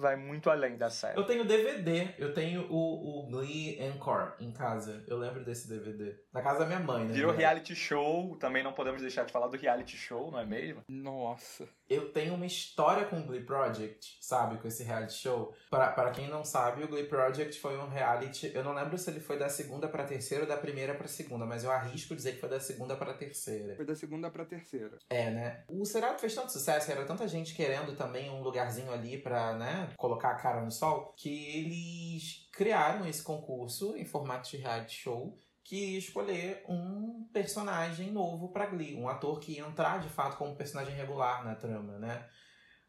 vai 0.00 0.16
muito 0.16 0.50
além 0.50 0.76
da 0.76 0.90
série. 0.90 1.18
Eu 1.18 1.24
tenho 1.24 1.44
DVD, 1.44 2.08
eu 2.18 2.32
tenho 2.32 2.66
o, 2.70 3.20
o 3.20 3.26
Glee 3.28 3.80
Encore 3.80 4.32
em 4.40 4.50
casa. 4.52 5.04
Eu 5.06 5.18
lembro 5.18 5.44
desse 5.44 5.68
DVD. 5.68 6.14
Na 6.32 6.42
casa 6.42 6.60
da 6.60 6.66
minha 6.66 6.80
mãe, 6.80 7.04
né? 7.04 7.12
Virou 7.12 7.32
reality 7.32 7.74
show, 7.74 8.36
também 8.36 8.62
não 8.62 8.72
podemos 8.72 9.00
deixar 9.00 9.24
de 9.24 9.32
falar 9.32 9.48
do 9.48 9.56
reality 9.56 9.96
show, 9.96 10.30
não 10.30 10.38
é 10.38 10.46
mesmo? 10.46 10.82
Nossa. 10.88 11.68
Eu 11.88 12.12
tenho 12.12 12.34
uma 12.34 12.46
história 12.46 13.06
com 13.06 13.20
o 13.20 13.24
Glee 13.24 13.44
Project, 13.44 14.18
sabe? 14.20 14.58
Com 14.58 14.68
esse 14.68 14.82
reality 14.82 15.14
show. 15.14 15.54
Para, 15.70 16.10
quem 16.10 16.28
não 16.28 16.44
sabe, 16.44 16.84
o 16.84 16.88
Glee 16.88 17.06
Project 17.06 17.60
foi 17.60 17.76
um 17.78 17.88
reality. 17.88 18.50
Eu 18.54 18.64
não 18.64 18.74
lembro 18.74 18.96
se 18.98 19.10
ele 19.10 19.20
foi 19.20 19.38
da 19.38 19.48
segunda 19.48 19.88
pra 19.88 20.04
terceira 20.04 20.44
ou 20.44 20.48
da 20.48 20.56
primeira 20.56 20.94
pra 20.94 21.08
segunda, 21.08 21.44
mas 21.44 21.64
eu 21.64 21.70
arrisco 21.70 22.14
dizer 22.14 22.32
que 22.32 22.40
foi 22.40 22.48
da 22.48 22.60
segunda 22.60 22.96
pra 22.96 23.14
terceira. 23.14 23.76
Foi 23.76 23.84
da 23.84 23.94
segunda 23.94 24.30
pra 24.30 24.44
terceira. 24.44 24.98
É, 25.10 25.30
né? 25.30 25.64
O 25.68 25.84
seriado 25.84 26.18
fez 26.18 26.34
tanto 26.34 26.52
sucesso, 26.52 26.90
era 26.90 27.04
tanta 27.04 27.26
gente 27.28 27.54
querendo 27.54 27.94
também 27.96 28.30
um 28.30 28.42
lugarzinho 28.42 28.92
ali 28.92 29.18
pra, 29.18 29.54
né? 29.54 29.90
colocar 29.96 30.30
a 30.30 30.34
cara 30.34 30.60
no 30.62 30.70
sol, 30.70 31.14
que 31.16 31.58
eles 31.58 32.48
criaram 32.52 33.06
esse 33.06 33.22
concurso 33.22 33.96
em 33.96 34.04
formato 34.04 34.50
de 34.50 34.56
reality 34.56 34.94
show 34.94 35.38
que 35.66 35.98
escolher 35.98 36.64
um 36.68 37.28
personagem 37.32 38.12
novo 38.12 38.50
para 38.50 38.66
Glee, 38.66 38.94
um 38.94 39.08
ator 39.08 39.40
que 39.40 39.54
ia 39.54 39.66
entrar 39.66 39.98
de 39.98 40.08
fato 40.08 40.36
como 40.36 40.54
personagem 40.54 40.94
regular 40.94 41.44
na 41.44 41.56
trama, 41.56 41.98
né? 41.98 42.24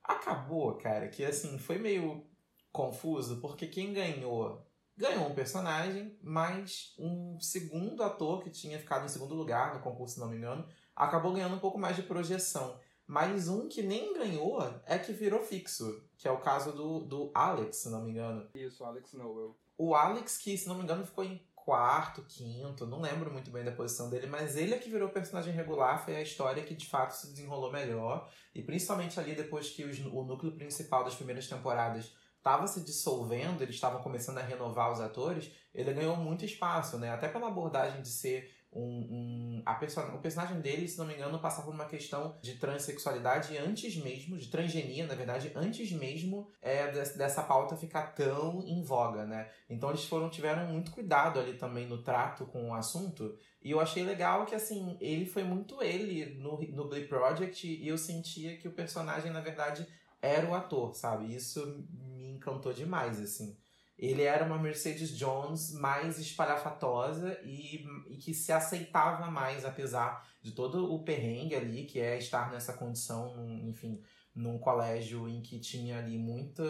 Acabou, 0.04 0.76
cara, 0.76 1.08
que 1.08 1.26
assim, 1.26 1.58
foi 1.58 1.80
meio 1.80 2.24
confuso, 2.72 3.42
porque 3.42 3.66
quem 3.66 3.94
ganhou 3.94 4.64
ganhou 4.96 5.28
um 5.28 5.34
personagem, 5.34 6.16
mas 6.22 6.94
um 7.00 7.40
segundo 7.40 8.04
ator 8.04 8.44
que 8.44 8.52
tinha 8.52 8.78
ficado 8.78 9.06
em 9.06 9.10
segundo 9.10 9.34
lugar 9.34 9.74
no 9.74 9.82
concurso, 9.82 10.16
se 10.16 10.20
não 10.20 10.30
me 10.30 10.38
engano, 10.38 10.68
acabou 10.96 11.34
ganhando 11.34 11.56
um 11.56 11.60
pouco 11.60 11.80
mais 11.80 11.96
de 11.96 12.04
projeção. 12.04 12.80
Mas 13.08 13.48
um 13.48 13.68
que 13.68 13.82
nem 13.82 14.14
ganhou 14.14 14.60
é 14.86 15.00
que 15.00 15.14
virou 15.14 15.42
fixo, 15.42 16.04
que 16.16 16.28
é 16.28 16.32
o 16.32 16.42
caso 16.42 16.74
do, 16.74 17.00
do 17.00 17.32
Alex, 17.34 17.78
se 17.78 17.90
não 17.90 18.04
me 18.04 18.12
engano. 18.12 18.48
Isso, 18.54 18.84
Alex 18.84 19.14
Noel. 19.14 19.58
O 19.78 19.96
Alex, 19.96 20.38
que 20.38 20.56
se 20.56 20.68
não 20.68 20.76
me 20.76 20.84
engano 20.84 21.06
ficou 21.06 21.24
em 21.24 21.42
quarto, 21.68 22.24
quinto, 22.30 22.88
não 22.88 23.02
lembro 23.02 23.30
muito 23.30 23.52
bem 23.52 23.62
da 23.62 23.74
posição 23.74 24.10
dele, 24.10 24.26
mas 24.26 24.56
ele 24.56 24.74
é 24.74 24.78
que 24.78 24.90
virou 24.90 25.10
personagem 25.10 25.54
regular, 25.54 26.02
foi 26.06 26.16
a 26.16 26.22
história 26.22 26.64
que 26.64 26.74
de 26.74 26.88
fato 26.88 27.12
se 27.12 27.28
desenrolou 27.28 27.70
melhor. 27.70 28.32
E 28.56 28.64
principalmente 28.64 29.20
ali 29.20 29.36
depois 29.36 29.70
que 29.70 29.84
os, 29.84 30.00
o 30.00 30.24
núcleo 30.24 30.54
principal 30.54 31.04
das 31.04 31.16
primeiras 31.16 31.46
temporadas 31.50 32.16
estava 32.38 32.66
se 32.68 32.80
dissolvendo, 32.86 33.62
eles 33.62 33.76
estavam 33.76 34.02
começando 34.02 34.38
a 34.38 34.44
renovar 34.44 34.94
os 34.94 35.02
atores, 35.02 35.52
ele 35.76 35.94
ganhou 35.94 36.16
muito 36.16 36.46
espaço, 36.46 36.98
né? 36.98 37.10
Até 37.10 37.28
pela 37.28 37.50
abordagem 37.50 38.02
de 38.02 38.08
ser 38.08 38.50
um, 38.78 39.08
um 39.10 39.64
a 39.66 39.78
o 40.16 40.20
personagem 40.20 40.62
dele, 40.62 40.88
se 40.88 40.98
não 40.98 41.06
me 41.06 41.14
engano, 41.14 41.40
passava 41.40 41.68
por 41.68 41.74
uma 41.74 41.86
questão 41.86 42.38
de 42.42 42.56
transexualidade 42.56 43.58
antes 43.58 43.98
mesmo, 43.98 44.38
de 44.38 44.48
transgenia, 44.48 45.06
na 45.06 45.16
verdade, 45.16 45.52
antes 45.56 45.92
mesmo 45.92 46.48
é, 46.62 46.92
dessa 46.92 47.44
pauta 47.44 47.76
ficar 47.76 48.14
tão 48.14 48.64
em 48.66 48.84
voga, 48.84 49.26
né? 49.26 49.50
Então 49.70 49.90
eles 49.90 50.06
foram 50.06 50.30
tiveram 50.30 50.68
muito 50.68 50.92
cuidado 50.92 51.40
ali 51.40 51.58
também 51.58 51.88
no 51.88 52.04
trato 52.04 52.46
com 52.46 52.70
o 52.70 52.74
assunto. 52.74 53.38
E 53.62 53.72
eu 53.72 53.80
achei 53.80 54.04
legal 54.04 54.46
que, 54.46 54.56
assim, 54.56 54.98
ele 55.02 55.26
foi 55.26 55.44
muito 55.44 55.82
ele 55.82 56.36
no, 56.36 56.58
no 56.74 56.88
Glee 56.88 57.08
Project 57.08 57.68
e 57.68 57.88
eu 57.88 57.98
sentia 57.98 58.58
que 58.58 58.68
o 58.68 58.72
personagem, 58.72 59.32
na 59.32 59.42
verdade, 59.42 59.86
era 60.22 60.48
o 60.48 60.54
ator, 60.54 60.96
sabe? 60.96 61.36
Isso 61.36 61.86
me 61.92 62.32
encantou 62.36 62.72
demais, 62.72 63.20
assim. 63.20 63.58
Ele 63.98 64.22
era 64.22 64.46
uma 64.46 64.60
Mercedes 64.60 65.18
Jones 65.18 65.74
mais 65.74 66.20
espalhafatosa 66.20 67.40
e, 67.44 67.84
e 68.08 68.18
que 68.18 68.34
se 68.34 68.52
aceitava 68.52 69.32
mais, 69.32 69.66
apesar 69.66 70.28
de 70.42 70.52
todo 70.52 70.94
o 70.94 71.04
perrengue 71.04 71.56
ali, 71.56 71.86
que 71.86 72.00
é 72.00 72.18
estar 72.18 72.52
nessa 72.52 72.74
condição, 72.74 73.36
enfim, 73.64 74.02
num 74.38 74.60
colégio 74.60 75.28
em 75.28 75.42
que 75.42 75.60
tinha 75.60 75.98
ali 75.98 76.18
muita, 76.18 76.64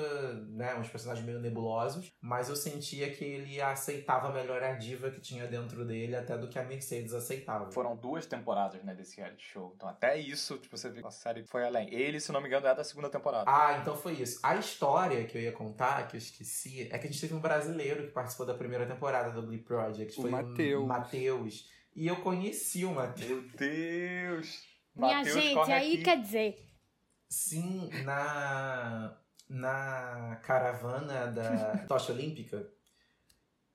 né, 0.49 0.73
uns 0.75 0.87
personagens 0.87 1.25
meio 1.25 1.39
nebulosos, 1.39 2.11
mas 2.21 2.47
eu 2.47 2.55
sentia 2.55 3.11
que 3.11 3.23
ele 3.23 3.61
aceitava 3.61 4.31
melhor 4.31 4.63
a 4.63 4.73
diva 4.73 5.11
que 5.11 5.19
tinha 5.19 5.45
dentro 5.45 5.85
dele 5.85 6.15
até 6.15 6.37
do 6.37 6.47
que 6.47 6.57
a 6.57 6.63
Mercedes 6.63 7.13
aceitava. 7.13 7.69
Foram 7.71 7.95
duas 7.95 8.25
temporadas, 8.25 8.81
né, 8.83 8.95
desse 8.95 9.17
reality 9.17 9.43
show. 9.43 9.73
Então 9.75 9.89
até 9.89 10.17
isso, 10.17 10.57
tipo, 10.57 10.77
você 10.77 10.89
vê 10.89 11.01
que 11.01 11.07
a 11.07 11.11
série 11.11 11.43
foi 11.43 11.65
além. 11.65 11.93
Ele, 11.93 12.19
se 12.19 12.31
não 12.31 12.39
me 12.39 12.47
engano, 12.47 12.65
é 12.67 12.73
da 12.73 12.83
segunda 12.83 13.09
temporada. 13.09 13.43
Ah, 13.47 13.77
então 13.81 13.95
foi 13.95 14.13
isso. 14.13 14.39
A 14.41 14.55
história 14.55 15.25
que 15.25 15.37
eu 15.37 15.41
ia 15.41 15.51
contar, 15.51 16.07
que 16.07 16.15
eu 16.15 16.19
esqueci, 16.19 16.87
é 16.89 16.97
que 16.97 17.07
a 17.07 17.11
gente 17.11 17.19
teve 17.19 17.33
um 17.33 17.39
brasileiro 17.39 18.07
que 18.07 18.11
participou 18.11 18.45
da 18.45 18.53
primeira 18.53 18.85
temporada 18.85 19.31
do 19.31 19.45
Glee 19.45 19.61
Project. 19.61 20.15
Foi 20.15 20.29
o 20.29 20.31
Matheus. 20.31 20.83
O 20.83 20.87
Matheus. 20.87 21.69
E 21.93 22.07
eu 22.07 22.15
conheci 22.17 22.85
o 22.85 22.93
Matheus. 22.93 23.29
Meu 23.29 23.41
Deus! 23.57 24.77
Minha 24.95 25.17
Mateus 25.17 25.35
gente, 25.35 25.71
aí 25.71 25.93
aqui. 25.93 26.03
quer 26.03 26.21
dizer, 26.21 26.66
Sim, 27.29 27.89
na, 28.03 29.17
na 29.49 30.39
caravana 30.43 31.27
da 31.27 31.77
tocha 31.87 32.11
olímpica. 32.11 32.69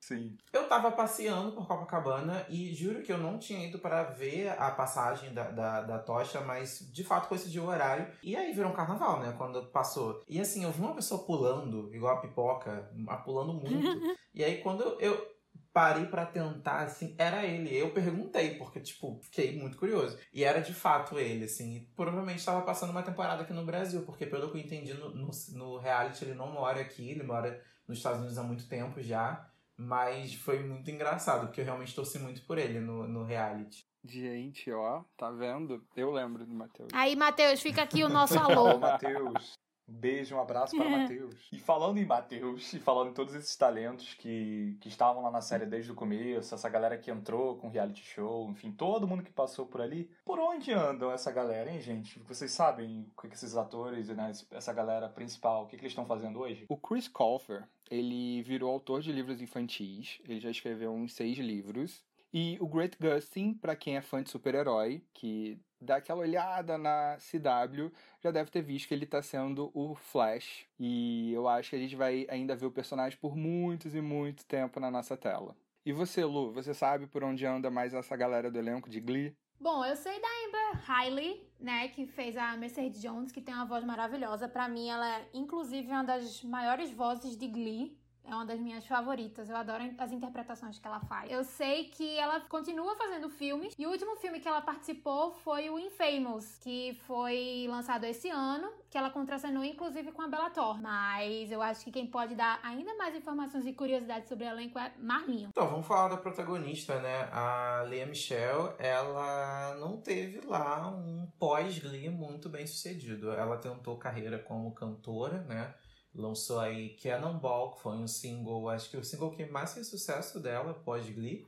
Sim. 0.02 0.36
Eu 0.52 0.68
tava 0.68 0.90
passeando 0.90 1.52
por 1.52 1.64
Copacabana 1.64 2.44
e 2.48 2.74
juro 2.74 3.02
que 3.02 3.12
eu 3.12 3.18
não 3.18 3.38
tinha 3.38 3.64
ido 3.68 3.78
para 3.78 4.02
ver 4.02 4.48
a 4.60 4.68
passagem 4.72 5.32
da, 5.32 5.44
da, 5.48 5.80
da, 5.82 5.98
tocha, 6.00 6.40
mas 6.40 6.90
de 6.92 7.04
fato 7.04 7.28
coincidiu 7.28 7.62
o 7.62 7.68
horário. 7.68 8.08
E 8.20 8.34
aí 8.34 8.52
virou 8.52 8.72
um 8.72 8.74
carnaval, 8.74 9.20
né? 9.20 9.32
Quando 9.38 9.64
passou. 9.66 10.20
E 10.28 10.40
assim, 10.40 10.64
eu 10.64 10.72
vi 10.72 10.80
uma 10.80 10.94
pessoa 10.94 11.24
pulando, 11.24 11.88
igual 11.94 12.16
a 12.16 12.20
pipoca, 12.20 12.90
pulando 13.24 13.54
muito. 13.54 14.16
e 14.34 14.42
aí 14.42 14.60
quando 14.60 14.82
eu, 15.00 15.24
parei 15.72 16.06
para 16.06 16.26
tentar, 16.26 16.80
assim, 16.80 17.14
era 17.18 17.44
ele. 17.44 17.74
Eu 17.74 17.90
perguntei, 17.90 18.56
porque, 18.56 18.80
tipo, 18.80 19.18
fiquei 19.22 19.58
muito 19.58 19.76
curioso. 19.78 20.18
E 20.32 20.44
era 20.44 20.60
de 20.60 20.74
fato 20.74 21.18
ele, 21.18 21.44
assim. 21.44 21.76
E 21.76 21.80
provavelmente 21.96 22.38
estava 22.38 22.62
passando 22.62 22.90
uma 22.90 23.02
temporada 23.02 23.42
aqui 23.42 23.52
no 23.52 23.64
Brasil, 23.64 24.02
porque 24.02 24.26
pelo 24.26 24.50
que 24.50 24.58
eu 24.58 24.62
entendi 24.62 24.94
no, 24.94 25.10
no, 25.14 25.30
no, 25.54 25.78
reality, 25.78 26.24
ele 26.24 26.34
não 26.34 26.52
mora 26.52 26.80
aqui, 26.80 27.10
ele 27.10 27.22
mora 27.22 27.62
nos 27.88 27.98
Estados 27.98 28.18
Unidos 28.18 28.38
há 28.38 28.42
muito 28.42 28.68
tempo 28.68 29.00
já. 29.00 29.48
Mas 29.74 30.34
foi 30.34 30.62
muito 30.62 30.90
engraçado, 30.90 31.46
porque 31.46 31.62
eu 31.62 31.64
realmente 31.64 31.94
torci 31.94 32.18
muito 32.18 32.44
por 32.46 32.58
ele 32.58 32.78
no, 32.78 33.08
no 33.08 33.24
reality. 33.24 33.86
Gente, 34.04 34.70
ó, 34.70 35.02
tá 35.16 35.30
vendo? 35.30 35.82
Eu 35.96 36.10
lembro 36.10 36.44
do 36.44 36.52
Matheus. 36.52 36.88
Aí, 36.92 37.16
Matheus, 37.16 37.62
fica 37.62 37.82
aqui 37.82 38.04
o 38.04 38.08
nosso 38.08 38.38
alô. 38.38 38.78
Matheus. 38.78 39.58
Um 39.88 39.92
beijo, 39.94 40.34
um 40.34 40.40
abraço 40.40 40.76
para 40.76 40.88
Matheus. 40.90 41.34
E 41.52 41.58
falando 41.58 41.98
em 41.98 42.04
Matheus, 42.04 42.72
e 42.72 42.78
falando 42.78 43.10
em 43.10 43.14
todos 43.14 43.34
esses 43.34 43.56
talentos 43.56 44.14
que, 44.14 44.76
que 44.80 44.88
estavam 44.88 45.22
lá 45.22 45.30
na 45.30 45.40
série 45.40 45.66
desde 45.66 45.90
o 45.92 45.94
começo, 45.94 46.54
essa 46.54 46.68
galera 46.68 46.96
que 46.98 47.10
entrou 47.10 47.56
com 47.56 47.68
reality 47.68 48.02
show, 48.02 48.50
enfim, 48.50 48.70
todo 48.72 49.06
mundo 49.06 49.22
que 49.22 49.32
passou 49.32 49.66
por 49.66 49.80
ali, 49.80 50.10
por 50.24 50.38
onde 50.38 50.72
andam 50.72 51.10
essa 51.10 51.30
galera, 51.30 51.70
hein, 51.70 51.80
gente? 51.80 52.18
Vocês 52.20 52.52
sabem 52.52 53.06
o 53.16 53.20
que 53.20 53.34
esses 53.34 53.56
atores, 53.56 54.08
né, 54.08 54.32
essa 54.50 54.72
galera 54.72 55.08
principal, 55.08 55.64
o 55.64 55.66
que, 55.66 55.76
que 55.76 55.82
eles 55.82 55.92
estão 55.92 56.06
fazendo 56.06 56.40
hoje? 56.40 56.64
O 56.68 56.76
Chris 56.76 57.08
Colfer, 57.08 57.68
ele 57.90 58.42
virou 58.42 58.70
autor 58.70 59.00
de 59.02 59.12
livros 59.12 59.40
infantis, 59.40 60.20
ele 60.24 60.40
já 60.40 60.50
escreveu 60.50 60.92
uns 60.92 61.14
seis 61.14 61.36
livros, 61.38 62.02
e 62.32 62.56
o 62.60 62.66
Great 62.66 62.96
Gustin, 62.98 63.54
para 63.54 63.76
quem 63.76 63.96
é 63.96 64.00
fã 64.00 64.22
de 64.22 64.30
super-herói, 64.30 65.02
que 65.12 65.58
dá 65.80 65.96
aquela 65.96 66.20
olhada 66.20 66.78
na 66.78 67.16
CW, 67.18 67.92
já 68.20 68.30
deve 68.30 68.50
ter 68.50 68.62
visto 68.62 68.88
que 68.88 68.94
ele 68.94 69.04
está 69.04 69.20
sendo 69.20 69.70
o 69.74 69.94
Flash. 69.94 70.66
E 70.78 71.32
eu 71.32 71.48
acho 71.48 71.70
que 71.70 71.76
a 71.76 71.78
gente 71.78 71.96
vai 71.96 72.26
ainda 72.30 72.56
ver 72.56 72.66
o 72.66 72.70
personagem 72.70 73.18
por 73.18 73.36
muitos 73.36 73.94
e 73.94 74.00
muito 74.00 74.46
tempo 74.46 74.80
na 74.80 74.90
nossa 74.90 75.16
tela. 75.16 75.54
E 75.84 75.92
você, 75.92 76.24
Lu, 76.24 76.52
você 76.52 76.72
sabe 76.72 77.06
por 77.06 77.24
onde 77.24 77.44
anda 77.44 77.70
mais 77.70 77.92
essa 77.92 78.16
galera 78.16 78.50
do 78.50 78.58
elenco 78.58 78.88
de 78.88 79.00
Glee? 79.00 79.36
Bom, 79.60 79.84
eu 79.84 79.94
sei 79.94 80.20
da 80.20 80.28
Amber 80.46 80.82
Riley, 80.86 81.48
né, 81.60 81.88
que 81.88 82.06
fez 82.06 82.36
a 82.36 82.56
Mercedes 82.56 83.00
Jones, 83.00 83.30
que 83.30 83.40
tem 83.40 83.54
uma 83.54 83.64
voz 83.64 83.84
maravilhosa. 83.84 84.48
Para 84.48 84.68
mim, 84.68 84.88
ela 84.88 85.18
é, 85.18 85.28
inclusive, 85.34 85.88
uma 85.88 86.02
das 86.02 86.42
maiores 86.42 86.90
vozes 86.90 87.36
de 87.36 87.46
Glee. 87.46 87.96
É 88.24 88.34
uma 88.34 88.46
das 88.46 88.60
minhas 88.60 88.86
favoritas. 88.86 89.50
Eu 89.50 89.56
adoro 89.56 89.82
as 89.98 90.12
interpretações 90.12 90.78
que 90.78 90.86
ela 90.86 91.00
faz. 91.00 91.30
Eu 91.30 91.44
sei 91.44 91.84
que 91.84 92.18
ela 92.18 92.40
continua 92.40 92.96
fazendo 92.96 93.28
filmes. 93.28 93.74
E 93.78 93.86
o 93.86 93.90
último 93.90 94.16
filme 94.16 94.40
que 94.40 94.48
ela 94.48 94.60
participou 94.60 95.32
foi 95.32 95.68
o 95.68 95.78
Infamous, 95.78 96.58
que 96.60 96.94
foi 97.06 97.66
lançado 97.68 98.04
esse 98.04 98.30
ano. 98.30 98.72
Que 98.88 98.96
ela 98.96 99.10
contracenou, 99.10 99.64
inclusive, 99.64 100.12
com 100.12 100.22
a 100.22 100.28
Bellator. 100.28 100.80
Mas 100.80 101.50
eu 101.50 101.60
acho 101.60 101.84
que 101.84 101.90
quem 101.90 102.06
pode 102.06 102.34
dar 102.34 102.60
ainda 102.62 102.94
mais 102.96 103.14
informações 103.14 103.66
e 103.66 103.72
curiosidades 103.72 104.28
sobre 104.28 104.44
o 104.44 104.48
elenco 104.48 104.78
é 104.78 104.92
Marlinho. 104.98 105.48
Então, 105.48 105.68
vamos 105.68 105.86
falar 105.86 106.08
da 106.08 106.16
protagonista, 106.16 107.00
né? 107.00 107.28
A 107.32 107.82
Lea 107.88 108.06
Michelle, 108.06 108.72
ela 108.78 109.74
não 109.80 109.96
teve 109.96 110.46
lá 110.46 110.88
um 110.88 111.26
pós-Glee 111.38 112.08
muito 112.08 112.48
bem 112.48 112.66
sucedido. 112.66 113.32
Ela 113.32 113.56
tentou 113.56 113.96
carreira 113.96 114.38
como 114.38 114.72
cantora, 114.72 115.42
né? 115.42 115.74
Lançou 116.14 116.60
aí 116.60 116.90
Cannonball, 116.96 117.72
que 117.72 117.82
foi 117.82 117.96
um 117.96 118.06
single, 118.06 118.68
acho 118.68 118.90
que 118.90 118.96
o 118.96 119.04
single 119.04 119.30
que 119.30 119.46
mais 119.46 119.74
fez 119.74 119.88
sucesso 119.88 120.40
dela, 120.40 120.74
pós 120.74 121.08
Glee. 121.08 121.46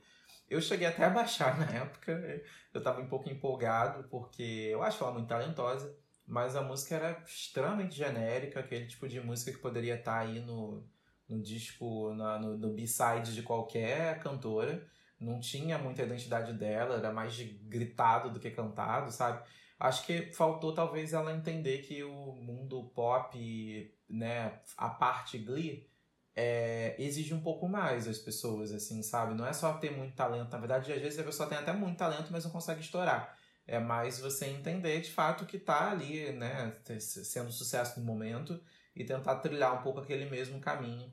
Eu 0.49 0.61
cheguei 0.61 0.87
até 0.87 1.03
a 1.05 1.09
baixar 1.09 1.57
na 1.59 1.65
época, 1.65 2.43
eu 2.73 2.81
tava 2.81 3.01
um 3.01 3.07
pouco 3.07 3.29
empolgado, 3.29 4.07
porque 4.09 4.43
eu 4.43 4.83
acho 4.83 5.03
ela 5.03 5.13
muito 5.13 5.27
talentosa, 5.27 5.95
mas 6.27 6.55
a 6.55 6.61
música 6.61 6.95
era 6.95 7.23
extremamente 7.25 7.95
genérica, 7.95 8.59
aquele 8.59 8.85
tipo 8.85 9.07
de 9.07 9.19
música 9.21 9.51
que 9.51 9.57
poderia 9.57 9.95
estar 9.95 10.13
tá 10.13 10.19
aí 10.19 10.39
no, 10.39 10.87
no 11.27 11.41
disco, 11.41 12.13
na, 12.13 12.39
no, 12.39 12.57
no 12.57 12.73
B-side 12.73 13.33
de 13.33 13.43
qualquer 13.43 14.19
cantora. 14.19 14.87
Não 15.19 15.39
tinha 15.39 15.77
muita 15.77 16.03
identidade 16.03 16.53
dela, 16.53 16.97
era 16.97 17.11
mais 17.11 17.39
gritado 17.63 18.29
do 18.29 18.39
que 18.39 18.51
cantado, 18.51 19.11
sabe? 19.11 19.43
Acho 19.79 20.05
que 20.05 20.31
faltou 20.33 20.73
talvez 20.73 21.13
ela 21.13 21.33
entender 21.33 21.79
que 21.79 22.03
o 22.03 22.33
mundo 22.33 22.91
pop, 22.95 23.94
né, 24.09 24.59
a 24.77 24.89
parte 24.89 25.37
Glee, 25.37 25.89
é, 26.35 26.95
exige 26.99 27.33
um 27.33 27.41
pouco 27.41 27.67
mais 27.67 28.05
das 28.05 28.17
pessoas, 28.17 28.71
assim, 28.71 29.01
sabe? 29.01 29.33
Não 29.33 29.45
é 29.45 29.53
só 29.53 29.73
ter 29.73 29.91
muito 29.91 30.15
talento. 30.15 30.51
Na 30.51 30.57
verdade, 30.57 30.91
às 30.91 31.01
vezes 31.01 31.19
a 31.19 31.23
pessoa 31.23 31.47
tem 31.47 31.57
até 31.57 31.71
muito 31.71 31.97
talento, 31.97 32.27
mas 32.31 32.43
não 32.43 32.51
consegue 32.51 32.81
estourar. 32.81 33.37
É 33.65 33.79
mais 33.79 34.19
você 34.19 34.47
entender 34.47 35.01
de 35.01 35.11
fato 35.11 35.45
que 35.45 35.57
tá 35.57 35.91
ali, 35.91 36.31
né, 36.33 36.75
sendo 36.99 37.51
sucesso 37.51 37.99
no 37.99 38.05
momento 38.05 38.61
e 38.95 39.03
tentar 39.03 39.37
trilhar 39.37 39.73
um 39.73 39.81
pouco 39.81 40.01
aquele 40.01 40.29
mesmo 40.29 40.59
caminho. 40.59 41.11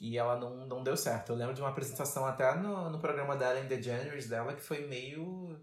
E 0.00 0.18
ela 0.18 0.36
não, 0.36 0.66
não 0.66 0.82
deu 0.82 0.96
certo. 0.96 1.30
Eu 1.30 1.36
lembro 1.36 1.54
de 1.54 1.60
uma 1.60 1.70
apresentação 1.70 2.26
até 2.26 2.54
no, 2.56 2.90
no 2.90 2.98
programa 2.98 3.36
dela, 3.36 3.60
em 3.60 3.68
The 3.68 3.80
Generous, 3.80 4.26
dela, 4.26 4.54
que 4.54 4.60
foi 4.60 4.86
meio 4.86 5.58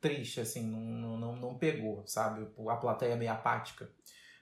triste, 0.00 0.40
assim, 0.40 0.62
não, 0.62 1.18
não, 1.18 1.36
não 1.36 1.58
pegou, 1.58 2.06
sabe? 2.06 2.46
A 2.68 2.76
plateia 2.76 3.16
meio 3.16 3.32
apática. 3.32 3.90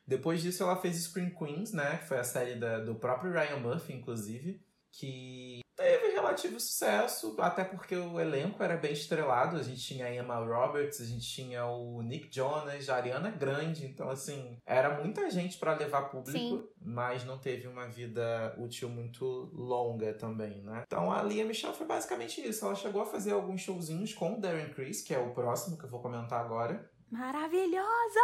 Depois 0.07 0.43
disso, 0.43 0.63
ela 0.63 0.77
fez 0.77 0.97
Screen 0.97 1.31
Queens, 1.31 1.73
né? 1.73 1.99
Que 1.99 2.09
foi 2.09 2.19
a 2.19 2.25
série 2.25 2.57
da, 2.57 2.79
do 2.79 2.95
próprio 2.95 3.33
Ryan 3.33 3.59
Murphy, 3.59 3.95
inclusive, 3.95 4.61
que 4.93 5.65
teve 5.77 6.13
relativo 6.13 6.59
sucesso, 6.61 7.35
até 7.41 7.65
porque 7.65 7.97
o 7.97 8.21
elenco 8.21 8.63
era 8.63 8.77
bem 8.77 8.93
estrelado. 8.93 9.57
A 9.57 9.63
gente 9.63 9.81
tinha 9.81 10.07
a 10.07 10.15
Emma 10.15 10.37
Roberts, 10.37 11.01
a 11.01 11.05
gente 11.05 11.27
tinha 11.27 11.67
o 11.67 12.01
Nick 12.03 12.29
Jonas, 12.35 12.89
a 12.89 12.97
Ariana 12.97 13.31
Grande. 13.31 13.87
Então, 13.87 14.09
assim, 14.09 14.57
era 14.65 15.01
muita 15.03 15.31
gente 15.31 15.59
para 15.59 15.75
levar 15.75 16.11
público, 16.11 16.39
Sim. 16.39 16.69
mas 16.81 17.25
não 17.25 17.39
teve 17.39 17.67
uma 17.67 17.87
vida 17.87 18.55
útil 18.59 18.89
muito 18.89 19.25
longa 19.53 20.15
também, 20.15 20.63
né? 20.63 20.85
Então, 20.87 21.11
a 21.11 21.23
Lia 21.23 21.45
Michelle 21.45 21.75
foi 21.75 21.87
basicamente 21.87 22.41
isso. 22.41 22.65
Ela 22.65 22.75
chegou 22.75 23.03
a 23.03 23.07
fazer 23.07 23.33
alguns 23.33 23.61
showzinhos 23.61 24.15
com 24.15 24.35
o 24.35 24.41
Darren 24.41 24.73
Criss, 24.73 25.03
que 25.03 25.15
é 25.15 25.19
o 25.19 25.35
próximo 25.35 25.77
que 25.77 25.85
eu 25.85 25.91
vou 25.91 26.01
comentar 26.01 26.41
agora. 26.41 26.89
Maravilhosa! 27.15 28.21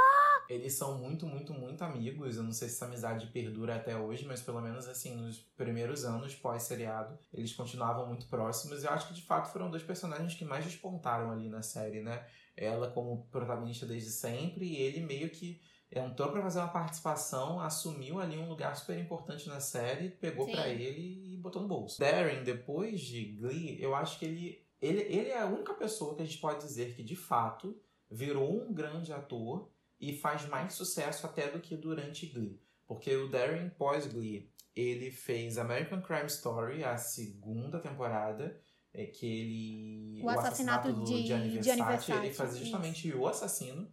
Eles 0.48 0.72
são 0.72 0.98
muito, 0.98 1.24
muito, 1.24 1.54
muito 1.54 1.84
amigos. 1.84 2.36
Eu 2.36 2.42
não 2.42 2.50
sei 2.50 2.68
se 2.68 2.74
essa 2.74 2.86
amizade 2.86 3.28
perdura 3.28 3.76
até 3.76 3.96
hoje, 3.96 4.26
mas 4.26 4.42
pelo 4.42 4.60
menos 4.60 4.88
assim, 4.88 5.14
nos 5.14 5.38
primeiros 5.38 6.04
anos 6.04 6.34
pós-seriado, 6.34 7.16
eles 7.32 7.52
continuavam 7.52 8.08
muito 8.08 8.26
próximos. 8.26 8.82
Eu 8.82 8.90
acho 8.90 9.06
que 9.06 9.14
de 9.14 9.22
fato 9.22 9.52
foram 9.52 9.70
dois 9.70 9.84
personagens 9.84 10.34
que 10.34 10.44
mais 10.44 10.64
despontaram 10.64 11.30
ali 11.30 11.48
na 11.48 11.62
série, 11.62 12.00
né? 12.00 12.26
Ela 12.56 12.90
como 12.90 13.28
protagonista 13.30 13.86
desde 13.86 14.10
sempre 14.10 14.66
e 14.66 14.76
ele 14.78 15.06
meio 15.06 15.30
que 15.30 15.60
entrou 15.92 16.32
para 16.32 16.42
fazer 16.42 16.58
uma 16.58 16.68
participação, 16.68 17.60
assumiu 17.60 18.18
ali 18.18 18.36
um 18.38 18.48
lugar 18.48 18.74
super 18.74 18.98
importante 18.98 19.46
na 19.48 19.60
série, 19.60 20.08
pegou 20.08 20.50
para 20.50 20.68
ele 20.68 21.34
e 21.34 21.36
botou 21.36 21.62
no 21.62 21.68
bolso. 21.68 22.00
Darren, 22.00 22.42
depois 22.42 23.00
de 23.00 23.36
Glee, 23.36 23.80
eu 23.80 23.94
acho 23.94 24.18
que 24.18 24.24
ele, 24.24 24.66
ele, 24.82 25.02
ele 25.02 25.28
é 25.28 25.38
a 25.38 25.46
única 25.46 25.74
pessoa 25.74 26.16
que 26.16 26.22
a 26.22 26.24
gente 26.24 26.38
pode 26.38 26.58
dizer 26.58 26.96
que 26.96 27.04
de 27.04 27.14
fato 27.14 27.80
virou 28.10 28.62
um 28.62 28.72
grande 28.72 29.12
ator 29.12 29.70
e 30.00 30.12
faz 30.12 30.46
mais 30.46 30.72
sucesso 30.72 31.26
até 31.26 31.50
do 31.50 31.60
que 31.60 31.76
durante 31.76 32.26
Glee. 32.26 32.60
Porque 32.86 33.14
o 33.14 33.28
Darren 33.28 33.70
pós-Glee, 33.70 34.50
ele 34.74 35.10
fez 35.10 35.58
American 35.58 36.02
Crime 36.02 36.26
Story, 36.26 36.82
a 36.82 36.96
segunda 36.96 37.78
temporada, 37.78 38.60
é 38.92 39.06
que 39.06 39.26
ele... 39.26 40.22
O, 40.22 40.26
o 40.26 40.30
assassinato, 40.30 40.88
assassinato, 40.88 41.04
de, 41.04 41.26
Gianni 41.26 41.58
Versace, 41.60 42.12
ele 42.12 42.32
faz 42.32 42.56
justamente 42.56 43.08
isso. 43.08 43.18
o 43.18 43.28
assassino. 43.28 43.92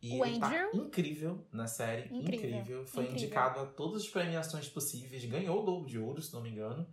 E 0.00 0.18
o 0.18 0.24
ele 0.24 0.36
Andrew? 0.36 0.70
tá 0.72 0.76
incrível 0.76 1.46
na 1.52 1.68
série, 1.68 2.12
incrível. 2.12 2.50
incrível. 2.50 2.86
Foi 2.86 3.04
incrível. 3.04 3.24
indicado 3.24 3.60
a 3.60 3.66
todas 3.66 4.02
as 4.02 4.08
premiações 4.08 4.68
possíveis, 4.68 5.24
ganhou 5.26 5.60
o 5.60 5.62
Globo 5.62 5.86
de 5.86 5.96
Ouro, 5.96 6.20
se 6.20 6.32
não 6.32 6.42
me 6.42 6.50
engano. 6.50 6.88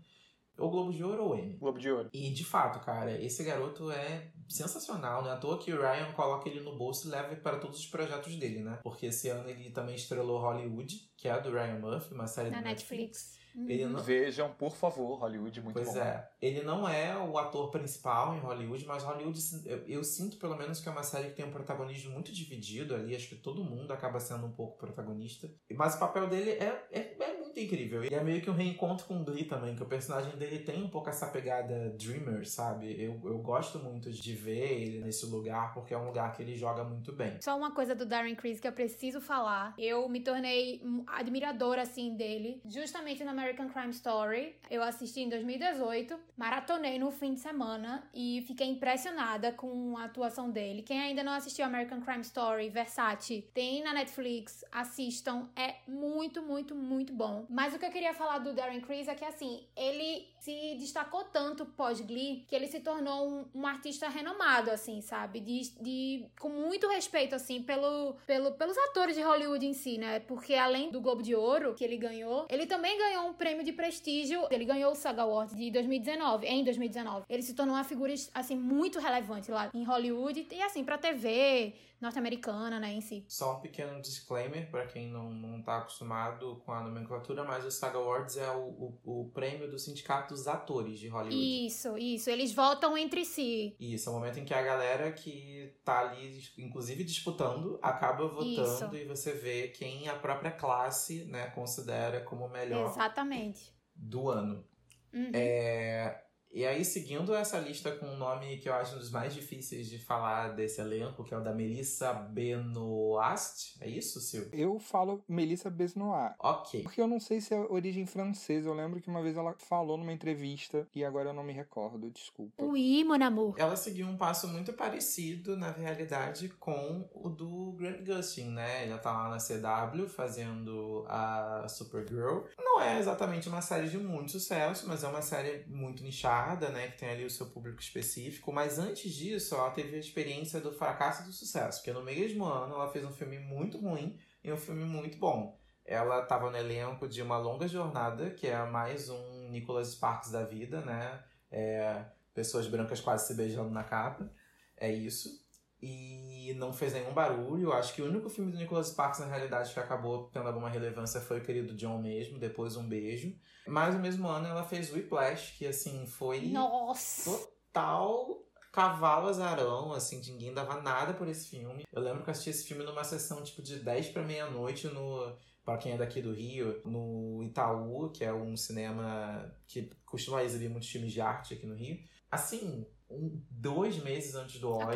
Ou 0.60 0.70
Globo 0.70 0.92
de 0.92 1.04
Ouro 1.04 1.24
ou 1.24 1.36
Emmy. 1.36 1.56
Globo 1.56 1.80
de 1.80 1.90
Ouro. 1.90 2.10
E 2.14 2.30
de 2.30 2.44
fato, 2.46 2.80
cara, 2.86 3.20
esse 3.20 3.44
garoto 3.44 3.90
é 3.90 4.32
sensacional, 4.50 5.24
né? 5.24 5.32
À 5.32 5.38
toa 5.38 5.58
que 5.58 5.72
o 5.72 5.80
Ryan 5.80 6.12
coloca 6.14 6.50
ele 6.50 6.60
no 6.62 6.76
bolso 6.76 7.08
e 7.08 7.12
leva 7.12 7.36
para 7.36 7.58
todos 7.58 7.80
os 7.80 7.86
projetos 7.86 8.36
dele, 8.36 8.62
né? 8.62 8.80
Porque 8.84 9.06
esse 9.06 9.30
ano 9.30 9.50
ele 9.50 9.70
também 9.70 9.96
estrelou 9.96 10.40
Hollywood, 10.40 11.10
que 11.16 11.28
é 11.28 11.32
a 11.32 11.40
do 11.40 11.52
Ryan 11.52 11.80
Murphy, 11.80 12.14
uma 12.14 12.28
série 12.28 12.50
Na 12.50 12.58
do 12.58 12.64
Netflix. 12.64 12.90
Netflix. 12.90 13.40
Uhum. 13.56 13.90
Não... 13.90 14.04
Vejam, 14.04 14.54
por 14.54 14.76
favor, 14.76 15.20
Hollywood, 15.20 15.62
muito 15.62 15.74
pois 15.74 15.88
bom. 15.88 15.94
Pois 15.94 16.06
é. 16.06 16.30
Ele 16.42 16.62
não 16.62 16.88
é 16.88 17.18
o 17.18 17.38
ator 17.38 17.70
principal 17.72 18.36
em 18.36 18.40
Hollywood, 18.40 18.86
mas 18.86 19.04
Hollywood, 19.04 19.40
eu, 19.66 19.78
eu, 19.88 20.04
sinto 20.04 20.38
pelo 20.38 20.56
menos 20.56 20.80
que 20.80 20.88
é 20.88 20.92
uma 20.92 21.04
série 21.04 21.30
que 21.30 21.36
tem 21.36 21.46
um 21.46 21.52
protagonismo 21.52 22.12
muito 22.12 22.32
dividido 22.32 22.96
ali. 22.96 23.16
Acho 23.16 23.30
que 23.30 23.36
todo 23.36 23.64
mundo 23.64 23.92
acaba 23.92 24.20
sendo 24.20 24.46
um 24.46 24.52
pouco 24.52 24.78
protagonista. 24.78 25.50
Mas 25.72 25.96
o 25.96 26.00
papel 26.00 26.28
dele 26.28 26.52
é, 26.52 26.88
é, 26.92 27.16
é 27.20 27.39
incrível. 27.64 28.04
E 28.04 28.14
é 28.14 28.24
meio 28.24 28.42
que 28.42 28.50
um 28.50 28.54
reencontro 28.54 29.06
com 29.06 29.22
o 29.22 29.24
Glee 29.24 29.46
também, 29.46 29.76
que 29.76 29.84
o 29.84 29.86
personagem 29.86 30.36
dele 30.38 30.60
tem 30.60 30.84
um 30.84 30.90
pouco 30.90 31.10
essa 31.10 31.28
pegada 31.28 31.90
dreamer, 31.98 32.48
sabe? 32.48 32.96
Eu, 33.02 33.20
eu 33.24 33.38
gosto 33.40 33.80
muito 33.80 34.12
de 34.12 34.34
ver 34.34 34.82
ele 34.82 35.00
nesse 35.00 35.26
lugar, 35.26 35.74
porque 35.74 35.94
é 35.94 35.98
um 35.98 36.06
lugar 36.06 36.34
que 36.36 36.42
ele 36.42 36.56
joga 36.56 36.84
muito 36.84 37.12
bem. 37.12 37.38
Só 37.42 37.58
uma 37.58 37.72
coisa 37.72 37.96
do 37.96 38.06
Darren 38.06 38.36
Criss 38.36 38.60
que 38.60 38.68
eu 38.68 38.72
preciso 38.72 39.22
falar. 39.22 39.74
Eu 39.78 40.08
me 40.10 40.22
tornei 40.22 40.82
admiradora, 41.08 41.82
assim, 41.82 42.16
dele, 42.16 42.62
justamente 42.66 43.24
no 43.24 43.30
American 43.30 43.70
Crime 43.70 43.92
Story. 43.92 44.56
Eu 44.70 44.84
assisti 44.84 45.22
em 45.22 45.30
2018, 45.30 46.18
maratonei 46.38 47.00
no 47.00 47.12
fim 47.12 47.34
de 47.34 47.40
semana 47.40 48.08
e 48.14 48.44
fiquei 48.48 48.68
impressionada 48.68 49.52
com 49.52 49.98
a 49.98 50.06
atuação 50.06 50.50
dele. 50.50 50.82
Quem 50.84 51.00
ainda 51.00 51.24
não 51.24 51.34
assistiu 51.34 51.66
American 51.66 52.02
Crime 52.02 52.22
Story, 52.22 52.70
Versace, 52.70 53.48
tem 53.54 53.84
na 53.84 53.94
Netflix, 53.94 54.64
assistam. 54.72 55.50
É 55.56 55.76
muito, 55.88 56.42
muito, 56.42 56.76
muito 56.76 57.14
bom. 57.14 57.46
Mas 57.50 57.74
o 57.74 57.80
que 57.80 57.86
eu 57.86 57.90
queria 57.90 58.14
falar 58.14 58.38
do 58.38 58.54
Darren 58.54 58.80
Criss 58.80 59.10
é 59.10 59.16
que, 59.16 59.26
assim, 59.26 59.64
ele 59.76 60.28
se 60.40 60.76
destacou 60.76 61.24
tanto 61.24 61.66
pós-Glee 61.66 62.46
que 62.48 62.56
ele 62.56 62.68
se 62.68 62.80
tornou 62.80 63.28
um, 63.28 63.46
um, 63.56 63.66
artista 63.66 64.08
renomado, 64.08 64.70
assim, 64.70 65.02
sabe? 65.02 65.40
De, 65.40 65.62
de, 65.82 66.26
com 66.40 66.50
muito 66.50 66.88
respeito, 66.88 67.34
assim, 67.34 67.64
pelo, 67.64 68.16
pelo, 68.28 68.52
pelos 68.52 68.78
atores 68.78 69.16
de 69.16 69.24
Hollywood 69.24 69.66
em 69.66 69.74
si, 69.74 69.98
né? 69.98 70.20
Porque 70.20 70.54
além 70.54 70.92
do 70.92 71.02
Globo 71.02 71.24
de 71.24 71.34
Ouro 71.34 71.74
que 71.74 71.84
ele 71.84 71.98
ganhou, 71.98 72.46
ele 72.50 72.68
também 72.68 72.96
ganhou 72.98 73.28
um 73.28 73.34
prêmio 73.34 73.64
de 73.64 73.74
prestígio. 73.74 74.48
Ele 74.52 74.66
ganhou 74.66 74.92
o 74.92 74.96
SAG 74.96 75.20
Awards 75.20 75.56
de 75.56 75.72
2019, 75.72 76.46
em 76.46 76.64
2019. 76.64 77.26
Ele 77.28 77.42
se 77.42 77.56
tornou 77.56 77.76
uma 77.76 77.84
figura, 77.84 78.14
assim, 78.36 78.56
muito 78.56 79.00
relevante 79.00 79.50
lá 79.50 79.72
em 79.74 79.84
Hollywood 79.84 80.48
e, 80.52 80.62
assim, 80.62 80.84
pra 80.84 81.00
TV, 81.00 81.74
norte-americana, 82.02 82.80
né, 82.80 82.94
em 82.94 83.02
si. 83.02 83.26
Só 83.28 83.58
um 83.58 83.60
pequeno 83.60 84.02
disclaimer 84.02 84.70
para 84.70 84.86
quem 84.86 85.10
não, 85.10 85.32
não 85.32 85.62
tá 85.62 85.80
acostumado 85.80 86.62
com 86.66 86.72
a 86.72 86.82
nomenclatura, 86.82 87.44
mas 87.44 87.66
o 87.66 87.72
SAG 87.72 87.96
Awards 87.96 88.38
é 88.38 88.50
o, 88.52 88.98
o, 89.04 89.22
o, 89.22 89.32
prêmio 89.32 89.70
do 89.70 89.78
Sindicato 89.78 90.34
dos 90.34 90.48
Atores 90.48 91.00
de 91.00 91.08
Hollywood. 91.08 91.66
Isso, 91.66 91.98
isso. 91.98 92.30
Eles 92.30 92.54
votam 92.54 92.98
entre 92.98 93.26
si. 93.26 93.76
Isso, 93.80 94.10
é 94.10 94.12
o 94.12 94.16
momento 94.16 94.40
em 94.40 94.46
que 94.46 94.54
a 94.54 94.62
galera 94.62 95.12
que 95.12 95.74
tá 95.84 96.00
ali, 96.00 96.42
inclusive 96.58 97.04
disputando, 97.04 97.78
acaba 97.82 98.28
votando 98.28 98.96
isso. 98.96 98.96
e 98.96 99.06
você 99.06 99.34
vê 99.34 99.68
quem 99.70 100.08
a 100.08 100.16
própria 100.16 100.52
classe, 100.52 101.26
né, 101.26 101.48
considera 101.48 102.22
como 102.22 102.46
o 102.46 102.50
melhor 102.50 102.90
Exatamente. 102.90 103.74
do 103.94 104.30
ano. 104.30 104.66
Uhum. 105.14 105.32
É... 105.34 106.29
E 106.52 106.66
aí, 106.66 106.84
seguindo 106.84 107.34
essa 107.36 107.60
lista 107.60 107.92
com 107.92 108.08
um 108.08 108.18
nome 108.18 108.58
que 108.58 108.68
eu 108.68 108.74
acho 108.74 108.96
um 108.96 109.00
dos 109.00 109.12
mais 109.12 109.34
difíceis 109.34 109.88
de 109.88 110.00
falar 110.00 110.50
desse 110.56 110.82
elenco, 110.82 111.24
que 111.24 111.34
é 111.34 111.38
o 111.38 111.44
da 111.44 111.54
Melissa 111.54 112.12
Benoist, 112.12 113.78
é 113.80 113.88
isso, 113.88 114.20
Silvio? 114.20 114.50
Eu 114.52 114.80
falo 114.80 115.24
Melissa 115.28 115.70
Benoist. 115.70 116.36
Ok. 116.40 116.82
Porque 116.82 117.00
eu 117.00 117.08
não 117.08 117.20
sei 117.20 117.40
se 117.40 117.54
é 117.54 117.60
origem 117.60 118.06
francesa. 118.08 118.68
Eu 118.68 118.74
lembro 118.74 119.00
que 119.00 119.10
uma 119.10 119.22
vez 119.22 119.38
ela 119.38 119.56
falou 119.60 119.96
numa 119.96 120.12
entrevista 120.12 120.88
e 120.96 121.06
agora 121.06 121.30
eu 121.30 121.34
não 121.34 121.44
me 121.44 121.54
recordo, 121.54 122.10
desculpa. 122.10 122.64
Oui, 122.64 123.04
mon 123.04 123.24
amour. 123.24 123.54
Ela 123.58 123.76
seguiu 123.76 124.08
um 124.08 124.18
passo 124.18 124.48
muito 124.48 124.74
parecido, 124.74 125.56
na 125.56 125.72
realidade, 125.72 126.50
com 126.50 127.08
o 127.14 127.30
do 127.30 127.74
Grant 127.74 128.04
Gustin, 128.04 128.50
né? 128.50 128.88
Ela 128.88 128.98
tá 128.98 129.12
lá 129.12 129.30
na 129.30 129.38
CW 129.38 130.08
fazendo 130.08 131.06
a 131.08 131.68
Supergirl. 131.70 132.46
Não 132.58 132.82
é 132.82 132.98
exatamente 132.98 133.48
uma 133.48 133.62
série 133.62 133.88
de 133.88 134.00
muito 134.00 134.32
sucesso, 134.32 134.88
mas 134.88 135.04
é 135.04 135.08
uma 135.08 135.22
série 135.22 135.64
muito 135.68 136.02
nichada 136.04 136.39
né, 136.70 136.88
que 136.90 136.98
tem 137.00 137.10
ali 137.10 137.26
o 137.26 137.30
seu 137.30 137.48
público 137.48 137.82
específico, 137.82 138.52
mas 138.52 138.80
antes 138.80 139.14
disso, 139.14 139.56
ela 139.56 139.72
teve 139.72 139.96
a 139.96 140.00
experiência 140.00 140.60
do 140.60 140.72
fracasso 140.72 141.24
e 141.24 141.26
do 141.26 141.32
sucesso, 141.32 141.80
porque 141.80 141.94
no 141.94 142.04
mesmo 142.04 142.46
ano 142.46 142.76
ela 142.76 142.92
fez 142.92 143.06
um 143.06 143.12
filme 143.12 143.40
muito 143.40 143.78
ruim 143.78 144.18
e 144.44 144.52
um 144.52 144.58
filme 144.58 144.84
muito 144.84 145.18
bom. 145.18 145.58
Ela 145.86 146.22
estava 146.22 146.52
no 146.52 146.58
elenco 146.58 147.08
de 147.08 147.22
Uma 147.22 147.38
Longa 147.38 147.68
Jornada, 147.68 148.30
que 148.30 148.48
é 148.48 148.64
mais 148.66 149.10
um 149.10 149.50
Nicholas 149.50 149.90
Sparks 149.90 150.32
da 150.32 150.44
vida, 150.44 150.82
né? 150.82 151.24
É, 151.52 152.06
pessoas 152.34 152.68
brancas 152.68 153.02
quase 153.02 153.28
se 153.28 153.34
beijando 153.34 153.72
na 153.72 153.84
capa. 153.84 154.32
É 154.78 154.92
isso. 154.92 155.44
E 155.82 156.54
não 156.56 156.74
fez 156.74 156.94
nenhum 156.94 157.14
barulho. 157.14 157.72
Acho 157.72 157.94
que 157.94 158.02
o 158.02 158.06
único 158.06 158.30
filme 158.30 158.52
do 158.52 158.58
Nicholas 158.58 158.88
Sparks, 158.88 159.20
na 159.20 159.28
realidade, 159.28 159.74
que 159.74 159.80
acabou 159.80 160.30
tendo 160.32 160.48
alguma 160.48 160.70
relevância 160.70 161.22
foi 161.22 161.40
o 161.40 161.44
querido 161.44 161.76
John 161.76 162.02
mesmo, 162.02 162.38
depois 162.38 162.76
Um 162.76 162.88
Beijo. 162.88 163.34
Mas 163.68 163.94
no 163.94 164.02
mesmo 164.02 164.28
ano 164.28 164.48
ela 164.48 164.64
fez 164.64 164.92
Whiplash, 164.92 165.58
que 165.58 165.66
assim 165.66 166.06
foi 166.06 166.48
Nossa! 166.48 167.32
total 167.72 168.44
cavalo 168.72 169.30
azarão, 169.30 169.94
assim, 169.94 170.22
ninguém 170.28 170.54
dava 170.54 170.82
nada 170.82 171.14
por 171.14 171.28
esse 171.28 171.50
filme. 171.50 171.84
Eu 171.92 172.02
lembro 172.02 172.24
que 172.24 172.30
eu 172.30 172.32
assisti 172.32 172.50
esse 172.52 172.66
filme 172.66 172.84
numa 172.84 173.04
sessão 173.04 173.44
tipo 173.44 173.62
de 173.62 173.80
10 173.80 174.10
para 174.10 174.24
meia-noite 174.24 174.88
no 174.88 175.36
para 175.66 175.78
quem 175.78 175.92
é 175.92 175.98
daqui 175.98 176.20
do 176.20 176.34
Rio, 176.34 176.82
no 176.84 177.44
Itaú, 177.44 178.10
que 178.10 178.24
é 178.24 178.34
um 178.34 178.58
cinema 178.58 179.54
que 179.68 179.92
costuma 180.04 180.44
exibir 180.44 180.68
muitos 180.68 180.90
filmes 180.90 181.12
de 181.12 181.22
arte 181.22 181.54
aqui 181.54 181.68
no 181.68 181.76
Rio. 181.76 182.00
Assim, 182.32 182.88
um, 183.10 183.42
dois 183.50 183.98
meses 184.04 184.36
antes 184.36 184.60
do 184.60 184.70
Oscar, 184.72 184.92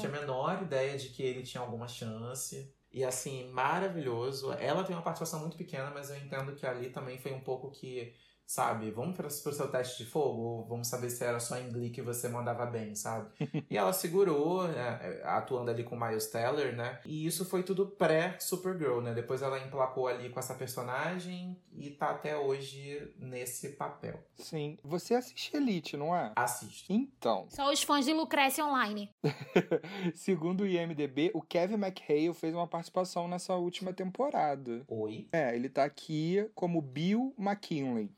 tinha 0.00 0.12
a 0.12 0.20
menor 0.20 0.62
ideia 0.62 0.96
de 0.98 1.08
que 1.08 1.22
ele 1.22 1.42
tinha 1.42 1.62
alguma 1.62 1.88
chance. 1.88 2.72
E 2.90 3.04
assim, 3.04 3.50
maravilhoso. 3.50 4.52
Ela 4.52 4.82
tem 4.84 4.96
uma 4.96 5.02
participação 5.02 5.40
muito 5.40 5.56
pequena, 5.56 5.90
mas 5.90 6.10
eu 6.10 6.16
entendo 6.16 6.54
que 6.54 6.66
ali 6.66 6.90
também 6.90 7.18
foi 7.18 7.32
um 7.32 7.40
pouco 7.40 7.70
que 7.70 8.14
sabe? 8.48 8.90
Vamos 8.90 9.14
para 9.14 9.26
o 9.26 9.30
seu 9.30 9.68
teste 9.68 10.02
de 10.02 10.10
fogo? 10.10 10.64
Vamos 10.66 10.88
saber 10.88 11.10
se 11.10 11.22
era 11.22 11.38
só 11.38 11.58
em 11.58 11.70
Glee 11.70 11.90
que 11.90 12.00
você 12.00 12.30
mandava 12.30 12.64
bem, 12.64 12.94
sabe? 12.94 13.28
e 13.68 13.76
ela 13.76 13.92
segurou, 13.92 14.66
né, 14.66 15.20
atuando 15.22 15.70
ali 15.70 15.84
com 15.84 15.94
Miles 15.94 16.28
Teller, 16.28 16.74
né? 16.74 16.98
E 17.04 17.26
isso 17.26 17.44
foi 17.44 17.62
tudo 17.62 17.86
pré-Supergirl, 17.86 19.02
né? 19.02 19.12
Depois 19.12 19.42
ela 19.42 19.58
emplacou 19.58 20.08
ali 20.08 20.30
com 20.30 20.40
essa 20.40 20.54
personagem 20.54 21.60
e 21.76 21.90
tá 21.90 22.08
até 22.10 22.38
hoje 22.38 23.12
nesse 23.18 23.68
papel. 23.70 24.18
Sim. 24.36 24.78
Você 24.82 25.14
assiste 25.14 25.54
Elite, 25.54 25.98
não 25.98 26.16
é? 26.16 26.32
Assisto. 26.34 26.90
Então. 26.90 27.46
Só 27.50 27.70
os 27.70 27.82
fãs 27.82 28.06
de 28.06 28.14
Lucrécia 28.14 28.64
Online. 28.64 29.12
Segundo 30.14 30.62
o 30.62 30.66
IMDB, 30.66 31.30
o 31.34 31.42
Kevin 31.42 31.74
McHale 31.74 32.32
fez 32.32 32.54
uma 32.54 32.66
participação 32.66 33.28
nessa 33.28 33.54
última 33.56 33.92
temporada. 33.92 34.82
Oi? 34.88 35.28
É, 35.32 35.54
ele 35.54 35.68
tá 35.68 35.84
aqui 35.84 36.48
como 36.54 36.80
Bill 36.80 37.34
McKinley 37.38 38.10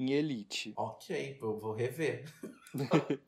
em 0.00 0.12
Elite. 0.12 0.72
Ok, 0.76 1.38
eu 1.40 1.58
vou 1.58 1.74
rever. 1.74 2.24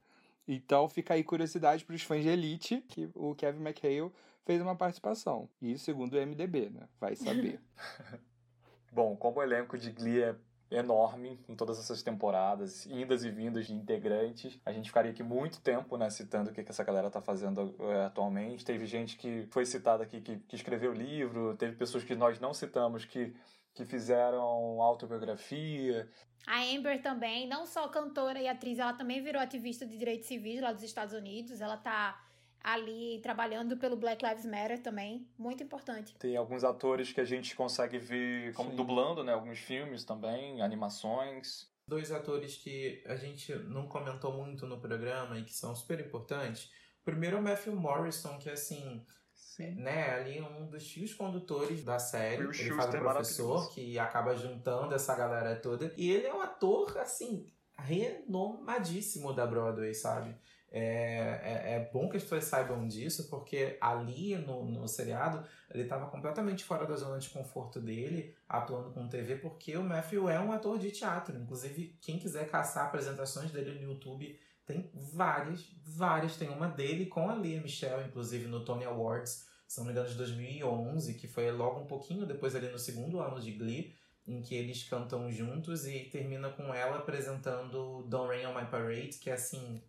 então 0.49 0.89
fica 0.89 1.13
aí 1.15 1.23
curiosidade 1.23 1.85
para 1.85 1.95
os 1.95 2.03
fãs 2.03 2.23
de 2.23 2.31
Elite 2.31 2.83
que 2.89 3.11
o 3.15 3.35
Kevin 3.35 3.63
McHale 3.63 4.11
fez 4.45 4.61
uma 4.63 4.75
participação. 4.75 5.49
E 5.61 5.77
segundo 5.79 6.15
o 6.15 6.27
MDB, 6.27 6.71
né? 6.71 6.89
Vai 6.99 7.15
saber. 7.15 7.61
Bom, 8.91 9.15
como 9.17 9.39
o 9.39 9.43
elenco 9.43 9.77
de 9.77 9.91
Glee 9.91 10.23
é 10.23 10.37
enorme 10.73 11.39
em 11.49 11.55
todas 11.55 11.79
essas 11.79 12.03
temporadas, 12.03 12.87
indas 12.87 13.25
e 13.25 13.31
vindas 13.31 13.67
de 13.67 13.75
integrantes. 13.75 14.59
A 14.65 14.73
gente 14.73 14.89
ficaria 14.89 15.11
aqui 15.11 15.23
muito 15.23 15.61
tempo, 15.61 15.97
né, 15.97 16.11
citando 16.11 16.51
o 16.51 16.53
que, 16.53 16.63
que 16.63 16.71
essa 16.71 16.85
galera 16.85 17.11
tá 17.11 17.21
fazendo 17.21 17.75
é, 17.81 18.07
atualmente. 18.07 18.65
Teve 18.65 18.87
gente 18.87 19.17
que 19.17 19.47
foi 19.51 19.65
citada 19.65 20.03
aqui 20.03 20.21
que, 20.21 20.39
que 20.39 20.57
escreveu 20.57 20.93
livro, 20.93 21.57
teve 21.57 21.77
pessoas 21.77 22.05
que 22.05 22.15
nós 22.15 22.41
não 22.41 22.53
citamos 22.55 23.05
que 23.05 23.35
que 23.75 23.85
fizeram 23.85 24.83
autobiografia. 24.83 26.09
A 26.47 26.63
Amber 26.63 27.01
também, 27.01 27.49
não 27.49 27.67
só 27.67 27.89
cantora 27.89 28.41
e 28.41 28.49
atriz, 28.49 28.79
ela 28.79 28.93
também 28.93 29.23
virou 29.23 29.41
ativista 29.41 29.87
de 29.87 29.97
direitos 29.97 30.27
civis 30.27 30.61
lá 30.61 30.73
dos 30.73 30.83
Estados 30.83 31.15
Unidos. 31.15 31.61
Ela 31.61 31.77
tá 31.77 32.21
ali 32.63 33.21
trabalhando 33.23 33.77
pelo 33.77 33.97
Black 33.97 34.25
Lives 34.25 34.47
Matter 34.47 34.83
também, 34.83 35.27
muito 35.39 35.63
importante. 35.63 36.15
Tem 36.19 36.37
alguns 36.37 36.65
atores 36.65 37.13
que 37.13 37.21
a 37.21 37.25
gente 37.25 37.55
consegue 37.55 37.99
ver 37.99 38.53
como 38.55 38.71
Sim. 38.71 38.77
dublando, 38.77 39.25
né, 39.25 39.33
alguns 39.33 39.59
filmes 39.59 40.05
também, 40.05 40.63
animações. 40.63 41.71
Dois 41.87 42.13
atores 42.13 42.57
que 42.57 43.03
a 43.07 43.17
gente 43.17 43.55
não 43.55 43.87
comentou 43.87 44.33
muito 44.33 44.67
no 44.67 44.81
programa 44.81 45.39
e 45.39 45.45
que 45.45 45.53
são 45.53 45.75
super 45.75 46.01
importantes. 46.01 46.71
Primeiro 47.05 47.37
é 47.37 47.41
o 47.41 47.43
Matthew 47.43 47.75
Morrison, 47.75 48.39
que 48.39 48.49
assim, 48.49 49.05
Sim. 49.35 49.75
Né, 49.75 50.15
ali 50.15 50.41
um 50.41 50.67
dos 50.71 50.91
fios 50.91 51.13
condutores 51.13 51.85
da 51.85 51.99
série. 51.99 52.43
ele 52.43 52.75
faz 52.75 52.95
o 52.95 52.99
professor 52.99 53.71
que 53.75 53.99
acaba 53.99 54.35
juntando 54.35 54.95
essa 54.95 55.15
galera 55.15 55.55
toda. 55.57 55.93
E 55.95 56.11
ele 56.11 56.27
é 56.27 56.33
um 56.33 56.41
ator, 56.41 56.97
assim, 56.97 57.47
renomadíssimo 57.77 59.33
da 59.35 59.47
Broadway, 59.47 59.93
sabe? 59.95 60.35
É, 60.75 61.39
é, 61.43 61.75
é, 61.75 61.91
bom 61.93 62.09
que 62.09 62.17
as 62.17 62.23
pessoas 62.23 62.45
saibam 62.45 62.89
disso, 62.89 63.29
porque 63.29 63.77
ali 63.79 64.37
no, 64.39 64.65
no 64.65 64.89
seriado 64.89 65.47
ele 65.71 65.83
estava 65.83 66.07
completamente 66.07 66.65
fora 66.65 66.87
da 66.87 66.97
zona 66.97 67.19
de 67.19 67.29
conforto 67.29 67.79
dele, 67.79 68.35
atuando 68.49 68.91
com 68.91 69.07
TV, 69.07 69.37
porque 69.37 69.77
o 69.77 69.85
Matthew 69.85 70.31
é 70.31 70.41
um 70.41 70.51
ator 70.51 70.79
de 70.79 70.91
teatro. 70.91 71.37
Inclusive, 71.37 71.99
quem 72.01 72.19
quiser 72.19 72.49
caçar 72.49 72.87
apresentações 72.87 73.51
dele 73.51 73.79
no 73.81 73.93
YouTube 73.93 74.39
tem 74.65 74.91
várias, 74.95 75.71
várias. 75.85 76.37
Tem 76.37 76.49
uma 76.49 76.69
dele 76.69 77.05
com 77.05 77.29
a 77.29 77.35
Lia 77.35 77.61
Michelle, 77.61 78.07
inclusive 78.07 78.47
no 78.47 78.65
Tony 78.65 78.87
Awards, 78.87 79.47
se 79.69 79.79
não 79.79 79.85
me 79.85 79.93
engano, 79.93 80.09
de 80.09 80.15
2011, 80.15 81.15
que 81.15 81.29
foi 81.29 81.51
logo 81.51 81.81
um 81.81 81.87
pouquinho 81.87 82.25
depois 82.25 82.57
ali 82.57 82.69
no 82.69 82.79
segundo 82.79 83.21
ano 83.21 83.39
de 83.39 83.53
Glee, 83.53 83.95
em 84.27 84.41
que 84.41 84.55
eles 84.55 84.85
cantam 84.85 85.31
juntos 85.31 85.87
e 85.87 86.05
termina 86.05 86.49
com 86.49 86.75
ela 86.75 86.97
apresentando 86.97 88.05
Don't 88.05 88.29
Rain 88.29 88.47
on 88.47 88.55
My 88.55 88.67
Parade, 88.67 89.19
que 89.21 89.29
é 89.29 89.35
assim 89.35 89.83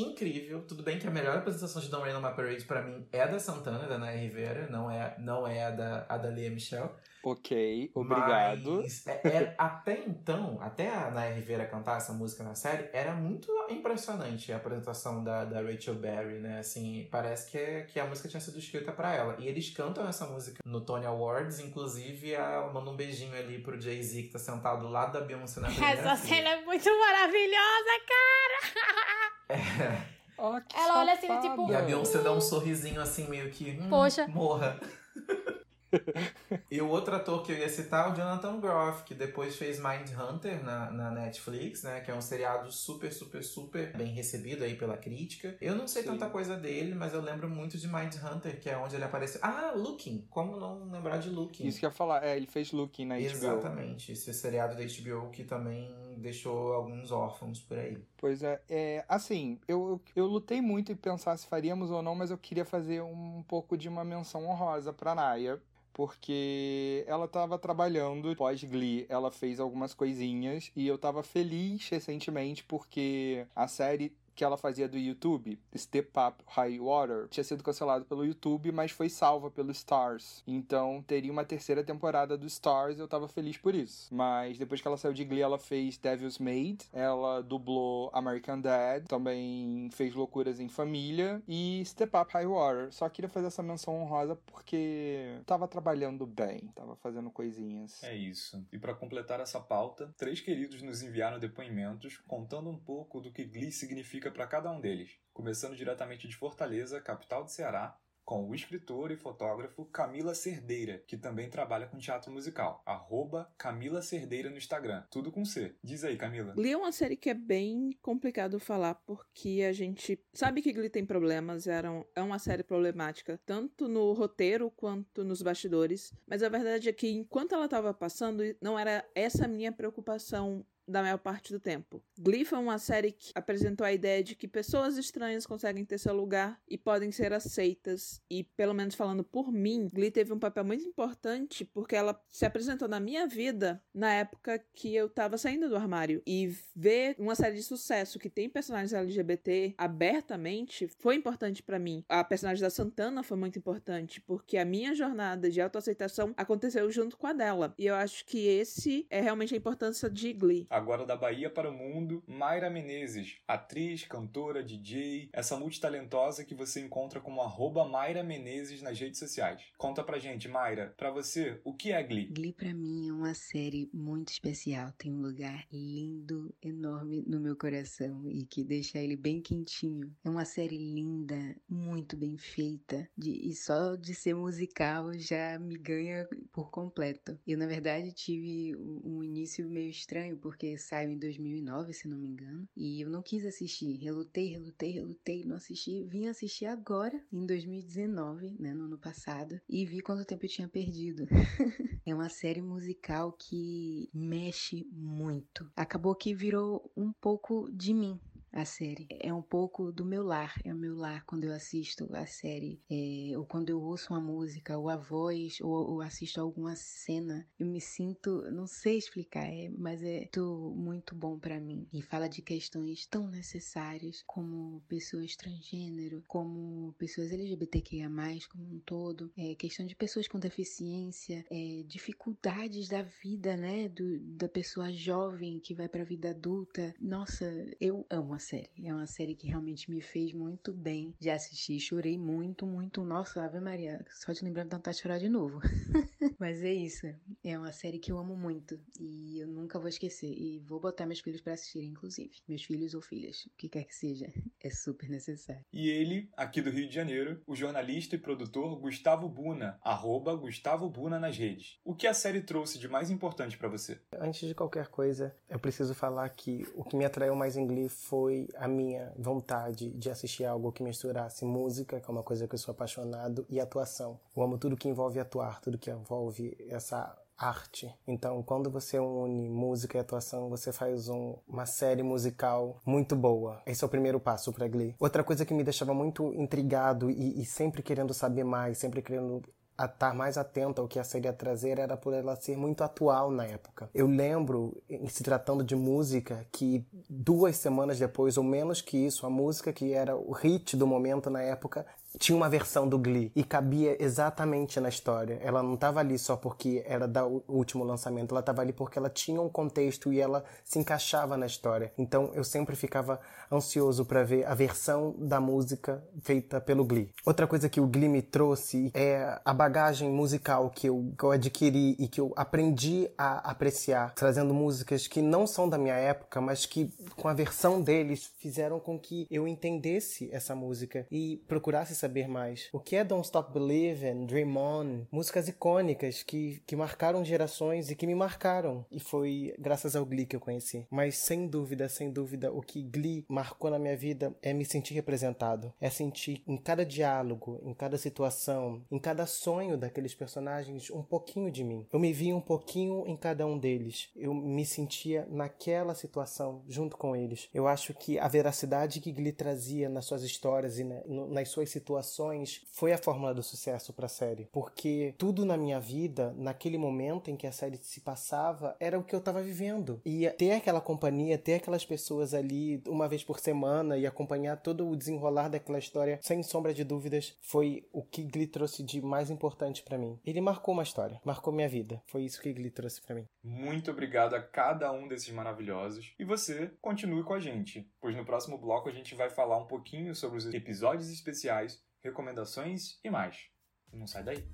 incrível. 0.00 0.62
Tudo 0.66 0.82
bem 0.82 0.98
que 0.98 1.06
a 1.06 1.10
melhor 1.10 1.38
apresentação 1.38 1.80
de 1.80 1.88
Don't 1.88 2.04
Rain 2.04 2.16
on 2.16 2.20
My 2.20 2.34
Parade 2.34 2.64
para 2.64 2.82
mim 2.82 3.06
é 3.12 3.26
da 3.26 3.38
Santana, 3.38 3.86
da 3.86 3.98
Naya 3.98 4.18
Rivera, 4.18 4.68
não 4.68 4.90
é, 4.90 5.16
não 5.18 5.46
é 5.46 5.64
a 5.64 5.70
da, 5.70 6.06
a 6.08 6.16
da 6.16 6.30
Lia 6.30 6.50
Michelle. 6.50 6.90
Ok, 7.22 7.90
obrigado. 7.94 8.76
Mas, 8.76 9.06
é, 9.06 9.20
é, 9.24 9.54
até 9.58 10.04
então, 10.06 10.58
até 10.60 10.88
a 10.88 11.10
Naya 11.10 11.34
Rivera 11.34 11.66
cantar 11.66 11.96
essa 11.96 12.12
música 12.12 12.44
na 12.44 12.54
série, 12.54 12.88
era 12.92 13.12
muito 13.12 13.50
impressionante 13.68 14.52
a 14.52 14.56
apresentação 14.56 15.22
da, 15.24 15.44
da 15.44 15.60
Rachel 15.60 15.96
Berry, 15.96 16.38
né? 16.38 16.60
Assim, 16.60 17.08
parece 17.10 17.50
que, 17.50 17.58
é, 17.58 17.82
que 17.82 17.98
a 17.98 18.06
música 18.06 18.28
tinha 18.28 18.40
sido 18.40 18.58
escrita 18.58 18.92
para 18.92 19.14
ela. 19.14 19.36
E 19.38 19.48
eles 19.48 19.68
cantam 19.70 20.08
essa 20.08 20.26
música 20.26 20.58
no 20.64 20.80
Tony 20.80 21.06
Awards, 21.06 21.58
inclusive 21.58 22.32
ela 22.32 22.72
manda 22.72 22.90
um 22.90 22.96
beijinho 22.96 23.36
ali 23.36 23.58
pro 23.58 23.80
Jay-Z 23.80 24.22
que 24.22 24.30
tá 24.30 24.38
sentado 24.38 24.82
do 24.82 24.88
lado 24.88 25.12
da 25.12 25.20
Beyoncé 25.20 25.60
na 25.60 25.68
primeira 25.68 26.00
Essa 26.00 26.16
cena 26.16 26.50
é 26.50 26.64
muito 26.64 26.88
maravilhosa, 26.98 27.90
cara! 28.06 29.27
É. 29.48 30.18
Oh, 30.38 30.56
ela 30.72 31.00
olha 31.00 31.14
assim, 31.14 31.26
tipo. 31.40 31.70
E 31.70 31.74
a 31.74 31.82
Beyoncé 31.82 32.22
dá 32.22 32.32
um 32.32 32.40
sorrisinho 32.40 33.00
assim, 33.00 33.28
meio 33.28 33.50
que. 33.50 33.78
Hum, 33.80 33.88
Poxa. 33.88 34.26
Morra. 34.28 34.78
e 36.70 36.80
o 36.80 36.88
outro 36.88 37.16
ator 37.16 37.42
que 37.42 37.50
eu 37.50 37.58
ia 37.58 37.68
citar 37.68 38.08
é 38.08 38.12
o 38.12 38.14
Jonathan 38.14 38.60
Groff, 38.60 39.02
que 39.04 39.14
depois 39.14 39.56
fez 39.56 39.80
Mindhunter 39.80 40.62
na, 40.62 40.90
na 40.90 41.10
Netflix, 41.10 41.82
né? 41.82 42.00
Que 42.00 42.10
é 42.10 42.14
um 42.14 42.20
seriado 42.20 42.70
super, 42.70 43.12
super, 43.12 43.42
super 43.42 43.96
bem 43.96 44.12
recebido 44.12 44.64
aí 44.64 44.76
pela 44.76 44.96
crítica. 44.96 45.56
Eu 45.60 45.74
não 45.74 45.88
sei 45.88 46.02
Sim. 46.02 46.10
tanta 46.10 46.28
coisa 46.28 46.56
dele, 46.56 46.94
mas 46.94 47.14
eu 47.14 47.20
lembro 47.20 47.48
muito 47.48 47.78
de 47.78 47.88
Mindhunter, 47.88 48.60
que 48.60 48.68
é 48.68 48.76
onde 48.76 48.94
ele 48.94 49.04
apareceu. 49.04 49.40
Ah, 49.42 49.72
Looking! 49.74 50.26
Como 50.30 50.56
não 50.56 50.88
lembrar 50.90 51.18
de 51.18 51.30
Looking? 51.30 51.66
Isso 51.66 51.80
que 51.80 51.86
eu 51.86 51.90
ia 51.90 51.94
falar, 51.94 52.24
é, 52.24 52.36
ele 52.36 52.46
fez 52.46 52.70
Looking 52.70 53.06
na 53.06 53.16
HBO. 53.16 53.24
Exatamente, 53.24 54.12
esse 54.12 54.32
seriado 54.32 54.76
da 54.76 54.82
HBO 54.82 55.30
que 55.30 55.42
também 55.42 55.90
deixou 56.18 56.72
alguns 56.72 57.10
órfãos 57.10 57.60
por 57.60 57.78
aí. 57.78 57.98
Pois 58.16 58.42
é, 58.42 58.60
é 58.68 59.04
assim, 59.08 59.58
eu, 59.66 60.00
eu 60.14 60.26
lutei 60.26 60.60
muito 60.60 60.92
em 60.92 60.96
pensar 60.96 61.36
se 61.36 61.46
faríamos 61.46 61.90
ou 61.90 62.02
não, 62.02 62.14
mas 62.14 62.30
eu 62.30 62.38
queria 62.38 62.64
fazer 62.64 63.02
um 63.02 63.42
pouco 63.46 63.76
de 63.76 63.88
uma 63.88 64.04
menção 64.04 64.46
honrosa 64.46 64.92
pra 64.92 65.14
Naya, 65.14 65.60
porque 65.92 67.04
ela 67.08 67.24
estava 67.24 67.58
trabalhando 67.58 68.34
pós 68.36 68.62
Glee, 68.62 69.06
ela 69.08 69.30
fez 69.30 69.58
algumas 69.58 69.94
coisinhas 69.94 70.70
e 70.76 70.86
eu 70.86 70.94
estava 70.94 71.22
feliz 71.22 71.88
recentemente 71.88 72.62
porque 72.64 73.46
a 73.54 73.66
série 73.66 74.12
que 74.38 74.44
ela 74.44 74.56
fazia 74.56 74.88
do 74.88 74.96
YouTube, 74.96 75.58
Step 75.76 76.10
Up 76.16 76.44
High 76.46 76.78
Water, 76.78 77.26
tinha 77.28 77.42
sido 77.42 77.64
cancelado 77.64 78.04
pelo 78.04 78.24
YouTube, 78.24 78.70
mas 78.70 78.92
foi 78.92 79.08
salva 79.08 79.50
pelo 79.50 79.72
Stars. 79.72 80.44
Então 80.46 81.02
teria 81.04 81.32
uma 81.32 81.44
terceira 81.44 81.82
temporada 81.82 82.38
do 82.38 82.46
Stars 82.46 83.00
eu 83.00 83.08
tava 83.08 83.26
feliz 83.26 83.56
por 83.56 83.74
isso. 83.74 84.14
Mas 84.14 84.56
depois 84.56 84.80
que 84.80 84.86
ela 84.86 84.96
saiu 84.96 85.12
de 85.12 85.24
Glee, 85.24 85.40
ela 85.40 85.58
fez 85.58 85.98
Devil's 85.98 86.38
Maid, 86.38 86.84
ela 86.92 87.42
dublou 87.42 88.12
American 88.14 88.60
Dad, 88.60 89.06
também 89.08 89.90
fez 89.92 90.14
Loucuras 90.14 90.60
em 90.60 90.68
Família 90.68 91.42
e 91.48 91.82
Step 91.84 92.16
Up 92.16 92.32
High 92.32 92.46
Water. 92.46 92.92
Só 92.92 93.08
queria 93.08 93.28
fazer 93.28 93.48
essa 93.48 93.62
menção 93.62 94.00
honrosa 94.00 94.36
porque 94.46 95.40
tava 95.46 95.66
trabalhando 95.66 96.24
bem, 96.24 96.70
tava 96.76 96.94
fazendo 96.94 97.28
coisinhas. 97.28 98.04
É 98.04 98.14
isso. 98.14 98.64
E 98.72 98.78
para 98.78 98.94
completar 98.94 99.40
essa 99.40 99.58
pauta, 99.58 100.14
três 100.16 100.40
queridos 100.40 100.80
nos 100.80 101.02
enviaram 101.02 101.40
depoimentos 101.40 102.18
contando 102.28 102.70
um 102.70 102.78
pouco 102.78 103.20
do 103.20 103.32
que 103.32 103.42
Glee 103.42 103.72
significa 103.72 104.27
para 104.30 104.46
cada 104.46 104.70
um 104.70 104.80
deles. 104.80 105.18
Começando 105.32 105.76
diretamente 105.76 106.28
de 106.28 106.36
Fortaleza, 106.36 107.00
capital 107.00 107.44
do 107.44 107.50
Ceará, 107.50 107.98
com 108.28 108.46
o 108.46 108.54
escritor 108.54 109.10
e 109.10 109.16
fotógrafo 109.16 109.86
Camila 109.86 110.34
Cerdeira, 110.34 111.02
que 111.06 111.16
também 111.16 111.48
trabalha 111.48 111.86
com 111.86 111.96
teatro 111.96 112.30
musical. 112.30 112.82
Arroba 112.84 113.50
Camila 113.56 114.02
Cerdeira 114.02 114.50
no 114.50 114.58
Instagram. 114.58 115.02
Tudo 115.10 115.32
com 115.32 115.46
C. 115.46 115.74
Diz 115.82 116.04
aí, 116.04 116.14
Camila. 116.14 116.52
Glee 116.52 116.72
é 116.72 116.76
uma 116.76 116.92
série 116.92 117.16
que 117.16 117.30
é 117.30 117.34
bem 117.34 117.98
complicado 118.02 118.60
falar, 118.60 118.96
porque 118.96 119.64
a 119.66 119.72
gente 119.72 120.22
sabe 120.34 120.60
que 120.60 120.74
Glee 120.74 120.90
tem 120.90 121.06
problemas, 121.06 121.66
era 121.66 121.90
um, 121.90 122.04
é 122.14 122.20
uma 122.20 122.38
série 122.38 122.62
problemática, 122.62 123.40
tanto 123.46 123.88
no 123.88 124.12
roteiro 124.12 124.70
quanto 124.72 125.24
nos 125.24 125.40
bastidores. 125.40 126.12
Mas 126.26 126.42
a 126.42 126.50
verdade 126.50 126.90
é 126.90 126.92
que 126.92 127.08
enquanto 127.08 127.54
ela 127.54 127.64
estava 127.64 127.94
passando, 127.94 128.42
não 128.60 128.78
era 128.78 129.08
essa 129.14 129.46
a 129.46 129.48
minha 129.48 129.72
preocupação 129.72 130.66
da 130.88 131.02
maior 131.02 131.18
parte 131.18 131.52
do 131.52 131.60
tempo. 131.60 132.02
Glee 132.18 132.44
foi 132.44 132.58
uma 132.58 132.78
série 132.78 133.12
que 133.12 133.30
apresentou 133.34 133.86
a 133.86 133.92
ideia 133.92 134.22
de 134.24 134.34
que 134.34 134.48
pessoas 134.48 134.96
estranhas 134.96 135.46
conseguem 135.46 135.84
ter 135.84 135.98
seu 135.98 136.14
lugar 136.14 136.60
e 136.68 136.78
podem 136.78 137.12
ser 137.12 137.32
aceitas. 137.32 138.20
E, 138.30 138.42
pelo 138.42 138.74
menos 138.74 138.94
falando 138.94 139.22
por 139.22 139.52
mim, 139.52 139.88
Glee 139.92 140.10
teve 140.10 140.32
um 140.32 140.38
papel 140.38 140.64
muito 140.64 140.84
importante 140.84 141.64
porque 141.64 141.94
ela 141.94 142.20
se 142.28 142.46
apresentou 142.46 142.88
na 142.88 142.98
minha 142.98 143.26
vida 143.26 143.82
na 143.94 144.12
época 144.12 144.58
que 144.72 144.94
eu 144.94 145.08
tava 145.08 145.36
saindo 145.36 145.68
do 145.68 145.76
armário. 145.76 146.22
E 146.26 146.54
ver 146.74 147.14
uma 147.18 147.34
série 147.34 147.56
de 147.56 147.62
sucesso 147.62 148.18
que 148.18 148.30
tem 148.30 148.48
personagens 148.48 148.92
LGBT 148.92 149.74
abertamente 149.76 150.88
foi 150.88 151.16
importante 151.16 151.62
para 151.62 151.78
mim. 151.78 152.04
A 152.08 152.24
personagem 152.24 152.62
da 152.62 152.70
Santana 152.70 153.22
foi 153.22 153.36
muito 153.36 153.58
importante 153.58 154.20
porque 154.20 154.56
a 154.56 154.64
minha 154.64 154.94
jornada 154.94 155.50
de 155.50 155.60
autoaceitação 155.60 156.32
aconteceu 156.36 156.90
junto 156.90 157.16
com 157.16 157.26
a 157.26 157.32
dela. 157.32 157.74
E 157.78 157.86
eu 157.86 157.94
acho 157.94 158.24
que 158.24 158.46
esse 158.46 159.06
é 159.10 159.20
realmente 159.20 159.54
a 159.54 159.56
importância 159.56 160.08
de 160.08 160.32
Glee. 160.32 160.66
Agora 160.78 161.04
da 161.04 161.16
Bahia 161.16 161.50
para 161.50 161.68
o 161.68 161.76
mundo, 161.76 162.22
Mayra 162.24 162.70
Menezes, 162.70 163.40
atriz, 163.48 164.04
cantora, 164.04 164.62
DJ, 164.62 165.28
essa 165.32 165.56
multitalentosa 165.56 166.44
que 166.44 166.54
você 166.54 166.80
encontra 166.80 167.20
como 167.20 167.42
arroba 167.42 167.84
Mayra 167.84 168.22
Menezes 168.22 168.80
nas 168.80 168.96
redes 168.96 169.18
sociais. 169.18 169.60
Conta 169.76 170.04
pra 170.04 170.20
gente, 170.20 170.46
Mayra, 170.46 170.94
pra 170.96 171.10
você, 171.10 171.60
o 171.64 171.74
que 171.74 171.90
é 171.90 172.00
Glee? 172.00 172.28
Glee 172.28 172.52
pra 172.52 172.72
mim 172.72 173.08
é 173.08 173.12
uma 173.12 173.34
série 173.34 173.90
muito 173.92 174.28
especial, 174.28 174.92
tem 174.96 175.12
um 175.12 175.20
lugar 175.20 175.66
lindo, 175.72 176.54
enorme 176.62 177.24
no 177.26 177.40
meu 177.40 177.56
coração 177.56 178.30
e 178.30 178.46
que 178.46 178.62
deixa 178.62 178.98
ele 179.00 179.16
bem 179.16 179.40
quentinho. 179.40 180.14
É 180.24 180.30
uma 180.30 180.44
série 180.44 180.78
linda, 180.78 181.56
muito 181.68 182.16
bem 182.16 182.38
feita 182.38 183.10
de, 183.18 183.32
e 183.32 183.52
só 183.52 183.96
de 183.96 184.14
ser 184.14 184.36
musical 184.36 185.12
já 185.14 185.58
me 185.58 185.76
ganha 185.76 186.28
por 186.52 186.70
completo. 186.70 187.36
Eu, 187.44 187.58
na 187.58 187.66
verdade, 187.66 188.12
tive 188.12 188.76
um 188.76 189.24
início 189.24 189.68
meio 189.68 189.90
estranho 189.90 190.36
porque 190.36 190.67
saiu 190.76 191.10
em 191.10 191.18
2009, 191.18 191.94
se 191.94 192.08
não 192.08 192.18
me 192.18 192.26
engano, 192.26 192.68
e 192.76 193.00
eu 193.00 193.08
não 193.08 193.22
quis 193.22 193.44
assistir. 193.44 193.96
Relutei, 193.96 194.48
relutei, 194.48 194.90
relutei, 194.90 195.44
não 195.44 195.56
assisti. 195.56 196.04
Vim 196.04 196.26
assistir 196.26 196.66
agora, 196.66 197.18
em 197.32 197.46
2019, 197.46 198.56
né, 198.58 198.74
no 198.74 198.84
ano 198.84 198.98
passado, 198.98 199.60
e 199.68 199.86
vi 199.86 200.00
quanto 200.00 200.26
tempo 200.26 200.44
eu 200.44 200.50
tinha 200.50 200.68
perdido. 200.68 201.26
é 202.04 202.14
uma 202.14 202.28
série 202.28 202.60
musical 202.62 203.32
que 203.32 204.10
mexe 204.12 204.86
muito. 204.92 205.70
Acabou 205.76 206.14
que 206.14 206.34
virou 206.34 206.90
um 206.96 207.12
pouco 207.12 207.70
de 207.72 207.94
mim, 207.94 208.20
a 208.52 208.64
série. 208.64 209.06
É 209.10 209.32
um 209.32 209.42
pouco 209.42 209.92
do 209.92 210.04
meu 210.04 210.22
lar, 210.22 210.54
é 210.64 210.72
o 210.72 210.76
meu 210.76 210.96
lar 210.96 211.24
quando 211.24 211.44
eu 211.44 211.52
assisto 211.52 212.08
a 212.14 212.26
série, 212.26 212.80
é, 212.90 213.36
ou 213.36 213.44
quando 213.44 213.70
eu 213.70 213.80
ouço 213.80 214.12
uma 214.12 214.20
música, 214.20 214.78
ou 214.78 214.88
a 214.88 214.96
voz, 214.96 215.60
ou, 215.60 215.92
ou 215.92 216.00
assisto 216.00 216.40
alguma 216.40 216.74
cena, 216.76 217.46
eu 217.58 217.66
me 217.66 217.80
sinto, 217.80 218.42
não 218.50 218.66
sei 218.66 218.96
explicar, 218.96 219.46
é, 219.46 219.70
mas 219.76 220.02
é 220.02 220.28
muito, 220.38 220.74
muito 220.76 221.14
bom 221.14 221.38
para 221.38 221.60
mim. 221.60 221.86
E 221.92 222.02
fala 222.02 222.28
de 222.28 222.42
questões 222.42 223.06
tão 223.06 223.28
necessárias 223.28 224.22
como 224.26 224.82
pessoas 224.88 225.36
transgênero, 225.36 226.22
como 226.26 226.94
pessoas 226.98 227.32
LGBTQIA+, 227.32 228.08
como 228.50 228.64
um 228.64 228.80
todo, 228.80 229.30
é, 229.36 229.54
questão 229.54 229.86
de 229.86 229.94
pessoas 229.94 230.28
com 230.28 230.38
deficiência, 230.38 231.44
é, 231.50 231.82
dificuldades 231.86 232.88
da 232.88 233.02
vida, 233.02 233.56
né, 233.56 233.88
do, 233.88 234.18
da 234.20 234.48
pessoa 234.48 234.92
jovem 234.92 235.60
que 235.60 235.74
vai 235.74 235.88
pra 235.88 236.04
vida 236.04 236.30
adulta. 236.30 236.94
Nossa, 237.00 237.44
eu 237.80 238.06
amo 238.10 238.37
série. 238.38 238.70
É 238.82 238.92
uma 238.92 239.06
série 239.06 239.34
que 239.34 239.46
realmente 239.46 239.90
me 239.90 240.00
fez 240.00 240.32
muito 240.32 240.72
bem 240.72 241.14
de 241.18 241.30
assistir. 241.30 241.78
Chorei 241.80 242.18
muito, 242.18 242.66
muito. 242.66 243.04
Nossa, 243.04 243.42
Ave 243.42 243.60
Maria, 243.60 244.04
só 244.10 244.32
de 244.32 244.44
lembrar 244.44 244.64
de 244.64 244.70
tentar 244.70 244.92
chorar 244.92 245.18
de 245.18 245.28
novo. 245.28 245.60
Mas 246.38 246.62
é 246.62 246.72
isso. 246.72 247.06
É 247.42 247.58
uma 247.58 247.72
série 247.72 247.98
que 247.98 248.12
eu 248.12 248.18
amo 248.18 248.36
muito 248.36 248.78
e 249.00 249.40
eu 249.40 249.48
nunca 249.48 249.78
vou 249.78 249.88
esquecer. 249.88 250.30
E 250.30 250.58
vou 250.60 250.80
botar 250.80 251.06
meus 251.06 251.20
filhos 251.20 251.40
para 251.40 251.54
assistirem, 251.54 251.88
inclusive. 251.90 252.30
Meus 252.46 252.64
filhos 252.64 252.94
ou 252.94 253.02
filhas, 253.02 253.46
o 253.46 253.50
que 253.56 253.68
quer 253.68 253.84
que 253.84 253.94
seja. 253.94 254.26
É 254.60 254.70
super 254.70 255.08
necessário. 255.08 255.64
E 255.72 255.88
ele, 255.88 256.28
aqui 256.36 256.60
do 256.60 256.70
Rio 256.70 256.88
de 256.88 256.94
Janeiro, 256.94 257.40
o 257.46 257.54
jornalista 257.54 258.16
e 258.16 258.18
produtor 258.18 258.76
Gustavo 258.76 259.28
Buna, 259.28 259.78
arroba 259.82 260.34
Gustavo 260.34 260.90
Buna 260.90 261.18
nas 261.18 261.38
redes. 261.38 261.78
O 261.84 261.94
que 261.94 262.08
a 262.08 262.12
série 262.12 262.40
trouxe 262.40 262.76
de 262.76 262.88
mais 262.88 263.08
importante 263.08 263.56
para 263.56 263.68
você? 263.68 264.00
Antes 264.12 264.48
de 264.48 264.54
qualquer 264.54 264.88
coisa, 264.88 265.34
eu 265.48 265.60
preciso 265.60 265.94
falar 265.94 266.28
que 266.30 266.66
o 266.74 266.82
que 266.82 266.96
me 266.96 267.04
atraiu 267.04 267.36
mais 267.36 267.56
em 267.56 267.66
Glee 267.66 267.88
foi 267.88 268.27
a 268.56 268.68
minha 268.68 269.12
vontade 269.16 269.90
de 269.90 270.10
assistir 270.10 270.44
algo 270.44 270.72
que 270.72 270.82
misturasse 270.82 271.44
música, 271.44 272.00
que 272.00 272.08
é 272.08 272.12
uma 272.12 272.22
coisa 272.22 272.46
que 272.46 272.54
eu 272.54 272.58
sou 272.58 272.72
apaixonado, 272.72 273.46
e 273.48 273.60
atuação. 273.60 274.18
Eu 274.36 274.42
amo 274.42 274.58
tudo 274.58 274.76
que 274.76 274.88
envolve 274.88 275.18
atuar, 275.18 275.60
tudo 275.60 275.78
que 275.78 275.90
envolve 275.90 276.56
essa 276.68 277.16
arte. 277.38 277.94
Então, 278.06 278.42
quando 278.42 278.68
você 278.68 278.98
une 278.98 279.48
música 279.48 279.96
e 279.96 280.00
atuação, 280.00 280.48
você 280.48 280.72
faz 280.72 281.08
um, 281.08 281.36
uma 281.46 281.64
série 281.64 282.02
musical 282.02 282.80
muito 282.84 283.14
boa. 283.14 283.62
Esse 283.64 283.84
é 283.84 283.86
o 283.86 283.90
primeiro 283.90 284.18
passo 284.18 284.52
para 284.52 284.66
Glee. 284.66 284.96
Outra 284.98 285.22
coisa 285.22 285.44
que 285.44 285.54
me 285.54 285.62
deixava 285.62 285.94
muito 285.94 286.34
intrigado 286.34 287.08
e, 287.08 287.40
e 287.40 287.44
sempre 287.44 287.82
querendo 287.82 288.12
saber 288.12 288.44
mais, 288.44 288.78
sempre 288.78 289.00
querendo 289.00 289.42
a 289.78 289.84
estar 289.84 290.12
mais 290.12 290.36
atento 290.36 290.82
ao 290.82 290.88
que 290.88 290.98
a 290.98 291.04
série 291.04 291.26
ia 291.26 291.32
trazer 291.32 291.78
era 291.78 291.96
por 291.96 292.12
ela 292.12 292.34
ser 292.34 292.56
muito 292.56 292.82
atual 292.82 293.30
na 293.30 293.46
época. 293.46 293.88
Eu 293.94 294.08
lembro, 294.08 294.76
em 294.90 295.08
se 295.08 295.22
tratando 295.22 295.62
de 295.62 295.76
música, 295.76 296.44
que 296.50 296.84
duas 297.08 297.56
semanas 297.56 297.96
depois, 297.96 298.36
ou 298.36 298.42
menos 298.42 298.82
que 298.82 298.98
isso, 298.98 299.24
a 299.24 299.30
música 299.30 299.72
que 299.72 299.92
era 299.92 300.16
o 300.16 300.32
hit 300.32 300.76
do 300.76 300.84
momento 300.84 301.30
na 301.30 301.42
época 301.42 301.86
tinha 302.16 302.36
uma 302.36 302.48
versão 302.48 302.88
do 302.88 302.98
Glee 302.98 303.30
e 303.34 303.44
cabia 303.44 303.96
exatamente 304.02 304.80
na 304.80 304.88
história. 304.88 305.38
Ela 305.42 305.62
não 305.62 305.74
estava 305.74 306.00
ali 306.00 306.18
só 306.18 306.36
porque 306.36 306.82
era 306.86 307.06
do 307.06 307.42
último 307.48 307.84
lançamento, 307.84 308.32
ela 308.32 308.40
estava 308.40 308.62
ali 308.62 308.72
porque 308.72 308.98
ela 308.98 309.10
tinha 309.10 309.40
um 309.40 309.48
contexto 309.48 310.12
e 310.12 310.20
ela 310.20 310.44
se 310.64 310.78
encaixava 310.78 311.36
na 311.36 311.46
história. 311.46 311.92
Então 311.98 312.30
eu 312.34 312.44
sempre 312.44 312.74
ficava 312.76 313.20
ansioso 313.50 314.04
para 314.04 314.22
ver 314.24 314.44
a 314.46 314.54
versão 314.54 315.14
da 315.18 315.40
música 315.40 316.02
feita 316.22 316.60
pelo 316.60 316.84
Glee. 316.84 317.12
Outra 317.26 317.46
coisa 317.46 317.68
que 317.68 317.80
o 317.80 317.86
Glee 317.86 318.08
me 318.08 318.22
trouxe 318.22 318.90
é 318.94 319.40
a 319.44 319.52
bagagem 319.52 320.10
musical 320.10 320.70
que 320.70 320.88
eu, 320.88 321.12
que 321.18 321.24
eu 321.24 321.30
adquiri 321.30 321.96
e 321.98 322.08
que 322.08 322.20
eu 322.20 322.32
aprendi 322.36 323.10
a 323.16 323.50
apreciar, 323.50 324.14
trazendo 324.14 324.54
músicas 324.54 325.06
que 325.06 325.20
não 325.20 325.46
são 325.46 325.68
da 325.68 325.78
minha 325.78 325.94
época, 325.94 326.40
mas 326.40 326.64
que 326.64 326.90
com 327.16 327.28
a 327.28 327.34
versão 327.34 327.80
deles 327.80 328.30
fizeram 328.38 328.78
com 328.78 328.98
que 328.98 329.26
eu 329.30 329.46
entendesse 329.46 330.28
essa 330.32 330.54
música 330.54 331.06
e 331.10 331.42
procurasse 331.48 331.94
saber 331.98 332.28
mais. 332.28 332.68
O 332.72 332.80
que 332.80 332.96
é 332.96 333.04
Don't 333.04 333.24
Stop 333.24 333.52
Believing, 333.52 334.26
Dream 334.26 334.56
On, 334.56 335.06
músicas 335.10 335.48
icônicas 335.48 336.22
que, 336.22 336.62
que 336.66 336.76
marcaram 336.76 337.24
gerações 337.24 337.90
e 337.90 337.96
que 337.96 338.06
me 338.06 338.14
marcaram. 338.14 338.84
E 338.90 339.00
foi 339.00 339.54
graças 339.58 339.96
ao 339.96 340.06
Glee 340.06 340.26
que 340.26 340.36
eu 340.36 340.40
conheci. 340.40 340.86
Mas 340.90 341.16
sem 341.16 341.46
dúvida, 341.46 341.88
sem 341.88 342.10
dúvida, 342.10 342.52
o 342.52 342.62
que 342.62 342.82
Glee 342.82 343.24
marcou 343.28 343.70
na 343.70 343.78
minha 343.78 343.96
vida 343.96 344.34
é 344.40 344.52
me 344.52 344.64
sentir 344.64 344.94
representado. 344.94 345.72
É 345.80 345.90
sentir 345.90 346.42
em 346.46 346.56
cada 346.56 346.84
diálogo, 346.84 347.60
em 347.62 347.74
cada 347.74 347.98
situação, 347.98 348.82
em 348.90 348.98
cada 348.98 349.26
sonho 349.26 349.76
daqueles 349.76 350.14
personagens 350.14 350.90
um 350.90 351.02
pouquinho 351.02 351.50
de 351.50 351.64
mim. 351.64 351.86
Eu 351.92 351.98
me 351.98 352.12
via 352.12 352.34
um 352.34 352.40
pouquinho 352.40 353.04
em 353.06 353.16
cada 353.16 353.46
um 353.46 353.58
deles. 353.58 354.10
Eu 354.14 354.32
me 354.32 354.64
sentia 354.64 355.26
naquela 355.30 355.94
situação 355.94 356.62
junto 356.68 356.96
com 356.96 357.16
eles. 357.16 357.48
Eu 357.52 357.66
acho 357.66 357.92
que 357.94 358.18
a 358.18 358.28
veracidade 358.28 359.00
que 359.00 359.12
Glee 359.12 359.32
trazia 359.32 359.88
nas 359.88 360.04
suas 360.04 360.22
histórias 360.22 360.78
e 360.78 360.84
nas 360.84 361.48
suas 361.48 361.70
situações 361.70 361.87
situações 361.88 362.66
foi 362.70 362.92
a 362.92 362.98
fórmula 362.98 363.32
do 363.32 363.42
sucesso 363.42 363.94
para 363.94 364.04
a 364.04 364.10
série, 364.10 364.46
porque 364.52 365.14
tudo 365.16 365.44
na 365.46 365.56
minha 365.56 365.80
vida, 365.80 366.34
naquele 366.36 366.76
momento 366.76 367.30
em 367.30 367.36
que 367.36 367.46
a 367.46 367.52
série 367.52 367.78
se 367.78 368.02
passava, 368.02 368.76
era 368.78 368.98
o 368.98 369.02
que 369.02 369.14
eu 369.14 369.18
estava 369.18 369.42
vivendo. 369.42 370.00
E 370.04 370.28
ter 370.30 370.52
aquela 370.52 370.80
companhia, 370.80 371.38
ter 371.38 371.54
aquelas 371.54 371.86
pessoas 371.86 372.34
ali 372.34 372.82
uma 372.86 373.08
vez 373.08 373.24
por 373.24 373.40
semana 373.40 373.96
e 373.96 374.06
acompanhar 374.06 374.58
todo 374.58 374.86
o 374.86 374.96
desenrolar 374.96 375.48
daquela 375.48 375.78
história, 375.78 376.18
sem 376.22 376.42
sombra 376.42 376.74
de 376.74 376.84
dúvidas, 376.84 377.34
foi 377.40 377.88
o 377.90 378.02
que 378.02 378.22
Glee 378.22 378.46
trouxe 378.46 378.82
de 378.82 379.00
mais 379.00 379.30
importante 379.30 379.82
para 379.82 379.96
mim. 379.96 380.18
Ele 380.26 380.40
marcou 380.40 380.74
uma 380.74 380.82
história, 380.82 381.20
marcou 381.24 381.52
minha 381.52 381.68
vida. 381.68 382.02
Foi 382.06 382.22
isso 382.22 382.42
que 382.42 382.52
Glee 382.52 382.70
trouxe 382.70 383.00
para 383.00 383.14
mim. 383.14 383.26
Muito 383.42 383.90
obrigado 383.90 384.34
a 384.34 384.42
cada 384.42 384.92
um 384.92 385.08
desses 385.08 385.30
maravilhosos. 385.30 386.14
E 386.18 386.24
você 386.24 386.70
continue 386.82 387.24
com 387.24 387.32
a 387.32 387.40
gente, 387.40 387.90
pois 387.98 388.14
no 388.14 388.26
próximo 388.26 388.58
bloco 388.58 388.88
a 388.90 388.92
gente 388.92 389.14
vai 389.14 389.30
falar 389.30 389.56
um 389.56 389.66
pouquinho 389.66 390.14
sobre 390.14 390.36
os 390.36 390.52
episódios 390.52 391.10
especiais, 391.10 391.77
recomendações 392.08 392.98
e 393.04 393.10
mais. 393.10 393.48
Não 393.92 394.06
sai 394.06 394.22
daí. 394.22 394.44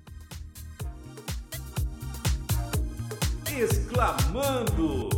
Exclamando! 3.57 5.09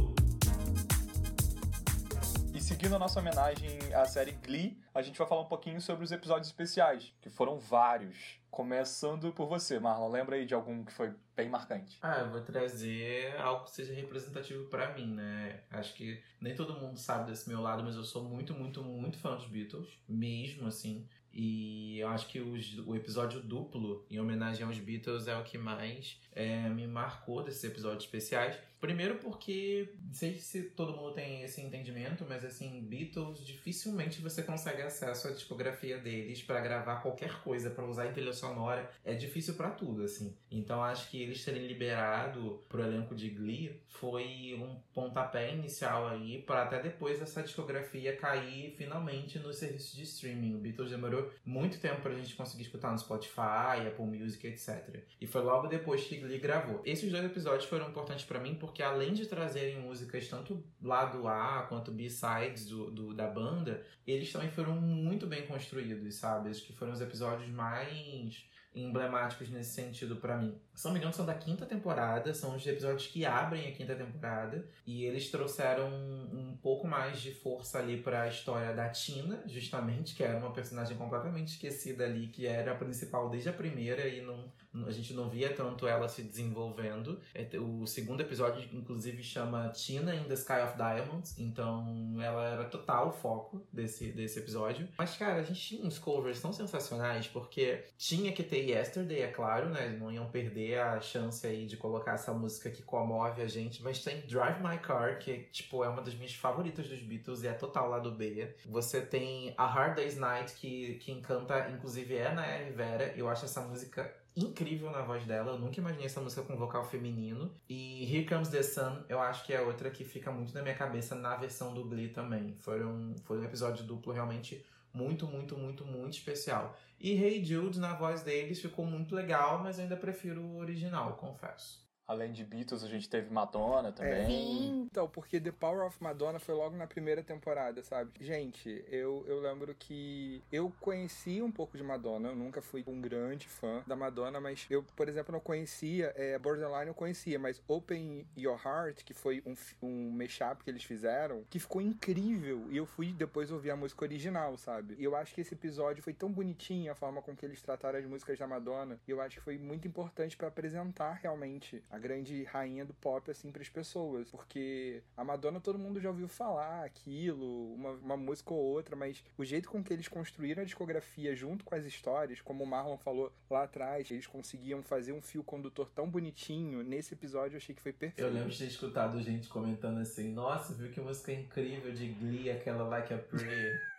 E 2.53 2.61
seguindo 2.61 2.95
a 2.95 2.99
nossa 2.99 3.19
homenagem 3.19 3.79
à 3.93 4.05
série 4.05 4.33
Glee, 4.33 4.79
a 4.93 5.01
gente 5.01 5.17
vai 5.17 5.27
falar 5.27 5.41
um 5.41 5.47
pouquinho 5.47 5.81
sobre 5.81 6.03
os 6.03 6.11
episódios 6.11 6.47
especiais, 6.47 7.13
que 7.21 7.29
foram 7.29 7.57
vários. 7.59 8.39
Começando 8.49 9.31
por 9.31 9.47
você, 9.47 9.79
Marlon. 9.79 10.09
Lembra 10.09 10.35
aí 10.35 10.45
de 10.45 10.53
algum 10.53 10.83
que 10.83 10.91
foi 10.91 11.13
bem 11.35 11.49
marcante? 11.49 11.97
Ah, 12.01 12.19
eu 12.19 12.31
vou 12.31 12.41
trazer 12.41 13.35
algo 13.39 13.65
que 13.65 13.71
seja 13.71 13.93
representativo 13.93 14.65
para 14.65 14.93
mim, 14.93 15.13
né? 15.13 15.61
Acho 15.69 15.93
que 15.93 16.21
nem 16.41 16.55
todo 16.55 16.79
mundo 16.79 16.97
sabe 16.97 17.29
desse 17.29 17.47
meu 17.47 17.61
lado, 17.61 17.83
mas 17.83 17.95
eu 17.95 18.03
sou 18.03 18.23
muito, 18.23 18.53
muito, 18.53 18.83
muito 18.83 19.17
fã 19.19 19.35
dos 19.35 19.47
Beatles, 19.47 19.87
mesmo 20.07 20.67
assim. 20.67 21.07
E 21.33 21.99
eu 21.99 22.07
acho 22.07 22.27
que 22.27 22.39
os, 22.39 22.79
o 22.79 22.95
episódio 22.95 23.39
duplo, 23.41 24.05
em 24.09 24.19
homenagem 24.19 24.65
aos 24.65 24.77
Beatles, 24.79 25.27
é 25.27 25.37
o 25.37 25.43
que 25.43 25.57
mais 25.57 26.19
é, 26.31 26.67
me 26.69 26.87
marcou 26.87 27.43
desses 27.43 27.63
episódios 27.63 28.03
especiais. 28.03 28.57
Primeiro 28.79 29.15
porque, 29.15 29.93
não 30.05 30.13
sei 30.13 30.35
se 30.37 30.63
todo 30.63 30.95
mundo 30.95 31.13
tem 31.13 31.41
esse 31.41 31.61
entendimento, 31.61 32.25
mas 32.27 32.45
assim, 32.45 32.81
Beatles, 32.81 33.45
dificilmente 33.45 34.21
você 34.21 34.43
consegue 34.43 34.81
acesso 34.81 35.27
à 35.27 35.31
discografia 35.31 35.97
deles 35.97 36.43
para 36.43 36.61
gravar 36.61 36.97
qualquer 36.97 37.41
coisa, 37.41 37.69
para 37.69 37.85
usar 37.85 38.07
em 38.07 38.13
trilha 38.13 38.33
sonora. 38.33 38.89
É 39.03 39.13
difícil 39.13 39.55
para 39.55 39.71
tudo, 39.71 40.03
assim. 40.03 40.35
Então 40.51 40.83
acho 40.83 41.09
que 41.09 41.21
eles 41.21 41.43
terem 41.43 41.65
liberado 41.65 42.63
pro 42.69 42.83
elenco 42.83 43.15
de 43.15 43.29
Glee 43.29 43.81
foi 43.87 44.55
um 44.59 44.79
pontapé 44.93 45.53
inicial 45.53 46.07
aí 46.07 46.41
para 46.43 46.63
até 46.63 46.81
depois 46.81 47.21
essa 47.21 47.41
discografia 47.41 48.15
cair 48.15 48.75
finalmente 48.77 49.39
nos 49.39 49.57
serviços 49.57 49.95
de 49.95 50.03
streaming. 50.03 50.55
O 50.55 50.59
Beatles 50.59 50.91
demorou 50.91 51.31
muito 51.43 51.79
tempo 51.79 52.01
pra 52.01 52.13
gente 52.13 52.35
conseguir 52.35 52.63
escutar 52.63 52.91
no 52.91 52.99
Spotify, 52.99 53.87
Apple 53.87 54.05
Music, 54.05 54.45
etc. 54.45 55.03
E 55.19 55.25
foi 55.25 55.41
logo 55.41 55.67
depois 55.67 56.03
que 56.03 56.17
Glee 56.17 56.37
gravou. 56.37 56.81
Esses 56.85 57.11
dois 57.11 57.25
episódios 57.25 57.65
foram 57.65 57.89
importantes 57.89 58.25
para 58.25 58.39
mim 58.39 58.55
além 58.81 59.13
de 59.13 59.25
trazerem 59.25 59.79
músicas 59.79 60.27
tanto 60.27 60.63
lado 60.81 61.27
A 61.27 61.65
quanto 61.69 61.91
B-sides 61.91 62.67
do, 62.67 62.91
do, 62.91 63.13
da 63.13 63.27
banda, 63.27 63.85
eles 64.05 64.31
também 64.31 64.49
foram 64.49 64.79
muito 64.79 65.27
bem 65.27 65.45
construídos, 65.45 66.15
sabe? 66.15 66.49
Acho 66.49 66.63
que 66.63 66.73
foram 66.73 66.91
os 66.91 67.01
episódios 67.01 67.49
mais 67.49 68.45
emblemáticos 68.73 69.49
nesse 69.49 69.73
sentido 69.73 70.17
para 70.17 70.37
mim. 70.37 70.59
Se 70.77 70.85
não 70.85 70.93
me 70.93 70.99
engano, 70.99 71.11
são 71.11 71.25
da 71.25 71.33
quinta 71.33 71.65
temporada, 71.65 72.31
são 72.35 72.55
os 72.55 72.65
episódios 72.67 73.07
que 73.07 73.25
abrem 73.25 73.67
a 73.67 73.71
quinta 73.71 73.95
temporada, 73.95 74.63
e 74.85 75.05
eles 75.05 75.31
trouxeram 75.31 75.89
um, 75.89 76.55
pouco 76.61 76.87
mais 76.87 77.19
de 77.19 77.33
força 77.33 77.79
ali 77.79 77.97
para 77.97 78.21
a 78.21 78.27
história 78.27 78.75
da 78.75 78.87
Tina, 78.89 79.41
justamente, 79.47 80.13
que 80.13 80.23
era 80.23 80.37
uma 80.37 80.53
personagem 80.53 80.95
completamente 80.95 81.53
esquecida 81.53 82.03
ali, 82.03 82.27
que 82.27 82.45
era 82.45 82.73
a 82.73 82.75
principal 82.75 83.27
desde 83.27 83.49
a 83.49 83.53
primeira 83.53 84.07
e 84.07 84.21
não, 84.21 84.51
a 84.85 84.91
gente 84.91 85.15
não 85.15 85.27
via 85.29 85.51
tanto 85.51 85.87
ela 85.87 86.07
se 86.07 86.21
desenvolvendo. 86.21 87.19
É, 87.33 87.47
o 87.57 87.87
segundo 87.87 88.21
episódio, 88.21 88.69
inclusive, 88.71 89.23
chama 89.23 89.69
Tina 89.69 90.13
in 90.13 90.25
the 90.25 90.35
Sky 90.35 90.61
of 90.63 90.77
Diamonds, 90.77 91.39
então 91.39 92.21
ela 92.21 92.49
era 92.49 92.65
total 92.65 93.11
foco 93.11 93.65
desse, 93.73 94.11
desse 94.11 94.37
episódio. 94.37 94.87
Mas, 94.95 95.17
cara, 95.17 95.39
a 95.39 95.43
gente 95.43 95.59
tinha 95.59 95.83
uns 95.83 95.97
covers 95.97 96.39
tão 96.39 96.53
sensacionais, 96.53 97.27
porque 97.27 97.85
tinha 97.97 98.31
que 98.31 98.43
ter 98.43 98.69
Yesterday, 98.69 99.21
é 99.21 99.27
claro, 99.27 99.69
né? 99.69 99.89
Não 99.89 100.11
iam 100.11 100.29
perder 100.29 100.66
a 100.75 100.99
chance 100.99 101.45
aí 101.45 101.65
de 101.65 101.77
colocar 101.77 102.13
essa 102.13 102.33
música 102.33 102.69
que 102.69 102.81
comove 102.81 103.41
a 103.41 103.47
gente, 103.47 103.83
mas 103.83 104.03
tem 104.03 104.21
Drive 104.21 104.61
My 104.61 104.77
Car, 104.79 105.19
que, 105.19 105.43
tipo, 105.51 105.83
é 105.83 105.89
uma 105.89 106.01
das 106.01 106.15
minhas 106.15 106.33
favoritas 106.33 106.87
dos 106.87 106.99
Beatles 107.01 107.43
e 107.43 107.47
é 107.47 107.53
total 107.53 107.89
lá 107.89 107.99
do 107.99 108.11
B. 108.11 108.55
Você 108.65 109.01
tem 109.01 109.53
A 109.57 109.65
Hard 109.65 109.95
Day's 109.95 110.17
Night, 110.17 110.53
que 110.53 110.95
quem 110.95 111.21
canta, 111.21 111.69
inclusive, 111.69 112.15
é 112.15 112.27
a 112.27 112.33
Naya 112.33 112.65
Rivera. 112.65 113.13
Eu 113.15 113.29
acho 113.29 113.45
essa 113.45 113.61
música 113.61 114.11
incrível 114.37 114.91
na 114.91 115.01
voz 115.01 115.25
dela. 115.25 115.53
Eu 115.53 115.59
nunca 115.59 115.79
imaginei 115.79 116.05
essa 116.05 116.21
música 116.21 116.43
com 116.43 116.55
vocal 116.55 116.83
feminino. 116.83 117.51
E 117.67 118.03
Here 118.03 118.25
Comes 118.25 118.49
the 118.49 118.61
Sun, 118.61 119.03
eu 119.09 119.19
acho 119.19 119.43
que 119.45 119.53
é 119.53 119.61
outra 119.61 119.89
que 119.89 120.03
fica 120.03 120.31
muito 120.31 120.53
na 120.53 120.61
minha 120.61 120.75
cabeça 120.75 121.15
na 121.15 121.35
versão 121.35 121.73
do 121.73 121.83
Glee 121.83 122.09
também. 122.09 122.55
Foi 122.59 122.85
um, 122.85 123.15
foi 123.25 123.39
um 123.39 123.43
episódio 123.43 123.83
duplo 123.83 124.13
realmente 124.13 124.63
muito, 124.97 125.27
muito, 125.27 125.57
muito, 125.57 125.85
muito 125.85 126.13
especial. 126.13 126.77
E 126.99 127.11
Hey 127.13 127.43
Jude, 127.45 127.79
na 127.79 127.93
voz 127.93 128.23
deles, 128.23 128.59
ficou 128.59 128.85
muito 128.85 129.13
legal, 129.15 129.59
mas 129.63 129.79
ainda 129.79 129.95
prefiro 129.95 130.41
o 130.41 130.57
original, 130.57 131.15
confesso. 131.15 131.86
Além 132.07 132.31
de 132.31 132.45
Beatles, 132.45 132.83
a 132.83 132.87
gente 132.87 133.09
teve 133.09 133.29
Madonna 133.33 133.91
também. 133.91 134.13
É. 134.13 134.25
Sim. 134.25 134.87
Então, 134.89 135.09
porque 135.09 135.41
The 135.41 135.51
Power 135.51 135.85
of 135.85 136.01
Madonna 136.01 136.39
foi 136.39 136.55
logo 136.55 136.75
na 136.77 136.87
primeira 136.87 137.21
temporada, 137.21 137.83
sabe? 137.83 138.11
Gente, 138.21 138.85
eu, 138.89 139.25
eu 139.27 139.41
lembro 139.41 139.75
que 139.77 140.41
eu 140.49 140.71
conheci 140.79 141.41
um 141.41 141.51
pouco 141.51 141.75
de 141.75 141.83
Madonna, 141.83 142.29
eu 142.29 142.35
nunca 142.35 142.61
fui 142.61 142.81
um 142.87 143.01
grande 143.01 143.47
fã 143.47 143.83
da 143.85 143.95
Madonna, 143.95 144.39
mas 144.39 144.65
eu, 144.69 144.83
por 144.95 145.09
exemplo, 145.09 145.33
não 145.33 145.41
conhecia, 145.41 146.13
é, 146.15 146.39
Borderline 146.39 146.87
eu 146.87 146.93
conhecia, 146.93 147.37
mas 147.37 147.61
Open 147.67 148.25
Your 148.37 148.59
Heart, 148.65 149.03
que 149.03 149.13
foi 149.13 149.43
um, 149.45 149.53
um 149.81 150.09
mashup 150.11 150.63
que 150.63 150.69
eles 150.69 150.83
fizeram, 150.83 151.43
que 151.49 151.59
ficou 151.59 151.81
incrível, 151.81 152.67
e 152.69 152.77
eu 152.77 152.85
fui 152.85 153.11
depois 153.11 153.51
ouvir 153.51 153.71
a 153.71 153.75
música 153.75 154.05
original, 154.05 154.57
sabe? 154.57 154.95
E 154.97 155.03
eu 155.03 155.13
acho 155.13 155.35
que 155.35 155.41
esse 155.41 155.53
episódio 155.53 156.01
foi 156.01 156.13
tão 156.13 156.31
bonitinho, 156.31 156.89
a 156.89 156.95
forma 156.95 157.21
com 157.21 157.35
que 157.35 157.45
eles 157.45 157.61
trataram 157.61 157.99
as 157.99 158.05
músicas 158.05 158.39
da 158.39 158.47
Madonna, 158.47 158.97
e 159.05 159.11
eu 159.11 159.19
acho 159.19 159.37
que 159.37 159.43
foi 159.43 159.57
muito 159.57 159.85
importante 159.87 160.37
pra 160.37 160.47
apresentar 160.47 161.19
realmente 161.21 161.83
a 161.91 161.96
grande 161.97 162.43
rainha 162.43 162.85
do 162.85 162.93
pop, 162.93 163.29
assim, 163.29 163.51
pras 163.51 163.69
pessoas. 163.69 164.29
Porque 164.29 165.01
a 165.15 165.23
Madonna 165.23 165.59
todo 165.59 165.79
mundo 165.79 165.99
já 165.99 166.09
ouviu 166.09 166.27
falar 166.27 166.83
aquilo, 166.83 167.73
uma, 167.73 167.91
uma 167.91 168.17
música 168.17 168.53
ou 168.53 168.59
outra, 168.59 168.95
mas 168.95 169.23
o 169.37 169.43
jeito 169.43 169.69
com 169.69 169.83
que 169.83 169.93
eles 169.93 170.07
construíram 170.07 170.61
a 170.61 170.65
discografia 170.65 171.35
junto 171.35 171.63
com 171.65 171.75
as 171.75 171.85
histórias, 171.85 172.41
como 172.41 172.63
o 172.63 172.67
Marlon 172.67 172.97
falou 172.97 173.31
lá 173.49 173.63
atrás, 173.63 174.09
eles 174.11 174.27
conseguiam 174.27 174.81
fazer 174.83 175.13
um 175.13 175.21
fio 175.21 175.43
condutor 175.43 175.89
tão 175.93 176.09
bonitinho. 176.09 176.83
Nesse 176.83 177.13
episódio 177.13 177.55
eu 177.55 177.57
achei 177.57 177.73
que 177.73 177.81
foi 177.81 177.93
perfeito. 177.93 178.25
Eu 178.25 178.33
lembro 178.33 178.49
de 178.49 178.57
ter 178.57 178.65
escutado 178.65 179.21
gente 179.21 179.47
comentando 179.47 179.99
assim: 179.99 180.31
Nossa, 180.31 180.73
viu 180.73 180.91
que 180.91 180.99
música 180.99 181.31
incrível 181.31 181.93
de 181.93 182.07
Glee, 182.07 182.49
aquela 182.49 182.83
Like 182.83 183.13
a 183.13 183.17
Prayer. 183.17 183.96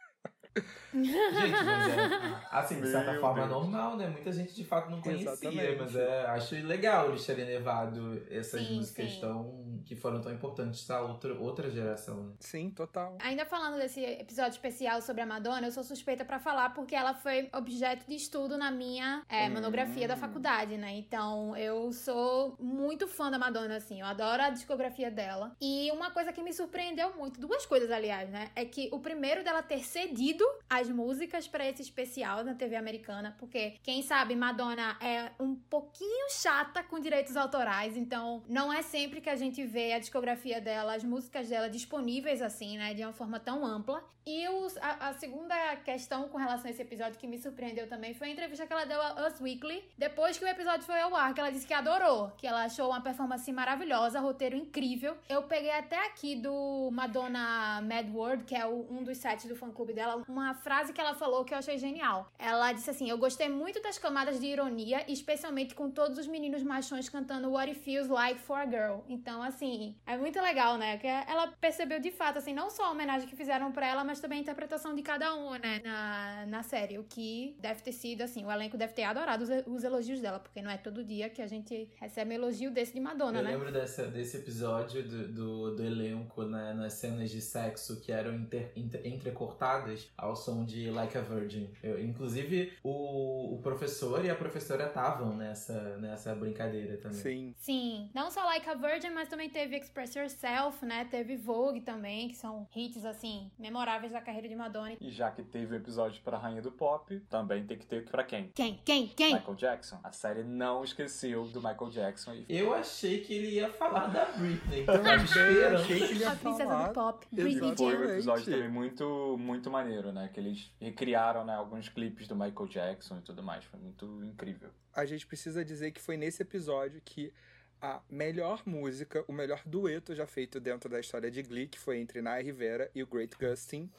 Gente, 0.93 1.65
mas 1.65 1.89
é, 1.89 2.41
assim, 2.51 2.81
de 2.81 2.91
certa 2.91 3.13
Meu 3.13 3.21
forma 3.21 3.41
Deus. 3.47 3.51
normal, 3.51 3.97
né? 3.97 4.09
Muita 4.09 4.33
gente 4.33 4.55
de 4.55 4.65
fato 4.65 4.91
não 4.91 5.01
conhecia, 5.01 5.31
Exatamente. 5.33 5.77
mas 5.79 5.95
é, 5.97 6.27
acho 6.27 6.55
legal 6.67 7.09
eles 7.11 7.25
terem 7.25 7.45
levado 7.45 8.23
essas 8.31 8.63
Sim, 8.67 8.77
músicas 8.77 9.13
sim. 9.13 9.21
tão, 9.21 9.81
que 9.85 9.95
foram 9.95 10.21
tão 10.21 10.33
importantes 10.33 10.83
pra 10.85 11.03
outra, 11.03 11.35
outra 11.35 11.71
geração. 11.71 12.25
né? 12.25 12.33
Sim, 12.41 12.71
total. 12.71 13.17
Ainda 13.21 13.45
falando 13.45 13.77
desse 13.79 14.03
episódio 14.05 14.53
especial 14.53 15.01
sobre 15.03 15.23
a 15.23 15.27
Madonna, 15.27 15.67
eu 15.67 15.71
sou 15.73 15.85
suspeita 15.85 16.25
pra 16.25 16.39
falar 16.39 16.71
porque 16.75 16.95
ela 16.95 17.15
foi 17.15 17.49
objeto 17.55 18.07
de 18.09 18.15
estudo 18.17 18.57
na 18.57 18.71
minha 18.71 19.23
é, 19.29 19.47
Hum. 19.49 19.53
monografia 19.55 20.09
da 20.09 20.17
faculdade, 20.17 20.77
né? 20.77 20.93
Então 20.97 21.57
eu 21.57 21.93
sou 21.93 22.57
muito 22.59 23.07
fã 23.07 23.31
da 23.31 23.39
Madonna, 23.39 23.77
assim, 23.77 24.01
eu 24.01 24.07
adoro 24.07 24.43
a 24.43 24.51
discografia 24.51 25.11
dela. 25.11 25.55
E 25.61 25.91
uma 25.93 26.11
coisa 26.11 26.33
que 26.33 26.43
me 26.43 26.53
surpreendeu 26.53 27.15
muito, 27.17 27.41
duas 27.41 27.65
coisas, 27.67 27.91
aliás, 27.91 28.29
né? 28.31 28.51
É 28.57 28.65
que 28.65 28.89
o 28.93 28.99
primeiro 29.01 29.45
dela 29.45 29.63
ter 29.63 29.85
cedido 29.85 30.38
as 30.69 30.89
músicas 30.89 31.47
pra 31.49 31.67
esse 31.69 31.83
especial 31.83 32.45
na 32.45 32.55
TV 32.55 32.77
americana, 32.77 33.35
porque 33.39 33.77
quem 33.83 34.03
sabe 34.03 34.35
Madonna 34.37 34.97
é 35.01 35.31
um 35.41 35.55
pouquinho 35.55 36.29
chata 36.31 36.83
com 36.83 36.99
direitos 37.01 37.37
autorais, 37.37 37.97
então 37.97 38.43
não 38.49 38.73
é 38.73 38.83
sempre 38.83 39.21
que 39.21 39.31
a 39.31 39.37
gente 39.37 39.65
vê 39.65 39.93
a 39.93 39.99
discografia 39.99 40.61
dela, 40.61 40.95
as 40.95 41.05
músicas 41.05 41.49
dela 41.49 41.69
disponíveis 41.71 42.43
assim, 42.43 42.77
né, 42.77 42.95
de 42.95 43.03
uma 43.03 43.13
forma 43.13 43.41
tão 43.41 43.65
ampla. 43.65 44.03
E 44.27 44.47
os- 44.47 44.77
a, 44.77 45.09
a 45.09 45.13
segunda 45.15 45.55
questão 45.77 46.29
com 46.29 46.37
relação 46.37 46.67
a 46.67 46.71
esse 46.71 46.83
episódio 46.83 47.19
que 47.19 47.27
me 47.27 47.39
surpreendeu 47.39 47.89
também 47.89 48.13
foi 48.13 48.29
a 48.29 48.31
entrevista 48.31 48.67
que 48.67 48.73
ela 48.75 48.85
deu 48.85 49.01
a 49.01 49.27
Us 49.27 49.41
Weekly 49.41 49.83
depois 49.97 50.37
que 50.37 50.45
o 50.45 50.49
episódio 50.49 50.85
foi 50.85 51.01
ao 51.01 51.17
ar, 51.17 51.33
que 51.33 51.41
ela 51.41 51.51
disse 51.51 51.67
que 51.67 51.73
adorou, 51.73 52.31
que 52.37 52.47
ela 52.47 52.65
achou 52.65 52.89
uma 52.91 53.01
performance 53.01 53.51
maravilhosa, 53.51 54.21
roteiro 54.21 54.55
incrível. 54.55 55.17
Eu 55.31 55.45
peguei 55.45 55.71
até 55.71 55.97
aqui 56.05 56.37
do 56.37 56.91
Madonna 56.93 57.81
Mad 57.81 58.15
World, 58.15 58.45
que 58.45 58.55
é 58.55 58.67
o- 58.67 58.87
um 58.91 59.03
dos 59.03 59.17
sites 59.17 59.47
do 59.49 59.57
fã 59.57 59.71
clube 59.71 59.95
dela, 59.95 60.23
uma 60.29 60.55
frase 60.55 60.93
que 60.93 61.01
ela 61.01 61.15
falou 61.15 61.45
que 61.45 61.55
eu 61.55 61.59
achei 61.59 61.79
genial. 61.79 62.31
Ela 62.39 62.73
disse 62.73 62.91
assim: 62.91 63.09
Eu 63.09 63.19
gostei 63.19 63.49
muito 63.49 63.81
das 63.83 63.99
camadas 63.99 64.39
de 64.41 64.47
ironia, 64.47 65.05
especialmente 65.11 65.75
com 65.75 65.91
todos 65.91 66.19
os 66.19 66.27
meninos 66.27 66.63
machões 66.63 67.09
cantando 67.09 67.51
What 67.51 67.71
It 67.71 67.81
Feels 67.81 68.09
Like 68.09 68.41
for 68.41 68.57
a 68.59 68.67
Girl. 68.67 69.01
Então, 69.09 69.43
assim, 69.43 69.97
é 70.07 70.17
muito 70.17 70.41
legal, 70.41 70.77
né? 70.77 70.99
Que 70.99 71.07
ela 71.07 71.49
percebeu 71.61 72.01
de 72.01 72.11
fato, 72.11 72.39
assim, 72.39 72.53
não 72.55 72.71
só 72.71 72.85
a 72.87 72.91
homenagem 72.91 73.29
que 73.29 73.37
fizeram 73.37 73.73
pra 73.73 73.87
ela, 73.87 74.05
mas 74.05 74.21
também 74.21 74.39
a 74.39 74.43
interpretação 74.43 74.95
de 74.95 75.03
cada 75.03 75.35
um, 75.35 75.53
né? 75.53 75.81
Na, 75.85 76.47
na 76.47 76.63
série. 76.63 76.99
O 76.99 77.05
que 77.05 77.57
deve 77.61 77.83
ter 77.83 77.93
sido, 77.93 78.23
assim, 78.23 78.45
o 78.45 78.51
elenco 78.51 78.77
deve 78.77 78.93
ter 78.93 79.05
adorado 79.05 79.45
os, 79.45 79.51
os 79.67 79.85
elogios 79.85 80.21
dela, 80.21 80.39
porque 80.39 80.61
não 80.63 80.71
é 80.71 80.77
todo 80.77 81.05
dia 81.05 81.29
que 81.31 81.41
a 81.43 81.47
gente 81.47 81.89
recebe 81.97 82.35
elogio 82.35 82.71
desse 82.71 82.93
de 82.93 83.01
Madonna, 83.01 83.39
Eu 83.39 83.45
né? 83.45 83.51
lembro 83.53 83.73
dessa, 83.73 84.07
desse 84.07 84.37
episódio 84.39 85.03
do, 85.07 85.29
do, 85.29 85.77
do 85.77 85.83
elenco 85.85 86.43
né, 86.45 86.73
nas 86.75 86.95
cenas 86.95 87.31
de 87.31 87.41
sexo 87.41 88.01
que 88.01 88.11
eram 88.13 88.35
inter, 88.35 88.73
inter- 88.77 89.07
entrecortadas 89.07 90.11
ao 90.19 90.35
som 90.37 90.65
de 90.65 90.91
Like 90.91 91.17
a 91.17 91.21
Virgin. 91.23 91.71
Eu- 91.83 92.03
inclusive, 92.05 92.73
o, 92.83 93.55
o 93.55 93.63
professor 93.63 94.25
e 94.25 94.29
a 94.31 94.35
professora 94.35 94.87
estavam 94.87 95.35
nessa, 95.37 95.97
nessa 95.99 96.35
brincadeira 96.35 96.97
também. 96.99 97.17
Sim. 97.19 97.55
Sim, 97.57 98.11
não 98.15 98.31
só 98.31 98.45
Like 98.45 98.69
a 98.69 98.75
Virgin, 98.75 99.11
mas 99.11 99.29
também 99.29 99.49
teve 99.49 99.77
Express 99.77 100.15
Yourself, 100.17 100.85
né? 100.85 101.07
Teve 101.11 101.37
Vogue 101.37 101.81
também, 101.81 102.29
que 102.29 102.37
são 102.37 102.67
hits, 102.75 103.05
assim, 103.05 103.51
memoráveis 103.59 104.13
da 104.13 104.21
carreira 104.21 104.49
de 104.49 104.57
Madonna. 104.57 104.97
E 105.01 105.11
já 105.11 105.31
que 105.31 105.43
teve 105.43 105.75
o 105.75 105.77
episódio 105.77 106.21
pra 106.23 106.37
Rainha 106.37 106.61
do 106.63 106.73
Pop, 106.73 107.19
também 107.31 107.65
tem 107.65 107.79
que 107.79 107.87
ter 107.87 108.05
pra 108.05 108.25
quem? 108.25 108.51
Quem? 108.55 108.81
Quem? 108.85 109.07
Quem? 109.09 109.35
Michael 109.35 109.55
Jackson. 109.57 109.99
A 110.03 110.11
série 110.11 110.43
não 110.43 110.83
esqueceu 110.83 111.45
do 111.49 111.61
Michael 111.63 111.91
Jackson. 111.91 112.33
E 112.35 112.45
Eu 112.59 112.75
achei 112.75 113.21
que 113.21 113.33
ele 113.35 113.51
ia 113.51 113.71
falar 113.71 114.07
da 114.09 114.25
Britney. 114.27 114.81
Esperando. 114.81 115.77
achei 115.77 115.99
que 115.99 116.05
ele 116.05 116.21
ia 116.21 116.33
A 116.33 116.37
princesa 116.37 116.65
falar. 116.71 116.89
do 116.89 116.93
pop, 116.95 117.27
Britney 117.31 117.77
foi 117.77 117.97
um 117.97 118.05
episódio 118.05 118.45
também 118.53 118.69
muito, 118.69 119.37
muito 119.39 119.71
maneiro, 119.71 120.08
né? 120.13 120.29
Que 120.33 120.41
eles 120.41 120.71
recriaram 120.81 121.45
né, 121.45 121.55
alguns 121.55 121.89
clipes 121.89 122.27
do 122.27 122.35
Michael 122.35 122.69
Jackson 122.69 123.19
e 123.19 123.23
tudo 123.23 123.43
mais. 123.43 123.65
Foi 123.65 123.79
muito 123.79 124.25
incrível. 124.25 124.71
A 124.95 125.05
gente 125.05 125.27
precisa 125.27 125.65
dizer 125.65 125.93
que 125.93 126.01
foi 126.01 126.17
nesse 126.17 126.43
episódio 126.43 127.01
que 127.05 127.33
a 127.81 128.01
melhor 128.11 128.63
música, 128.67 129.25
o 129.29 129.33
melhor 129.33 129.63
dueto 129.65 130.15
já 130.15 130.27
feito 130.27 130.59
dentro 130.59 130.89
da 130.89 130.99
história 130.99 131.31
de 131.31 131.43
Glee, 131.43 131.69
que 131.69 131.79
foi 131.79 131.99
entre 131.99 132.21
Naya 132.21 132.43
Rivera 132.43 132.91
e 132.95 133.03
o 133.03 133.07
Great 133.07 133.37
Gustin. 133.37 133.91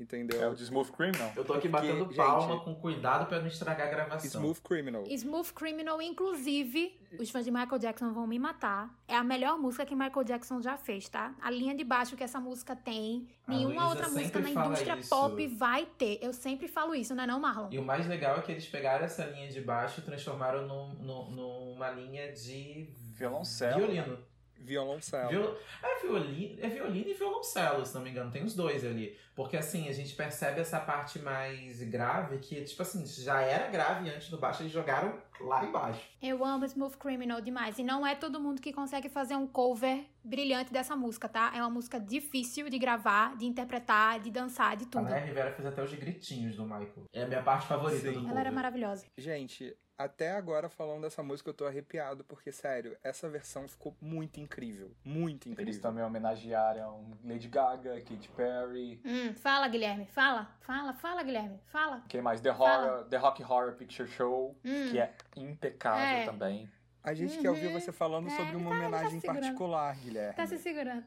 Entendeu? 0.00 0.42
É 0.42 0.48
o 0.48 0.54
de 0.54 0.62
Smooth 0.62 0.92
Criminal. 0.92 1.30
Eu 1.36 1.44
tô 1.44 1.52
aqui 1.52 1.68
Porque, 1.68 1.86
batendo 1.86 2.06
gente, 2.06 2.16
palma 2.16 2.60
com 2.64 2.74
cuidado 2.74 3.26
pra 3.26 3.38
não 3.38 3.46
estragar 3.46 3.86
a 3.86 3.90
gravação. 3.90 4.40
Smooth 4.40 4.62
Criminal. 4.62 5.04
Smooth 5.06 5.52
Criminal, 5.52 6.00
inclusive, 6.00 6.98
os 7.18 7.28
fãs 7.30 7.44
de 7.44 7.50
Michael 7.50 7.78
Jackson 7.78 8.10
vão 8.12 8.26
me 8.26 8.38
matar. 8.38 8.90
É 9.06 9.14
a 9.14 9.22
melhor 9.22 9.58
música 9.58 9.84
que 9.84 9.94
Michael 9.94 10.24
Jackson 10.24 10.62
já 10.62 10.78
fez, 10.78 11.08
tá? 11.08 11.34
A 11.42 11.50
linha 11.50 11.74
de 11.74 11.84
baixo 11.84 12.16
que 12.16 12.24
essa 12.24 12.40
música 12.40 12.74
tem, 12.74 13.28
A 13.46 13.50
nenhuma 13.50 13.84
Luísa 13.88 13.88
outra 13.88 14.08
música 14.08 14.38
na 14.40 14.50
indústria 14.50 14.96
isso. 14.96 15.10
pop 15.10 15.46
vai 15.48 15.84
ter. 15.84 16.18
Eu 16.22 16.32
sempre 16.32 16.66
falo 16.66 16.94
isso, 16.94 17.14
não 17.14 17.24
é 17.24 17.26
não, 17.26 17.38
Marlon? 17.38 17.68
E 17.70 17.78
o 17.78 17.84
mais 17.84 18.06
legal 18.06 18.38
é 18.38 18.40
que 18.42 18.50
eles 18.52 18.66
pegaram 18.66 19.04
essa 19.04 19.24
linha 19.26 19.48
de 19.48 19.60
baixo 19.60 20.00
e 20.00 20.02
transformaram 20.02 20.66
num, 20.66 20.94
num- 20.94 21.30
numa 21.30 21.90
linha 21.90 22.32
de 22.32 22.88
Violoncelo. 23.12 23.76
violino. 23.78 24.18
Violoncelo. 24.60 25.28
Viol... 25.30 25.56
É, 25.82 26.00
violino, 26.00 26.58
é 26.62 26.68
violino 26.68 27.08
e 27.08 27.14
violoncelo, 27.14 27.84
se 27.84 27.94
não 27.94 28.02
me 28.02 28.10
engano. 28.10 28.30
Tem 28.30 28.44
os 28.44 28.54
dois 28.54 28.84
ali. 28.84 29.16
Porque 29.34 29.56
assim, 29.56 29.88
a 29.88 29.92
gente 29.92 30.14
percebe 30.14 30.60
essa 30.60 30.78
parte 30.78 31.18
mais 31.18 31.82
grave 31.84 32.38
que, 32.38 32.62
tipo 32.62 32.82
assim, 32.82 33.06
já 33.06 33.40
era 33.40 33.68
grave 33.68 34.10
antes 34.10 34.28
do 34.28 34.38
baixo, 34.38 34.62
eles 34.62 34.72
jogaram 34.72 35.18
lá 35.40 35.64
embaixo. 35.64 36.06
Eu 36.20 36.44
amo 36.44 36.64
Smooth 36.66 36.98
Criminal 36.98 37.40
demais. 37.40 37.78
E 37.78 37.82
não 37.82 38.06
é 38.06 38.14
todo 38.14 38.40
mundo 38.40 38.60
que 38.60 38.72
consegue 38.72 39.08
fazer 39.08 39.36
um 39.36 39.46
cover 39.46 40.04
brilhante 40.22 40.72
dessa 40.72 40.94
música, 40.94 41.28
tá? 41.28 41.52
É 41.54 41.60
uma 41.60 41.70
música 41.70 41.98
difícil 41.98 42.68
de 42.68 42.78
gravar, 42.78 43.36
de 43.36 43.46
interpretar, 43.46 44.20
de 44.20 44.30
dançar, 44.30 44.76
de 44.76 44.84
A 44.84 44.88
tudo. 44.88 45.04
Naya 45.04 45.24
Rivera 45.24 45.52
fez 45.52 45.66
até 45.66 45.82
os 45.82 45.92
gritinhos 45.94 46.56
do 46.56 46.64
Michael. 46.64 47.04
É 47.12 47.22
a 47.22 47.26
minha 47.26 47.42
parte 47.42 47.66
favorita 47.66 48.12
Sim. 48.12 48.20
do 48.20 48.28
Ela 48.28 48.40
era 48.40 48.52
maravilhosa. 48.52 49.06
Gente, 49.16 49.74
até 50.04 50.32
agora 50.32 50.68
falando 50.68 51.02
dessa 51.02 51.22
música 51.22 51.50
eu 51.50 51.54
tô 51.54 51.66
arrepiado, 51.66 52.24
porque, 52.24 52.50
sério, 52.50 52.96
essa 53.02 53.28
versão 53.28 53.68
ficou 53.68 53.94
muito 54.00 54.40
incrível. 54.40 54.94
Muito 55.04 55.46
Eles 55.48 55.58
incrível. 55.58 55.82
também 55.82 56.04
homenagearam 56.04 57.04
Lady 57.24 57.48
Gaga, 57.48 58.00
Katy 58.00 58.28
Perry. 58.36 59.00
Hum, 59.04 59.34
fala, 59.34 59.68
Guilherme. 59.68 60.06
Fala, 60.06 60.50
fala, 60.60 60.92
fala, 60.94 61.22
Guilherme. 61.22 61.60
Fala. 61.66 62.02
Quem 62.08 62.22
mais? 62.22 62.40
The, 62.40 62.54
Fala. 62.54 62.92
Horror, 62.94 63.04
The 63.08 63.16
Rock 63.18 63.42
Horror 63.42 63.72
Picture 63.74 64.08
Show, 64.08 64.56
Hum. 64.64 64.90
que 64.90 64.98
é 64.98 65.12
impecável 65.36 66.02
É. 66.04 66.24
também. 66.24 66.70
A 67.02 67.14
gente 67.14 67.38
quer 67.38 67.48
ouvir 67.50 67.68
Uhum. 67.68 67.80
você 67.80 67.92
falando 67.92 68.26
É, 68.28 68.30
sobre 68.36 68.56
uma 68.56 68.70
tá- 68.70 68.76
tá 68.80 68.86
homenagem 68.86 69.20
segurando. 69.20 69.40
particular, 69.42 69.96
Guilherme. 69.96 70.34
Tá 70.34 70.46
se 70.46 70.58
segurando. 70.58 71.04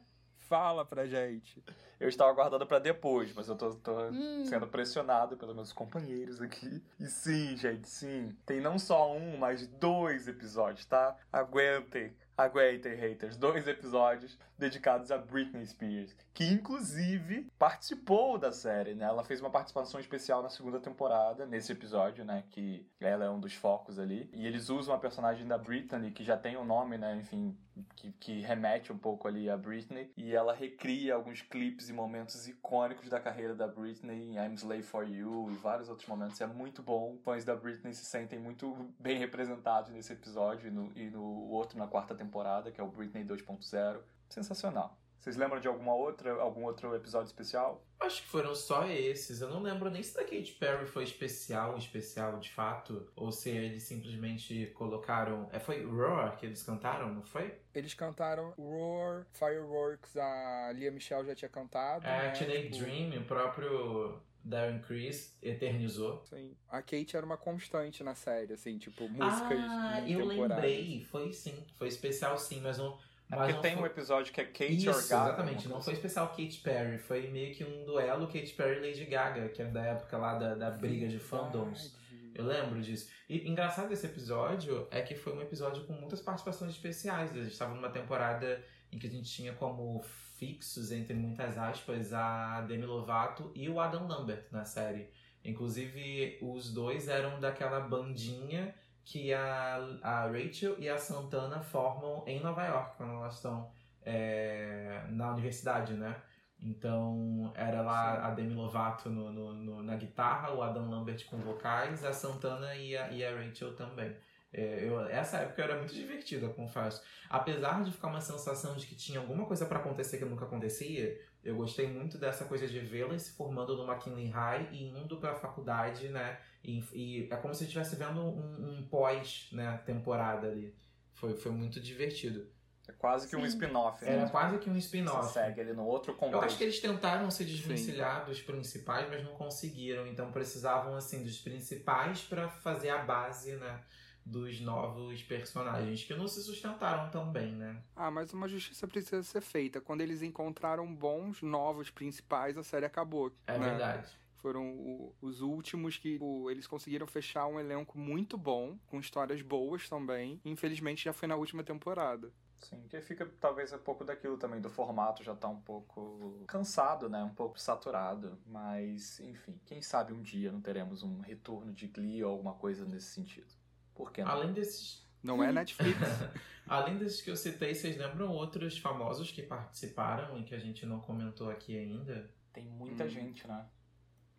Fala 0.53 0.85
pra 0.85 1.07
gente. 1.07 1.63
Eu 1.99 2.07
estava 2.07 2.31
guardando 2.31 2.67
pra 2.67 2.77
depois, 2.77 3.33
mas 3.33 3.47
eu 3.47 3.55
tô, 3.55 3.73
tô 3.73 3.91
Hum. 4.11 4.45
sendo 4.45 4.67
pressionado 4.67 5.35
pelos 5.35 5.55
meus 5.55 5.73
companheiros 5.73 6.39
aqui. 6.39 6.79
E 6.99 7.07
sim, 7.07 7.57
gente, 7.57 7.89
sim. 7.89 8.37
Tem 8.45 8.61
não 8.61 8.77
só 8.77 9.11
um, 9.17 9.35
mas 9.35 9.65
dois 9.65 10.27
episódios, 10.27 10.85
tá? 10.85 11.17
Aguentem, 11.31 12.15
aguentem, 12.37 12.93
haters. 12.93 13.35
Dois 13.35 13.67
episódios 13.67 14.37
dedicados 14.55 15.09
a 15.09 15.17
Britney 15.17 15.65
Spears, 15.65 16.15
que 16.33 16.43
inclusive 16.45 17.47
participou 17.59 18.39
da 18.39 18.51
série, 18.51 18.95
né? 18.95 19.05
Ela 19.05 19.23
fez 19.23 19.39
uma 19.39 19.51
participação 19.51 19.99
especial 19.99 20.41
na 20.41 20.49
segunda 20.49 20.79
temporada, 20.79 21.45
nesse 21.45 21.71
episódio, 21.71 22.25
né? 22.25 22.43
Que 22.49 22.85
ela 22.99 23.25
é 23.25 23.29
um 23.29 23.39
dos 23.39 23.53
focos 23.53 23.99
ali. 23.99 24.27
E 24.33 24.47
eles 24.47 24.69
usam 24.69 24.95
a 24.95 24.97
personagem 24.97 25.45
da 25.45 25.57
Britney, 25.57 26.11
que 26.11 26.23
já 26.23 26.35
tem 26.35 26.57
um 26.57 26.65
nome, 26.65 26.97
né? 26.97 27.15
Enfim, 27.17 27.55
que, 27.95 28.11
que 28.13 28.41
remete 28.41 28.91
um 28.91 28.97
pouco 28.97 29.27
ali 29.27 29.47
a 29.47 29.55
Britney. 29.55 30.11
E 30.17 30.33
ela 30.33 30.55
recria 30.55 31.13
alguns 31.13 31.43
clipes 31.43 31.89
e 31.89 31.93
momentos 31.93 32.47
icônicos 32.47 33.09
da 33.09 33.19
carreira 33.19 33.53
da 33.53 33.67
Britney, 33.67 34.31
em 34.31 34.37
I'm 34.37 34.55
Slave 34.55 34.81
for 34.81 35.07
You 35.07 35.51
e 35.51 35.55
vários 35.55 35.87
outros 35.87 36.09
momentos. 36.09 36.41
É 36.41 36.47
muito 36.47 36.81
bom. 36.81 37.15
Fãs 37.23 37.45
da 37.45 37.55
Britney 37.55 37.93
se 37.93 38.05
sentem 38.05 38.39
muito 38.39 38.89
bem 38.99 39.19
representados 39.19 39.91
nesse 39.91 40.13
episódio 40.13 40.67
e 40.67 40.71
no, 40.71 40.91
e 40.95 41.11
no 41.11 41.23
outro 41.49 41.77
na 41.77 41.85
quarta 41.85 42.15
temporada, 42.15 42.71
que 42.71 42.81
é 42.81 42.83
o 42.83 42.87
Britney 42.87 43.23
2.0. 43.23 44.01
Sensacional. 44.29 44.97
Vocês 45.23 45.37
lembram 45.37 45.61
de 45.61 45.69
alguma 45.69 45.95
outra, 45.95 46.33
algum 46.33 46.65
outro 46.65 46.93
episódio 46.93 47.27
especial? 47.27 47.81
Acho 47.97 48.21
que 48.21 48.27
foram 48.27 48.53
só 48.53 48.85
esses. 48.89 49.39
Eu 49.39 49.49
não 49.49 49.61
lembro 49.61 49.89
nem 49.89 50.03
se 50.03 50.13
da 50.13 50.21
Katy 50.21 50.57
Perry 50.59 50.85
foi 50.85 51.05
especial, 51.05 51.77
especial 51.77 52.37
de 52.39 52.51
fato, 52.51 53.09
ou 53.15 53.31
se 53.31 53.49
eles 53.49 53.83
simplesmente 53.83 54.73
colocaram. 54.75 55.47
É, 55.53 55.59
foi 55.59 55.81
Roar 55.85 56.35
que 56.35 56.45
eles 56.45 56.61
cantaram, 56.61 57.13
não 57.13 57.23
foi? 57.23 57.57
Eles 57.73 57.93
cantaram 57.93 58.51
Roar, 58.57 59.25
Fireworks, 59.31 60.17
a 60.17 60.73
Lia 60.75 60.91
Michelle 60.91 61.25
já 61.25 61.33
tinha 61.33 61.47
cantado. 61.47 62.05
É, 62.05 62.23
né? 62.23 62.31
Teenage 62.31 62.71
Tipo, 62.71 62.83
Dream, 62.83 63.21
o 63.21 63.23
próprio 63.23 64.21
Darren 64.43 64.81
Criss 64.81 65.37
eternizou. 65.41 66.21
Sim. 66.25 66.53
A 66.67 66.81
Kate 66.81 67.15
era 67.15 67.25
uma 67.25 67.37
constante 67.37 68.03
na 68.03 68.13
série, 68.13 68.51
assim, 68.51 68.77
tipo, 68.77 69.07
músicas 69.07 69.57
ah, 69.57 70.03
eu 70.05 70.25
lembrei. 70.25 71.05
Foi 71.09 71.31
sim. 71.31 71.65
Foi 71.77 71.87
especial 71.87 72.37
sim, 72.37 72.59
mas 72.59 72.77
não. 72.77 72.99
É 73.31 73.35
mas 73.35 73.47
porque 73.47 73.61
tem 73.61 73.73
foi... 73.73 73.83
um 73.83 73.85
episódio 73.85 74.33
que 74.33 74.41
é 74.41 74.45
Kate 74.45 74.75
Isso, 74.75 74.89
or 74.89 75.07
Gaga. 75.07 75.29
exatamente. 75.29 75.67
Não 75.67 75.81
foi 75.81 75.93
especial 75.93 76.27
Katy 76.29 76.59
Perry. 76.63 76.97
Foi 76.97 77.27
meio 77.29 77.55
que 77.55 77.63
um 77.63 77.83
duelo 77.85 78.27
Katy 78.27 78.53
Perry 78.53 78.77
e 78.77 78.89
Lady 78.89 79.05
Gaga, 79.05 79.49
que 79.49 79.61
é 79.61 79.65
da 79.65 79.83
época 79.83 80.17
lá 80.17 80.35
da, 80.35 80.55
da 80.55 80.69
briga 80.69 81.07
de 81.07 81.19
fandoms. 81.19 81.95
Eu 82.35 82.45
lembro 82.45 82.81
disso. 82.81 83.09
E 83.29 83.47
engraçado 83.47 83.89
desse 83.89 84.05
episódio 84.05 84.87
é 84.89 85.01
que 85.01 85.15
foi 85.15 85.35
um 85.35 85.41
episódio 85.41 85.83
com 85.85 85.93
muitas 85.93 86.21
participações 86.21 86.71
especiais. 86.71 87.31
A 87.31 87.35
gente 87.35 87.51
estava 87.51 87.73
numa 87.75 87.89
temporada 87.89 88.63
em 88.91 88.97
que 88.97 89.07
a 89.07 89.09
gente 89.09 89.29
tinha 89.29 89.53
como 89.53 90.01
fixos, 90.37 90.91
entre 90.91 91.13
muitas 91.13 91.57
aspas, 91.57 92.11
a 92.11 92.61
Demi 92.61 92.85
Lovato 92.85 93.51
e 93.55 93.69
o 93.69 93.79
Adam 93.79 94.07
Lambert 94.07 94.45
na 94.51 94.65
série. 94.65 95.09
Inclusive, 95.45 96.39
os 96.41 96.71
dois 96.73 97.07
eram 97.07 97.39
daquela 97.39 97.79
bandinha 97.79 98.73
que 99.05 99.33
a, 99.33 99.75
a 100.01 100.27
Rachel 100.27 100.75
e 100.79 100.87
a 100.89 100.97
Santana 100.97 101.61
formam 101.61 102.23
em 102.25 102.39
Nova 102.41 102.63
York, 102.65 102.95
quando 102.97 103.13
elas 103.13 103.35
estão 103.35 103.69
é, 104.05 105.03
na 105.09 105.31
universidade, 105.31 105.93
né? 105.93 106.15
Então, 106.61 107.51
era 107.55 107.81
lá 107.81 108.25
a 108.25 108.29
Demi 108.31 108.53
Lovato 108.53 109.09
no, 109.09 109.31
no- 109.31 109.53
no- 109.53 109.83
na 109.83 109.95
guitarra, 109.97 110.53
o 110.53 110.61
Adam 110.61 110.89
Lambert 110.89 111.25
com 111.25 111.37
vocais, 111.37 112.03
a 112.05 112.13
Santana 112.13 112.73
e 112.75 112.95
a, 112.95 113.09
e 113.09 113.25
a 113.25 113.35
Rachel 113.35 113.75
também. 113.75 114.15
É, 114.53 114.87
eu- 114.87 115.01
essa 115.07 115.37
época 115.39 115.61
era 115.63 115.77
muito 115.77 115.93
divertida, 115.93 116.47
confesso. 116.49 117.03
Apesar 117.29 117.83
de 117.83 117.91
ficar 117.91 118.07
uma 118.07 118.21
sensação 118.21 118.75
de 118.75 118.85
que 118.85 118.95
tinha 118.95 119.19
alguma 119.19 119.45
coisa 119.45 119.65
pra 119.65 119.79
acontecer 119.79 120.17
que 120.17 120.25
nunca 120.25 120.45
acontecia, 120.45 121.19
eu 121.43 121.55
gostei 121.55 121.87
muito 121.87 122.17
dessa 122.17 122.45
coisa 122.45 122.65
de 122.67 122.79
vê-las 122.79 123.23
se 123.23 123.31
formando 123.35 123.75
no 123.75 123.83
McKinley 123.91 124.29
High 124.29 124.69
e 124.71 124.89
indo 124.89 125.17
pra 125.17 125.35
faculdade, 125.35 126.07
né? 126.07 126.37
E, 126.63 126.83
e 126.93 127.27
é 127.29 127.35
como 127.35 127.53
se 127.53 127.63
estivesse 127.63 127.95
vendo 127.95 128.21
um, 128.21 128.77
um 128.79 128.87
pós, 128.87 129.49
né, 129.51 129.77
temporada 129.85 130.47
ali. 130.47 130.73
Foi, 131.13 131.35
foi 131.35 131.51
muito 131.51 131.79
divertido. 131.79 132.47
É 132.87 132.91
quase 132.91 133.29
que 133.29 133.35
um 133.35 133.41
Sim. 133.41 133.47
spin-off. 133.47 134.03
Era 134.03 134.23
né? 134.23 134.29
quase 134.29 134.57
que 134.59 134.69
um 134.69 134.73
Você 134.73 134.79
spin-off. 134.79 135.33
segue 135.33 135.61
ele 135.61 135.73
no 135.73 135.85
outro 135.85 136.11
Eu 136.11 136.15
contexto. 136.17 136.43
acho 136.43 136.57
que 136.57 136.63
eles 136.65 136.79
tentaram 136.79 137.31
se 137.31 137.45
desvencilhar 137.45 138.25
dos 138.25 138.41
principais, 138.41 139.07
mas 139.09 139.23
não 139.23 139.33
conseguiram. 139.35 140.05
Então 140.05 140.31
precisavam 140.31 140.95
assim 140.95 141.23
dos 141.23 141.37
principais 141.39 142.21
pra 142.23 142.49
fazer 142.49 142.89
a 142.89 142.97
base, 142.99 143.55
né, 143.55 143.79
dos 144.25 144.59
novos 144.59 145.21
personagens 145.23 146.03
que 146.03 146.13
não 146.13 146.27
se 146.27 146.41
sustentaram 146.43 147.09
tão 147.09 147.31
bem, 147.31 147.53
né? 147.53 147.81
Ah, 147.95 148.11
mas 148.11 148.33
uma 148.33 148.47
justiça 148.49 148.85
precisa 148.87 149.23
ser 149.23 149.41
feita. 149.41 149.79
Quando 149.79 150.01
eles 150.01 150.21
encontraram 150.21 150.93
bons, 150.93 151.41
novos 151.41 151.89
principais, 151.89 152.57
a 152.57 152.63
série 152.63 152.85
acabou. 152.85 153.33
É 153.47 153.57
né? 153.57 153.69
verdade. 153.69 154.11
Foram 154.43 154.71
o, 154.75 155.15
os 155.21 155.39
últimos 155.39 155.95
que 155.97 156.13
tipo, 156.13 156.51
eles 156.51 156.67
conseguiram 156.67 157.07
fechar 157.07 157.47
um 157.47 157.57
elenco 157.57 157.97
muito 157.97 158.37
bom, 158.37 158.77
com 158.87 158.99
histórias 158.99 159.41
boas 159.41 159.87
também. 159.87 160.41
Infelizmente 160.43 161.05
já 161.05 161.13
foi 161.13 161.29
na 161.29 161.37
última 161.37 161.63
temporada. 161.63 162.29
Sim, 162.59 162.85
que 162.89 162.99
fica 162.99 163.25
talvez 163.39 163.71
um 163.71 163.77
pouco 163.77 164.03
daquilo 164.03 164.37
também, 164.37 164.59
do 164.59 164.69
formato 164.69 165.23
já 165.23 165.33
tá 165.33 165.47
um 165.47 165.61
pouco 165.61 166.43
cansado, 166.45 167.09
né? 167.09 167.23
Um 167.23 167.33
pouco 167.33 167.57
saturado. 167.57 168.37
Mas, 168.45 169.19
enfim, 169.21 169.57
quem 169.65 169.81
sabe 169.81 170.11
um 170.11 170.21
dia 170.21 170.51
não 170.51 170.59
teremos 170.59 171.03
um 171.03 171.21
retorno 171.21 171.71
de 171.71 171.87
Glee 171.87 172.21
ou 172.21 172.31
alguma 172.31 172.53
coisa 172.53 172.85
nesse 172.85 173.13
sentido. 173.13 173.47
Por 173.95 174.11
que 174.11 174.21
não? 174.23 174.31
Além 174.31 174.51
desses. 174.51 175.07
Não 175.23 175.41
é 175.41 175.53
Netflix. 175.53 175.97
Além 176.67 176.97
desses 176.97 177.21
que 177.21 177.31
eu 177.31 177.35
citei, 177.37 177.73
vocês 177.73 177.95
lembram 177.95 178.29
outros 178.29 178.77
famosos 178.77 179.31
que 179.31 179.41
participaram 179.41 180.37
e 180.37 180.43
que 180.43 180.53
a 180.53 180.59
gente 180.59 180.85
não 180.85 180.99
comentou 180.99 181.49
aqui 181.49 181.77
ainda? 181.77 182.29
Tem 182.51 182.65
muita 182.65 183.05
Hum. 183.05 183.09
gente, 183.09 183.47
né? 183.47 183.65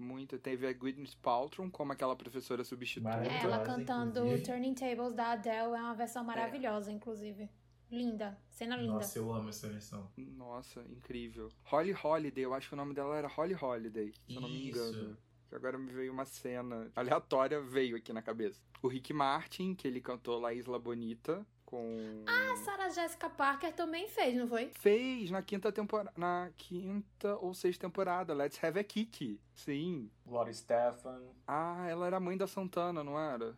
Muito. 0.05 0.39
Teve 0.39 0.67
a 0.67 0.73
Gwyneth 0.73 1.17
Paltrow 1.23 1.69
como 1.71 1.93
aquela 1.93 2.15
professora 2.15 2.63
substituta. 2.63 3.17
Maravilhosa. 3.17 3.47
Ela 3.47 3.65
cantando 3.65 4.21
inclusive. 4.21 4.43
Turning 4.43 4.75
Tables 4.75 5.15
da 5.15 5.33
Adele 5.33 5.75
é 5.75 5.81
uma 5.81 5.95
versão 5.95 6.23
maravilhosa, 6.23 6.93
inclusive. 6.93 7.49
Linda, 7.91 8.37
cena 8.49 8.77
linda. 8.77 8.95
Nossa, 8.95 9.19
eu 9.19 9.33
amo 9.33 9.49
essa 9.51 9.69
versão. 9.69 10.11
Nossa, 10.17 10.83
incrível. 10.91 11.49
Holly 11.65 11.95
Holiday, 11.95 12.45
eu 12.45 12.53
acho 12.53 12.69
que 12.69 12.75
o 12.75 12.77
nome 12.77 12.93
dela 12.93 13.17
era 13.17 13.29
Holly 13.29 13.55
Holiday, 13.55 14.13
se 14.13 14.35
eu 14.35 14.41
não 14.41 14.49
me 14.49 14.69
Isso. 14.69 14.79
engano. 14.81 15.17
Que 15.49 15.55
agora 15.55 15.79
me 15.79 15.93
veio 15.93 16.13
uma 16.13 16.25
cena 16.25 16.91
aleatória, 16.97 17.61
veio 17.61 17.97
aqui 17.97 18.13
na 18.13 18.23
cabeça. 18.23 18.61
O 18.83 18.89
Rick 18.89 19.13
Martin, 19.13 19.75
que 19.75 19.87
ele 19.87 20.01
cantou 20.01 20.41
La 20.41 20.53
Isla 20.53 20.79
Bonita, 20.79 21.47
com... 21.65 22.25
A 22.27 22.57
Sarah 22.57 22.89
Jessica 22.91 23.29
Parker 23.31 23.73
também 23.75 24.09
fez, 24.09 24.37
não 24.37 24.47
foi? 24.49 24.71
Fez 24.79 25.31
na 25.31 25.43
quinta 25.43 25.71
temporada. 25.73 26.13
Na 26.17 26.51
quinta 26.57 27.37
ou 27.37 27.53
sexta 27.55 27.87
temporada, 27.87 28.33
Let's 28.35 28.63
Have 28.63 28.79
a 28.79 28.85
Kiki. 28.85 29.41
Sim. 29.55 30.11
Gloria 30.27 30.53
Stefan. 30.53 31.21
Ah, 31.47 31.87
ela 31.89 32.07
era 32.07 32.17
a 32.17 32.21
mãe 32.21 32.37
da 32.37 32.47
Santana, 32.47 33.03
não 33.03 33.19
era? 33.19 33.57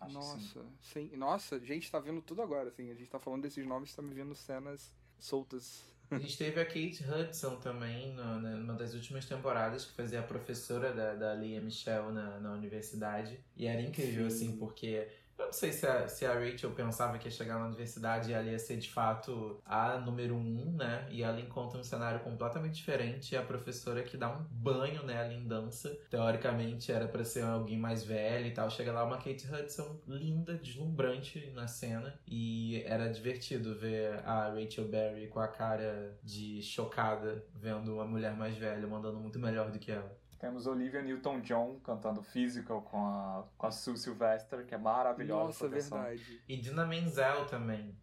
Acho 0.00 0.18
que 0.18 0.22
sim. 0.24 0.58
Nossa, 0.58 0.66
sim. 0.80 1.10
Nossa, 1.16 1.60
gente, 1.60 1.90
tá 1.90 1.98
vendo 2.00 2.20
tudo 2.20 2.42
agora, 2.42 2.68
assim. 2.68 2.90
A 2.90 2.94
gente 2.94 3.08
tá 3.08 3.18
falando 3.18 3.42
desses 3.42 3.64
nomes, 3.66 3.94
tá 3.94 4.02
me 4.02 4.12
vendo 4.14 4.34
cenas 4.34 4.94
soltas. 5.18 5.84
A 6.10 6.18
gente 6.18 6.36
teve 6.36 6.60
a 6.60 6.64
Kate 6.66 7.02
Hudson 7.08 7.56
também, 7.56 8.12
no- 8.12 8.38
na- 8.40 8.56
numa 8.56 8.74
das 8.74 8.92
últimas 8.92 9.24
temporadas, 9.24 9.84
que 9.86 9.92
fazia 9.92 10.20
a 10.20 10.22
professora 10.22 10.92
da, 10.92 11.14
da 11.14 11.34
Lia 11.34 11.58
Michelle 11.60 12.12
na, 12.12 12.38
na 12.38 12.52
universidade. 12.52 13.38
E 13.56 13.66
era 13.66 13.80
incrível, 13.80 14.28
Sim. 14.28 14.48
assim, 14.48 14.56
porque. 14.58 15.08
Eu 15.42 15.46
não 15.46 15.52
sei 15.52 15.72
se 15.72 15.86
a, 15.86 16.08
se 16.08 16.24
a 16.24 16.34
Rachel 16.34 16.70
pensava 16.70 17.18
que 17.18 17.26
ia 17.26 17.30
chegar 17.30 17.58
na 17.58 17.66
universidade 17.66 18.30
e 18.30 18.32
ela 18.32 18.44
ia 18.44 18.58
ser 18.58 18.76
de 18.76 18.88
fato 18.88 19.60
a 19.66 19.98
número 19.98 20.36
um, 20.36 20.72
né? 20.76 21.06
E 21.10 21.22
ela 21.22 21.40
encontra 21.40 21.78
um 21.78 21.84
cenário 21.84 22.20
completamente 22.20 22.74
diferente. 22.74 23.36
A 23.36 23.42
professora 23.42 24.02
que 24.02 24.16
dá 24.16 24.30
um 24.30 24.44
banho 24.50 25.02
nela 25.02 25.32
em 25.32 25.46
dança. 25.46 25.98
Teoricamente 26.08 26.92
era 26.92 27.08
pra 27.08 27.24
ser 27.24 27.42
alguém 27.42 27.76
mais 27.76 28.04
velho 28.04 28.46
e 28.46 28.52
tal. 28.52 28.70
Chega 28.70 28.92
lá 28.92 29.04
uma 29.04 29.16
Kate 29.16 29.46
Hudson 29.52 30.00
linda, 30.06 30.54
deslumbrante 30.54 31.50
na 31.54 31.66
cena. 31.66 32.14
E 32.26 32.82
era 32.86 33.08
divertido 33.08 33.74
ver 33.74 34.20
a 34.24 34.48
Rachel 34.48 34.86
Berry 34.86 35.26
com 35.26 35.40
a 35.40 35.48
cara 35.48 36.16
de 36.22 36.62
chocada 36.62 37.44
vendo 37.54 37.94
uma 37.94 38.06
mulher 38.06 38.34
mais 38.36 38.56
velha 38.56 38.86
mandando 38.86 39.18
muito 39.18 39.40
melhor 39.40 39.70
do 39.70 39.78
que 39.78 39.90
ela. 39.90 40.21
Temos 40.42 40.66
Olivia 40.66 41.00
Newton-John 41.00 41.78
cantando 41.84 42.20
Physical 42.20 42.82
com 42.82 42.98
a, 42.98 43.44
com 43.56 43.64
a 43.64 43.70
Sue 43.70 43.96
Sylvester, 43.96 44.66
que 44.66 44.74
é 44.74 44.76
maravilhosa. 44.76 45.44
Nossa, 45.44 45.66
essa 45.66 45.68
versão. 45.68 45.98
verdade. 46.02 46.42
E 46.48 46.56
Dina 46.56 46.84
Menzel 46.84 47.46
também. 47.46 47.96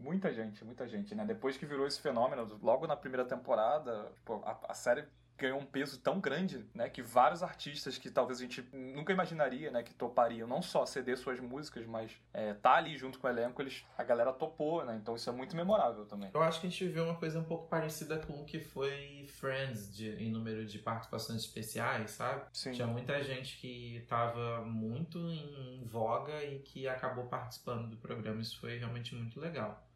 Muita 0.00 0.32
gente, 0.32 0.64
muita 0.64 0.88
gente, 0.88 1.14
né? 1.14 1.26
Depois 1.26 1.58
que 1.58 1.66
virou 1.66 1.86
esse 1.86 2.00
fenômeno, 2.00 2.58
logo 2.62 2.86
na 2.86 2.96
primeira 2.96 3.26
temporada, 3.26 4.10
tipo, 4.14 4.42
a, 4.42 4.58
a 4.70 4.72
série 4.72 5.04
ganhou 5.38 5.58
um 5.58 5.64
peso 5.64 5.98
tão 6.00 6.20
grande, 6.20 6.66
né? 6.74 6.88
Que 6.88 7.00
vários 7.00 7.42
artistas 7.42 7.96
que 7.96 8.10
talvez 8.10 8.38
a 8.38 8.42
gente 8.42 8.64
nunca 8.72 9.12
imaginaria, 9.12 9.70
né? 9.70 9.82
Que 9.82 9.94
topariam 9.94 10.48
não 10.48 10.60
só 10.60 10.84
ceder 10.84 11.16
suas 11.16 11.38
músicas, 11.40 11.86
mas 11.86 12.12
é, 12.34 12.54
tá 12.54 12.74
ali 12.74 12.96
junto 12.96 13.18
com 13.18 13.26
o 13.26 13.30
elenco, 13.30 13.62
eles, 13.62 13.84
a 13.96 14.02
galera 14.02 14.32
topou, 14.32 14.84
né? 14.84 14.98
Então 15.00 15.14
isso 15.14 15.28
é 15.30 15.32
muito 15.32 15.56
memorável 15.56 16.04
também. 16.04 16.30
Eu 16.34 16.42
acho 16.42 16.60
que 16.60 16.66
a 16.66 16.70
gente 16.70 16.84
viveu 16.84 17.04
uma 17.04 17.14
coisa 17.14 17.38
um 17.38 17.44
pouco 17.44 17.68
parecida 17.68 18.18
com 18.18 18.34
o 18.40 18.44
que 18.44 18.60
foi 18.60 19.26
Friends 19.28 19.94
de, 19.94 20.10
em 20.22 20.30
número 20.30 20.66
de 20.66 20.78
participações 20.78 21.40
especiais, 21.40 22.10
sabe? 22.10 22.44
Sim. 22.52 22.72
Tinha 22.72 22.86
muita 22.86 23.22
gente 23.22 23.56
que 23.58 24.04
tava 24.08 24.62
muito 24.62 25.18
em 25.18 25.84
voga 25.84 26.42
e 26.44 26.58
que 26.60 26.88
acabou 26.88 27.26
participando 27.26 27.88
do 27.88 27.96
programa. 27.96 28.40
Isso 28.40 28.58
foi 28.58 28.78
realmente 28.78 29.14
muito 29.14 29.38
legal. 29.38 29.87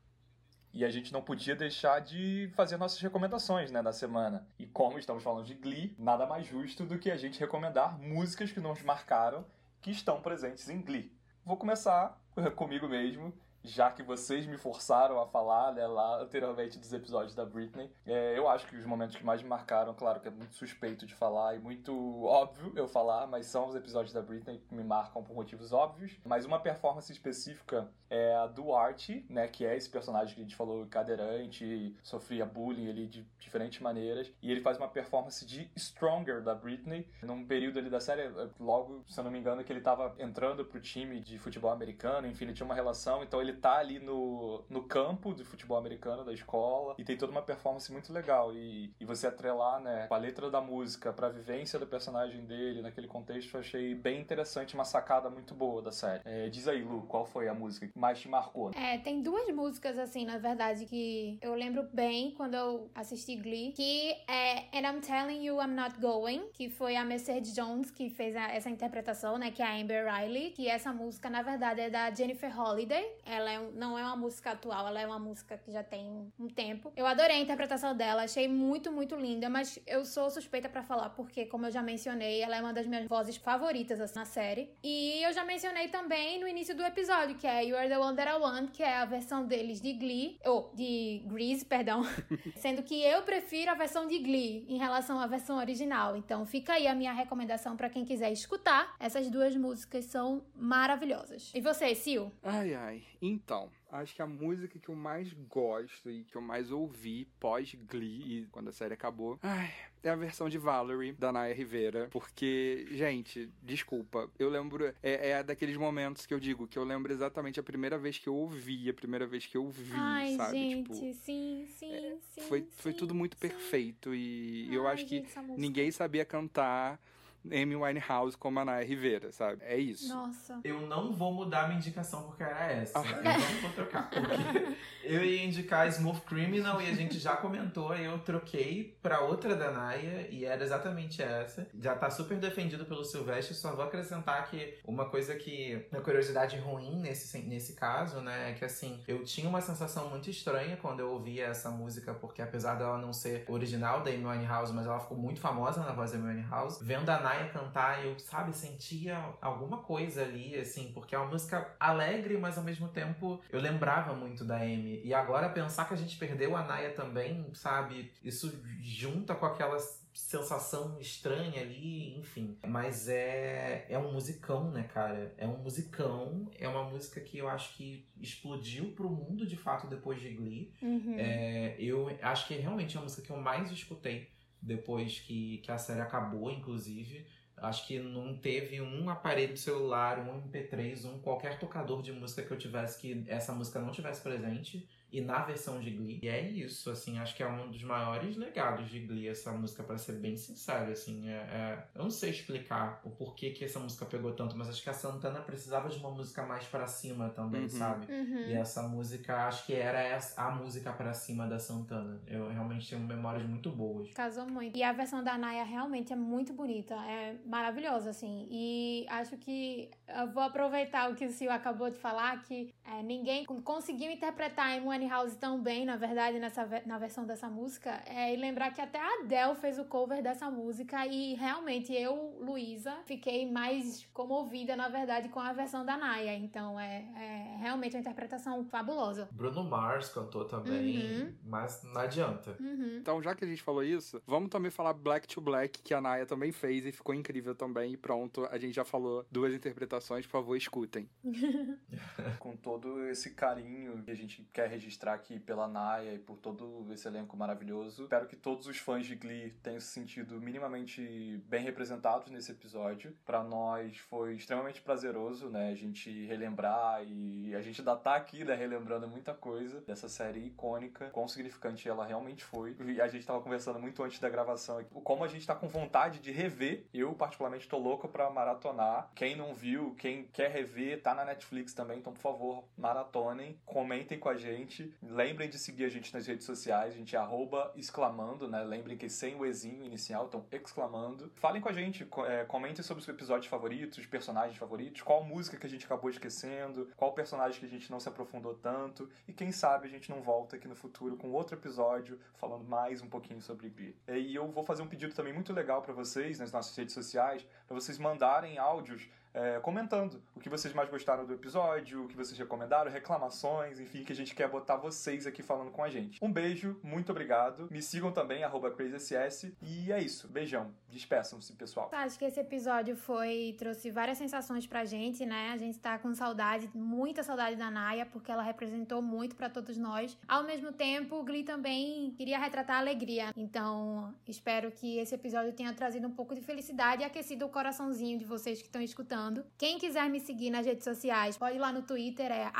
E 0.73 0.85
a 0.85 0.91
gente 0.91 1.13
não 1.13 1.21
podia 1.21 1.55
deixar 1.55 2.01
de 2.01 2.51
fazer 2.55 2.77
nossas 2.79 3.01
recomendações, 3.01 3.71
né, 3.71 3.83
da 3.83 3.93
semana. 3.93 4.47
E 4.59 4.67
como 4.67 4.99
estamos 4.99 5.23
falando 5.23 5.45
de 5.45 5.55
Glee, 5.55 5.95
nada 5.99 6.27
mais 6.27 6.47
justo 6.47 6.85
do 6.85 6.99
que 6.99 7.11
a 7.11 7.17
gente 7.17 7.39
recomendar 7.39 7.99
músicas 7.99 8.51
que 8.51 8.61
nos 8.61 8.83
marcaram 8.83 9.45
que 9.83 9.91
estão 9.91 10.21
presentes 10.23 10.69
em 10.71 10.81
Glee. 10.81 11.13
Vou 11.45 11.57
começar 11.57 12.19
comigo 12.57 12.89
mesmo, 12.89 13.35
já 13.65 13.91
que 13.91 14.03
vocês 14.03 14.47
me 14.47 14.59
forçaram 14.59 15.21
a 15.21 15.27
falar 15.27 15.73
né, 15.73 15.87
lá 15.87 16.21
anteriormente 16.21 16.79
dos 16.79 16.93
episódios 16.93 17.35
da 17.35 17.45
Britney. 17.45 17.91
É, 18.07 18.37
eu 18.37 18.49
acho 18.49 18.67
que 18.67 18.77
os 18.77 18.87
momentos 18.87 19.17
que 19.17 19.25
mais 19.25 19.43
me 19.43 19.49
marcaram, 19.49 19.95
claro 19.95 20.21
que 20.21 20.29
é 20.29 20.31
muito 20.31 20.55
suspeito 20.55 21.07
de 21.07 21.15
falar 21.15 21.55
e 21.55 21.59
muito 21.59 22.25
óbvio 22.25 22.73
eu 22.75 22.89
falar, 22.89 23.27
mas 23.27 23.47
são 23.47 23.69
os 23.69 23.75
episódios 23.75 24.13
da 24.13 24.23
Britney 24.23 24.59
que 24.59 24.75
me 24.75 24.85
marcam 24.85 25.23
por 25.23 25.35
motivos 25.35 25.73
óbvios. 25.73 26.19
Mas 26.25 26.45
uma 26.45 26.61
performance 26.61 27.11
específica 27.11 27.89
é 28.11 28.35
a 28.37 28.47
do 28.47 28.75
Archie, 28.75 29.25
né, 29.29 29.49
que 29.49 29.65
é 29.65 29.77
esse 29.77 29.89
personagem 29.89 30.35
que 30.35 30.41
a 30.41 30.45
gente 30.45 30.57
falou 30.57 30.87
cadeirante, 30.87 31.97
sofria 32.03 32.45
bullying 32.45 32.91
ali 32.91 33.07
de 33.07 33.27
diferentes 33.39 33.81
maneiras, 33.81 34.31
e 34.43 34.51
ele 34.51 34.61
faz 34.61 34.77
uma 34.77 34.89
performance 34.89 35.45
de 35.47 35.71
Stronger 35.77 36.43
da 36.43 36.55
Britney, 36.55 37.09
num 37.23 37.47
período 37.47 37.79
ali 37.79 37.89
da 37.89 38.01
série, 38.01 38.29
logo, 38.61 39.03
se 39.09 39.19
eu 39.19 39.25
não 39.25 39.31
me 39.31 39.39
engano, 39.39 39.65
que 39.65 39.73
ele 39.73 39.81
tava 39.81 40.15
entrando 40.19 40.65
pro 40.65 40.81
time 40.81 41.21
de 41.21 41.39
futebol 41.39 41.71
americano, 41.71 42.27
enfim, 42.27 42.45
ele 42.45 42.53
tinha 42.53 42.67
uma 42.67 42.75
relação, 42.75 43.23
então 43.23 43.41
ele 43.41 43.52
tá 43.53 43.77
ali 43.79 43.99
no, 43.99 44.65
no 44.69 44.83
campo 44.85 45.35
de 45.35 45.45
futebol 45.45 45.77
americano 45.79 46.25
da 46.25 46.33
escola, 46.33 46.95
e 46.99 47.05
tem 47.05 47.17
toda 47.17 47.33
uma 47.33 47.43
performance 47.43 47.91
muito 47.93 48.13
legal, 48.13 48.53
e, 48.55 48.93
e 49.01 49.05
você 49.05 49.27
atrelar, 49.27 49.81
né, 49.81 50.07
com 50.09 50.15
a 50.15 50.19
letra 50.19 50.51
da 50.51 50.61
música 50.61 51.13
pra 51.13 51.29
vivência 51.29 51.79
do 51.79 51.87
personagem 51.87 52.45
dele, 52.45 52.83
naquele 52.83 53.07
contexto, 53.07 53.55
eu 53.55 53.61
achei 53.61 53.95
bem 53.95 54.21
interessante, 54.21 54.75
uma 54.75 54.85
sacada 54.85 55.29
muito 55.31 55.55
boa 55.55 55.83
da 55.83 55.91
série. 55.93 56.23
É, 56.25 56.49
diz 56.49 56.67
aí, 56.69 56.83
Lu, 56.83 57.03
qual 57.03 57.25
foi 57.25 57.49
a 57.49 57.55
música 57.55 57.87
que 57.87 57.99
mais 57.99 58.19
te 58.21 58.29
marcou? 58.29 58.71
É, 58.75 58.99
tem 58.99 59.23
duas 59.23 59.49
músicas, 59.55 59.99
assim, 59.99 60.25
na 60.25 60.39
verdade, 60.39 60.87
que 60.87 61.39
eu 61.43 61.55
lembro 61.55 61.87
bem 61.93 62.33
quando 62.33 62.55
eu 62.55 62.91
assisti 62.95 63.37
Glee, 63.37 63.73
que 63.73 64.13
é 64.29 64.67
And 64.77 64.89
I'm 64.91 65.01
Telling 65.01 65.45
You 65.45 65.61
I'm 65.63 65.75
Not 65.75 65.99
Going, 66.01 66.49
que 66.53 66.69
foi 66.71 66.97
a 66.97 67.05
Mercedes 67.05 67.55
Jones 67.55 67.91
que 67.91 68.11
fez 68.11 68.35
a- 68.37 68.49
essa 68.53 68.71
interpretação, 68.71 69.39
né, 69.39 69.51
que 69.51 69.63
é 69.63 69.67
a 69.67 69.75
Amber 69.75 70.07
Riley, 70.13 70.51
que 70.51 70.69
essa 70.69 70.93
música, 70.93 71.29
na 71.31 71.43
verdade, 71.43 71.81
é 71.81 71.91
da 71.91 72.11
Jennifer 72.11 72.55
Holliday. 72.55 73.05
Ela 73.25 73.42
é 73.51 73.59
um- 73.61 73.71
não 73.73 73.99
é 73.99 74.03
uma 74.05 74.17
música 74.17 74.53
atual, 74.53 74.87
ela 74.89 75.01
é 75.01 75.07
uma 75.07 75.19
música 75.19 75.57
que 75.59 75.71
já 75.73 75.83
tem 75.83 76.33
um 76.39 76.49
tempo. 76.49 76.93
Eu 76.97 77.07
adorei 77.07 77.37
a 77.37 77.41
interpretação 77.41 77.97
dela, 77.97 78.25
achei 78.25 78.47
muito, 78.49 78.91
muito 78.93 79.15
linda, 79.17 79.49
mas 79.49 79.79
eu 79.87 80.05
sou 80.05 80.31
suspeita 80.31 80.69
pra 80.69 80.83
falar, 80.83 81.11
porque, 81.11 81.47
como 81.47 81.67
eu 81.67 81.71
já 81.71 81.83
mencionei, 81.83 82.41
ela 82.43 82.57
é 82.57 82.61
uma 82.61 82.73
das 82.73 82.87
minhas 82.87 83.07
vozes 83.07 83.37
favoritas 83.37 84.01
assim, 84.01 84.13
na 84.19 84.25
série. 84.25 84.71
E 84.83 85.23
eu 85.25 85.33
já 85.33 85.45
mencionei 85.45 85.89
também 85.89 86.39
no 86.41 86.47
início 86.47 86.77
do 86.77 86.83
episódio, 86.85 87.37
que 87.37 87.47
é 87.47 87.65
You 87.65 87.77
Are 87.77 87.89
the 87.89 87.99
One 87.99 88.17
That 88.17 88.31
I 88.31 88.35
Want, 88.35 88.71
que 88.73 88.83
é 88.83 88.97
a 88.97 89.05
versão 89.05 89.45
deles 89.47 89.81
de 89.81 89.93
Glee, 89.95 90.39
ou 90.45 90.71
de 90.75 91.23
Grease, 91.27 91.65
perdão. 91.65 92.03
Sendo 92.57 92.83
que 92.83 93.03
eu 93.03 93.23
prefiro 93.23 93.71
a 93.71 93.75
versão 93.75 94.07
de 94.07 94.19
Glee 94.19 94.65
em 94.69 94.77
relação 94.79 95.19
à 95.19 95.27
versão 95.27 95.57
original. 95.59 96.17
Então 96.17 96.45
fica 96.45 96.75
aí 96.75 96.87
a 96.87 96.95
minha 96.95 97.13
recomendação 97.13 97.77
pra 97.77 97.89
quem 97.89 98.05
quiser 98.05 98.31
escutar. 98.33 98.95
Essas 99.01 99.31
duas 99.31 99.57
músicas 99.57 100.05
são 100.07 100.45
maravilhosas. 100.55 101.51
E 101.55 101.61
você, 101.61 101.95
Sil? 101.95 102.31
Ai, 102.43 102.75
ai. 102.75 103.03
Então, 103.33 103.71
acho 103.91 104.15
que 104.15 104.21
a 104.21 104.27
música 104.27 104.79
que 104.79 104.91
eu 104.91 104.95
mais 104.95 105.33
gosto 105.33 106.11
e 106.11 106.23
que 106.25 106.37
eu 106.37 106.43
mais 106.43 106.71
ouvi 106.71 107.25
pós-Glee, 107.41 108.43
e 108.43 108.47
quando 108.53 108.69
a 108.69 108.73
série 108.73 108.93
acabou, 108.93 109.39
ai, 109.43 109.73
é 110.03 110.11
a 110.11 110.17
versão 110.17 110.51
de 110.51 110.59
Valerie, 110.59 111.13
da 111.13 111.33
Naya 111.33 111.55
Rivera. 111.55 112.09
Porque, 112.11 112.87
gente, 112.91 113.51
desculpa, 113.63 114.31
eu 114.39 114.51
lembro. 114.51 114.93
É, 115.03 115.31
é 115.31 115.43
daqueles 115.43 115.79
momentos 115.79 116.27
que 116.27 116.35
eu 116.35 116.39
digo 116.39 116.67
que 116.67 116.79
eu 116.79 116.85
lembro 116.85 117.11
exatamente 117.11 117.59
a 117.59 117.63
primeira 117.63 117.97
vez 117.97 118.19
que 118.19 118.29
eu 118.29 118.35
ouvi, 118.35 118.91
a 118.91 118.95
primeira 118.95 119.27
vez 119.27 119.47
que 119.47 119.57
eu 119.57 119.71
vi, 119.71 119.93
Ai, 119.95 120.37
sabe? 120.37 120.59
gente, 120.59 120.79
tipo, 120.83 120.95
sim, 120.95 121.15
sim, 121.15 121.67
sim. 121.67 122.43
foi, 122.43 122.69
foi 122.77 122.93
sim, 122.93 122.99
tudo 122.99 123.15
muito 123.15 123.35
sim. 123.37 123.41
perfeito. 123.49 124.15
E 124.15 124.75
eu 124.75 124.87
Ai, 124.87 124.95
acho 124.95 125.07
que 125.07 125.17
gente, 125.17 125.39
música. 125.39 125.55
ninguém 125.57 125.91
sabia 125.91 126.25
cantar. 126.25 127.01
Amy 127.47 127.77
Winehouse 127.77 128.37
como 128.37 128.61
a 128.61 128.65
Naya 128.65 128.85
Rivera, 128.85 129.33
sabe? 129.33 129.63
É 129.63 129.77
isso. 129.77 130.09
Nossa. 130.09 130.61
Eu 130.63 130.83
não 130.83 131.13
vou 131.13 131.33
mudar 131.33 131.67
minha 131.67 131.79
indicação 131.79 132.23
porque 132.23 132.43
era 132.43 132.73
essa. 132.73 132.99
Eu 132.99 133.05
não 133.05 133.61
vou 133.61 133.71
trocar. 133.73 134.11
Porque 134.11 134.77
eu 135.05 135.25
ia 135.25 135.45
indicar 135.45 135.89
Smooth 135.89 136.21
Criminal 136.23 136.81
e 136.81 136.89
a 136.89 136.95
gente 136.95 137.19
já 137.19 137.37
comentou, 137.37 137.95
eu 137.95 138.19
troquei 138.21 138.97
pra 139.03 139.21
outra 139.21 139.57
da 139.57 139.71
Naya 139.71 140.29
e 140.31 140.45
era 140.45 140.63
exatamente 140.63 141.23
essa. 141.23 141.67
Já 141.79 141.95
tá 141.95 142.11
super 142.11 142.39
defendido 142.39 142.85
pelo 142.85 143.05
Silvestre, 143.05 143.55
só 143.55 143.75
vou 143.75 143.85
acrescentar 143.85 144.49
que 144.49 144.79
uma 144.85 145.07
coisa 145.07 145.35
que. 145.35 145.87
Uma 145.91 146.01
curiosidade 146.01 146.57
ruim 146.59 147.01
nesse, 147.01 147.39
nesse 147.39 147.75
caso, 147.75 148.21
né? 148.21 148.51
É 148.51 148.55
que 148.55 148.65
assim, 148.65 149.03
eu 149.09 149.25
tinha 149.25 149.49
uma 149.49 149.61
sensação 149.61 150.09
muito 150.09 150.31
estranha 150.31 150.77
quando 150.77 151.01
eu 151.01 151.11
ouvia 151.11 151.47
essa 151.47 151.71
música, 151.71 152.15
porque 152.15 152.41
apesar 152.41 152.77
dela 152.77 152.99
não 152.99 153.13
ser 153.13 153.45
original 153.49 154.03
da 154.03 154.11
Amy 154.11 154.25
Winehouse, 154.25 154.73
mas 154.73 154.87
ela 154.87 155.01
ficou 155.01 155.17
muito 155.17 155.41
famosa 155.41 155.83
na 155.83 155.93
voz 155.93 156.13
da 156.13 156.19
Amy 156.19 156.29
Winehouse, 156.29 156.85
vendo 156.85 157.09
a 157.09 157.19
Naya 157.19 157.32
cantar, 157.51 158.05
eu, 158.05 158.19
sabe, 158.19 158.55
sentia 158.55 159.17
alguma 159.41 159.79
coisa 159.79 160.23
ali, 160.23 160.57
assim, 160.57 160.93
porque 160.93 161.15
é 161.15 161.19
uma 161.19 161.31
música 161.31 161.75
alegre, 161.79 162.37
mas 162.39 162.59
ao 162.59 162.65
mesmo 162.65 162.89
tempo 162.89 163.41
eu 163.51 163.61
lembrava 163.61 164.15
muito 164.15 164.45
da 164.45 164.57
Amy. 164.57 165.01
E 165.05 165.13
agora 165.15 165.49
pensar 165.49 165.87
que 165.87 165.95
a 165.95 165.97
gente 165.97 166.17
perdeu 166.17 166.57
a 166.57 166.63
Naya 166.63 166.93
também, 166.93 167.51
sabe, 167.55 168.13
isso 168.23 168.63
junta 168.81 169.35
com 169.35 169.47
aquelas 169.47 170.03
sensação 170.13 171.01
estranha 171.01 171.63
ali, 171.63 172.19
enfim. 172.19 172.59
Mas 172.67 173.09
é, 173.09 173.87
é 173.89 173.99
um 173.99 174.13
musicão, 174.13 174.71
né, 174.71 174.83
cara? 174.85 175.35
É 175.39 175.47
um 175.47 175.57
musicão. 175.59 176.51
É 176.59 176.69
uma 176.69 176.85
música 176.85 177.21
que 177.21 177.39
eu 177.39 177.49
acho 177.49 177.75
que 177.77 178.07
explodiu 178.21 178.93
pro 178.93 179.09
mundo, 179.09 179.47
de 179.47 179.57
fato, 179.57 179.87
depois 179.87 180.21
de 180.21 180.31
Glee. 180.31 180.73
Uhum. 180.83 181.17
É, 181.19 181.77
eu 181.79 182.15
acho 182.21 182.47
que 182.47 182.55
realmente 182.55 182.97
é 182.97 183.01
a 183.01 183.03
música 183.03 183.23
que 183.23 183.31
eu 183.31 183.39
mais 183.39 183.71
escutei 183.71 184.31
depois 184.63 185.19
que, 185.19 185.59
que 185.59 185.73
a 185.73 185.79
série 185.79 186.01
acabou, 186.01 186.51
inclusive. 186.51 187.27
Acho 187.57 187.87
que 187.87 187.99
não 187.99 188.37
teve 188.37 188.81
um 188.81 189.11
aparelho 189.11 189.57
celular, 189.57 190.19
um 190.21 190.41
MP3, 190.43 191.05
um 191.05 191.19
qualquer 191.19 191.59
tocador 191.59 192.03
de 192.03 192.13
música 192.13 192.43
que 192.43 192.51
eu 192.51 192.59
tivesse 192.59 193.01
que 193.01 193.25
essa 193.27 193.53
música 193.53 193.81
não 193.81 193.91
tivesse 193.91 194.23
presente 194.23 194.89
e 195.13 195.21
na 195.21 195.41
versão 195.43 195.79
de 195.81 195.91
Glee. 195.91 196.19
E 196.23 196.29
é 196.29 196.41
isso, 196.49 196.91
assim, 196.91 197.19
acho 197.19 197.37
que 197.37 197.43
é 197.43 197.47
um 197.49 197.71
dos 197.71 197.83
maiores 197.83 198.37
legados 198.37 198.89
de 198.91 199.01
Glee, 199.01 199.29
essa 199.29 199.53
música, 199.53 199.83
para 199.83 199.99
ser 199.99 200.13
bem 200.15 200.37
sincero, 200.37 200.91
assim, 200.91 201.29
é, 201.29 201.33
é... 201.33 201.85
eu 201.95 202.03
não 202.03 202.11
sei 202.11 202.31
explicar 202.31 203.01
o 203.05 203.11
porquê 203.11 203.51
que 203.51 203.65
essa 203.65 203.79
música 203.79 204.05
pegou 204.07 204.33
tanto, 204.33 204.57
mas 204.57 204.69
acho 204.69 204.83
que 204.83 204.91
a 204.91 204.95
Santana 204.95 205.41
precisava 205.41 205.89
de 205.89 205.99
uma 205.99 206.11
música 206.11 206.43
mais 206.45 206.65
para 206.65 206.87
cima 206.87 207.29
também, 207.31 207.63
Uhum. 207.63 207.69
sabe? 207.69 208.13
Uhum. 208.13 208.47
E 208.49 208.53
essa 208.55 208.83
música, 208.89 209.47
acho 209.47 209.67
que 209.67 209.75
era 209.75 210.01
essa- 210.01 210.41
a 210.43 210.51
música 210.51 210.93
para 210.93 211.13
cima 211.13 211.47
da 211.47 211.59
Santana. 211.59 212.21
Eu 212.27 212.49
realmente 212.49 212.89
tenho 212.89 213.03
memórias 213.03 213.47
muito 213.47 213.71
boas. 213.71 214.11
Casou 214.15 214.47
muito. 214.47 214.77
E 214.77 214.83
a 214.83 214.93
versão 214.93 215.23
da 215.23 215.37
Naya 215.37 215.65
realmente 215.65 216.13
é 216.13 216.17
muito 216.17 216.53
bonita, 216.53 216.95
é 216.95 217.37
maravilhosa, 217.45 218.11
assim. 218.11 218.47
E 218.51 219.07
acho 219.09 219.37
que 219.37 219.91
eu 220.09 220.31
vou 220.33 220.43
aproveitar 220.43 221.11
o 221.11 221.15
que 221.15 221.25
o 221.27 221.31
Sil 221.31 221.51
acabou 221.53 221.91
de 221.91 221.99
falar, 221.99 222.41
que 222.43 222.73
é, 222.85 223.03
ninguém 223.03 223.45
conseguiu 223.45 224.11
interpretar 224.11 224.71
a 224.71 224.75
Amy 224.77 225.02
House 225.09 225.37
tão 225.37 225.61
bem, 225.63 225.85
na 225.85 225.97
verdade, 225.97 226.39
nessa, 226.39 226.67
na 226.87 226.99
versão 226.99 227.25
dessa 227.27 227.49
música. 227.49 228.03
É, 228.07 228.33
e 228.33 228.37
lembrar 228.37 228.71
que 228.73 228.81
até 228.81 228.99
a 228.99 229.21
Adele 229.21 229.55
fez 229.57 229.79
o 229.79 229.85
cover 229.85 230.23
dessa 230.23 230.51
música 230.51 231.07
e 231.07 231.35
realmente 231.35 231.93
eu, 231.93 232.37
Luísa, 232.41 232.95
fiquei 233.05 233.51
mais 233.51 234.07
comovida, 234.13 234.75
na 234.77 234.89
verdade, 234.89 235.29
com 235.29 235.41
a 235.41 235.53
versão 235.53 235.85
da 235.85 235.97
Naya. 235.97 236.35
Então 236.37 236.79
é, 236.79 237.05
é 237.17 237.57
realmente 237.61 237.97
uma 237.97 238.01
interpretação 238.01 238.65
fabulosa. 238.65 239.29
Bruno 239.33 239.65
Mars 239.65 240.09
cantou 240.09 240.45
também, 240.45 241.23
Uhum. 241.23 241.35
mas 241.45 241.83
não 241.85 242.01
adianta. 242.01 242.57
Uhum. 242.61 242.99
Então, 243.01 243.23
já 243.23 243.35
que 243.35 243.45
a 243.45 243.49
gente 243.49 243.63
falou 243.63 243.83
isso, 243.83 244.21
vamos 244.27 244.49
também 244.51 244.71
falar 244.71 244.93
Black 244.93 245.27
to 245.29 245.41
Black, 245.41 245.81
que 245.83 245.95
a 245.95 246.01
Naya 246.01 246.27
também 246.27 246.53
fez 246.53 246.85
e 246.87 246.93
ficou 246.93 247.15
incrível 247.15 247.55
também. 247.55 247.93
E 247.93 247.97
pronto, 247.97 248.47
a 248.51 248.59
gente 248.59 248.75
já 248.75 248.85
falou 248.85 249.25
duas 249.31 249.53
interpretações, 249.55 250.27
por 250.27 250.33
favor, 250.33 250.57
escutem. 250.57 251.09
com 252.39 252.57
todo 252.57 253.07
esse 253.09 253.31
carinho 253.35 254.03
que 254.03 254.11
a 254.11 254.15
gente 254.15 254.47
quer 254.53 254.69
registrar 254.69 254.92
aqui 255.13 255.39
pela 255.39 255.67
Naya 255.67 256.15
e 256.15 256.19
por 256.19 256.37
todo 256.37 256.87
esse 256.93 257.07
elenco 257.09 257.37
maravilhoso. 257.37 258.05
Espero 258.05 258.27
que 258.27 258.37
todos 258.37 258.67
os 258.67 258.79
fãs 258.79 259.07
de 259.07 259.15
Glee 259.15 259.51
tenham 259.63 259.81
se 259.81 259.89
sentido 259.89 260.41
minimamente 260.41 261.43
bem 261.47 261.63
representados 261.63 262.31
nesse 262.31 262.53
episódio. 262.53 263.17
Pra 263.25 263.43
nós 263.43 263.97
foi 263.99 264.35
extremamente 264.35 264.81
prazeroso, 264.81 265.49
né, 265.49 265.71
a 265.71 265.75
gente 265.75 266.27
relembrar 266.27 267.03
e 267.05 267.55
a 267.55 267.61
gente 267.61 267.81
ainda 267.81 267.97
tá 267.97 268.17
aqui, 268.17 268.45
né, 268.45 268.55
relembrando 268.55 269.09
muita 269.09 269.35
coisa 269.35 269.81
dessa 269.83 270.09
série 270.09 270.47
icônica, 270.47 271.11
quão 271.11 271.29
significante 271.29 271.89
ela 271.89 272.07
realmente 272.07 272.45
foi. 272.45 272.77
E 272.87 273.01
a 273.01 273.09
gente 273.09 273.27
tava 273.27 273.41
conversando 273.41 273.79
muito 273.79 274.03
antes 274.03 274.19
da 274.19 274.29
gravação 274.29 274.83
como 275.05 275.25
a 275.25 275.29
gente 275.29 275.47
tá 275.47 275.55
com 275.55 275.69
vontade 275.69 276.19
de 276.19 276.31
rever. 276.31 276.85
Eu, 276.93 277.15
particularmente, 277.15 277.69
tô 277.69 277.79
louco 277.79 278.09
pra 278.09 278.31
maratonar. 278.31 279.11
Quem 279.15 279.37
não 279.37 279.55
viu, 279.55 279.95
quem 279.97 280.25
quer 280.25 280.51
rever, 280.51 281.03
tá 281.03 281.15
na 281.15 281.25
Netflix 281.25 281.73
também, 281.73 281.99
então, 281.99 282.13
por 282.13 282.21
favor, 282.21 282.65
maratonem, 282.77 283.59
comentem 283.65 284.19
com 284.19 284.29
a 284.29 284.37
gente. 284.37 284.82
Lembrem 285.03 285.49
de 285.49 285.59
seguir 285.59 285.85
a 285.85 285.89
gente 285.89 286.13
nas 286.15 286.27
redes 286.27 286.47
sociais, 286.47 286.95
a 286.95 286.97
gente 286.97 287.15
é 287.15 287.19
arroba 287.19 287.73
exclamando, 287.77 288.49
né? 288.49 288.63
Lembrem 288.63 288.97
que 288.97 289.09
sem 289.09 289.35
o 289.35 289.45
ezinho 289.45 289.85
inicial, 289.85 290.27
então 290.27 290.45
exclamando. 290.51 291.31
Falem 291.37 291.61
com 291.61 291.69
a 291.69 291.73
gente, 291.73 292.07
é, 292.27 292.45
comentem 292.45 292.83
sobre 292.83 293.03
os 293.03 293.09
episódios 293.09 293.47
favoritos, 293.47 293.99
os 293.99 294.07
personagens 294.07 294.57
favoritos, 294.57 295.03
qual 295.03 295.23
música 295.25 295.57
que 295.57 295.67
a 295.67 295.71
gente 295.71 295.85
acabou 295.85 296.11
esquecendo, 296.11 296.89
qual 296.97 297.13
personagem 297.13 297.61
que 297.61 297.67
a 297.67 297.69
gente 297.69 297.91
não 297.91 298.01
se 298.01 298.09
aprofundou 298.09 298.55
tanto, 298.55 299.09
e 299.27 299.33
quem 299.33 299.53
sabe 299.53 299.87
a 299.87 299.91
gente 299.91 300.11
não 300.11 300.23
volta 300.23 300.57
aqui 300.57 300.69
no 300.69 300.75
futuro 300.75 301.17
com 301.17 301.31
outro 301.31 301.57
episódio 301.57 302.19
falando 302.35 302.65
mais 302.65 303.03
um 303.03 303.09
pouquinho 303.09 303.41
sobre 303.41 303.69
Glee. 303.69 303.97
E 304.09 304.35
eu 304.35 304.51
vou 304.51 304.65
fazer 304.65 304.83
um 304.83 304.89
pedido 304.89 305.15
também 305.15 305.33
muito 305.33 305.53
legal 305.53 305.83
pra 305.83 305.93
vocês 305.93 306.39
nas 306.39 306.53
nossas 306.53 306.77
redes 306.77 306.95
sociais, 306.95 307.47
pra 307.67 307.75
vocês 307.75 307.99
mandarem 307.99 308.59
áudios 308.59 309.09
é, 309.35 309.59
comentando 309.61 310.23
o 310.35 310.41
que 310.41 310.49
vocês 310.49 310.75
mais 310.75 310.89
gostaram 310.89 311.25
do 311.25 311.33
episódio, 311.33 312.05
o 312.05 312.09
que 312.09 312.17
vocês 312.17 312.39
recomendaram, 312.39 312.91
reclamações, 312.91 313.81
enfim, 313.81 314.05
que 314.05 314.13
a 314.13 314.17
gente 314.17 314.35
quer 314.35 314.49
botar 314.49 314.77
vocês 314.77 315.27
aqui 315.27 315.43
falando 315.43 315.71
com 315.71 315.83
a 315.83 315.89
gente. 315.89 316.19
Um 316.23 316.33
beijo, 316.33 316.79
muito 316.83 317.11
obrigado. 317.11 317.69
Me 317.71 317.81
sigam 317.81 318.13
também, 318.13 318.43
CrazySS. 318.77 319.53
E 319.63 319.93
é 319.93 320.01
isso. 320.01 320.29
Beijão. 320.29 320.71
Despeçam-se, 320.89 321.53
pessoal. 321.55 321.91
Acho 321.93 322.19
que 322.19 322.25
esse 322.25 322.39
episódio 322.39 322.97
foi 322.97 323.55
trouxe 323.59 323.91
várias 323.91 324.19
sensações 324.19 324.67
pra 324.67 324.85
gente, 324.85 325.25
né? 325.25 325.51
A 325.53 325.57
gente 325.57 325.79
tá 325.79 325.99
com 325.99 326.15
saudade, 326.15 326.71
muita 326.75 327.23
saudade 327.23 327.57
da 327.57 327.71
Naya, 327.71 328.05
porque 328.05 328.31
ela 328.31 328.43
representou 328.43 329.01
muito 329.01 329.35
pra 329.35 329.49
todos 329.49 329.77
nós. 329.79 330.17
Ao 330.29 330.45
mesmo 330.45 330.73
tempo, 330.73 331.17
o 331.17 331.23
Glee 331.23 331.45
também 331.45 332.11
queria 332.17 332.39
retratar 332.39 332.77
a 332.77 332.81
alegria. 332.81 333.33
Então, 333.37 334.15
espero 334.27 334.71
que 334.71 334.99
esse 334.99 335.15
episódio 335.15 335.53
tenha 335.53 335.73
trazido 335.73 336.07
um 336.07 336.11
pouco 336.11 336.35
de 336.35 336.43
felicidade 336.43 337.03
e 337.03 337.05
aquecido 337.05 337.47
o 337.47 337.49
coraçãozinho 337.49 338.19
de 338.19 338.25
vocês 338.25 338.61
que 338.61 338.69
estão 338.69 338.83
escutando. 338.83 339.22
Quem 339.57 339.79
quiser 339.79 340.09
me 340.09 340.19
seguir 340.21 340.51
nas 340.51 340.67
redes 340.67 340.85
sociais, 340.85 341.37
pode 341.37 341.57
ir 341.57 341.59
lá 341.59 341.73
no 341.73 341.83
Twitter, 341.83 342.31
é 342.31 342.51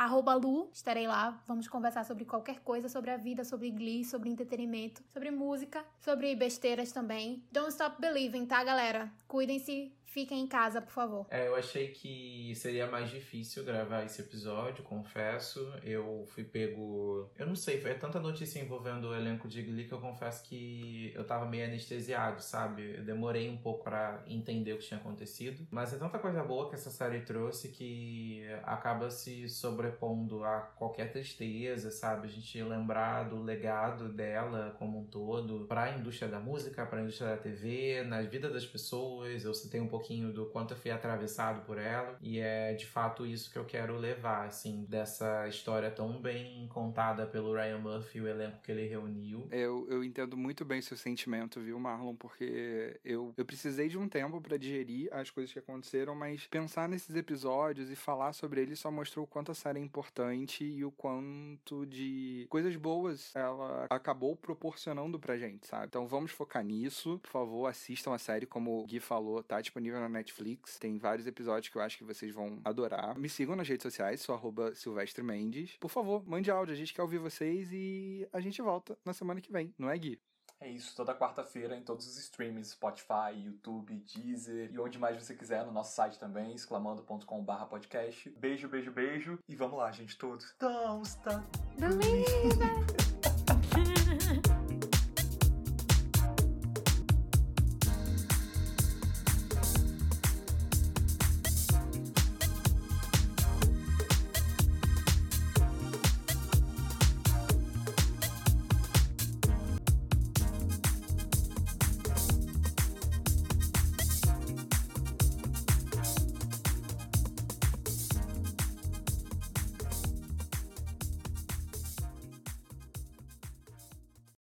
Lu, 0.41 0.69
estarei 0.71 1.07
lá. 1.07 1.41
Vamos 1.45 1.67
conversar 1.67 2.05
sobre 2.05 2.25
qualquer 2.25 2.59
coisa, 2.59 2.87
sobre 2.87 3.11
a 3.11 3.17
vida, 3.17 3.43
sobre 3.43 3.69
Glee, 3.71 4.05
sobre 4.05 4.29
entretenimento, 4.29 5.03
sobre 5.09 5.31
música, 5.31 5.83
sobre 5.99 6.35
besteiras 6.35 6.91
também. 6.91 7.43
Don't 7.51 7.69
stop 7.69 7.99
believing, 7.99 8.45
tá, 8.45 8.63
galera? 8.63 9.11
Cuidem-se, 9.27 9.91
fiquem 10.13 10.41
em 10.41 10.47
casa, 10.47 10.79
por 10.79 10.91
favor. 10.91 11.25
É, 11.29 11.47
eu 11.47 11.55
achei 11.55 11.87
que 11.87 12.53
seria 12.55 12.85
mais 12.85 13.09
difícil 13.09 13.63
gravar 13.63 14.03
esse 14.03 14.21
episódio, 14.21 14.83
confesso. 14.83 15.73
Eu 15.83 16.23
fui 16.27 16.43
pego. 16.43 17.29
Eu 17.35 17.47
não 17.47 17.55
sei, 17.55 17.81
foi 17.81 17.95
tanta 17.95 18.19
notícia 18.19 18.59
envolvendo 18.59 19.09
o 19.09 19.15
elenco 19.15 19.47
de 19.47 19.61
Glee 19.63 19.87
que 19.87 19.93
eu 19.93 19.99
confesso 19.99 20.43
que 20.43 21.11
eu 21.15 21.25
tava 21.25 21.47
meio 21.47 21.65
anestesiado, 21.65 22.41
sabe? 22.41 22.97
Eu 22.97 23.03
demorei 23.03 23.49
um 23.49 23.57
pouco 23.57 23.83
pra 23.83 24.23
entender 24.27 24.73
o 24.73 24.77
que 24.77 24.85
tinha 24.85 24.99
acontecido. 24.99 25.65
Mas 25.71 25.91
é 25.93 25.97
tanta 25.97 26.19
coisa 26.19 26.43
boa 26.43 26.69
que 26.69 26.75
essa 26.75 26.91
série 26.91 27.21
trouxe 27.21 27.69
que 27.69 28.43
acaba 28.63 29.09
se 29.09 29.49
sobrepondo 29.49 30.43
a 30.43 30.59
qualquer 30.77 31.11
tristeza, 31.11 31.89
sabe? 31.89 32.27
A 32.27 32.31
gente 32.31 32.61
lembrar 32.61 33.29
do 33.29 33.41
legado 33.41 34.09
dela 34.09 34.75
como 34.77 34.99
um 34.99 35.05
todo 35.05 35.65
pra 35.65 35.97
indústria 35.97 36.29
da 36.29 36.39
música, 36.39 36.85
pra 36.85 37.01
indústria 37.01 37.31
da 37.31 37.37
TV, 37.37 38.03
na 38.03 38.21
vida 38.21 38.49
das 38.49 38.65
pessoas. 38.65 39.43
Eu 39.43 39.53
citei 39.55 39.81
um 39.81 39.87
pouquinho 40.03 40.33
do 40.33 40.45
quanto 40.47 40.73
eu 40.73 40.77
fui 40.77 40.91
atravessado 40.91 41.65
por 41.65 41.77
ela. 41.77 42.17
E 42.21 42.39
é 42.39 42.73
de 42.73 42.85
fato 42.85 43.25
isso 43.25 43.49
que 43.49 43.57
eu 43.57 43.63
quero 43.63 43.97
levar, 43.97 44.45
assim, 44.45 44.85
dessa 44.89 45.47
história 45.47 45.89
tão 45.89 46.21
bem 46.21 46.67
contada 46.67 47.25
pelo 47.25 47.53
Ryan 47.53 47.77
Murphy 47.77 48.19
o 48.19 48.27
elenco 48.27 48.61
que 48.61 48.71
ele 48.71 48.85
reuniu. 48.85 49.47
Eu, 49.49 49.87
eu 49.89 50.03
entendo 50.03 50.35
muito 50.35 50.65
bem 50.65 50.81
seu 50.81 50.97
sentimento, 50.97 51.61
viu, 51.61 51.79
Marlon? 51.79 52.15
Porque 52.15 52.99
eu, 53.05 53.33
eu 53.37 53.45
precisei 53.45 53.87
de 53.87 53.97
um 53.97 54.09
tempo 54.09 54.41
pra 54.41 54.57
digerir 54.57 55.07
as 55.13 55.29
coisas 55.29 55.53
que 55.53 55.59
aconteceram, 55.59 56.13
mas 56.13 56.47
pensar 56.47 56.89
nesses 56.89 57.15
episódios 57.15 57.89
e 57.89 57.95
falar 57.95 58.33
sobre 58.33 58.61
eles 58.61 58.79
só 58.79 58.91
mostrou 58.91 59.23
o 59.23 59.27
quanto 59.27 59.51
a 59.51 59.55
série 59.55 59.79
é 59.79 59.81
importante 59.81 60.65
e 60.65 60.83
o 60.83 60.91
quanto 60.91 61.85
de 61.85 62.45
coisas 62.49 62.75
boas 62.75 63.33
ela 63.35 63.85
acabou 63.89 64.35
proporcionando 64.35 65.17
pra 65.17 65.37
gente, 65.37 65.65
sabe? 65.65 65.85
Então 65.85 66.05
vamos 66.05 66.31
focar 66.31 66.63
nisso. 66.63 67.19
Por 67.19 67.29
favor, 67.29 67.67
assistam 67.67 68.13
a 68.13 68.17
série, 68.17 68.45
como 68.45 68.81
o 68.81 68.85
Gui 68.85 68.99
falou, 68.99 69.41
tá 69.41 69.61
disponível 69.61 69.92
disponível 69.93 69.99
na 70.01 70.09
Netflix. 70.09 70.77
Tem 70.77 70.97
vários 70.97 71.27
episódios 71.27 71.69
que 71.69 71.77
eu 71.77 71.81
acho 71.81 71.97
que 71.97 72.03
vocês 72.03 72.33
vão 72.33 72.59
adorar. 72.63 73.17
Me 73.17 73.29
sigam 73.29 73.55
nas 73.55 73.67
redes 73.67 73.83
sociais, 73.83 74.21
sou 74.21 74.35
arroba 74.35 74.73
Silvestre 74.75 75.23
Mendes. 75.23 75.77
Por 75.79 75.89
favor, 75.89 76.23
mande 76.27 76.49
áudio, 76.49 76.73
a 76.73 76.77
gente 76.77 76.93
quer 76.93 77.01
ouvir 77.01 77.19
vocês 77.19 77.71
e 77.71 78.27
a 78.33 78.39
gente 78.39 78.61
volta 78.61 78.97
na 79.05 79.13
semana 79.13 79.39
que 79.39 79.51
vem, 79.51 79.73
não 79.77 79.89
é, 79.89 79.97
Gui? 79.97 80.19
É 80.59 80.69
isso, 80.69 80.95
toda 80.95 81.13
quarta-feira 81.13 81.75
em 81.75 81.81
todos 81.81 82.07
os 82.07 82.17
streams, 82.17 82.69
Spotify, 82.69 83.35
YouTube, 83.35 83.93
Deezer 84.15 84.71
e 84.71 84.79
onde 84.79 84.97
mais 84.97 85.21
você 85.21 85.35
quiser, 85.35 85.65
no 85.65 85.73
nosso 85.73 85.93
site 85.93 86.17
também, 86.17 86.55
exclamando.com.br 86.55 87.65
podcast. 87.69 88.29
Beijo, 88.39 88.69
beijo, 88.69 88.91
beijo 88.91 89.37
e 89.47 89.55
vamos 89.55 89.77
lá, 89.77 89.91
gente, 89.91 90.17
todos. 90.17 90.55
Don't 90.59 91.05
stop 91.05 91.45
believing. 91.77 93.02